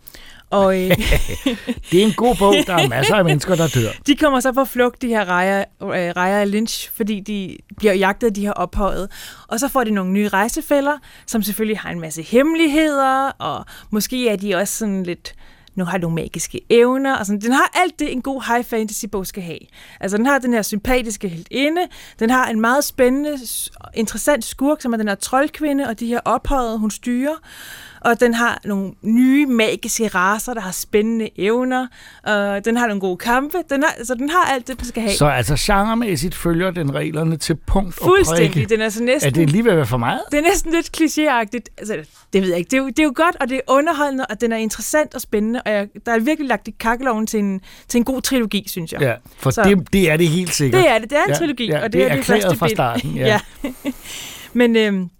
Og 0.51 0.83
øh, 0.83 0.91
det 1.91 2.03
er 2.03 2.07
en 2.07 2.13
god 2.13 2.37
bog. 2.37 2.55
Der 2.67 2.75
er 2.75 2.89
masser 2.89 3.15
af 3.15 3.25
mennesker, 3.25 3.55
der 3.55 3.69
dør. 3.69 3.91
de 4.07 4.17
kommer 4.17 4.41
så 4.41 4.53
på 4.53 4.65
flugt, 4.65 5.03
de 5.03 5.09
her 5.09 5.25
Raja, 5.25 5.65
øh, 5.83 6.41
og 6.41 6.47
Lynch, 6.47 6.91
fordi 6.97 7.21
de 7.21 7.57
bliver 7.77 7.93
jagtet 7.93 8.27
af 8.27 8.35
de 8.35 8.41
her 8.41 8.53
ophøjet. 8.53 9.11
Og 9.49 9.61
så 9.61 9.69
får 9.69 9.85
de 9.85 9.91
nogle 9.91 10.13
nye 10.13 10.29
rejsefælder, 10.29 10.99
som 11.27 11.43
selvfølgelig 11.43 11.79
har 11.79 11.91
en 11.91 12.01
masse 12.01 12.23
hemmeligheder, 12.23 13.31
og 13.31 13.65
måske 13.91 14.29
er 14.29 14.37
de 14.37 14.55
også 14.55 14.75
sådan 14.75 15.03
lidt 15.03 15.35
nu 15.79 15.85
har 15.85 15.99
nogle 15.99 16.15
magiske 16.15 16.61
evner, 16.71 17.17
og 17.17 17.27
sådan. 17.27 17.41
Den 17.41 17.53
har 17.53 17.71
alt 17.75 17.99
det, 17.99 18.13
en 18.13 18.23
god 18.23 18.43
high 18.47 18.65
fantasy 18.65 19.05
bog 19.13 19.27
skal 19.27 19.43
have. 19.43 19.59
Altså, 20.01 20.17
den 20.17 20.27
har 20.27 20.39
den 20.39 20.53
her 20.53 20.63
sympatiske 20.63 21.29
heltinde, 21.29 21.81
den 22.19 22.31
har 22.31 22.47
en 22.47 22.61
meget 22.61 22.85
spændende, 22.85 23.39
interessant 23.95 24.45
skurk, 24.45 24.81
som 24.81 24.93
er 24.93 24.97
den 24.97 25.09
her 25.09 25.15
troldkvinde, 25.15 25.87
og 25.89 26.01
de 26.01 26.07
her 26.07 26.21
ophøjede, 26.25 26.79
hun 26.79 26.91
styrer. 26.91 27.35
Og 28.01 28.21
den 28.21 28.35
har 28.35 28.61
nogle 28.65 28.93
nye 29.03 29.47
magiske 29.47 30.09
raser, 30.09 30.55
der 30.55 30.61
har 30.61 30.71
spændende 30.73 31.31
evner, 31.37 31.87
og 32.23 32.65
den 32.65 32.77
har 32.77 32.87
nogle 32.87 33.01
gode 33.01 33.17
kampe. 33.17 33.59
Den 33.71 33.83
har, 33.83 34.05
så 34.05 34.15
den 34.15 34.31
har 34.31 34.45
alt 34.55 34.69
det, 34.69 34.79
den 34.79 34.87
skal 34.87 35.03
have. 35.03 35.15
Så 35.15 35.27
altså 35.27 35.57
genremæssigt 35.61 36.35
følger 36.35 36.71
den 36.71 36.95
reglerne 36.95 37.37
til 37.37 37.55
punkt 37.55 37.99
og 37.99 38.05
Fuldstændig. 38.07 38.71
Den 38.71 38.81
er 38.81 38.89
så 38.89 39.03
næsten... 39.03 39.29
Er 39.29 39.35
det 39.35 39.51
lige 39.51 39.65
ved 39.65 39.71
at 39.71 39.77
være 39.77 39.87
for 39.87 39.97
meget? 39.97 40.21
Det 40.31 40.39
er 40.39 40.43
næsten 40.43 40.73
lidt 40.73 40.97
klichéagtigt. 40.97 41.75
Altså, 41.79 41.97
det 42.33 42.43
ved 42.43 42.49
jeg 42.49 42.59
ikke. 42.59 42.69
Det 42.71 42.77
er, 42.77 42.83
jo, 42.83 42.89
det 42.89 42.99
er 42.99 43.03
jo 43.05 43.13
godt, 43.15 43.37
og 43.41 43.49
det 43.49 43.57
er 43.57 43.61
underholdende, 43.69 44.27
og 44.27 44.41
den 44.41 44.53
er 44.53 44.57
interessant 44.57 45.15
og 45.15 45.21
spændende, 45.21 45.63
og 45.63 45.73
jeg, 45.73 45.89
der 46.07 46.13
er 46.13 46.19
virkelig 46.19 46.49
lagt 46.49 46.69
i 46.69 46.75
kakkeloven 46.81 47.27
til 47.27 47.41
en, 47.41 47.61
til 47.89 47.99
en 47.99 48.05
god 48.05 48.23
trilogi, 48.23 48.65
synes 48.69 48.93
jeg. 48.93 49.01
Ja, 49.01 49.15
for 49.39 49.51
Så- 49.51 49.63
det, 49.63 49.93
det 49.93 50.11
er 50.11 50.17
det 50.17 50.29
helt 50.29 50.55
sikkert. 50.55 50.83
Det 50.83 50.91
er 50.91 50.99
det. 50.99 51.11
Det 51.11 51.19
er 51.19 51.23
en 51.23 51.31
ja, 51.31 51.35
trilogi, 51.35 51.67
ja, 51.67 51.85
og 51.85 51.93
det, 51.93 51.93
det 51.93 52.03
er 52.03 52.09
er 52.11 52.17
det 52.17 52.25
første 52.25 52.57
fra 52.57 52.69
starten. 52.69 53.17
Ja. 53.17 53.27
ja. 53.65 53.71
men, 54.53 54.77
øhm, 54.77 55.11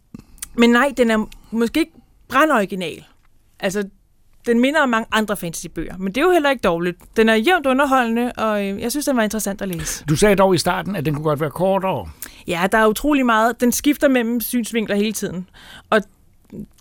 men 0.55 0.71
nej, 0.71 0.93
den 0.97 1.11
er 1.11 1.29
måske 1.51 1.81
ikke 1.81 1.93
brandoriginal. 2.29 3.05
Altså, 3.61 3.89
den 4.47 4.61
minder 4.61 4.83
om 4.83 4.89
mange 4.89 5.07
andre 5.13 5.37
fantasybøger, 5.37 5.97
men 5.99 6.07
det 6.07 6.21
er 6.21 6.25
jo 6.25 6.31
heller 6.31 6.51
ikke 6.51 6.63
dårligt. 6.63 6.97
Den 7.17 7.29
er 7.29 7.35
jævnt 7.35 7.67
underholdende, 7.67 8.33
og 8.33 8.67
øh, 8.67 8.81
jeg 8.81 8.91
synes, 8.91 9.07
den 9.07 9.17
var 9.17 9.23
interessant 9.23 9.63
at 9.63 9.69
læse. 9.69 10.05
Du 10.09 10.17
sagde 10.17 10.37
dog 10.37 10.55
i 10.55 10.59
starten, 10.59 10.97
at 10.97 11.05
den 11.07 11.15
kunne 11.15 11.25
godt 11.25 11.41
være 11.41 11.51
kortere. 11.51 12.09
Ja, 12.47 12.67
der 12.73 12.79
er 12.79 12.87
utrolig 12.87 13.27
meget. 13.27 13.61
Den 13.61 13.73
skifter 13.73 14.09
mellem 14.09 14.41
synsvinkler 14.41 14.97
hele 14.97 15.13
tiden. 15.13 15.49
Og 15.91 16.01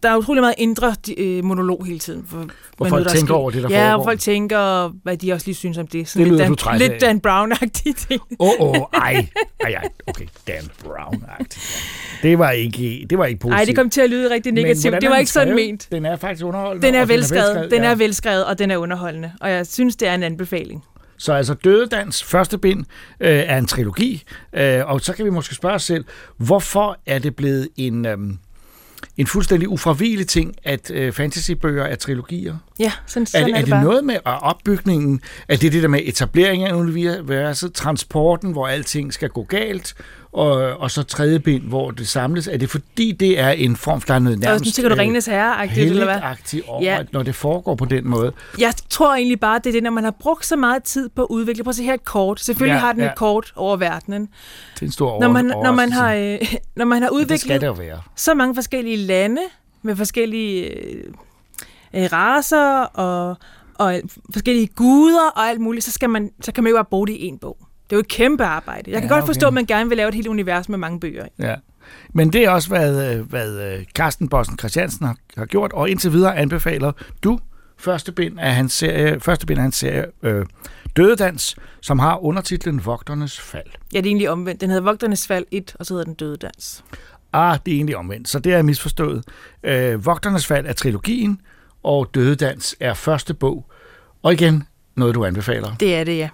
der 0.03 0.09
er 0.09 0.17
utrolig 0.17 0.41
meget 0.41 0.55
indre 0.57 0.95
øh, 1.17 1.43
monolog 1.43 1.85
hele 1.85 1.99
tiden. 1.99 2.25
For, 2.29 2.37
Hvor 2.37 2.85
med 2.85 2.89
folk 2.89 3.05
der 3.05 3.11
tænker 3.13 3.33
over 3.33 3.51
det, 3.51 3.63
der 3.63 3.69
ja, 3.69 3.85
foregår. 3.85 3.99
og 3.99 4.05
folk 4.05 4.19
tænker, 4.19 4.93
hvad 5.03 5.17
de 5.17 5.33
også 5.33 5.47
lige 5.47 5.55
synes 5.55 5.77
om 5.77 5.87
det. 5.87 6.07
Sådan 6.07 6.23
Det 6.25 6.31
lidt 6.33 6.49
lyder 6.49 6.55
Dan, 6.55 6.79
Lidt 6.79 6.91
af. 6.91 6.99
Dan 6.99 7.21
Brown-agtige 7.27 7.93
ting. 8.07 8.21
Åh, 8.39 8.49
oh, 8.59 8.69
oh, 8.69 8.77
ej, 8.93 9.27
ej, 9.59 9.69
ej, 9.71 9.87
okay, 10.07 10.25
Dan 10.47 10.63
Brown-agtigt. 10.85 12.21
Det 12.23 12.39
var 12.39 12.51
ikke, 12.51 13.05
det 13.09 13.17
var 13.17 13.25
ikke 13.25 13.39
positivt. 13.39 13.55
Nej, 13.55 13.65
det 13.65 13.75
kom 13.75 13.89
til 13.89 14.01
at 14.01 14.09
lyde 14.09 14.29
rigtig 14.29 14.51
negativt. 14.51 14.83
Det 14.83 15.03
er 15.03 15.09
var 15.09 15.15
den 15.15 15.19
ikke 15.19 15.31
sådan 15.31 15.55
ment. 15.55 15.87
Den 15.91 16.05
er 16.05 16.15
faktisk 16.15 16.45
underholdende. 16.45 16.87
Den 16.87 16.95
er 16.95 17.05
velskrevet, 17.05 17.71
den 17.71 17.83
er 17.83 17.89
ja. 17.89 17.95
velskrevet, 17.95 18.45
og 18.45 18.59
den 18.59 18.71
er 18.71 18.77
underholdende. 18.77 19.31
Og 19.41 19.49
jeg 19.51 19.67
synes, 19.67 19.95
det 19.95 20.07
er 20.07 20.15
en 20.15 20.23
anbefaling. 20.23 20.83
Så 21.17 21.33
altså 21.33 21.53
Dødedans 21.53 22.23
første 22.23 22.57
bind 22.57 22.85
øh, 23.19 23.29
er 23.29 23.57
en 23.57 23.65
trilogi, 23.65 24.23
øh, 24.53 24.91
og 24.91 25.01
så 25.01 25.13
kan 25.13 25.25
vi 25.25 25.29
måske 25.29 25.55
spørge 25.55 25.75
os 25.75 25.83
selv, 25.83 26.05
hvorfor 26.37 26.97
er 27.05 27.19
det 27.19 27.35
blevet 27.35 27.69
en, 27.75 28.05
øh, 28.05 28.17
en 29.17 29.27
fuldstændig 29.27 29.69
ufravigelig 29.69 30.27
ting, 30.27 30.55
at 30.63 30.91
øh, 30.91 31.11
fantasybøger 31.13 31.83
er 31.83 31.95
trilogier? 31.95 32.55
Ja, 32.79 32.91
sådan, 33.05 33.23
Er, 33.23 33.25
sådan 33.25 33.47
det, 33.47 33.55
er 33.57 33.61
det 33.61 33.69
bare. 33.69 33.83
noget 33.83 34.03
med 34.03 34.15
at 34.15 34.21
opbygningen? 34.43 35.21
Er 35.47 35.57
det 35.57 35.71
det 35.71 35.81
der 35.83 35.89
med 35.89 35.99
etablering 36.03 36.63
af 36.63 36.73
universet, 36.73 37.73
transporten, 37.73 38.51
hvor 38.51 38.67
alting 38.67 39.13
skal 39.13 39.29
gå 39.29 39.43
galt, 39.43 39.93
og, 40.37 40.79
og 40.79 40.91
så 40.91 41.03
tredje 41.03 41.39
bind, 41.39 41.63
hvor 41.63 41.91
det 41.91 42.07
samles? 42.07 42.47
Er 42.47 42.57
det 42.57 42.69
fordi, 42.69 43.11
det 43.11 43.39
er 43.39 43.49
en 43.49 43.75
form, 43.75 44.01
der 44.01 44.13
er 44.13 44.19
noget 44.19 44.37
Og 44.37 44.41
nærmest 44.41 44.65
sådan 44.65 44.71
tænker 44.83 44.89
du 44.95 45.01
Ringenes 45.01 45.25
Herre-agtigt, 45.27 45.79
eller 45.89 46.03
hvad? 46.05 46.63
over, 46.67 46.83
Ja. 46.83 47.03
når 47.11 47.23
det 47.23 47.35
foregår 47.35 47.75
på 47.75 47.85
den 47.85 48.07
måde? 48.07 48.31
Jeg 48.59 48.73
tror 48.89 49.15
egentlig 49.15 49.39
bare, 49.39 49.59
det 49.59 49.67
er 49.67 49.71
det, 49.71 49.83
når 49.83 49.91
man 49.91 50.03
har 50.03 50.11
brugt 50.19 50.45
så 50.45 50.55
meget 50.55 50.83
tid 50.83 51.09
på 51.09 51.21
at 51.21 51.27
udvikle. 51.29 51.63
Prøv 51.63 51.69
at 51.69 51.75
se 51.75 51.83
her 51.83 51.93
et 51.93 52.05
kort. 52.05 52.39
Selvfølgelig 52.39 52.73
Ja, 52.75 52.79
har 52.79 52.91
den 52.93 53.01
ja. 53.01 53.09
et 53.09 53.15
kort 53.15 53.53
over 53.55 53.77
verdenen. 53.77 54.21
Det 54.75 54.81
er 54.81 54.85
en 54.85 54.91
stor 54.91 55.19
Når 55.19 55.27
man, 55.31 55.45
når 55.65 55.71
man 55.71 55.91
har, 55.91 56.13
øh, 56.13 56.37
når 56.75 56.85
man 56.85 57.01
har 57.01 57.09
Men 57.11 57.19
det 57.29 57.39
skal 57.39 57.51
udviklet 57.53 57.61
det 57.77 57.79
være. 57.87 58.01
så 58.15 58.33
mange 58.33 58.55
forskellige 58.55 58.97
lande 58.97 59.41
med 59.81 59.95
forskellige 59.95 60.65
øh, 60.65 61.03
øh, 61.93 62.09
raser 62.13 62.79
og, 62.81 63.37
og 63.75 64.01
forskellige 64.33 64.67
guder 64.67 65.29
og 65.35 65.49
alt 65.49 65.61
muligt, 65.61 65.85
så, 65.85 65.91
skal 65.91 66.09
man, 66.09 66.31
så 66.41 66.51
kan 66.51 66.63
man 66.63 66.71
jo 66.71 66.77
bare 66.77 66.85
bruge 66.85 67.07
det 67.07 67.13
i 67.13 67.25
en 67.25 67.37
bog. 67.37 67.57
Det 67.89 67.95
er 67.95 67.97
jo 67.97 67.99
et 67.99 68.07
kæmpe 68.07 68.43
arbejde. 68.43 68.91
Jeg 68.91 69.01
kan 69.01 69.09
Ja, 69.09 69.15
godt 69.15 69.25
forstå, 69.25 69.45
okay. 69.45 69.47
at 69.47 69.53
man 69.53 69.65
gerne 69.65 69.89
vil 69.89 69.97
lave 69.97 70.09
et 70.09 70.15
helt 70.15 70.27
univers 70.27 70.69
med 70.69 70.77
mange 70.77 70.99
bøger. 70.99 71.25
Ja. 71.39 71.55
Men 72.13 72.33
det 72.33 72.43
er 72.43 72.49
også, 72.49 72.67
hvad, 72.69 73.15
øh, 73.15 73.29
hvad 73.29 73.73
øh, 73.73 73.85
Carsten 73.95 74.29
Bossen 74.29 74.57
Christiansen 74.59 75.05
har, 75.05 75.15
har 75.37 75.45
gjort, 75.45 75.73
og 75.73 75.89
indtil 75.89 76.11
videre 76.11 76.37
anbefaler 76.37 76.91
du 77.23 77.39
første 77.77 78.11
bind 78.11 78.39
af 78.39 78.55
hans 78.55 78.73
serie, 78.73 79.19
første 79.19 79.45
bind 79.45 79.59
af 79.59 79.63
hans 79.63 79.75
serie 79.75 80.05
øh, 80.23 80.45
Dødedans, 80.95 81.55
som 81.81 81.99
har 81.99 82.23
undertitlen 82.23 82.85
Vogternes 82.85 83.39
Fald. 83.39 83.63
Ja, 83.93 83.97
det 83.97 84.05
er 84.05 84.09
egentlig 84.09 84.29
omvendt. 84.29 84.61
Den 84.61 84.69
hedder 84.69 84.83
Vogternes 84.83 85.27
Fald 85.27 85.45
1, 85.51 85.75
og 85.79 85.85
så 85.85 85.93
hedder 85.93 86.05
den 86.05 86.13
Døde 86.13 86.37
Dans. 86.37 86.83
Ah, 87.33 87.57
det 87.65 87.71
er 87.71 87.75
egentlig 87.75 87.97
omvendt, 87.97 88.29
så 88.29 88.39
det 88.39 88.53
er 88.53 88.61
misforstået. 88.61 89.23
Øh, 89.63 90.05
Vogternes 90.05 90.45
Fald 90.47 90.65
er 90.65 90.73
trilogien, 90.73 91.41
og 91.83 92.09
Dødedans 92.13 92.75
er 92.79 92.93
første 92.93 93.33
bog. 93.33 93.65
Og 94.23 94.33
igen, 94.33 94.63
noget 94.95 95.15
du 95.15 95.25
anbefaler. 95.25 95.75
Det 95.79 95.95
er 95.95 96.03
det, 96.03 96.17
ja. 96.17 96.29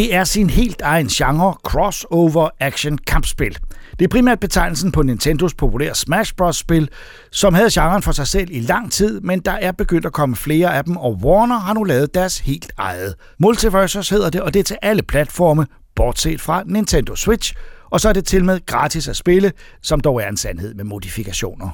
Det 0.00 0.14
er 0.14 0.24
sin 0.24 0.50
helt 0.50 0.80
egen 0.80 1.08
genre, 1.08 1.54
crossover 1.64 2.48
action 2.60 2.98
kampspil. 2.98 3.58
Det 3.98 4.04
er 4.04 4.08
primært 4.08 4.40
betegnelsen 4.40 4.92
på 4.92 5.02
Nintendos 5.02 5.54
populære 5.54 5.94
Smash 5.94 6.34
Bros. 6.34 6.56
spil, 6.56 6.88
som 7.30 7.54
havde 7.54 7.70
genren 7.72 8.02
for 8.02 8.12
sig 8.12 8.26
selv 8.26 8.48
i 8.50 8.60
lang 8.60 8.92
tid, 8.92 9.20
men 9.20 9.40
der 9.40 9.52
er 9.52 9.72
begyndt 9.72 10.06
at 10.06 10.12
komme 10.12 10.36
flere 10.36 10.74
af 10.74 10.84
dem, 10.84 10.96
og 10.96 11.18
Warner 11.24 11.58
har 11.58 11.74
nu 11.74 11.84
lavet 11.84 12.14
deres 12.14 12.38
helt 12.38 12.72
eget. 12.76 13.14
Multiversus 13.38 14.08
hedder 14.08 14.30
det, 14.30 14.40
og 14.40 14.54
det 14.54 14.60
er 14.60 14.64
til 14.64 14.76
alle 14.82 15.02
platforme, 15.02 15.66
bortset 15.96 16.40
fra 16.40 16.62
Nintendo 16.66 17.16
Switch, 17.16 17.54
og 17.90 18.00
så 18.00 18.08
er 18.08 18.12
det 18.12 18.24
til 18.24 18.44
med 18.44 18.66
gratis 18.66 19.08
at 19.08 19.16
spille, 19.16 19.52
som 19.82 20.00
dog 20.00 20.22
er 20.22 20.28
en 20.28 20.36
sandhed 20.36 20.74
med 20.74 20.84
modifikationer. 20.84 21.70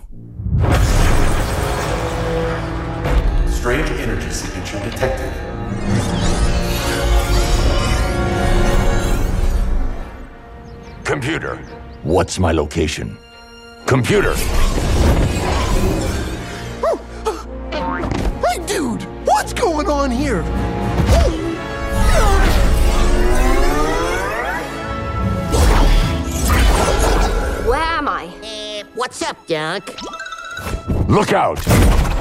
Strange 3.46 4.04
energy 4.04 4.30
signature 4.30 4.84
detected. 4.84 6.35
Computer, 11.06 11.56
what's 12.02 12.36
my 12.40 12.50
location? 12.50 13.16
Computer, 13.86 14.34
Hey, 18.44 18.66
dude! 18.66 19.04
What's 19.24 19.52
going 19.52 19.88
on 19.88 20.10
here? 20.10 20.42
Where 27.62 27.80
am 27.80 28.08
I? 28.08 28.28
Eh, 28.42 28.82
what's 28.96 29.22
up, 29.22 29.46
Doc? 29.46 29.88
look 31.08 31.32
out! 31.32 32.15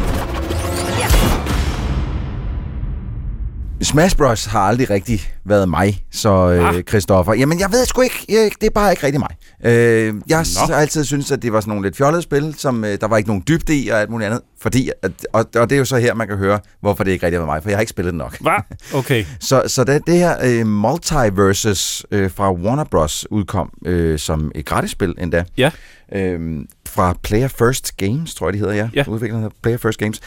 Smash 3.82 4.18
Bros. 4.18 4.46
har 4.46 4.60
aldrig 4.60 4.90
rigtig 4.90 5.22
været 5.46 5.70
mig, 5.70 6.04
så 6.12 6.50
øh, 6.50 6.84
Christoffer. 6.84 7.34
Jamen, 7.34 7.60
jeg 7.60 7.72
ved 7.72 7.86
sgu 7.86 8.02
ikke. 8.02 8.26
Jeg, 8.30 8.52
det 8.62 8.68
er 8.68 8.72
bare 8.72 8.92
ikke 8.92 9.04
rigtig 9.06 9.20
mig. 9.20 9.30
Øh, 9.66 10.14
jeg 10.28 10.46
Nå. 10.68 10.74
har 10.74 10.80
altid 10.82 11.06
syntes, 11.06 11.32
at 11.32 11.42
det 11.42 11.54
var 11.54 11.60
sådan 11.60 11.70
nogle 11.72 11.86
lidt 11.88 11.98
fjollede 11.98 12.22
spil, 12.22 12.56
som 12.58 12.86
øh, 12.86 12.98
der 13.02 13.08
var 13.08 13.18
ikke 13.18 13.30
nogen 13.30 13.44
dybde 13.48 13.76
i 13.76 13.90
og 13.90 14.00
alt 14.00 14.10
muligt 14.10 14.26
andet. 14.28 14.42
Fordi, 14.62 14.90
at, 15.02 15.12
og, 15.34 15.46
og 15.56 15.70
det 15.70 15.76
er 15.76 15.80
jo 15.80 15.86
så 15.86 15.98
her, 15.98 16.14
man 16.14 16.28
kan 16.28 16.38
høre, 16.38 16.60
hvorfor 16.82 17.04
det 17.04 17.12
ikke 17.12 17.26
rigtig 17.26 17.40
var 17.40 17.46
mig, 17.46 17.64
for 17.64 17.70
jeg 17.70 17.78
har 17.78 17.82
ikke 17.82 17.90
spillet 17.90 18.14
det 18.14 18.18
nok. 18.18 18.38
Hvad? 18.42 18.54
Okay. 19.00 19.26
Så, 19.40 19.64
så 19.68 19.84
da 19.84 20.00
det 20.08 20.18
her 20.18 20.36
øh, 20.44 20.68
Multiverses 20.68 22.06
øh, 22.12 22.32
fra 22.32 22.54
Warner 22.54 22.84
Bros. 22.84 23.28
udkom 23.32 23.70
øh, 23.86 24.20
som 24.20 24.52
et 24.56 24.66
gratisspil 24.66 25.14
endda, 25.20 25.44
Ja. 25.58 25.72
øh, 26.16 26.60
fra 26.88 27.16
Player 27.24 27.48
First 27.48 27.98
Games, 27.98 28.36
tror 28.36 28.48
jeg, 28.48 28.54
de 28.54 28.60
hedder, 28.60 28.74
ja. 28.74 28.90
Ja. 28.94 29.04
Udviklerne 29.08 29.50
Player 29.64 29.78
First 29.78 29.98
Games. 30.00 30.20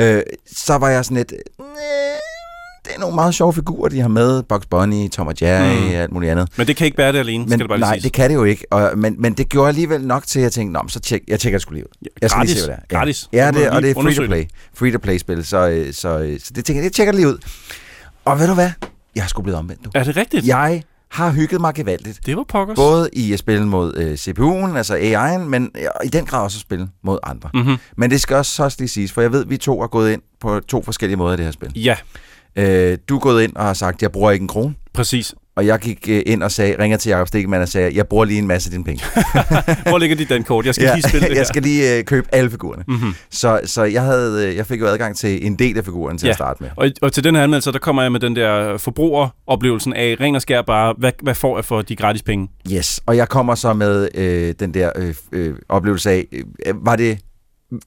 Øh, 0.00 0.22
så 0.56 0.78
var 0.78 0.88
jeg 0.88 1.04
sådan 1.04 1.16
lidt... 1.16 1.32
"Næh, 1.58 1.66
Det 2.86 2.94
er 2.94 3.00
nogle 3.00 3.14
meget 3.14 3.34
sjove 3.34 3.52
figurer, 3.52 3.88
de 3.88 4.00
har 4.00 4.08
med. 4.08 4.42
Bugs 4.42 4.66
Bunny, 4.66 5.08
Tom 5.10 5.26
og 5.26 5.34
Jerry, 5.42 5.76
Mm. 5.88 5.94
alt 5.94 6.12
muligt 6.12 6.32
andet. 6.32 6.48
Men 6.56 6.66
det 6.66 6.76
kan 6.76 6.84
ikke 6.84 6.96
bære 6.96 7.12
det 7.12 7.18
alene, 7.18 7.38
Men, 7.44 7.48
skal 7.48 7.58
det 7.58 7.68
bare 7.68 7.78
lige 7.78 7.84
nej, 7.86 7.94
siges. 7.94 8.02
det 8.02 8.12
kan 8.12 8.30
det 8.30 8.34
jo 8.36 8.44
ikke. 8.44 8.64
Og, 8.70 8.98
men, 8.98 9.14
men 9.18 9.32
det 9.34 9.48
gjorde 9.48 9.68
alligevel 9.68 10.00
nok 10.06 10.26
til, 10.26 10.38
at 10.38 10.42
jeg 10.42 10.52
tænkte, 10.52 10.72
Nå, 10.82 10.88
så 10.88 11.00
tjek, 11.00 11.22
jeg 11.28 11.40
tjekker 11.40 11.58
skulle 11.58 11.76
lige 11.78 11.86
ud. 11.86 12.08
Jeg 12.22 12.30
skal 12.30 12.36
gratis. 12.38 12.50
lige 12.54 12.60
se, 12.62 12.66
hvad 12.68 12.76
det 12.76 12.84
er. 12.94 12.98
Gratis. 12.98 13.28
Ja, 13.32 13.38
ja 13.46 13.52
Så 13.52 13.58
det, 13.58 13.70
og 13.70 13.82
det 13.82 13.90
er 13.90 13.94
free-to-play. 14.02 14.44
Free-to-play-spil, 14.74 15.44
så, 15.44 15.68
øh, 15.68 15.92
så, 15.94 16.18
øh, 16.18 16.40
så 16.40 16.52
det 16.56 16.64
tænker 16.64 16.80
jeg, 16.80 16.84
jeg 16.84 16.92
tjekker 16.92 17.12
lige 17.12 17.28
ud. 17.28 17.38
Og 18.24 18.38
ved 18.38 18.48
du 18.48 18.54
hvad? 18.54 18.70
Jeg 19.14 19.22
har 19.22 19.28
sgu 19.28 19.42
blevet 19.42 19.58
omvendt, 19.58 19.84
du. 19.84 19.90
Er 19.94 20.04
det 20.04 20.16
rigtigt? 20.16 20.46
Jeg 20.46 20.82
har 21.10 21.30
hygget 21.30 21.60
mig 21.60 21.74
gevaldigt. 21.74 22.20
Det 22.26 22.36
var 22.36 22.44
pokkers. 22.48 22.76
Både 22.76 23.08
i 23.12 23.32
at 23.32 23.38
spille 23.38 23.66
mod 23.66 23.94
øh, 23.96 24.12
CPU'en, 24.14 24.76
altså 24.76 24.96
AI'en, 24.96 25.38
men 25.38 25.70
i 26.04 26.08
den 26.08 26.26
grad 26.26 26.42
også 26.42 26.56
at 26.56 26.60
spille 26.60 26.88
mod 27.04 27.18
andre. 27.22 27.50
Mhm. 27.54 27.76
Men 27.96 28.10
det 28.10 28.20
skal 28.20 28.36
også, 28.36 28.52
så 28.52 28.62
også 28.64 28.76
lige 28.80 28.88
siges, 28.88 29.12
for 29.12 29.20
jeg 29.20 29.32
ved, 29.32 29.42
at 29.44 29.50
vi 29.50 29.56
to 29.56 29.80
er 29.82 29.86
gået 29.86 30.12
ind 30.12 30.22
på 30.40 30.60
to 30.60 30.82
forskellige 30.82 31.16
måder 31.16 31.34
i 31.34 31.36
det 31.36 31.44
her 31.44 31.52
spil. 31.52 31.72
Ja, 31.74 31.96
Øh, 32.58 32.98
du 33.08 33.16
er 33.16 33.20
gået 33.20 33.42
ind 33.42 33.56
og 33.56 33.64
har 33.64 33.74
sagt, 33.74 34.02
jeg 34.02 34.12
bruger 34.12 34.30
ikke 34.30 34.42
en 34.42 34.48
krone. 34.48 34.74
præcis. 34.94 35.34
Og 35.56 35.66
jeg 35.66 35.78
gik 35.78 36.08
øh, 36.08 36.22
ind 36.26 36.42
og 36.42 36.50
sagde, 36.50 36.76
ringer 36.78 36.96
til 36.98 37.10
Jacob 37.10 37.28
Stikman 37.28 37.62
og 37.62 37.68
sagde, 37.68 37.96
jeg 37.96 38.06
bruger 38.06 38.24
lige 38.24 38.38
en 38.38 38.46
masse 38.46 38.68
af 38.68 38.70
dine 38.70 38.84
penge. 38.84 39.04
Hvor 39.88 39.98
ligger 39.98 40.16
dit 40.16 40.28
dankort? 40.28 40.66
Jeg 40.66 40.74
skal 40.74 40.90
lige 40.94 41.08
spille 41.08 41.28
det 41.28 41.36
jeg 41.42 41.46
skal 41.46 41.62
lige 41.62 41.96
øh, 41.98 42.04
købe 42.04 42.28
alle 42.32 42.50
figurerne. 42.50 42.84
Mhm. 42.88 43.14
Så, 43.30 43.60
så 43.64 43.84
jeg, 43.84 44.02
havde, 44.02 44.48
øh, 44.48 44.56
jeg 44.56 44.66
fik 44.66 44.80
jo 44.80 44.86
adgang 44.86 45.16
til 45.16 45.46
en 45.46 45.56
del 45.56 45.78
af 45.78 45.84
figurerne 45.84 46.18
til 46.18 46.26
ja. 46.26 46.30
at 46.30 46.36
starte 46.36 46.62
med. 46.62 46.70
Og, 46.76 46.90
og 47.02 47.12
til 47.12 47.24
den 47.24 47.34
her 47.34 47.42
anmeldelse, 47.42 47.72
der 47.72 47.78
kommer 47.78 48.02
jeg 48.02 48.12
med 48.12 48.20
den 48.20 48.36
der 48.36 48.78
forbrugeroplevelsen 48.78 49.92
af, 49.92 50.16
ren 50.20 50.34
og 50.34 50.42
skær 50.42 50.62
bare, 50.62 50.94
hvad, 50.98 51.12
hvad 51.22 51.34
får 51.34 51.56
jeg 51.58 51.64
for 51.64 51.82
de 51.82 51.96
gratis 51.96 52.22
penge? 52.22 52.48
Yes, 52.72 53.00
og 53.06 53.16
jeg 53.16 53.28
kommer 53.28 53.54
så 53.54 53.72
med 53.72 54.08
øh, 54.14 54.54
den 54.60 54.74
der 54.74 54.90
øh, 54.96 55.14
øh, 55.32 55.54
oplevelse 55.68 56.10
af, 56.10 56.26
øh, 56.66 56.86
var 56.86 56.96
det 56.96 57.18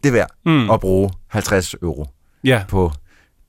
det 0.04 0.14
værd 0.14 0.30
mm. 0.46 0.70
at 0.70 0.80
bruge 0.80 1.10
50 1.28 1.74
euro 1.82 2.06
Ja. 2.44 2.62
på 2.70 2.92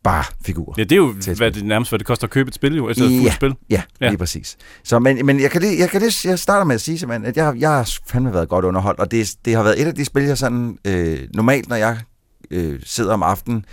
bare 0.04 0.24
figurer? 0.46 0.74
Ja, 0.78 0.82
det 0.82 0.92
er 0.92 0.96
jo 0.96 1.08
et 1.08 1.36
hvad 1.36 1.50
det 1.50 1.64
nærmest, 1.64 1.90
hvad 1.90 1.98
det 1.98 2.06
koster 2.06 2.24
at 2.24 2.30
købe 2.30 2.48
et 2.48 2.54
spil, 2.54 2.76
jo, 2.76 2.88
altså 2.88 3.04
et 3.04 3.24
ja, 3.24 3.32
spil. 3.34 3.54
Ja, 3.70 3.82
ja, 4.00 4.08
lige 4.08 4.18
præcis. 4.18 4.56
Så, 4.84 4.98
men, 4.98 5.26
men 5.26 5.40
jeg, 5.40 5.50
kan 5.50 5.60
lige, 5.60 5.78
jeg, 5.78 5.90
kan 5.90 6.00
lige, 6.00 6.28
jeg 6.28 6.38
starter 6.38 6.64
med 6.64 6.74
at 6.74 6.80
sige 6.80 6.98
simpelthen, 6.98 7.24
at 7.26 7.36
jeg, 7.36 7.54
jeg 7.58 7.70
har 7.70 7.90
fandme 8.06 8.32
været 8.34 8.48
godt 8.48 8.64
underholdt, 8.64 9.00
og 9.00 9.10
det, 9.10 9.34
det 9.44 9.54
har 9.54 9.62
været 9.62 9.80
et 9.82 9.86
af 9.86 9.94
de 9.94 10.04
spil, 10.04 10.22
jeg 10.22 10.38
sådan, 10.38 10.78
øh, 10.84 11.18
normalt, 11.34 11.68
når 11.68 11.76
jeg 11.76 11.98
øh, 12.50 12.80
sidder 12.84 13.12
om 13.12 13.22
aftenen, 13.22 13.64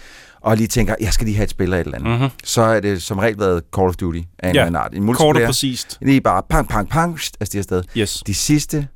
og 0.41 0.57
lige 0.57 0.67
tænker, 0.67 0.95
jeg 1.01 1.13
skal 1.13 1.25
lige 1.25 1.35
have 1.35 1.43
et 1.43 1.49
spil 1.49 1.73
af 1.73 1.79
et 1.79 1.85
eller 1.85 1.97
andet, 1.99 2.19
Mhm. 2.21 2.29
så 2.43 2.61
er 2.61 2.79
det 2.79 3.01
som 3.01 3.17
regel 3.19 3.39
været 3.39 3.63
Call 3.75 3.87
of 3.87 3.95
Duty 3.95 4.17
af 4.19 4.21
en 4.21 4.27
Ja, 4.43 4.49
eller 4.49 4.61
anden 4.61 4.75
art. 4.75 4.93
En 4.93 5.13
kort 5.13 5.37
og 5.37 5.41
præcist. 5.45 5.97
Lige 6.01 6.21
bare 6.21 6.41
pang, 6.49 6.67
pang, 6.69 6.89
pang, 6.89 7.19
afsted 7.39 7.59
afsted. 7.59 7.83
Yes. 7.97 8.23
De 8.27 8.33
sidste 8.33 8.87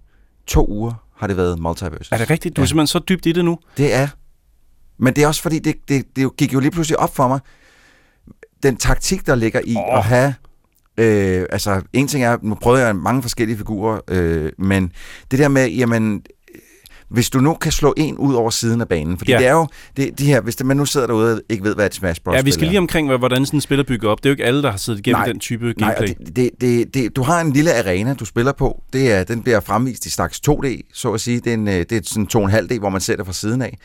to 0.47 0.67
uger 0.69 0.93
har 1.17 1.27
det 1.27 1.37
været 1.37 1.59
Multiverse. 1.59 2.09
Er 2.13 2.17
det 2.17 2.29
rigtigt? 2.29 2.55
Du 2.55 2.61
er 2.61 2.65
simpelthen 2.65 2.87
så 2.87 2.99
dybt 2.99 3.25
i 3.25 3.31
det 3.31 3.45
nu? 3.45 3.57
Det 3.77 3.93
er. 3.93 4.07
Men 5.01 5.13
det 5.13 5.23
er 5.23 5.27
også 5.27 5.41
fordi, 5.41 5.59
det, 5.59 5.75
det, 5.87 6.05
det 6.15 6.37
gik 6.37 6.53
jo 6.53 6.59
lige 6.59 6.71
pludselig 6.71 6.99
op 6.99 7.15
for 7.15 7.27
mig, 7.27 7.39
den 8.63 8.77
taktik, 8.77 9.27
der 9.27 9.35
ligger 9.35 9.61
i 9.63 9.75
oh. 9.75 9.97
at 9.97 10.03
have... 10.03 10.33
Øh, 10.97 11.45
altså, 11.49 11.81
en 11.93 12.07
ting 12.07 12.23
er, 12.23 12.37
nu 12.41 12.55
prøvede 12.55 12.85
jeg 12.85 12.95
mange 12.95 13.21
forskellige 13.21 13.57
figurer, 13.57 13.99
øh, 14.07 14.51
men 14.57 14.91
det 15.31 15.39
der 15.39 15.47
med, 15.47 15.69
jamen, 15.69 16.13
øh, 16.15 16.59
hvis 17.09 17.29
du 17.29 17.39
nu 17.39 17.53
kan 17.53 17.71
slå 17.71 17.93
en 17.97 18.17
ud 18.17 18.33
over 18.33 18.49
siden 18.49 18.81
af 18.81 18.87
banen, 18.87 19.17
fordi 19.17 19.31
Ja. 19.31 19.37
det 19.37 19.47
er 19.47 19.51
jo, 19.51 19.67
det, 19.97 20.19
de 20.19 20.25
her, 20.25 20.41
hvis 20.41 20.55
det, 20.55 20.65
man 20.65 20.77
nu 20.77 20.85
sidder 20.85 21.07
derude 21.07 21.33
og 21.35 21.41
ikke 21.49 21.63
ved, 21.63 21.75
hvad 21.75 21.85
et 21.85 21.93
Smash 21.95 22.21
Bros. 22.21 22.35
Ja, 22.35 22.41
vi 22.41 22.51
skal 22.51 22.67
lige 22.67 22.77
omkring, 22.77 23.07
hvad- 23.07 23.17
hvordan 23.17 23.45
sådan 23.45 23.57
en 23.57 23.61
spiller 23.61 23.83
bygger 23.87 24.09
op. 24.09 24.17
Det 24.17 24.25
er 24.25 24.29
jo 24.29 24.33
ikke 24.33 24.45
alle, 24.45 24.61
der 24.63 24.71
har 24.71 24.77
siddet 24.77 24.99
igennem 24.99 25.19
Nej, 25.19 25.25
den 25.27 25.39
type 25.39 25.73
Nej, 25.77 25.93
gameplay. 25.93 26.15
og 26.19 26.25
det, 26.35 26.35
det, 26.35 26.49
det, 26.61 26.93
det, 26.93 27.15
du 27.15 27.21
har 27.23 27.41
en 27.41 27.53
lille 27.53 27.73
arena, 27.73 28.13
du 28.13 28.25
spiller 28.25 28.51
på. 28.51 28.83
Det 28.93 29.11
er, 29.11 29.23
den 29.23 29.41
bliver 29.43 29.59
fremvist 29.59 30.05
i 30.05 30.09
slags 30.09 30.41
2D, 30.49 30.89
så 30.93 31.13
at 31.13 31.21
sige. 31.21 31.39
Det 31.39 31.47
er, 31.47 31.53
en, 31.53 31.67
øh, 31.67 31.73
det 31.73 31.91
er 31.91 32.01
sådan 32.03 32.27
2,5D, 32.51 32.79
hvor 32.79 32.89
man 32.89 33.01
ser 33.01 33.15
det 33.15 33.25
fra 33.25 33.33
siden 33.33 33.61
af. 33.61 33.77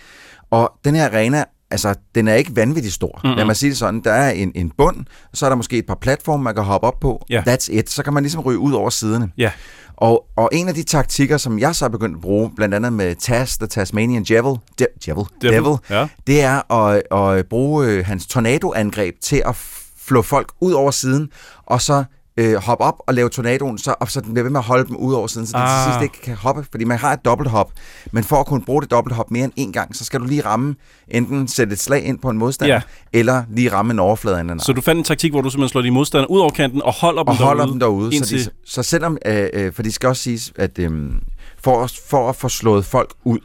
Og 0.50 0.72
den 0.84 0.94
her 0.94 1.06
arena 1.06 1.44
altså, 1.70 1.94
den 2.14 2.28
er 2.28 2.34
ikke 2.34 2.56
vanvittigt 2.56 2.94
stor. 2.94 3.20
Mm-mm. 3.24 3.36
Lad 3.36 3.44
mig 3.44 3.56
sige 3.56 3.70
det 3.70 3.78
sådan. 3.78 4.00
Der 4.00 4.12
er 4.12 4.30
en, 4.30 4.52
en 4.54 4.72
bund, 4.78 5.04
så 5.34 5.46
er 5.46 5.50
der 5.50 5.56
måske 5.56 5.78
et 5.78 5.86
par 5.86 5.94
platforme, 6.00 6.42
man 6.44 6.54
kan 6.54 6.64
hoppe 6.64 6.86
op 6.86 7.00
på. 7.00 7.24
Ja. 7.30 7.42
That's 7.48 7.68
it. 7.70 7.90
Så 7.90 8.02
kan 8.02 8.12
man 8.12 8.22
ligesom 8.22 8.40
ryge 8.40 8.58
ud 8.58 8.72
over 8.72 8.90
siderne. 8.90 9.30
Ja. 9.38 9.50
Og, 9.96 10.26
og 10.36 10.48
en 10.52 10.68
af 10.68 10.74
de 10.74 10.82
taktikker, 10.82 11.36
som 11.36 11.58
jeg 11.58 11.74
så 11.74 11.84
er 11.84 11.88
begyndt 11.88 12.14
at 12.16 12.20
bruge, 12.20 12.50
blandt 12.56 12.74
andet 12.74 12.92
med 12.92 13.14
Taz, 13.14 13.56
The 13.56 13.66
Tasmanian 13.66 14.24
Devil, 14.24 14.54
De- 14.80 14.86
Devil, 15.06 15.24
Devil, 15.42 15.54
Devil, 15.56 15.76
ja. 15.90 16.08
det 16.26 16.42
er 16.42 16.72
at, 16.72 17.02
at 17.38 17.46
bruge 17.46 17.86
øh, 17.86 18.06
hans 18.06 18.26
tornadoangreb 18.26 19.14
til 19.22 19.42
at 19.46 19.56
flå 19.98 20.22
folk 20.22 20.52
ud 20.60 20.72
over 20.72 20.90
siden, 20.90 21.28
og 21.66 21.82
så 21.82 22.04
øh, 22.36 22.54
hoppe 22.54 22.84
op 22.84 22.94
og 23.06 23.14
lave 23.14 23.28
tornadoen, 23.28 23.78
så, 23.78 23.94
og 24.00 24.10
så 24.10 24.20
den 24.20 24.32
bliver 24.32 24.42
ved 24.42 24.50
med 24.50 24.60
at 24.60 24.64
holde 24.64 24.86
dem 24.88 24.96
ud 24.96 25.14
over 25.14 25.26
siden, 25.26 25.46
så 25.46 25.56
Ah. 25.56 25.84
til 25.84 25.92
sidst 25.92 26.02
ikke 26.02 26.22
kan 26.24 26.36
hoppe, 26.36 26.64
fordi 26.70 26.84
man 26.84 26.98
har 26.98 27.12
et 27.12 27.24
dobbelthop. 27.24 27.72
Men 28.12 28.24
for 28.24 28.36
at 28.36 28.46
kunne 28.46 28.64
bruge 28.64 28.82
det 28.82 28.90
dobbelthop 28.90 29.30
mere 29.30 29.44
end 29.44 29.52
en 29.56 29.72
gang, 29.72 29.96
så 29.96 30.04
skal 30.04 30.20
du 30.20 30.24
lige 30.24 30.44
ramme, 30.44 30.74
enten 31.08 31.48
sætte 31.48 31.72
et 31.72 31.78
slag 31.78 32.04
ind 32.04 32.18
på 32.18 32.30
en 32.30 32.38
modstander, 32.38 32.74
Ja. 32.74 32.80
eller 33.12 33.42
lige 33.50 33.72
ramme 33.72 33.92
en 33.92 33.98
overflade 33.98 34.38
anden 34.40 34.60
Så 34.60 34.72
du 34.72 34.80
fandt 34.80 34.98
en 34.98 35.04
taktik, 35.04 35.32
hvor 35.32 35.40
du 35.40 35.50
simpelthen 35.50 35.68
slår 35.72 35.82
de 35.82 35.90
modstandere 35.90 36.30
ud 36.30 36.40
over 36.40 36.50
kanten 36.50 36.82
og 36.82 36.92
holder 36.94 37.22
dem 37.22 37.28
og 37.28 37.36
holder 37.36 37.62
derude, 37.64 37.72
dem 37.72 37.80
derude. 37.80 38.10
Så, 38.12 38.16
indtil... 38.16 38.44
de, 38.44 38.50
så 38.66 38.82
selvom, 38.82 39.18
øh, 39.26 39.48
øh, 39.52 39.72
for 39.72 39.82
de 39.82 39.92
skal 39.92 40.08
også 40.08 40.22
siges, 40.22 40.52
at 40.56 40.78
øh, 40.78 40.90
for, 41.64 41.84
at- 41.84 42.00
for 42.08 42.28
at 42.28 42.36
få 42.36 42.48
slået 42.48 42.84
folk 42.84 43.14
ud, 43.24 43.38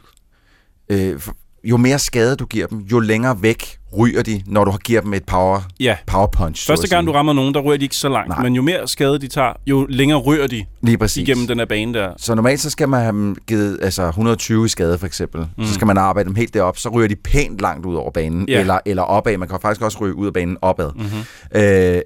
øh, 0.88 1.20
for- 1.20 1.34
jo 1.64 1.76
mere 1.76 1.98
skade 1.98 2.36
du 2.36 2.46
giver 2.46 2.66
dem, 2.66 2.78
jo 2.78 2.98
længere 2.98 3.42
væk 3.42 3.78
ryger 3.98 4.22
de, 4.22 4.42
når 4.46 4.64
du 4.64 4.72
giver 4.84 5.00
dem 5.00 5.14
et 5.14 5.24
power, 5.24 5.60
Ja. 5.80 5.96
power 6.06 6.26
punch. 6.26 6.66
Første 6.66 6.88
gang 6.88 7.06
du 7.06 7.12
rammer 7.12 7.32
nogen, 7.32 7.54
der 7.54 7.60
rører 7.60 7.76
de 7.76 7.82
ikke 7.84 7.96
så 7.96 8.08
langt, 8.08 8.28
Nej. 8.28 8.42
men 8.42 8.54
jo 8.54 8.62
mere 8.62 8.88
skade 8.88 9.18
de 9.18 9.28
tager, 9.28 9.52
jo 9.66 9.86
længere 9.88 10.18
rører 10.18 10.46
de 10.46 10.64
Lige 10.82 10.98
præcis. 10.98 11.28
igennem 11.28 11.46
den 11.46 11.58
her 11.58 11.66
bane 11.66 11.94
der. 11.94 12.12
Så 12.16 12.34
normalt 12.34 12.60
så 12.60 12.70
skal 12.70 12.88
man 12.88 13.00
have 13.00 13.12
dem 13.12 13.36
givet 13.46 13.78
altså 13.82 14.02
120 14.08 14.64
i 14.64 14.68
skade 14.68 14.98
for 14.98 15.06
eksempel. 15.06 15.46
Mm. 15.58 15.64
Så 15.64 15.74
skal 15.74 15.86
man 15.86 15.98
arbejde 15.98 16.28
dem 16.28 16.34
helt 16.36 16.54
derop, 16.54 16.78
så 16.78 16.88
ryger 16.88 17.08
de 17.08 17.16
pænt 17.16 17.60
langt 17.60 17.86
ud 17.86 17.94
over 17.94 18.10
banen, 18.10 18.48
Ja. 18.48 18.60
eller, 18.60 18.78
eller 18.86 19.02
opad. 19.02 19.36
Man 19.38 19.48
kan 19.48 19.58
faktisk 19.62 19.82
også 19.82 19.98
ryge 20.00 20.14
ud 20.14 20.26
af 20.26 20.32
banen 20.32 20.56
opad. 20.62 20.90
Mhm. 20.96 21.60
Øh, 21.62 22.00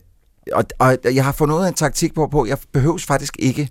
og, 0.53 0.65
og 0.79 0.97
jeg 1.15 1.25
har 1.25 1.33
fundet 1.33 1.55
ud 1.57 1.63
af 1.65 1.69
en 1.69 1.75
taktik 1.75 2.15
på, 2.15 2.29
på 2.33 2.47
jeg 2.47 2.59
behøves 2.73 3.05
faktisk 3.05 3.37
ikke 3.39 3.69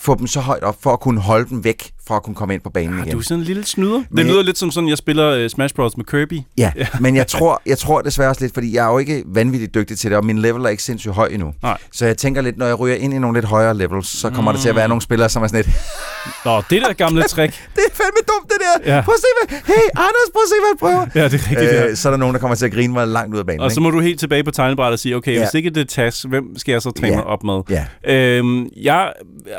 få 0.00 0.14
dem 0.14 0.26
så 0.26 0.40
højt 0.40 0.62
op, 0.62 0.76
for 0.82 0.92
at 0.92 1.00
kunne 1.00 1.20
holde 1.20 1.48
dem 1.48 1.64
væk, 1.64 1.90
fra 2.08 2.16
at 2.16 2.22
kunne 2.22 2.34
komme 2.34 2.54
ind 2.54 2.62
på 2.62 2.70
banen 2.70 2.98
igen. 2.98 3.12
Du 3.12 3.18
er 3.18 3.22
sådan 3.22 3.38
en 3.40 3.44
lille 3.44 3.64
snyder. 3.64 3.92
Men 3.92 4.04
det 4.18 4.24
jeg- 4.24 4.32
lyder 4.32 4.42
lidt 4.42 4.58
som 4.58 4.70
sådan, 4.70 4.88
jeg 4.88 4.98
spiller 4.98 5.44
uh, 5.44 5.48
Smash 5.50 5.74
Bros. 5.74 5.96
med 5.96 6.04
Kirby. 6.04 6.40
Ja, 6.58 6.72
men 7.00 7.16
jeg 7.16 7.26
tror, 7.26 7.62
jeg 7.66 7.78
tror 7.78 8.00
desværre 8.02 8.28
også 8.30 8.44
lidt, 8.44 8.54
fordi 8.54 8.74
jeg 8.76 8.86
er 8.86 8.92
jo 8.92 8.98
ikke 8.98 9.22
vanvittigt 9.26 9.74
dygtig 9.74 9.98
til 9.98 10.10
det, 10.10 10.18
og 10.18 10.24
min 10.24 10.38
level 10.38 10.64
er 10.64 10.68
ikke 10.68 10.82
sindssygt 10.82 11.14
høj 11.14 11.28
endnu. 11.32 11.52
Nej. 11.62 11.76
Så 11.92 12.06
jeg 12.06 12.16
tænker 12.16 12.42
lidt, 12.42 12.58
når 12.58 12.66
jeg 12.66 12.80
ryger 12.80 12.96
ind 12.96 13.14
i 13.14 13.18
nogle 13.18 13.36
lidt 13.36 13.44
højere 13.46 13.74
levels, 13.76 14.08
så 14.18 14.30
kommer 14.30 14.52
mm. 14.52 14.56
der 14.56 14.62
til 14.62 14.68
at 14.68 14.76
være 14.76 14.88
nogle 14.88 15.02
spillere, 15.02 15.28
som 15.28 15.42
er 15.42 15.46
sådan 15.46 15.64
lidt, 15.64 15.76
Nå, 16.44 16.56
det 16.70 16.82
der 16.82 16.92
gamle 16.92 17.22
trick. 17.22 17.52
det 17.76 17.82
er 17.90 17.94
fandme 17.94 18.20
dumt 18.28 18.50
det 18.50 18.56
der. 18.84 18.94
Ja. 18.96 19.00
Prøv 19.04 19.14
at 19.14 19.20
se, 19.20 19.26
hvad, 19.48 19.58
hey 19.74 19.82
Anders, 19.96 20.28
prøv 20.32 20.42
at 20.42 20.48
se, 20.48 20.54
hvad 20.60 20.68
han 20.70 20.78
prøver. 20.78 21.22
Ja, 21.22 21.28
det 21.28 21.34
er 21.34 21.50
rigtigt, 21.50 21.72
ja. 21.72 21.86
Øh, 21.86 21.96
så 21.96 22.08
er 22.08 22.10
der 22.10 22.18
nogen, 22.18 22.34
der 22.34 22.40
kommer 22.40 22.54
til 22.54 22.66
at 22.66 22.72
grine 22.72 22.92
mig 22.92 23.08
langt 23.08 23.34
ud 23.34 23.38
af 23.38 23.46
banen. 23.46 23.60
Og 23.60 23.70
så 23.70 23.74
ikke? 23.80 23.82
må 23.82 23.90
du 23.90 24.00
helt 24.00 24.20
tilbage 24.20 24.44
på 24.44 24.50
tegnebrættet 24.50 24.92
og 24.92 24.98
sige, 24.98 25.16
okay, 25.16 25.32
Ja. 25.34 25.38
hvis 25.38 25.54
ikke 25.54 25.70
det 25.70 25.80
er 25.80 25.84
TAS, 25.84 26.22
hvem 26.22 26.44
skal 26.58 26.72
jeg 26.72 26.82
så 26.82 26.90
træne 26.90 27.16
Ja. 27.16 27.20
op 27.22 27.44
med? 27.44 27.60
Ja. 27.70 27.84
Øhm, 28.14 28.66
jeg, 28.82 29.12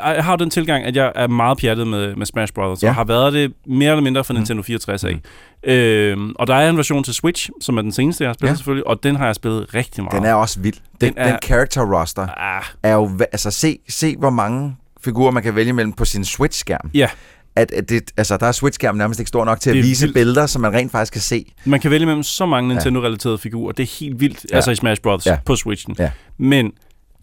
jeg 0.04 0.24
har 0.24 0.36
den 0.36 0.50
tilgang, 0.50 0.84
at 0.84 0.96
jeg 0.96 1.12
er 1.14 1.26
meget 1.26 1.58
pjattet 1.58 1.86
med, 1.86 2.16
med 2.16 2.26
Smash 2.26 2.39
Bros. 2.54 2.82
Ja. 2.82 2.86
Ja. 2.86 2.90
og 2.90 2.94
har 2.94 3.04
været 3.04 3.32
det 3.32 3.52
mere 3.66 3.90
eller 3.90 4.02
mindre 4.02 4.24
fra 4.24 4.34
Nintendo 4.34 4.62
64 4.62 5.04
af. 5.04 5.20
Øhm, 5.64 6.32
og 6.38 6.46
der 6.46 6.54
er 6.54 6.70
en 6.70 6.76
version 6.76 7.04
til 7.04 7.14
Switch, 7.14 7.50
som 7.60 7.78
er 7.78 7.82
den 7.82 7.92
seneste, 7.92 8.24
jeg 8.24 8.28
har 8.28 8.34
spillet 8.34 8.50
ja. 8.52 8.56
Selvfølgelig, 8.56 8.86
og 8.86 9.02
den 9.02 9.16
har 9.16 9.26
jeg 9.26 9.34
spillet 9.34 9.74
rigtig 9.74 10.04
meget. 10.04 10.16
Den 10.16 10.24
er 10.24 10.34
også 10.34 10.60
vild. 10.60 10.74
Den, 11.00 11.08
Den 11.08 11.14
er- 11.18 11.30
den 11.30 11.38
character 11.44 11.98
roster 12.00 12.28
Ah. 12.36 12.62
er 12.82 12.94
jo... 12.94 13.10
Altså, 13.32 13.50
se, 13.50 13.78
se 13.88 14.16
hvor 14.16 14.30
mange 14.30 14.76
figurer, 15.04 15.30
man 15.30 15.42
kan 15.42 15.54
vælge 15.56 15.72
mellem 15.72 15.92
på 15.92 16.04
sin 16.04 16.24
Switch-skærm. 16.24 16.90
Ja. 16.94 17.08
At, 17.56 17.70
at 17.72 17.88
det, 17.88 18.02
altså, 18.16 18.36
der 18.36 18.46
er 18.46 18.52
Switch-skærmen 18.52 18.98
nærmest 18.98 19.20
ikke 19.20 19.28
stor 19.28 19.44
nok 19.44 19.60
til 19.60 19.70
at 19.70 19.76
vise 19.76 20.02
vildt. 20.04 20.14
billeder, 20.14 20.46
som 20.46 20.62
man 20.62 20.72
rent 20.72 20.92
faktisk 20.92 21.12
kan 21.12 21.22
se. 21.22 21.52
Man 21.64 21.80
kan 21.80 21.90
vælge 21.90 22.06
mellem 22.06 22.22
så 22.22 22.46
mange 22.46 22.68
Nintendo-relaterede 22.68 23.38
figurer. 23.38 23.72
Det 23.72 23.82
er 23.82 23.96
helt 24.00 24.20
vildt, 24.20 24.46
ja. 24.50 24.56
Altså 24.56 24.70
i 24.70 24.74
Smash 24.74 25.02
Bros. 25.02 25.26
Ja. 25.26 25.38
på 25.44 25.56
Switchen. 25.56 25.96
Ja. 25.98 26.10
Men 26.38 26.72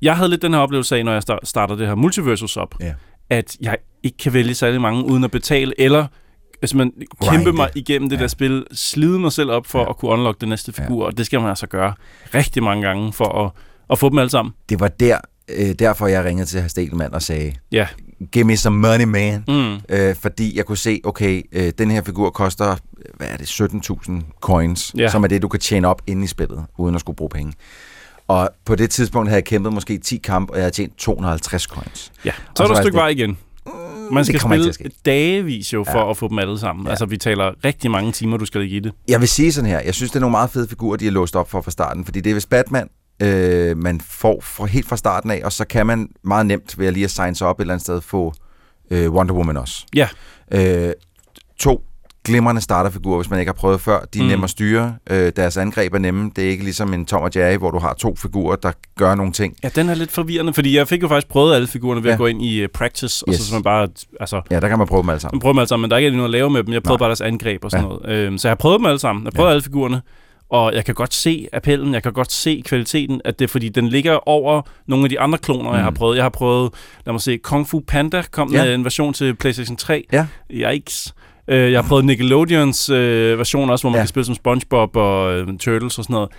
jeg 0.02 0.16
havde 0.18 0.30
lidt 0.30 0.42
den 0.42 0.54
her 0.54 0.60
oplevelse 0.60 0.98
af, 0.98 1.06
når 1.06 1.14
jeg 1.14 1.22
star- 1.24 1.40
starter 1.44 1.76
det 1.76 1.88
her 1.88 1.96
Multiversus 1.96 2.58
op, 2.58 2.76
Ja. 2.80 2.94
At 3.30 3.58
jeg 3.62 3.78
ikke 4.04 4.18
kan 4.18 4.34
vælge 4.34 4.54
særlig 4.54 4.82
mange 4.82 5.06
uden 5.06 5.24
at 5.24 5.32
betale, 5.32 5.74
eller 5.82 6.08
hvis 6.60 6.74
man 6.74 6.92
kæmpe 6.92 7.16
Grinde. 7.26 7.52
mig 7.52 7.70
igennem 7.76 8.10
det 8.10 8.18
Ja. 8.18 8.22
der 8.22 8.28
spil, 8.28 8.66
slide 8.74 9.20
mig 9.20 9.32
selv 9.32 9.52
op 9.52 9.66
for 9.68 9.80
Ja. 9.80 9.90
at 9.90 9.98
kunne 9.98 10.12
unlock 10.12 10.42
det 10.42 10.50
næste 10.50 10.74
figur, 10.74 11.06
og 11.06 11.18
det 11.18 11.26
skal 11.26 11.40
man 11.40 11.50
altså 11.50 11.68
gøre 11.68 11.94
rigtig 12.34 12.64
mange 12.64 12.88
gange 12.88 13.14
for 13.14 13.46
at, 13.46 13.52
at 13.90 14.00
få 14.00 14.10
dem 14.10 14.18
alle 14.18 14.30
sammen. 14.30 14.54
Det 14.70 14.80
var 14.80 14.88
der, 14.88 15.18
øh, 15.58 15.70
derfor, 15.80 16.08
jeg 16.08 16.24
ringede 16.26 16.46
til 16.48 16.60
herr 16.62 16.68
Stelman 16.68 17.14
og 17.14 17.22
sagde, 17.22 17.54
Ja. 17.72 17.88
give 18.32 18.44
me 18.46 18.58
some 18.58 18.78
money, 18.78 19.04
man. 19.06 19.44
Mm. 19.48 19.74
Øh, 19.90 20.16
fordi 20.16 20.58
jeg 20.58 20.66
kunne 20.66 20.78
se, 20.78 21.02
okay, 21.04 21.42
øh, 21.52 21.72
den 21.78 21.92
her 21.92 22.02
figur 22.02 22.30
koster, 22.30 22.76
hvad 23.18 23.28
er 23.28 23.38
det, 23.38 23.48
17.000 23.48 24.24
coins, 24.42 24.94
Ja. 24.98 25.10
som 25.10 25.24
er 25.24 25.28
det, 25.28 25.42
du 25.42 25.48
kan 25.48 25.60
tjene 25.60 25.88
op 25.88 26.02
inde 26.08 26.24
i 26.24 26.28
spillet, 26.28 26.66
uden 26.78 26.96
at 26.96 27.02
skulle 27.02 27.16
bruge 27.16 27.30
penge. 27.30 27.54
Og 28.28 28.50
på 28.66 28.76
det 28.76 28.90
tidspunkt 28.90 29.30
havde 29.30 29.38
jeg 29.38 29.46
kæmpet 29.46 29.74
måske 29.74 29.98
10 29.98 30.18
kampe, 30.18 30.54
og 30.54 30.58
jeg 30.58 30.64
havde 30.64 30.76
tjent 30.76 30.98
250 30.98 31.64
coins. 31.64 32.12
Ja, 32.26 32.32
så 32.56 32.64
er 32.64 32.68
der 32.68 32.76
et 32.76 32.82
stykke 32.84 32.98
vej 32.98 33.08
igen. 33.08 33.38
Man 34.12 34.26
skal 34.26 34.40
spille 34.40 34.74
dagevis 35.06 35.74
jo 35.74 35.84
for 35.92 36.00
Ja. 36.00 36.10
at 36.10 36.18
få 36.18 36.28
dem 36.28 36.40
alle 36.40 36.60
sammen. 36.60 36.86
Ja. 36.86 36.90
Altså, 36.90 37.06
vi 37.06 37.18
taler 37.18 37.52
rigtig 37.66 37.92
mange 37.92 38.12
timer, 38.12 38.38
du 38.38 38.46
skal 38.46 38.62
lægge 38.62 38.76
i 38.76 38.80
det. 38.80 38.92
Jeg 39.08 39.20
vil 39.20 39.28
sige 39.30 39.52
sådan 39.54 39.70
her, 39.70 39.80
jeg 39.80 39.94
synes, 39.94 40.12
det 40.12 40.16
er 40.16 40.20
nogle 40.20 40.32
meget 40.32 40.50
fede 40.50 40.68
figurer, 40.68 40.98
de 40.98 41.06
har 41.06 41.12
låst 41.12 41.36
op 41.36 41.50
for 41.52 41.62
fra 41.62 41.72
starten, 41.72 42.06
fordi 42.06 42.22
det 42.22 42.30
er 42.30 42.34
hvis 42.34 42.46
Batman, 42.46 42.90
øh, 43.22 43.78
man 43.78 44.02
får 44.02 44.42
fra, 44.42 44.66
helt 44.66 44.88
fra 44.88 44.98
starten 44.98 45.32
af, 45.32 45.42
og 45.44 45.52
så 45.54 45.66
kan 45.66 45.86
man 45.88 46.10
meget 46.24 46.46
nemt 46.46 46.80
ved 46.80 46.88
at 46.88 46.94
lige 46.94 47.04
at 47.04 47.12
signe 47.12 47.36
sig 47.36 47.48
op 47.48 47.60
et 47.60 47.64
eller 47.64 47.74
andet 47.74 47.84
sted 47.86 48.02
få 48.02 48.34
øh, 48.92 49.12
Wonder 49.12 49.34
Woman 49.36 49.58
også. 49.58 49.86
Ja. 49.96 50.08
Øh, 50.52 50.92
to 51.60 51.84
glimrende 52.28 52.62
starterfigurer, 52.62 53.18
hvis 53.18 53.30
man 53.30 53.40
ikke 53.40 53.50
har 53.50 53.54
prøvet 53.54 53.82
før. 53.82 54.00
De 54.00 54.20
er 54.20 54.22
Mm. 54.22 54.26
mm. 54.26 54.30
nemme 54.30 54.44
at 54.44 54.50
styre. 54.50 54.96
Øh, 55.10 55.32
deres 55.36 55.58
angreb 55.58 55.94
er 55.94 55.98
nemme. 55.98 56.32
Det 56.36 56.44
er 56.46 56.50
ikke 56.50 56.64
ligesom 56.64 56.94
en 56.94 57.06
Tom 57.06 57.22
og 57.22 57.32
Jerry, 57.36 57.58
hvor 57.58 57.72
du 57.72 57.80
har 57.80 57.94
to 57.94 58.16
figurer, 58.16 58.56
der 58.56 58.72
gør 58.98 59.16
nogle 59.16 59.32
ting. 59.32 59.56
Ja, 59.64 59.70
den 59.76 59.90
er 59.90 59.96
lidt 59.96 60.12
forvirrende, 60.12 60.54
fordi 60.54 60.78
jeg 60.78 60.88
fik 60.88 61.02
jo 61.04 61.08
faktisk 61.08 61.28
prøvet 61.28 61.56
alle 61.56 61.68
figurerne 61.68 62.04
ved 62.04 62.10
ja. 62.10 62.14
At 62.14 62.18
gå 62.20 62.26
ind 62.26 62.42
i 62.42 62.64
uh, 62.64 62.70
practice, 62.74 63.24
og 63.28 63.34
Yes. 63.34 63.40
så 63.40 63.46
så 63.48 63.54
man 63.54 63.64
bare, 63.64 63.88
altså, 64.20 64.42
Ja, 64.52 64.60
der 64.60 64.68
kan 64.70 64.78
man 64.78 64.88
prøve 64.88 65.02
dem 65.02 65.10
alle 65.10 65.14
man 65.16 65.20
sammen. 65.20 65.40
prøver 65.40 65.54
dem 65.54 65.60
alle 65.60 65.68
sammen, 65.70 65.82
men 65.82 65.90
der 65.90 65.96
er 65.96 66.00
ikke 66.00 66.12
noget 66.12 66.28
at 66.28 66.32
lave 66.32 66.50
med 66.50 66.64
dem. 66.64 66.74
Jeg 66.74 66.84
prøvede 66.84 66.98
Nej. 66.98 67.06
bare 67.06 67.10
deres 67.10 67.22
angreb 67.22 67.66
og 67.66 67.72
sådan 67.72 67.86
Ja. 67.86 67.90
noget. 67.90 68.10
Øhm, 68.26 68.38
så 68.38 68.48
jeg 68.48 68.52
har 68.52 68.56
prøvet 68.56 68.80
dem 68.80 68.86
alle 68.86 69.00
sammen. 69.00 69.26
Jeg 69.26 69.32
har 69.34 69.36
prøvet 69.38 69.50
ja. 69.50 69.52
alle 69.52 69.64
figurerne, 69.64 70.02
og 70.50 70.74
jeg 70.76 70.86
kan 70.86 70.96
godt 70.96 71.14
se 71.14 71.48
appellen, 71.54 71.94
jeg 71.94 72.04
kan 72.04 72.14
godt 72.14 72.32
se 72.32 72.64
kvaliteten, 72.66 73.22
at 73.26 73.40
det 73.40 73.46
er 73.46 73.50
fordi, 73.50 73.70
den 73.70 73.88
ligger 73.88 74.28
over 74.30 74.62
nogle 74.88 75.06
af 75.06 75.10
de 75.10 75.20
andre 75.20 75.38
kloner, 75.38 75.70
mm. 75.70 75.76
jeg 75.76 75.84
har 75.84 75.92
prøvet. 75.92 76.16
Jeg 76.16 76.24
har 76.24 76.30
prøvet, 76.30 76.72
lad 77.06 77.14
mig 77.14 77.22
se, 77.22 77.38
Kung 77.38 77.68
Fu 77.68 77.80
Panda 77.88 78.24
kom 78.32 78.54
Ja. 78.54 78.64
med 78.64 78.76
en 78.76 78.84
version 78.84 79.14
til 79.14 79.36
PlayStation 79.36 79.78
3. 79.78 80.06
Ja. 80.14 80.26
Yikes. 80.52 81.14
Øh, 81.48 81.72
jeg 81.72 81.82
har 81.82 81.88
prøvet 81.90 82.06
Nickelodeons 82.06 82.90
øh, 82.90 83.38
version 83.40 83.70
også, 83.70 83.84
hvor 83.84 83.90
man 83.90 83.98
ja. 83.98 84.02
Kan 84.02 84.08
spille 84.08 84.26
som 84.26 84.36
SpongeBob 84.36 84.96
og 84.96 85.34
øh, 85.34 85.48
Turtles 85.48 85.98
og 85.98 86.04
sådan 86.04 86.14
noget. 86.14 86.30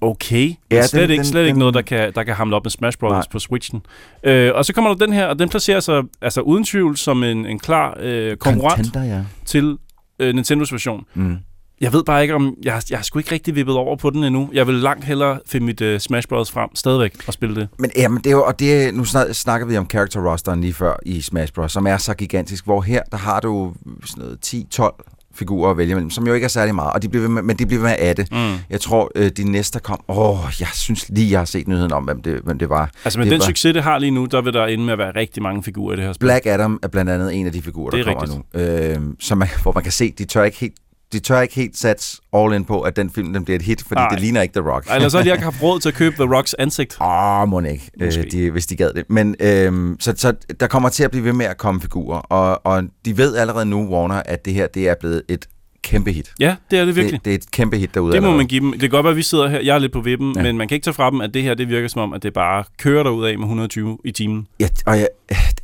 Okay, 0.00 0.48
ja, 0.70 0.76
Ja, 0.76 0.86
slet, 0.86 1.02
den- 1.02 1.10
ikke, 1.10 1.18
den- 1.22 1.26
slet 1.30 1.40
ikke 1.40 1.50
den- 1.52 1.58
noget, 1.58 1.74
der 1.74 1.82
kan, 1.82 2.12
der 2.14 2.22
kan 2.22 2.34
hamle 2.34 2.56
op 2.56 2.64
med 2.64 2.70
Smash 2.70 2.98
Bros. 2.98 3.10
Nej. 3.10 3.22
på 3.32 3.38
Switchen. 3.38 3.82
Øh, 4.24 4.50
og 4.54 4.64
så 4.64 4.72
kommer 4.72 4.94
der 4.94 5.06
den 5.06 5.14
her, 5.14 5.26
og 5.26 5.38
den 5.38 5.48
placerer 5.48 5.80
sig 5.80 6.02
altså 6.22 6.40
uden 6.40 6.64
tvivl 6.64 6.96
som 6.96 7.22
en, 7.24 7.46
en 7.46 7.58
klar 7.58 7.96
øh, 8.00 8.36
konkurrent 8.36 8.86
Contender, 8.86 9.16
ja. 9.16 9.22
til 9.44 9.76
øh, 10.18 10.34
Nintendos 10.34 10.72
version. 10.72 11.04
Mm. 11.14 11.36
Jeg 11.80 11.92
ved 11.92 12.04
bare 12.04 12.22
ikke, 12.22 12.34
om 12.34 12.54
jeg, 12.62 12.82
jeg 12.90 12.98
har 12.98 13.02
sgu 13.02 13.18
ikke 13.18 13.32
rigtig 13.32 13.54
vippet 13.54 13.74
over 13.74 13.96
på 13.96 14.10
den 14.10 14.24
endnu. 14.24 14.50
Jeg 14.52 14.66
vil 14.66 14.74
langt 14.74 15.04
hellere 15.04 15.38
finde 15.46 15.66
mit 15.66 15.80
uh, 15.80 15.98
Smash 15.98 16.28
Bros. 16.28 16.52
frem 16.52 16.76
stadigvæk 16.76 17.12
og 17.26 17.32
spille 17.32 17.56
det. 17.56 17.68
Men 17.78 17.90
jamen, 17.96 18.18
det 18.18 18.26
er 18.26 18.30
jo, 18.30 18.44
og 18.44 18.58
det, 18.58 18.94
nu 18.94 19.04
snak, 19.04 19.26
snakker 19.32 19.66
vi 19.66 19.76
om 19.76 19.90
character 19.90 20.32
rosteren 20.32 20.60
lige 20.60 20.72
før 20.72 20.94
i 21.06 21.20
Smash 21.20 21.52
Bros., 21.52 21.72
som 21.72 21.86
er 21.86 21.96
så 21.96 22.14
gigantisk, 22.14 22.64
hvor 22.64 22.80
her, 22.80 23.02
der 23.10 23.16
har 23.16 23.40
du 23.40 23.74
sådan 24.04 24.24
noget 24.24 24.38
10-12 24.80 25.14
figurer 25.34 25.70
at 25.70 25.76
vælge 25.76 25.94
mellem, 25.94 26.10
som 26.10 26.26
jo 26.26 26.34
ikke 26.34 26.44
er 26.44 26.48
særlig 26.48 26.74
meget, 26.74 26.92
og 26.92 27.02
de 27.02 27.08
bliver 27.08 27.28
med, 27.28 27.42
men 27.42 27.56
de 27.56 27.66
bliver 27.66 27.82
med 27.82 27.90
at 27.98 28.16
det. 28.16 28.32
Mm. 28.32 28.54
Jeg 28.70 28.80
tror, 28.80 29.10
øh, 29.14 29.30
de 29.36 29.50
næste 29.50 29.78
kom, 29.78 30.00
åh, 30.08 30.38
jeg 30.60 30.68
synes 30.74 31.08
lige, 31.08 31.30
jeg 31.30 31.40
har 31.40 31.44
set 31.44 31.68
nyheden 31.68 31.92
om, 31.92 32.04
hvem 32.04 32.22
det, 32.22 32.40
hvem 32.44 32.58
det 32.58 32.68
var. 32.68 32.90
Altså 33.04 33.18
med 33.18 33.26
det 33.26 33.32
den 33.32 33.40
var, 33.40 33.46
succes, 33.46 33.74
det 33.74 33.82
har 33.82 33.98
lige 33.98 34.10
nu, 34.10 34.24
der 34.24 34.42
vil 34.42 34.52
der 34.52 34.66
ende 34.66 34.84
med 34.84 34.92
at 34.92 34.98
være 34.98 35.12
rigtig 35.16 35.42
mange 35.42 35.62
figurer 35.62 35.92
i 35.92 35.96
det 35.96 36.04
her 36.04 36.12
spil. 36.12 36.26
Black 36.26 36.46
Adam 36.46 36.78
er 36.82 36.88
blandt 36.88 37.10
andet 37.10 37.34
en 37.34 37.46
af 37.46 37.52
de 37.52 37.62
figurer, 37.62 37.90
der 37.90 37.96
Det 37.96 38.08
er 38.08 38.14
kommer 38.14 38.44
nu. 38.54 38.60
Øh, 38.60 39.14
som 39.20 39.38
man, 39.38 39.48
hvor 39.62 39.72
man 39.72 39.82
kan 39.82 39.92
se, 39.92 40.12
de 40.18 40.24
tør 40.24 40.44
ikke 40.44 40.58
helt 40.58 40.74
de 41.14 41.20
tør 41.20 41.40
ikke 41.40 41.54
helt 41.54 41.76
sats 41.76 42.20
all 42.32 42.54
in 42.54 42.64
på, 42.64 42.80
at 42.80 42.96
den 42.96 43.10
film 43.10 43.32
den 43.32 43.44
bliver 43.44 43.58
et 43.58 43.62
hit, 43.62 43.82
fordi 43.82 44.00
Nej. 44.00 44.08
det 44.08 44.20
ligner 44.20 44.42
ikke 44.42 44.60
The 44.60 44.70
Rock. 44.70 44.86
Ej, 44.88 44.96
Ellers 44.96 45.12
så 45.12 45.18
har 45.18 45.24
de 45.24 45.30
ikke 45.30 45.44
haft 45.44 45.62
råd 45.62 45.80
til 45.80 45.88
at 45.88 45.94
købe 45.94 46.16
The 46.16 46.36
Rocks 46.36 46.54
ansigt. 46.54 46.96
Åh, 47.00 47.40
oh, 47.42 47.48
må 47.48 47.60
ikke, 47.60 47.90
øh, 48.00 48.12
de, 48.32 48.50
hvis 48.50 48.66
de 48.66 48.76
gad 48.76 48.90
det. 48.94 49.04
Men 49.08 49.36
øhm, 49.40 49.96
så, 50.00 50.14
så 50.16 50.34
der 50.60 50.66
kommer 50.66 50.88
til 50.88 51.04
at 51.04 51.10
blive 51.10 51.24
ved 51.24 51.32
med 51.32 51.46
at 51.46 51.58
komme 51.58 51.80
figurer, 51.80 52.18
og, 52.18 52.66
og 52.66 52.82
de 53.04 53.18
ved 53.18 53.36
allerede 53.36 53.66
nu, 53.66 53.88
Warner, 53.88 54.22
at 54.24 54.44
det 54.44 54.54
her 54.54 54.66
det 54.66 54.88
er 54.88 54.94
blevet 55.00 55.22
et 55.28 55.46
kæmpe 55.84 56.12
hit. 56.12 56.32
Ja, 56.40 56.56
det 56.70 56.78
er 56.78 56.84
det 56.84 56.96
virkelig. 56.96 57.18
Det, 57.18 57.24
det 57.24 57.30
er 57.30 57.34
et 57.34 57.50
kæmpe 57.50 57.78
hit 57.78 57.94
derude. 57.94 58.12
Det 58.12 58.22
må 58.22 58.26
allerede. 58.26 58.36
man 58.36 58.46
give 58.46 58.60
dem. 58.60 58.72
Det 58.72 58.80
kan 58.80 58.90
godt 58.90 59.04
være, 59.04 59.10
at 59.10 59.16
vi 59.16 59.22
sidder 59.22 59.48
her, 59.48 59.60
jeg 59.60 59.74
er 59.74 59.78
lidt 59.78 59.92
på 59.92 60.00
vippen, 60.00 60.32
ja. 60.36 60.42
Men 60.42 60.58
man 60.58 60.68
kan 60.68 60.74
ikke 60.74 60.84
tage 60.84 60.94
fra 60.94 61.10
dem, 61.10 61.20
at 61.20 61.34
det 61.34 61.42
her, 61.42 61.54
det 61.54 61.68
virker 61.68 61.88
som 61.88 62.02
om, 62.02 62.12
at 62.12 62.22
det 62.22 62.32
bare 62.32 62.64
kører 62.78 63.02
derud 63.02 63.24
af 63.24 63.38
med 63.38 63.44
120 63.44 63.98
i 64.04 64.10
timen. 64.10 64.46
Ja, 64.60 64.68
og 64.86 64.98
jeg, 64.98 65.08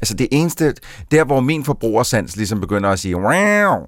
altså 0.01 0.15
det 0.15 0.29
eneste, 0.33 0.75
der 1.11 1.25
hvor 1.25 1.41
min 1.41 1.65
forbrugersans 1.65 2.37
ligesom 2.37 2.61
begynder 2.61 2.91
at 2.91 2.99
sige, 2.99 3.17
wow, 3.17 3.87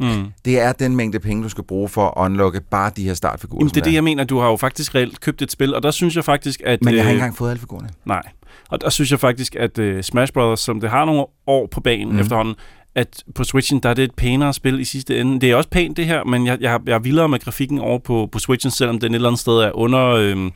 Mm. 0.00 0.32
det 0.44 0.60
er 0.60 0.72
den 0.72 0.96
mængde 0.96 1.20
penge, 1.20 1.42
du 1.42 1.48
skal 1.48 1.64
bruge 1.64 1.88
for 1.88 2.06
at 2.06 2.12
unlocke 2.24 2.60
bare 2.70 2.90
de 2.96 3.04
her 3.04 3.14
startfigurer. 3.14 3.60
Jamen, 3.60 3.70
det 3.70 3.80
er 3.80 3.84
det, 3.84 3.94
jeg 3.94 4.04
mener. 4.04 4.24
Du 4.24 4.38
har 4.38 4.48
jo 4.48 4.56
faktisk 4.56 4.94
reelt 4.94 5.20
købt 5.20 5.42
et 5.42 5.52
spil, 5.52 5.74
og 5.74 5.82
der 5.82 5.90
synes 5.90 6.16
jeg 6.16 6.24
faktisk, 6.24 6.62
at... 6.64 6.84
Men 6.84 6.94
jeg 6.94 7.02
har 7.02 7.08
øh, 7.08 7.12
ikke 7.12 7.20
engang 7.20 7.36
fået 7.36 7.50
alle 7.50 7.60
figurerne. 7.60 7.88
Nej. 8.04 8.22
Og 8.68 8.80
der 8.80 8.90
synes 8.90 9.10
jeg 9.10 9.20
faktisk, 9.20 9.56
at 9.56 9.78
uh, 9.78 10.00
Smash 10.00 10.32
Bros., 10.32 10.60
som 10.60 10.80
det 10.80 10.90
har 10.90 11.04
nogle 11.04 11.24
år 11.46 11.66
på 11.66 11.80
banen 11.80 12.12
mm. 12.12 12.20
Efterhånden, 12.20 12.54
at 12.94 13.24
på 13.34 13.44
Switchen, 13.44 13.80
der 13.80 13.88
er 13.88 13.94
det 13.94 14.04
et 14.04 14.14
pænere 14.14 14.54
spil 14.54 14.80
i 14.80 14.84
sidste 14.84 15.20
ende. 15.20 15.40
Det 15.40 15.50
er 15.50 15.56
også 15.56 15.68
pænt, 15.68 15.96
det 15.96 16.06
her, 16.06 16.24
men 16.24 16.46
jeg, 16.46 16.58
jeg, 16.60 16.80
jeg 16.86 16.94
er 16.94 16.98
vildere 16.98 17.28
med 17.28 17.38
grafikken 17.38 17.78
over 17.78 17.98
på, 17.98 18.28
på 18.32 18.38
Switchen, 18.38 18.70
selvom 18.70 18.98
den 18.98 19.12
et 19.12 19.14
eller 19.14 19.28
andet 19.28 19.40
sted 19.40 19.52
er 19.52 19.76
under... 19.76 20.06
Øh, 20.06 20.50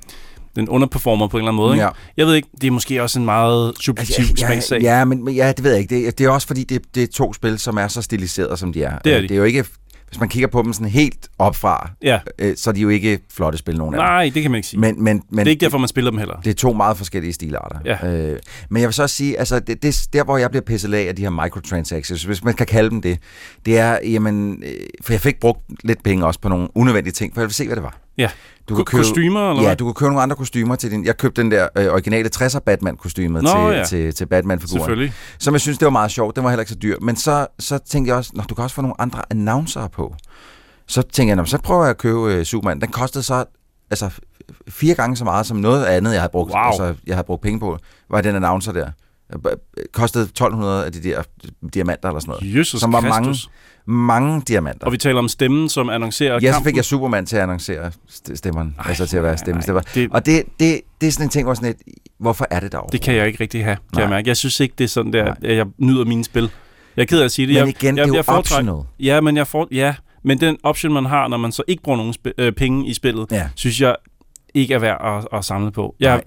den 0.59 0.69
underperformer 0.69 1.29
på 1.29 1.37
en 1.37 1.41
eller 1.41 1.49
anden 1.53 1.57
måde. 1.63 1.75
Ikke? 1.75 1.85
Ja. 1.85 1.91
Jeg 2.17 2.27
ved 2.27 2.35
ikke, 2.35 2.49
det 2.61 2.67
er 2.67 2.71
måske 2.71 3.03
også 3.03 3.19
en 3.19 3.25
meget 3.25 3.73
subjektiv 3.81 4.25
ja, 4.39 4.47
smagssag. 4.47 4.83
ja, 4.83 5.05
men 5.05 5.29
ja, 5.29 5.53
det 5.53 5.65
ved 5.65 5.71
jeg 5.71 5.81
ikke. 5.81 6.07
Det, 6.07 6.19
det 6.19 6.27
er 6.27 6.31
også 6.31 6.47
fordi, 6.47 6.65
det, 6.65 6.83
det 6.95 7.03
er 7.03 7.07
to 7.07 7.33
spil, 7.33 7.59
som 7.59 7.77
er 7.77 7.89
så 7.89 8.03
stiliseret, 8.03 8.59
som 8.59 8.73
de 8.73 8.83
er. 8.83 8.99
Det 8.99 9.13
er 9.13 9.17
Øh, 9.17 9.23
de. 9.23 9.29
Det 9.29 9.35
er 9.35 9.39
jo 9.39 9.45
ikke... 9.45 9.65
Hvis 10.09 10.21
man 10.21 10.29
kigger 10.29 10.49
på 10.49 10.63
dem 10.63 10.73
sådan 10.73 10.89
helt 10.89 11.29
opfra, 11.39 11.91
Ja. 12.03 12.19
øh, 12.39 12.57
så 12.57 12.71
er 12.71 12.75
de 12.75 12.81
jo 12.81 12.89
ikke 12.89 13.19
flotte 13.33 13.59
spil, 13.59 13.79
nogen 13.79 13.95
af 13.95 13.99
dem. 13.99 14.05
Nej, 14.05 14.31
det 14.35 14.43
kan 14.43 14.51
man 14.51 14.59
ikke 14.59 14.69
sige. 14.69 14.81
Men, 14.81 15.05
men, 15.05 15.23
men 15.31 15.39
det 15.39 15.47
er 15.47 15.51
ikke 15.51 15.61
derfor, 15.65 15.79
man 15.79 15.89
spiller 15.89 16.11
dem 16.11 16.19
heller. 16.19 16.41
Det 16.41 16.51
er 16.51 16.55
to 16.55 16.73
meget 16.73 16.97
forskellige 16.97 17.33
stilarter. 17.33 17.79
Ja. 17.85 18.07
Øh, 18.09 18.39
men 18.71 18.81
jeg 18.81 18.89
vil 18.89 18.95
så 18.95 19.03
også 19.03 19.17
sige, 19.17 19.39
altså 19.39 19.61
det, 19.61 19.83
det, 19.83 20.07
der 20.13 20.25
hvor 20.25 20.39
jeg 20.39 20.51
bliver 20.51 20.63
pisset 20.63 20.95
af 20.95 21.09
af 21.09 21.17
de 21.17 21.23
her 21.23 21.31
microtransactions, 21.31 22.23
hvis 22.25 22.45
man 22.45 22.55
kan 22.55 22.67
kalde 22.67 22.91
dem 22.91 23.03
det, 23.03 23.19
det 23.67 23.79
er, 23.79 23.99
jamen, 24.05 24.63
øh, 24.67 24.73
for 25.03 25.13
jeg 25.13 25.21
fik 25.21 25.41
brugt 25.41 25.61
lidt 25.85 26.03
penge 26.03 26.27
også 26.27 26.41
på 26.41 26.49
nogle 26.49 26.69
unødvendige 26.75 27.13
ting, 27.13 27.35
for 27.35 27.41
jeg 27.41 27.47
vil 27.49 27.55
se, 27.55 27.67
hvad 27.67 27.77
det 27.77 27.83
var. 27.85 27.97
Ja. 28.19 28.29
Du 28.69 28.75
Ko- 28.75 28.83
kostumer, 28.85 29.51
eller 29.51 29.63
Ja, 29.63 29.75
du 29.75 29.85
kunne 29.85 29.95
købe 29.95 30.09
nogle 30.09 30.23
andre 30.23 30.37
kostymer 30.37 30.77
til 30.77 30.91
din... 30.91 31.05
Jeg 31.05 31.17
købte 31.17 31.43
den 31.43 31.51
der 31.51 31.69
øh, 31.77 31.87
originale 31.93 32.31
60'er 32.37 32.59
Batman-kostymet 32.59 33.41
til, 33.41 33.77
ja. 33.77 33.85
til, 33.85 34.15
til 34.15 34.27
Batman-figuren. 34.27 34.81
Selvfølgelig. 34.81 35.13
Som 35.39 35.55
jeg 35.55 35.61
synes, 35.61 35.79
det 35.79 35.85
var 35.87 35.91
meget 35.91 36.11
sjovt. 36.11 36.37
Den 36.37 36.45
var 36.45 36.51
heller 36.51 36.61
ikke 36.63 36.71
så 36.73 36.79
dyr. 36.83 36.97
Men 37.01 37.17
så, 37.17 37.47
så 37.59 37.79
tænkte 37.79 38.09
jeg 38.09 38.17
også, 38.17 38.31
Nå, 38.35 38.43
du 38.49 38.55
kan 38.55 38.65
også 38.65 38.75
få 38.77 38.83
nogle 38.83 39.01
andre 39.01 39.23
annoncer 39.31 39.89
på. 39.89 40.15
Så 40.87 41.03
tænkte 41.03 41.37
jeg, 41.37 41.49
så 41.49 41.59
prøver 41.59 41.83
jeg 41.83 41.91
at 41.91 41.99
købe 41.99 42.33
øh, 42.35 42.45
Superman. 42.45 42.81
Den 42.81 42.89
kostede 42.91 43.23
så 43.25 43.45
altså, 43.91 44.11
fire 44.69 44.95
gange 44.95 45.17
så 45.17 45.25
meget 45.25 45.47
som 45.47 45.57
noget 45.57 45.85
andet, 45.85 46.13
jeg 46.13 46.21
havde 46.21 46.31
brugt, 46.33 46.53
Wow. 46.53 46.63
altså, 46.63 46.95
jeg 47.07 47.17
havde 47.17 47.27
brugt 47.27 47.43
penge 47.43 47.61
på, 47.61 47.79
var 48.11 48.21
den 48.21 48.37
annoncer 48.37 48.73
der. 48.73 48.91
Øh, 49.35 49.53
Kostede 49.93 50.25
1200 50.25 50.85
af 50.85 50.93
de 50.93 51.03
der 51.03 51.23
diamanter 51.75 52.09
eller 52.09 52.21
sådan 52.21 52.35
noget. 52.41 52.59
Jesus 52.59 52.81
som 52.81 52.93
var 52.93 53.01
mange, 53.01 53.29
Kristus. 53.29 53.51
Mange 53.89 54.43
diamanter. 54.49 54.87
Og 54.87 54.93
vi 54.93 54.97
taler 54.99 55.19
om 55.19 55.29
stemmen, 55.29 55.69
som 55.69 55.89
annoncerer 55.91 56.39
Ja, 56.43 56.53
så 56.53 56.65
fik 56.65 56.77
jeg 56.77 56.85
Superman 56.85 57.27
til 57.27 57.37
at 57.37 57.43
annoncere 57.43 57.91
st- 58.11 58.35
stemmeren. 58.37 58.75
Ej, 58.79 58.85
altså 58.89 59.07
til 59.07 59.17
at 59.17 59.23
være 59.23 59.39
stemme. 59.39 59.63
nej, 59.67 59.83
Det... 59.95 60.09
Og 60.11 60.27
det, 60.27 60.43
det, 60.61 60.81
det 61.01 61.07
er 61.07 61.11
sådan 61.13 61.27
en 61.27 61.31
ting, 61.31 61.45
hvor 61.45 61.55
sådan 61.55 61.71
et, 61.71 61.77
hvorfor 62.19 62.47
er 62.51 62.61
det 62.61 62.73
der 62.73 62.81
Det 62.81 63.01
kan 63.01 63.15
jeg 63.15 63.27
ikke 63.27 63.41
rigtig 63.41 63.65
have, 63.65 63.77
kan 63.77 63.85
Nej. 63.93 64.03
jeg 64.03 64.11
mærke. 64.11 64.29
Jeg 64.29 64.37
synes 64.37 64.61
ikke, 64.61 64.75
det 64.79 64.85
er 64.85 64.89
sådan 64.89 65.13
der, 65.13 65.35
at 65.43 65.57
jeg 65.57 65.67
nyder 65.79 66.05
mine 66.05 66.25
spil. 66.25 66.51
Jeg 66.97 67.03
er 67.03 67.07
ked 67.07 67.21
af 67.21 67.25
at 67.25 67.33
sige 67.33 67.47
det. 67.47 67.55
Men 67.55 67.59
jeg, 67.59 67.69
igen, 67.69 67.97
jeg, 67.97 68.05
det 68.07 68.11
er 68.11 68.15
jo 68.15 68.15
jeg 68.15 68.25
foretræk- 68.29 68.39
optional. 68.39 68.85
Ja, 69.01 69.21
men 69.21 69.37
jeg 69.37 69.47
får, 69.47 69.69
ja, 69.71 69.95
men 70.25 70.41
den 70.41 70.57
option, 70.63 70.93
man 70.93 71.05
har, 71.07 71.29
når 71.29 71.37
man 71.37 71.53
så 71.53 71.63
ikke 71.69 71.83
bruger 71.83 71.97
nogen 71.97 72.15
sp- 72.15 72.33
øh, 72.39 72.53
penge 72.53 72.87
i 72.89 72.95
spillet, 72.95 73.27
Ja. 73.33 73.49
synes 73.55 73.81
jeg 73.81 73.97
ikke 74.55 74.75
er 74.75 74.79
værd 74.79 75.01
at, 75.33 75.39
at 75.39 75.45
samle 75.45 75.71
på. 75.73 75.95
Jeg, 76.01 76.23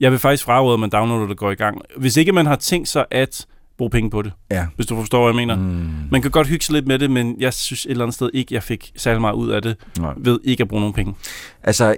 jeg 0.00 0.10
vil 0.10 0.18
faktisk 0.18 0.44
fraråde, 0.44 0.74
at 0.74 0.80
man 0.80 0.90
downloader 0.90 1.22
det 1.22 1.30
og 1.30 1.36
går 1.36 1.50
i 1.50 1.54
gang. 1.54 1.78
Hvis 1.96 2.16
ikke 2.16 2.32
man 2.32 2.46
har 2.46 2.56
tænkt 2.56 2.88
sig 2.88 3.04
at 3.10 3.46
bruge 3.82 3.90
penge 3.90 4.10
på 4.10 4.22
det, 4.22 4.32
Ja. 4.50 4.66
hvis 4.76 4.86
du 4.86 4.96
forstår, 4.96 5.18
hvad 5.18 5.28
jeg 5.42 5.46
mener. 5.46 5.56
Mm. 5.56 5.90
Man 6.10 6.22
kan 6.22 6.30
godt 6.30 6.48
hygge 6.48 6.64
sig 6.64 6.72
lidt 6.72 6.86
med 6.86 6.98
det, 6.98 7.10
men 7.10 7.36
jeg 7.38 7.52
synes 7.54 7.84
et 7.84 7.90
eller 7.90 8.04
andet 8.04 8.14
sted 8.14 8.30
ikke, 8.34 8.54
jeg 8.54 8.62
fik 8.62 8.92
særlig 8.96 9.20
meget 9.20 9.34
ud 9.34 9.48
af 9.50 9.62
det, 9.62 9.76
Nej. 9.98 10.14
ved 10.16 10.40
ikke 10.44 10.62
at 10.62 10.68
bruge 10.68 10.80
nogen 10.80 10.94
penge. 10.94 11.14
Altså, 11.62 11.96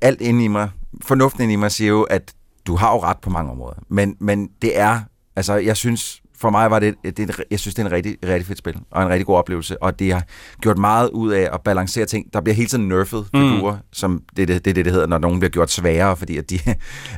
alt 0.00 0.20
inde 0.20 0.44
i 0.44 0.48
mig, 0.48 0.70
fornuften 1.02 1.42
inde 1.42 1.52
i 1.52 1.56
mig 1.56 1.72
siger 1.72 1.88
jo, 1.88 2.02
at 2.02 2.32
du 2.66 2.76
har 2.76 2.92
jo 2.92 3.02
ret 3.02 3.16
på 3.18 3.30
mange 3.30 3.50
områder. 3.50 3.74
Men, 3.88 4.16
men 4.20 4.48
det 4.62 4.78
er, 4.78 5.00
altså 5.36 5.54
jeg 5.54 5.76
synes, 5.76 6.22
for 6.40 6.50
mig 6.50 6.70
var 6.70 6.78
det, 6.78 6.94
det 7.04 7.40
jeg 7.50 7.58
synes, 7.60 7.74
det 7.74 7.82
er 7.82 7.86
en 7.86 7.92
rigtig, 7.92 8.16
rigtig 8.24 8.46
fedt 8.46 8.58
spil, 8.58 8.76
og 8.90 9.02
en 9.02 9.08
rigtig 9.08 9.26
god 9.26 9.36
oplevelse, 9.36 9.82
og 9.82 9.98
det 9.98 10.12
har 10.12 10.22
gjort 10.60 10.78
meget 10.78 11.10
ud 11.10 11.32
af 11.32 11.48
at 11.52 11.60
balancere 11.60 12.06
ting. 12.06 12.32
Der 12.32 12.40
bliver 12.40 12.54
hele 12.54 12.68
tiden 12.68 12.88
nerfed 12.88 13.24
figurer, 13.34 13.72
mm. 13.72 13.78
som 13.92 14.22
det 14.36 14.48
det, 14.48 14.64
det, 14.64 14.76
det, 14.76 14.92
hedder, 14.92 15.06
når 15.06 15.18
nogen 15.18 15.40
bliver 15.40 15.50
gjort 15.50 15.70
sværere, 15.70 16.16
fordi 16.16 16.36
at 16.36 16.50
de, 16.50 16.58
Ja, 16.66 16.72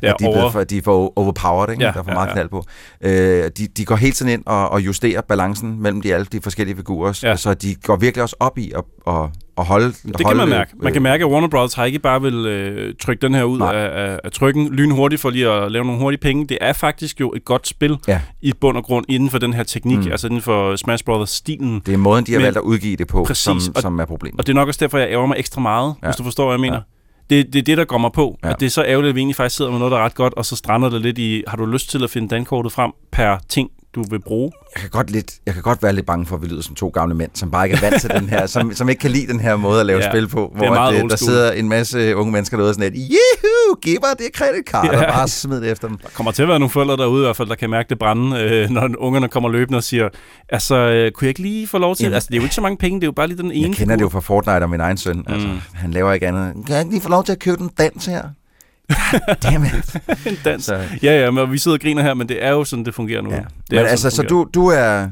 at 0.08 0.14
de, 0.18 0.24
er 0.24 0.28
over- 0.28 0.50
for, 0.50 0.64
de 0.64 0.78
er 0.78 0.82
for 0.82 1.18
overpowered, 1.18 1.70
ikke? 1.70 1.84
Ja, 1.84 1.92
der 1.92 1.98
er 1.98 2.02
for 2.02 2.12
meget 2.12 2.28
ja. 2.28 2.32
knald 2.32 2.48
på. 2.48 2.64
Øh, 3.00 3.50
de, 3.58 3.66
de 3.66 3.84
går 3.84 3.96
hele 3.96 4.12
tiden 4.12 4.32
ind 4.32 4.42
og, 4.46 4.68
og 4.68 4.80
justerer 4.80 5.20
balancen 5.20 5.82
mellem 5.82 6.00
de 6.00 6.14
alle 6.14 6.26
de 6.32 6.40
forskellige 6.42 6.76
figurer, 6.76 7.20
ja. 7.22 7.36
så 7.36 7.54
de 7.54 7.74
går 7.74 7.96
virkelig 7.96 8.22
også 8.22 8.36
op 8.40 8.58
i 8.58 8.72
at, 8.76 8.84
at, 9.06 9.30
at 9.60 9.66
holde 9.66 9.86
Det 9.86 10.16
kan 10.16 10.26
holde, 10.26 10.38
man 10.38 10.48
mærke. 10.48 10.70
Man 10.82 10.92
kan 10.92 11.00
øh, 11.00 11.02
mærke, 11.02 11.24
at 11.24 11.30
Warner 11.30 11.48
Bros. 11.48 11.74
har 11.74 11.84
ikke 11.84 11.98
bare 11.98 12.22
vil 12.22 12.34
øh, 12.34 12.94
trykke 13.00 13.22
den 13.26 13.34
her 13.34 13.42
ud 13.44 13.58
Nej. 13.58 13.74
af, 13.76 14.10
af, 14.10 14.20
af 14.24 14.32
trykken 14.32 14.68
lynhurtigt 14.74 15.20
for 15.22 15.30
lige 15.30 15.48
at 15.50 15.72
lave 15.72 15.84
nogle 15.84 16.00
hurtige 16.00 16.20
penge. 16.20 16.46
Det 16.46 16.58
er 16.60 16.72
faktisk 16.72 17.20
jo 17.20 17.32
et 17.36 17.44
godt 17.44 17.68
spil 17.68 17.96
Ja. 18.08 18.20
i 18.40 18.52
bund 18.60 18.76
og 18.76 18.84
grund 18.84 19.04
inden 19.08 19.30
for 19.30 19.38
den 19.38 19.52
her 19.52 19.62
teknik, 19.62 19.98
mm. 19.98 20.10
Altså 20.10 20.26
inden 20.26 20.40
for 20.42 20.76
Smash 20.76 21.04
Bros.-stilen. 21.04 21.82
Det 21.86 21.94
er 21.94 21.98
måden, 21.98 22.26
de 22.26 22.32
har 22.32 22.38
Men- 22.38 22.44
valgt 22.44 22.56
at 22.58 22.62
udgive 22.62 22.96
det 22.96 23.06
på, 23.08 23.24
Præcis, 23.24 23.42
som, 23.42 23.60
og- 23.74 23.82
som 23.82 23.98
er 23.98 24.04
problemet. 24.04 24.40
Og 24.40 24.46
det 24.46 24.52
er 24.52 24.56
nok 24.56 24.68
også 24.68 24.78
derfor, 24.84 24.98
jeg 24.98 25.08
ærger 25.10 25.26
mig 25.26 25.36
ekstra 25.38 25.60
meget, 25.60 25.94
ja. 26.02 26.06
Hvis 26.08 26.16
du 26.16 26.24
forstår, 26.24 26.44
hvad 26.44 26.54
jeg 26.54 26.60
mener. 26.60 26.74
Ja. 26.76 27.36
Det, 27.36 27.52
det 27.52 27.58
er 27.58 27.62
det, 27.62 27.78
der 27.78 27.84
går 27.84 27.98
mig 27.98 28.12
på. 28.12 28.38
Ja. 28.44 28.50
At 28.50 28.60
det 28.60 28.66
er 28.66 28.70
så 28.70 28.84
ærgerligt, 28.84 29.08
at 29.08 29.14
vi 29.14 29.20
egentlig 29.20 29.36
faktisk 29.36 29.56
sidder 29.56 29.70
med 29.70 29.78
noget, 29.78 29.92
der 29.92 29.98
er 29.98 30.04
ret 30.04 30.14
godt, 30.14 30.34
og 30.34 30.44
så 30.44 30.56
strander 30.56 30.88
det 30.90 31.00
lidt 31.00 31.18
i, 31.18 31.42
har 31.48 31.56
du 31.56 31.66
lyst 31.66 31.90
til 31.90 32.04
at 32.04 32.10
finde 32.10 32.28
dankortet 32.28 32.72
frem 32.72 32.90
per 33.12 33.36
ting, 33.48 33.70
du 33.94 34.02
vil 34.10 34.20
bruge? 34.20 34.52
Jeg 34.74 34.80
kan, 34.80 34.90
godt 34.90 35.10
lidt, 35.10 35.32
jeg 35.46 35.54
kan 35.54 35.62
godt 35.62 35.82
være 35.82 35.92
lidt 35.92 36.06
bange 36.06 36.26
for, 36.26 36.36
at 36.36 36.42
vi 36.42 36.46
lyder 36.46 36.62
som 36.62 36.74
to 36.74 36.88
gamle 36.88 37.14
mænd, 37.14 37.30
som 37.34 37.50
bare 37.50 37.66
ikke 37.66 37.76
er 37.76 37.90
vant 37.90 38.00
til 38.00 38.10
den 38.10 38.28
her, 38.28 38.46
som, 38.46 38.74
som 38.74 38.88
ikke 38.88 39.00
kan 39.00 39.10
lide 39.10 39.26
den 39.26 39.40
her 39.40 39.56
måde 39.56 39.80
at 39.80 39.86
lave 39.86 39.98
Ja, 39.98 40.04
ja, 40.04 40.10
spil 40.12 40.28
på, 40.28 40.50
det 40.52 40.56
hvor 40.66 40.74
meget 40.74 40.94
at, 40.96 41.04
øh, 41.04 41.10
der 41.10 41.16
sidder 41.16 41.52
en 41.52 41.68
masse 41.68 42.16
unge 42.16 42.32
mennesker 42.32 42.56
derude 42.56 42.70
og 42.70 42.74
sådan 42.74 42.92
et, 42.92 42.98
Juhu, 42.98 43.74
giv 43.82 43.98
mig 44.02 44.10
det 44.18 44.26
kreditkort, 44.34 44.84
Ja. 44.84 44.92
ja. 44.98 45.06
og 45.06 45.12
bare 45.14 45.28
smid 45.28 45.60
det 45.60 45.70
efter 45.70 45.88
dem. 45.88 45.96
Der 45.98 46.08
kommer 46.14 46.32
til 46.32 46.42
at 46.42 46.48
være 46.48 46.58
nogle 46.58 46.70
forældre 46.70 46.96
derude 46.96 47.22
i 47.22 47.24
hvert 47.26 47.36
fald, 47.36 47.48
der 47.48 47.54
kan 47.54 47.70
mærke 47.70 47.88
det 47.88 47.98
brænde, 47.98 48.40
øh, 48.40 48.70
når 48.70 48.88
ungerne 48.98 49.28
kommer 49.28 49.48
løbende 49.48 49.76
og 49.76 49.82
siger, 49.84 50.08
altså, 50.48 50.74
øh, 50.76 51.12
kunne 51.12 51.24
jeg 51.26 51.28
ikke 51.28 51.42
lige 51.42 51.66
få 51.66 51.78
lov 51.78 51.96
til? 51.96 52.04
Jamen, 52.04 52.14
altså, 52.14 52.26
det 52.30 52.34
er 52.34 52.38
jo 52.38 52.42
ikke 52.44 52.54
så 52.54 52.60
mange 52.60 52.76
penge, 52.76 53.00
det 53.00 53.04
er 53.04 53.08
jo 53.08 53.12
bare 53.12 53.26
lige 53.28 53.38
den 53.38 53.52
ene 53.52 53.68
Jeg 53.68 53.76
kender 53.76 53.96
det 53.96 54.02
jo 54.02 54.08
figur. 54.08 54.20
fra 54.20 54.34
Fortnite 54.34 54.62
og 54.64 54.70
min 54.70 54.80
egen 54.80 54.96
søn. 54.96 55.24
Altså, 55.28 55.48
Mm. 55.48 55.58
han 55.74 55.90
laver 55.90 56.12
ikke 56.12 56.28
andet. 56.28 56.52
Kan 56.66 56.74
jeg 56.74 56.80
ikke 56.80 56.90
lige 56.92 57.02
få 57.02 57.08
lov 57.08 57.24
til 57.24 57.32
at 57.32 57.38
købe 57.38 57.56
den 57.56 57.70
dans 57.78 58.06
her? 58.06 58.22
Damn 59.42 59.64
it. 59.64 59.96
en 60.26 60.38
dans. 60.44 60.64
Så- 60.64 60.74
Ja, 61.02 61.20
ja, 61.20 61.30
men 61.30 61.52
vi 61.52 61.58
sidder 61.58 61.76
og 61.76 61.80
griner 61.80 62.02
her, 62.02 62.14
men 62.14 62.28
det 62.28 62.44
er 62.44 62.50
jo 62.50 62.64
sådan, 62.64 62.84
det 62.84 62.94
fungerer 62.94 63.22
nu. 63.22 63.30
Ja. 63.30 63.36
Det 63.36 63.44
Men 63.70 63.78
er 63.78 63.84
altså, 63.84 64.10
sådan, 64.10 64.28
så 64.28 64.34
du, 64.34 64.48
du 64.54 64.66
er... 64.66 65.08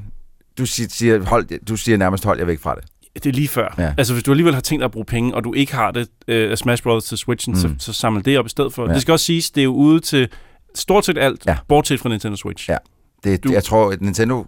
Du 0.59 0.67
siger, 0.67 1.25
hold, 1.25 1.65
du 1.65 1.77
siger 1.77 1.99
nærmest, 1.99 2.25
hold 2.25 2.39
jer 2.39 2.45
væk 2.45 2.61
fra 2.61 2.75
det. 2.75 2.85
Det 3.25 3.27
er 3.27 3.35
lige 3.35 3.49
før. 3.49 3.75
Ja. 3.79 3.93
Altså, 3.99 4.13
hvis 4.13 4.23
du 4.25 4.31
alligevel 4.31 4.55
har 4.55 4.61
tænkt 4.61 4.81
dig 4.81 4.85
at 4.85 4.91
bruge 4.91 5.05
penge, 5.05 5.35
og 5.35 5.45
du 5.45 5.55
ikke 5.55 5.75
har 5.75 5.91
det 5.91 6.09
øh, 6.29 6.51
af 6.51 6.59
Smash 6.59 6.83
Bros. 6.83 7.05
til 7.05 7.19
Switchen, 7.19 7.55
mm. 7.55 7.61
så, 7.61 7.71
så 7.79 7.93
samle 7.93 8.23
det 8.23 8.39
op 8.39 8.47
i 8.47 8.49
stedet 8.49 8.73
for. 8.75 8.89
Ja. 8.89 8.95
Det 8.95 9.03
skal 9.03 9.13
også 9.13 9.25
siges, 9.25 9.51
det 9.51 9.61
er 9.61 9.65
jo 9.65 9.73
ude 9.75 10.01
til 10.01 10.29
stort 10.75 11.05
set 11.05 11.19
alt, 11.19 11.47
ja. 11.47 11.57
Bortset 11.69 12.01
fra 12.01 12.09
Nintendo 12.09 12.37
Switch. 12.37 12.71
Ja. 12.71 12.77
Det, 13.25 13.45
Du-. 13.45 13.53
Jeg 13.53 13.65
tror, 13.65 13.91
at 13.93 14.01
Nintendo 14.01 14.47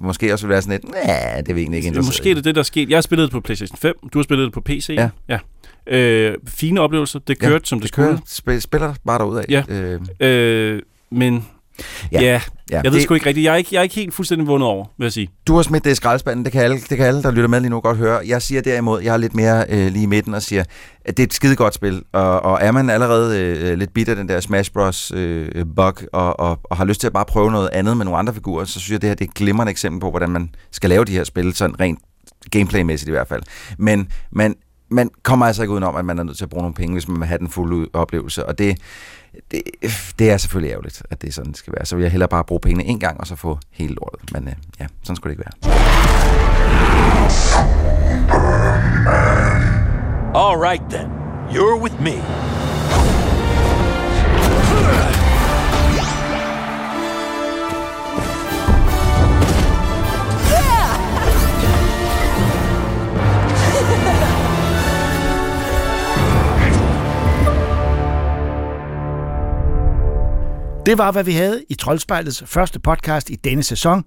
måske 0.00 0.32
også 0.32 0.46
vil 0.46 0.52
være 0.52 0.62
sådan 0.62 0.80
lidt, 0.84 0.92
nej, 1.06 1.40
det 1.40 1.48
er 1.48 1.54
vi 1.54 1.60
egentlig 1.60 1.76
ikke 1.76 1.86
interesseret 1.86 2.08
Måske 2.08 2.30
er 2.30 2.34
det 2.34 2.44
det, 2.44 2.54
der 2.54 2.60
er 2.60 2.64
sket. 2.64 2.88
Jeg 2.90 2.96
har 2.96 3.02
spillet 3.02 3.24
det 3.24 3.32
på 3.32 3.40
PlayStation 3.40 3.76
5, 3.78 3.94
du 4.12 4.18
har 4.18 4.22
spillet 4.22 4.44
det 4.44 4.52
på 4.52 4.60
PC. 4.60 4.94
Ja. 4.96 5.08
ja. 5.28 5.38
Øh, 5.90 6.34
fine 6.48 6.80
oplevelser, 6.80 7.18
det 7.18 7.38
Ja, 7.42 7.48
kørte, 7.48 7.66
som 7.68 7.78
det, 7.78 7.82
det 7.82 7.88
skulle. 7.88 8.08
kører, 8.08 8.18
spil, 8.26 8.62
spiller 8.62 8.94
bare 9.06 9.18
derudad. 9.18 9.44
Ja. 9.48 9.62
Øh, 9.68 10.00
Øh, 10.20 10.82
men 11.10 11.46
ja, 12.12 12.20
Ja. 12.20 12.26
ja, 12.26 12.40
ja. 12.70 12.76
jeg 12.76 12.84
ved 12.84 12.92
det, 12.92 13.02
sgu 13.02 13.14
ikke 13.14 13.26
rigtigt. 13.26 13.44
Jeg 13.44 13.52
er 13.52 13.56
ikke, 13.56 13.68
jeg 13.72 13.78
er 13.78 13.82
ikke 13.82 13.94
helt 13.94 14.14
fuldstændig 14.14 14.46
vundet 14.46 14.68
over, 14.68 14.86
vil 14.98 15.04
jeg 15.04 15.12
sige. 15.12 15.28
Du 15.46 15.54
har 15.56 15.62
smidt 15.62 15.84
det 15.84 15.90
i 15.90 15.94
skraldespanden, 15.94 16.44
det 16.44 16.52
kan, 16.52 16.62
alle, 16.62 16.76
det 16.80 16.96
kan 16.96 17.06
alle, 17.06 17.22
der 17.22 17.30
lytter 17.30 17.48
med 17.48 17.60
lige 17.60 17.70
nu 17.70 17.80
godt 17.80 17.96
høre. 17.96 18.20
Jeg 18.26 18.42
siger 18.42 18.60
derimod, 18.60 19.02
jeg 19.02 19.12
er 19.12 19.16
lidt 19.16 19.34
mere 19.34 19.64
øh, 19.68 19.92
lige 19.92 20.02
i 20.02 20.06
midten 20.06 20.34
og 20.34 20.42
siger, 20.42 20.64
at 21.04 21.16
det 21.16 21.22
er 21.22 21.26
et 21.26 21.34
skide 21.34 21.56
godt 21.56 21.74
spil, 21.74 22.02
og, 22.12 22.40
og 22.42 22.58
er 22.62 22.72
man 22.72 22.90
allerede 22.90 23.38
øh, 23.40 23.78
lidt 23.78 23.94
bitter 23.94 24.14
den 24.14 24.28
der 24.28 24.40
Smash 24.40 24.72
Bros. 24.72 25.12
Øh, 25.14 25.48
bug, 25.76 25.94
og, 26.12 26.40
og, 26.40 26.58
og 26.64 26.76
har 26.76 26.84
lyst 26.84 27.00
til 27.00 27.06
at 27.06 27.12
bare 27.12 27.24
prøve 27.24 27.50
noget 27.50 27.68
andet 27.72 27.96
med 27.96 28.04
nogle 28.04 28.18
andre 28.18 28.34
figurer, 28.34 28.64
så 28.64 28.80
synes 28.80 28.90
jeg, 28.90 29.02
det 29.02 29.08
her 29.10 29.14
det 29.14 29.24
er 29.24 29.28
et 29.28 29.34
glimrende 29.34 29.70
eksempel 29.70 30.00
på, 30.00 30.10
hvordan 30.10 30.30
man 30.30 30.50
skal 30.72 30.90
lave 30.90 31.04
de 31.04 31.12
her 31.12 31.24
spil, 31.24 31.54
sådan 31.54 31.80
rent 31.80 31.98
gameplaymæssigt 32.50 33.08
i 33.08 33.12
hvert 33.12 33.28
fald. 33.28 33.42
Men 33.78 34.08
man, 34.30 34.54
man 34.88 35.10
kommer 35.22 35.46
altså 35.46 35.62
ikke 35.62 35.72
udenom, 35.72 35.96
at 35.96 36.04
man 36.04 36.18
er 36.18 36.22
nødt 36.22 36.36
til 36.36 36.44
at 36.44 36.50
bruge 36.50 36.62
nogle 36.62 36.74
penge, 36.74 36.92
hvis 36.92 37.08
man 37.08 37.20
vil 37.20 37.26
have 37.26 37.38
den 37.38 37.48
fulde 37.48 37.88
oplevelse, 37.92 38.46
og 38.46 38.58
det, 38.58 38.78
det, 39.50 39.62
det 40.18 40.30
er 40.30 40.36
selvfølgelig 40.36 40.72
ærgerligt, 40.72 41.02
at 41.10 41.22
det 41.22 41.28
er 41.28 41.32
sådan, 41.32 41.50
det 41.50 41.58
skal 41.58 41.72
være. 41.76 41.86
Så 41.86 41.96
vil 41.96 42.02
jeg 42.02 42.10
hellere 42.10 42.28
bare 42.28 42.44
bruge 42.44 42.60
pengene 42.60 42.84
en 42.84 42.98
gang, 42.98 43.20
og 43.20 43.26
så 43.26 43.36
få 43.36 43.58
hele 43.70 43.94
lortet. 43.94 44.32
Men 44.32 44.48
øh, 44.48 44.54
ja, 44.80 44.86
sådan 45.02 45.16
skulle 45.16 45.34
det 45.34 45.40
ikke 45.40 45.50
være. 45.64 45.72
All 50.34 50.56
right 50.58 50.82
then. 50.90 51.08
You're 51.50 51.82
with 51.82 52.00
me. 52.00 53.17
Det 70.88 70.98
var, 70.98 71.12
hvad 71.12 71.24
vi 71.24 71.32
havde 71.32 71.64
i 71.68 71.74
Troldspejlets 71.74 72.42
første 72.46 72.78
podcast 72.78 73.30
i 73.30 73.34
denne 73.34 73.62
sæson. 73.62 74.04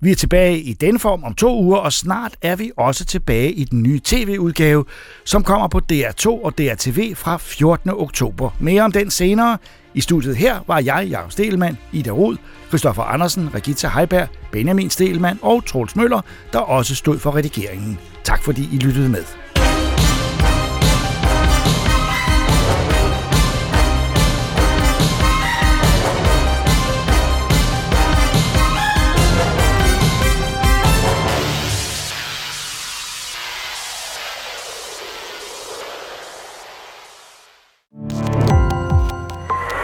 Vi 0.00 0.10
er 0.10 0.14
tilbage 0.14 0.60
i 0.60 0.72
denne 0.72 0.98
form 0.98 1.24
om 1.24 1.34
to 1.34 1.62
uger, 1.62 1.78
og 1.78 1.92
snart 1.92 2.36
er 2.42 2.56
vi 2.56 2.70
også 2.76 3.04
tilbage 3.04 3.52
i 3.52 3.64
den 3.64 3.82
nye 3.82 4.00
tv-udgave, 4.04 4.84
som 5.24 5.44
kommer 5.44 5.68
på 5.68 5.80
DR2 5.92 6.26
og 6.26 6.58
DRTV 6.58 7.14
fra 7.14 7.36
14. 7.36 7.90
oktober. 7.90 8.50
Mere 8.60 8.82
om 8.82 8.92
den 8.92 9.10
senere. 9.10 9.58
I 9.94 10.00
studiet 10.00 10.36
her 10.36 10.60
var 10.66 10.78
jeg, 10.78 11.06
Jakob 11.10 11.32
Stelmann, 11.32 11.78
Ida 11.92 12.10
Rod, 12.10 12.36
Christoffer 12.68 13.02
Andersen, 13.02 13.54
Regitza 13.54 13.88
Heiberg, 13.88 14.28
Benjamin 14.52 14.90
Stelmann 14.90 15.38
og 15.42 15.66
Troels 15.66 15.96
Møller, 15.96 16.20
der 16.52 16.58
også 16.58 16.94
stod 16.94 17.18
for 17.18 17.36
redigeringen. 17.36 17.98
Tak 18.24 18.42
fordi 18.42 18.68
I 18.72 18.76
lyttede 18.76 19.08
med. 19.08 19.39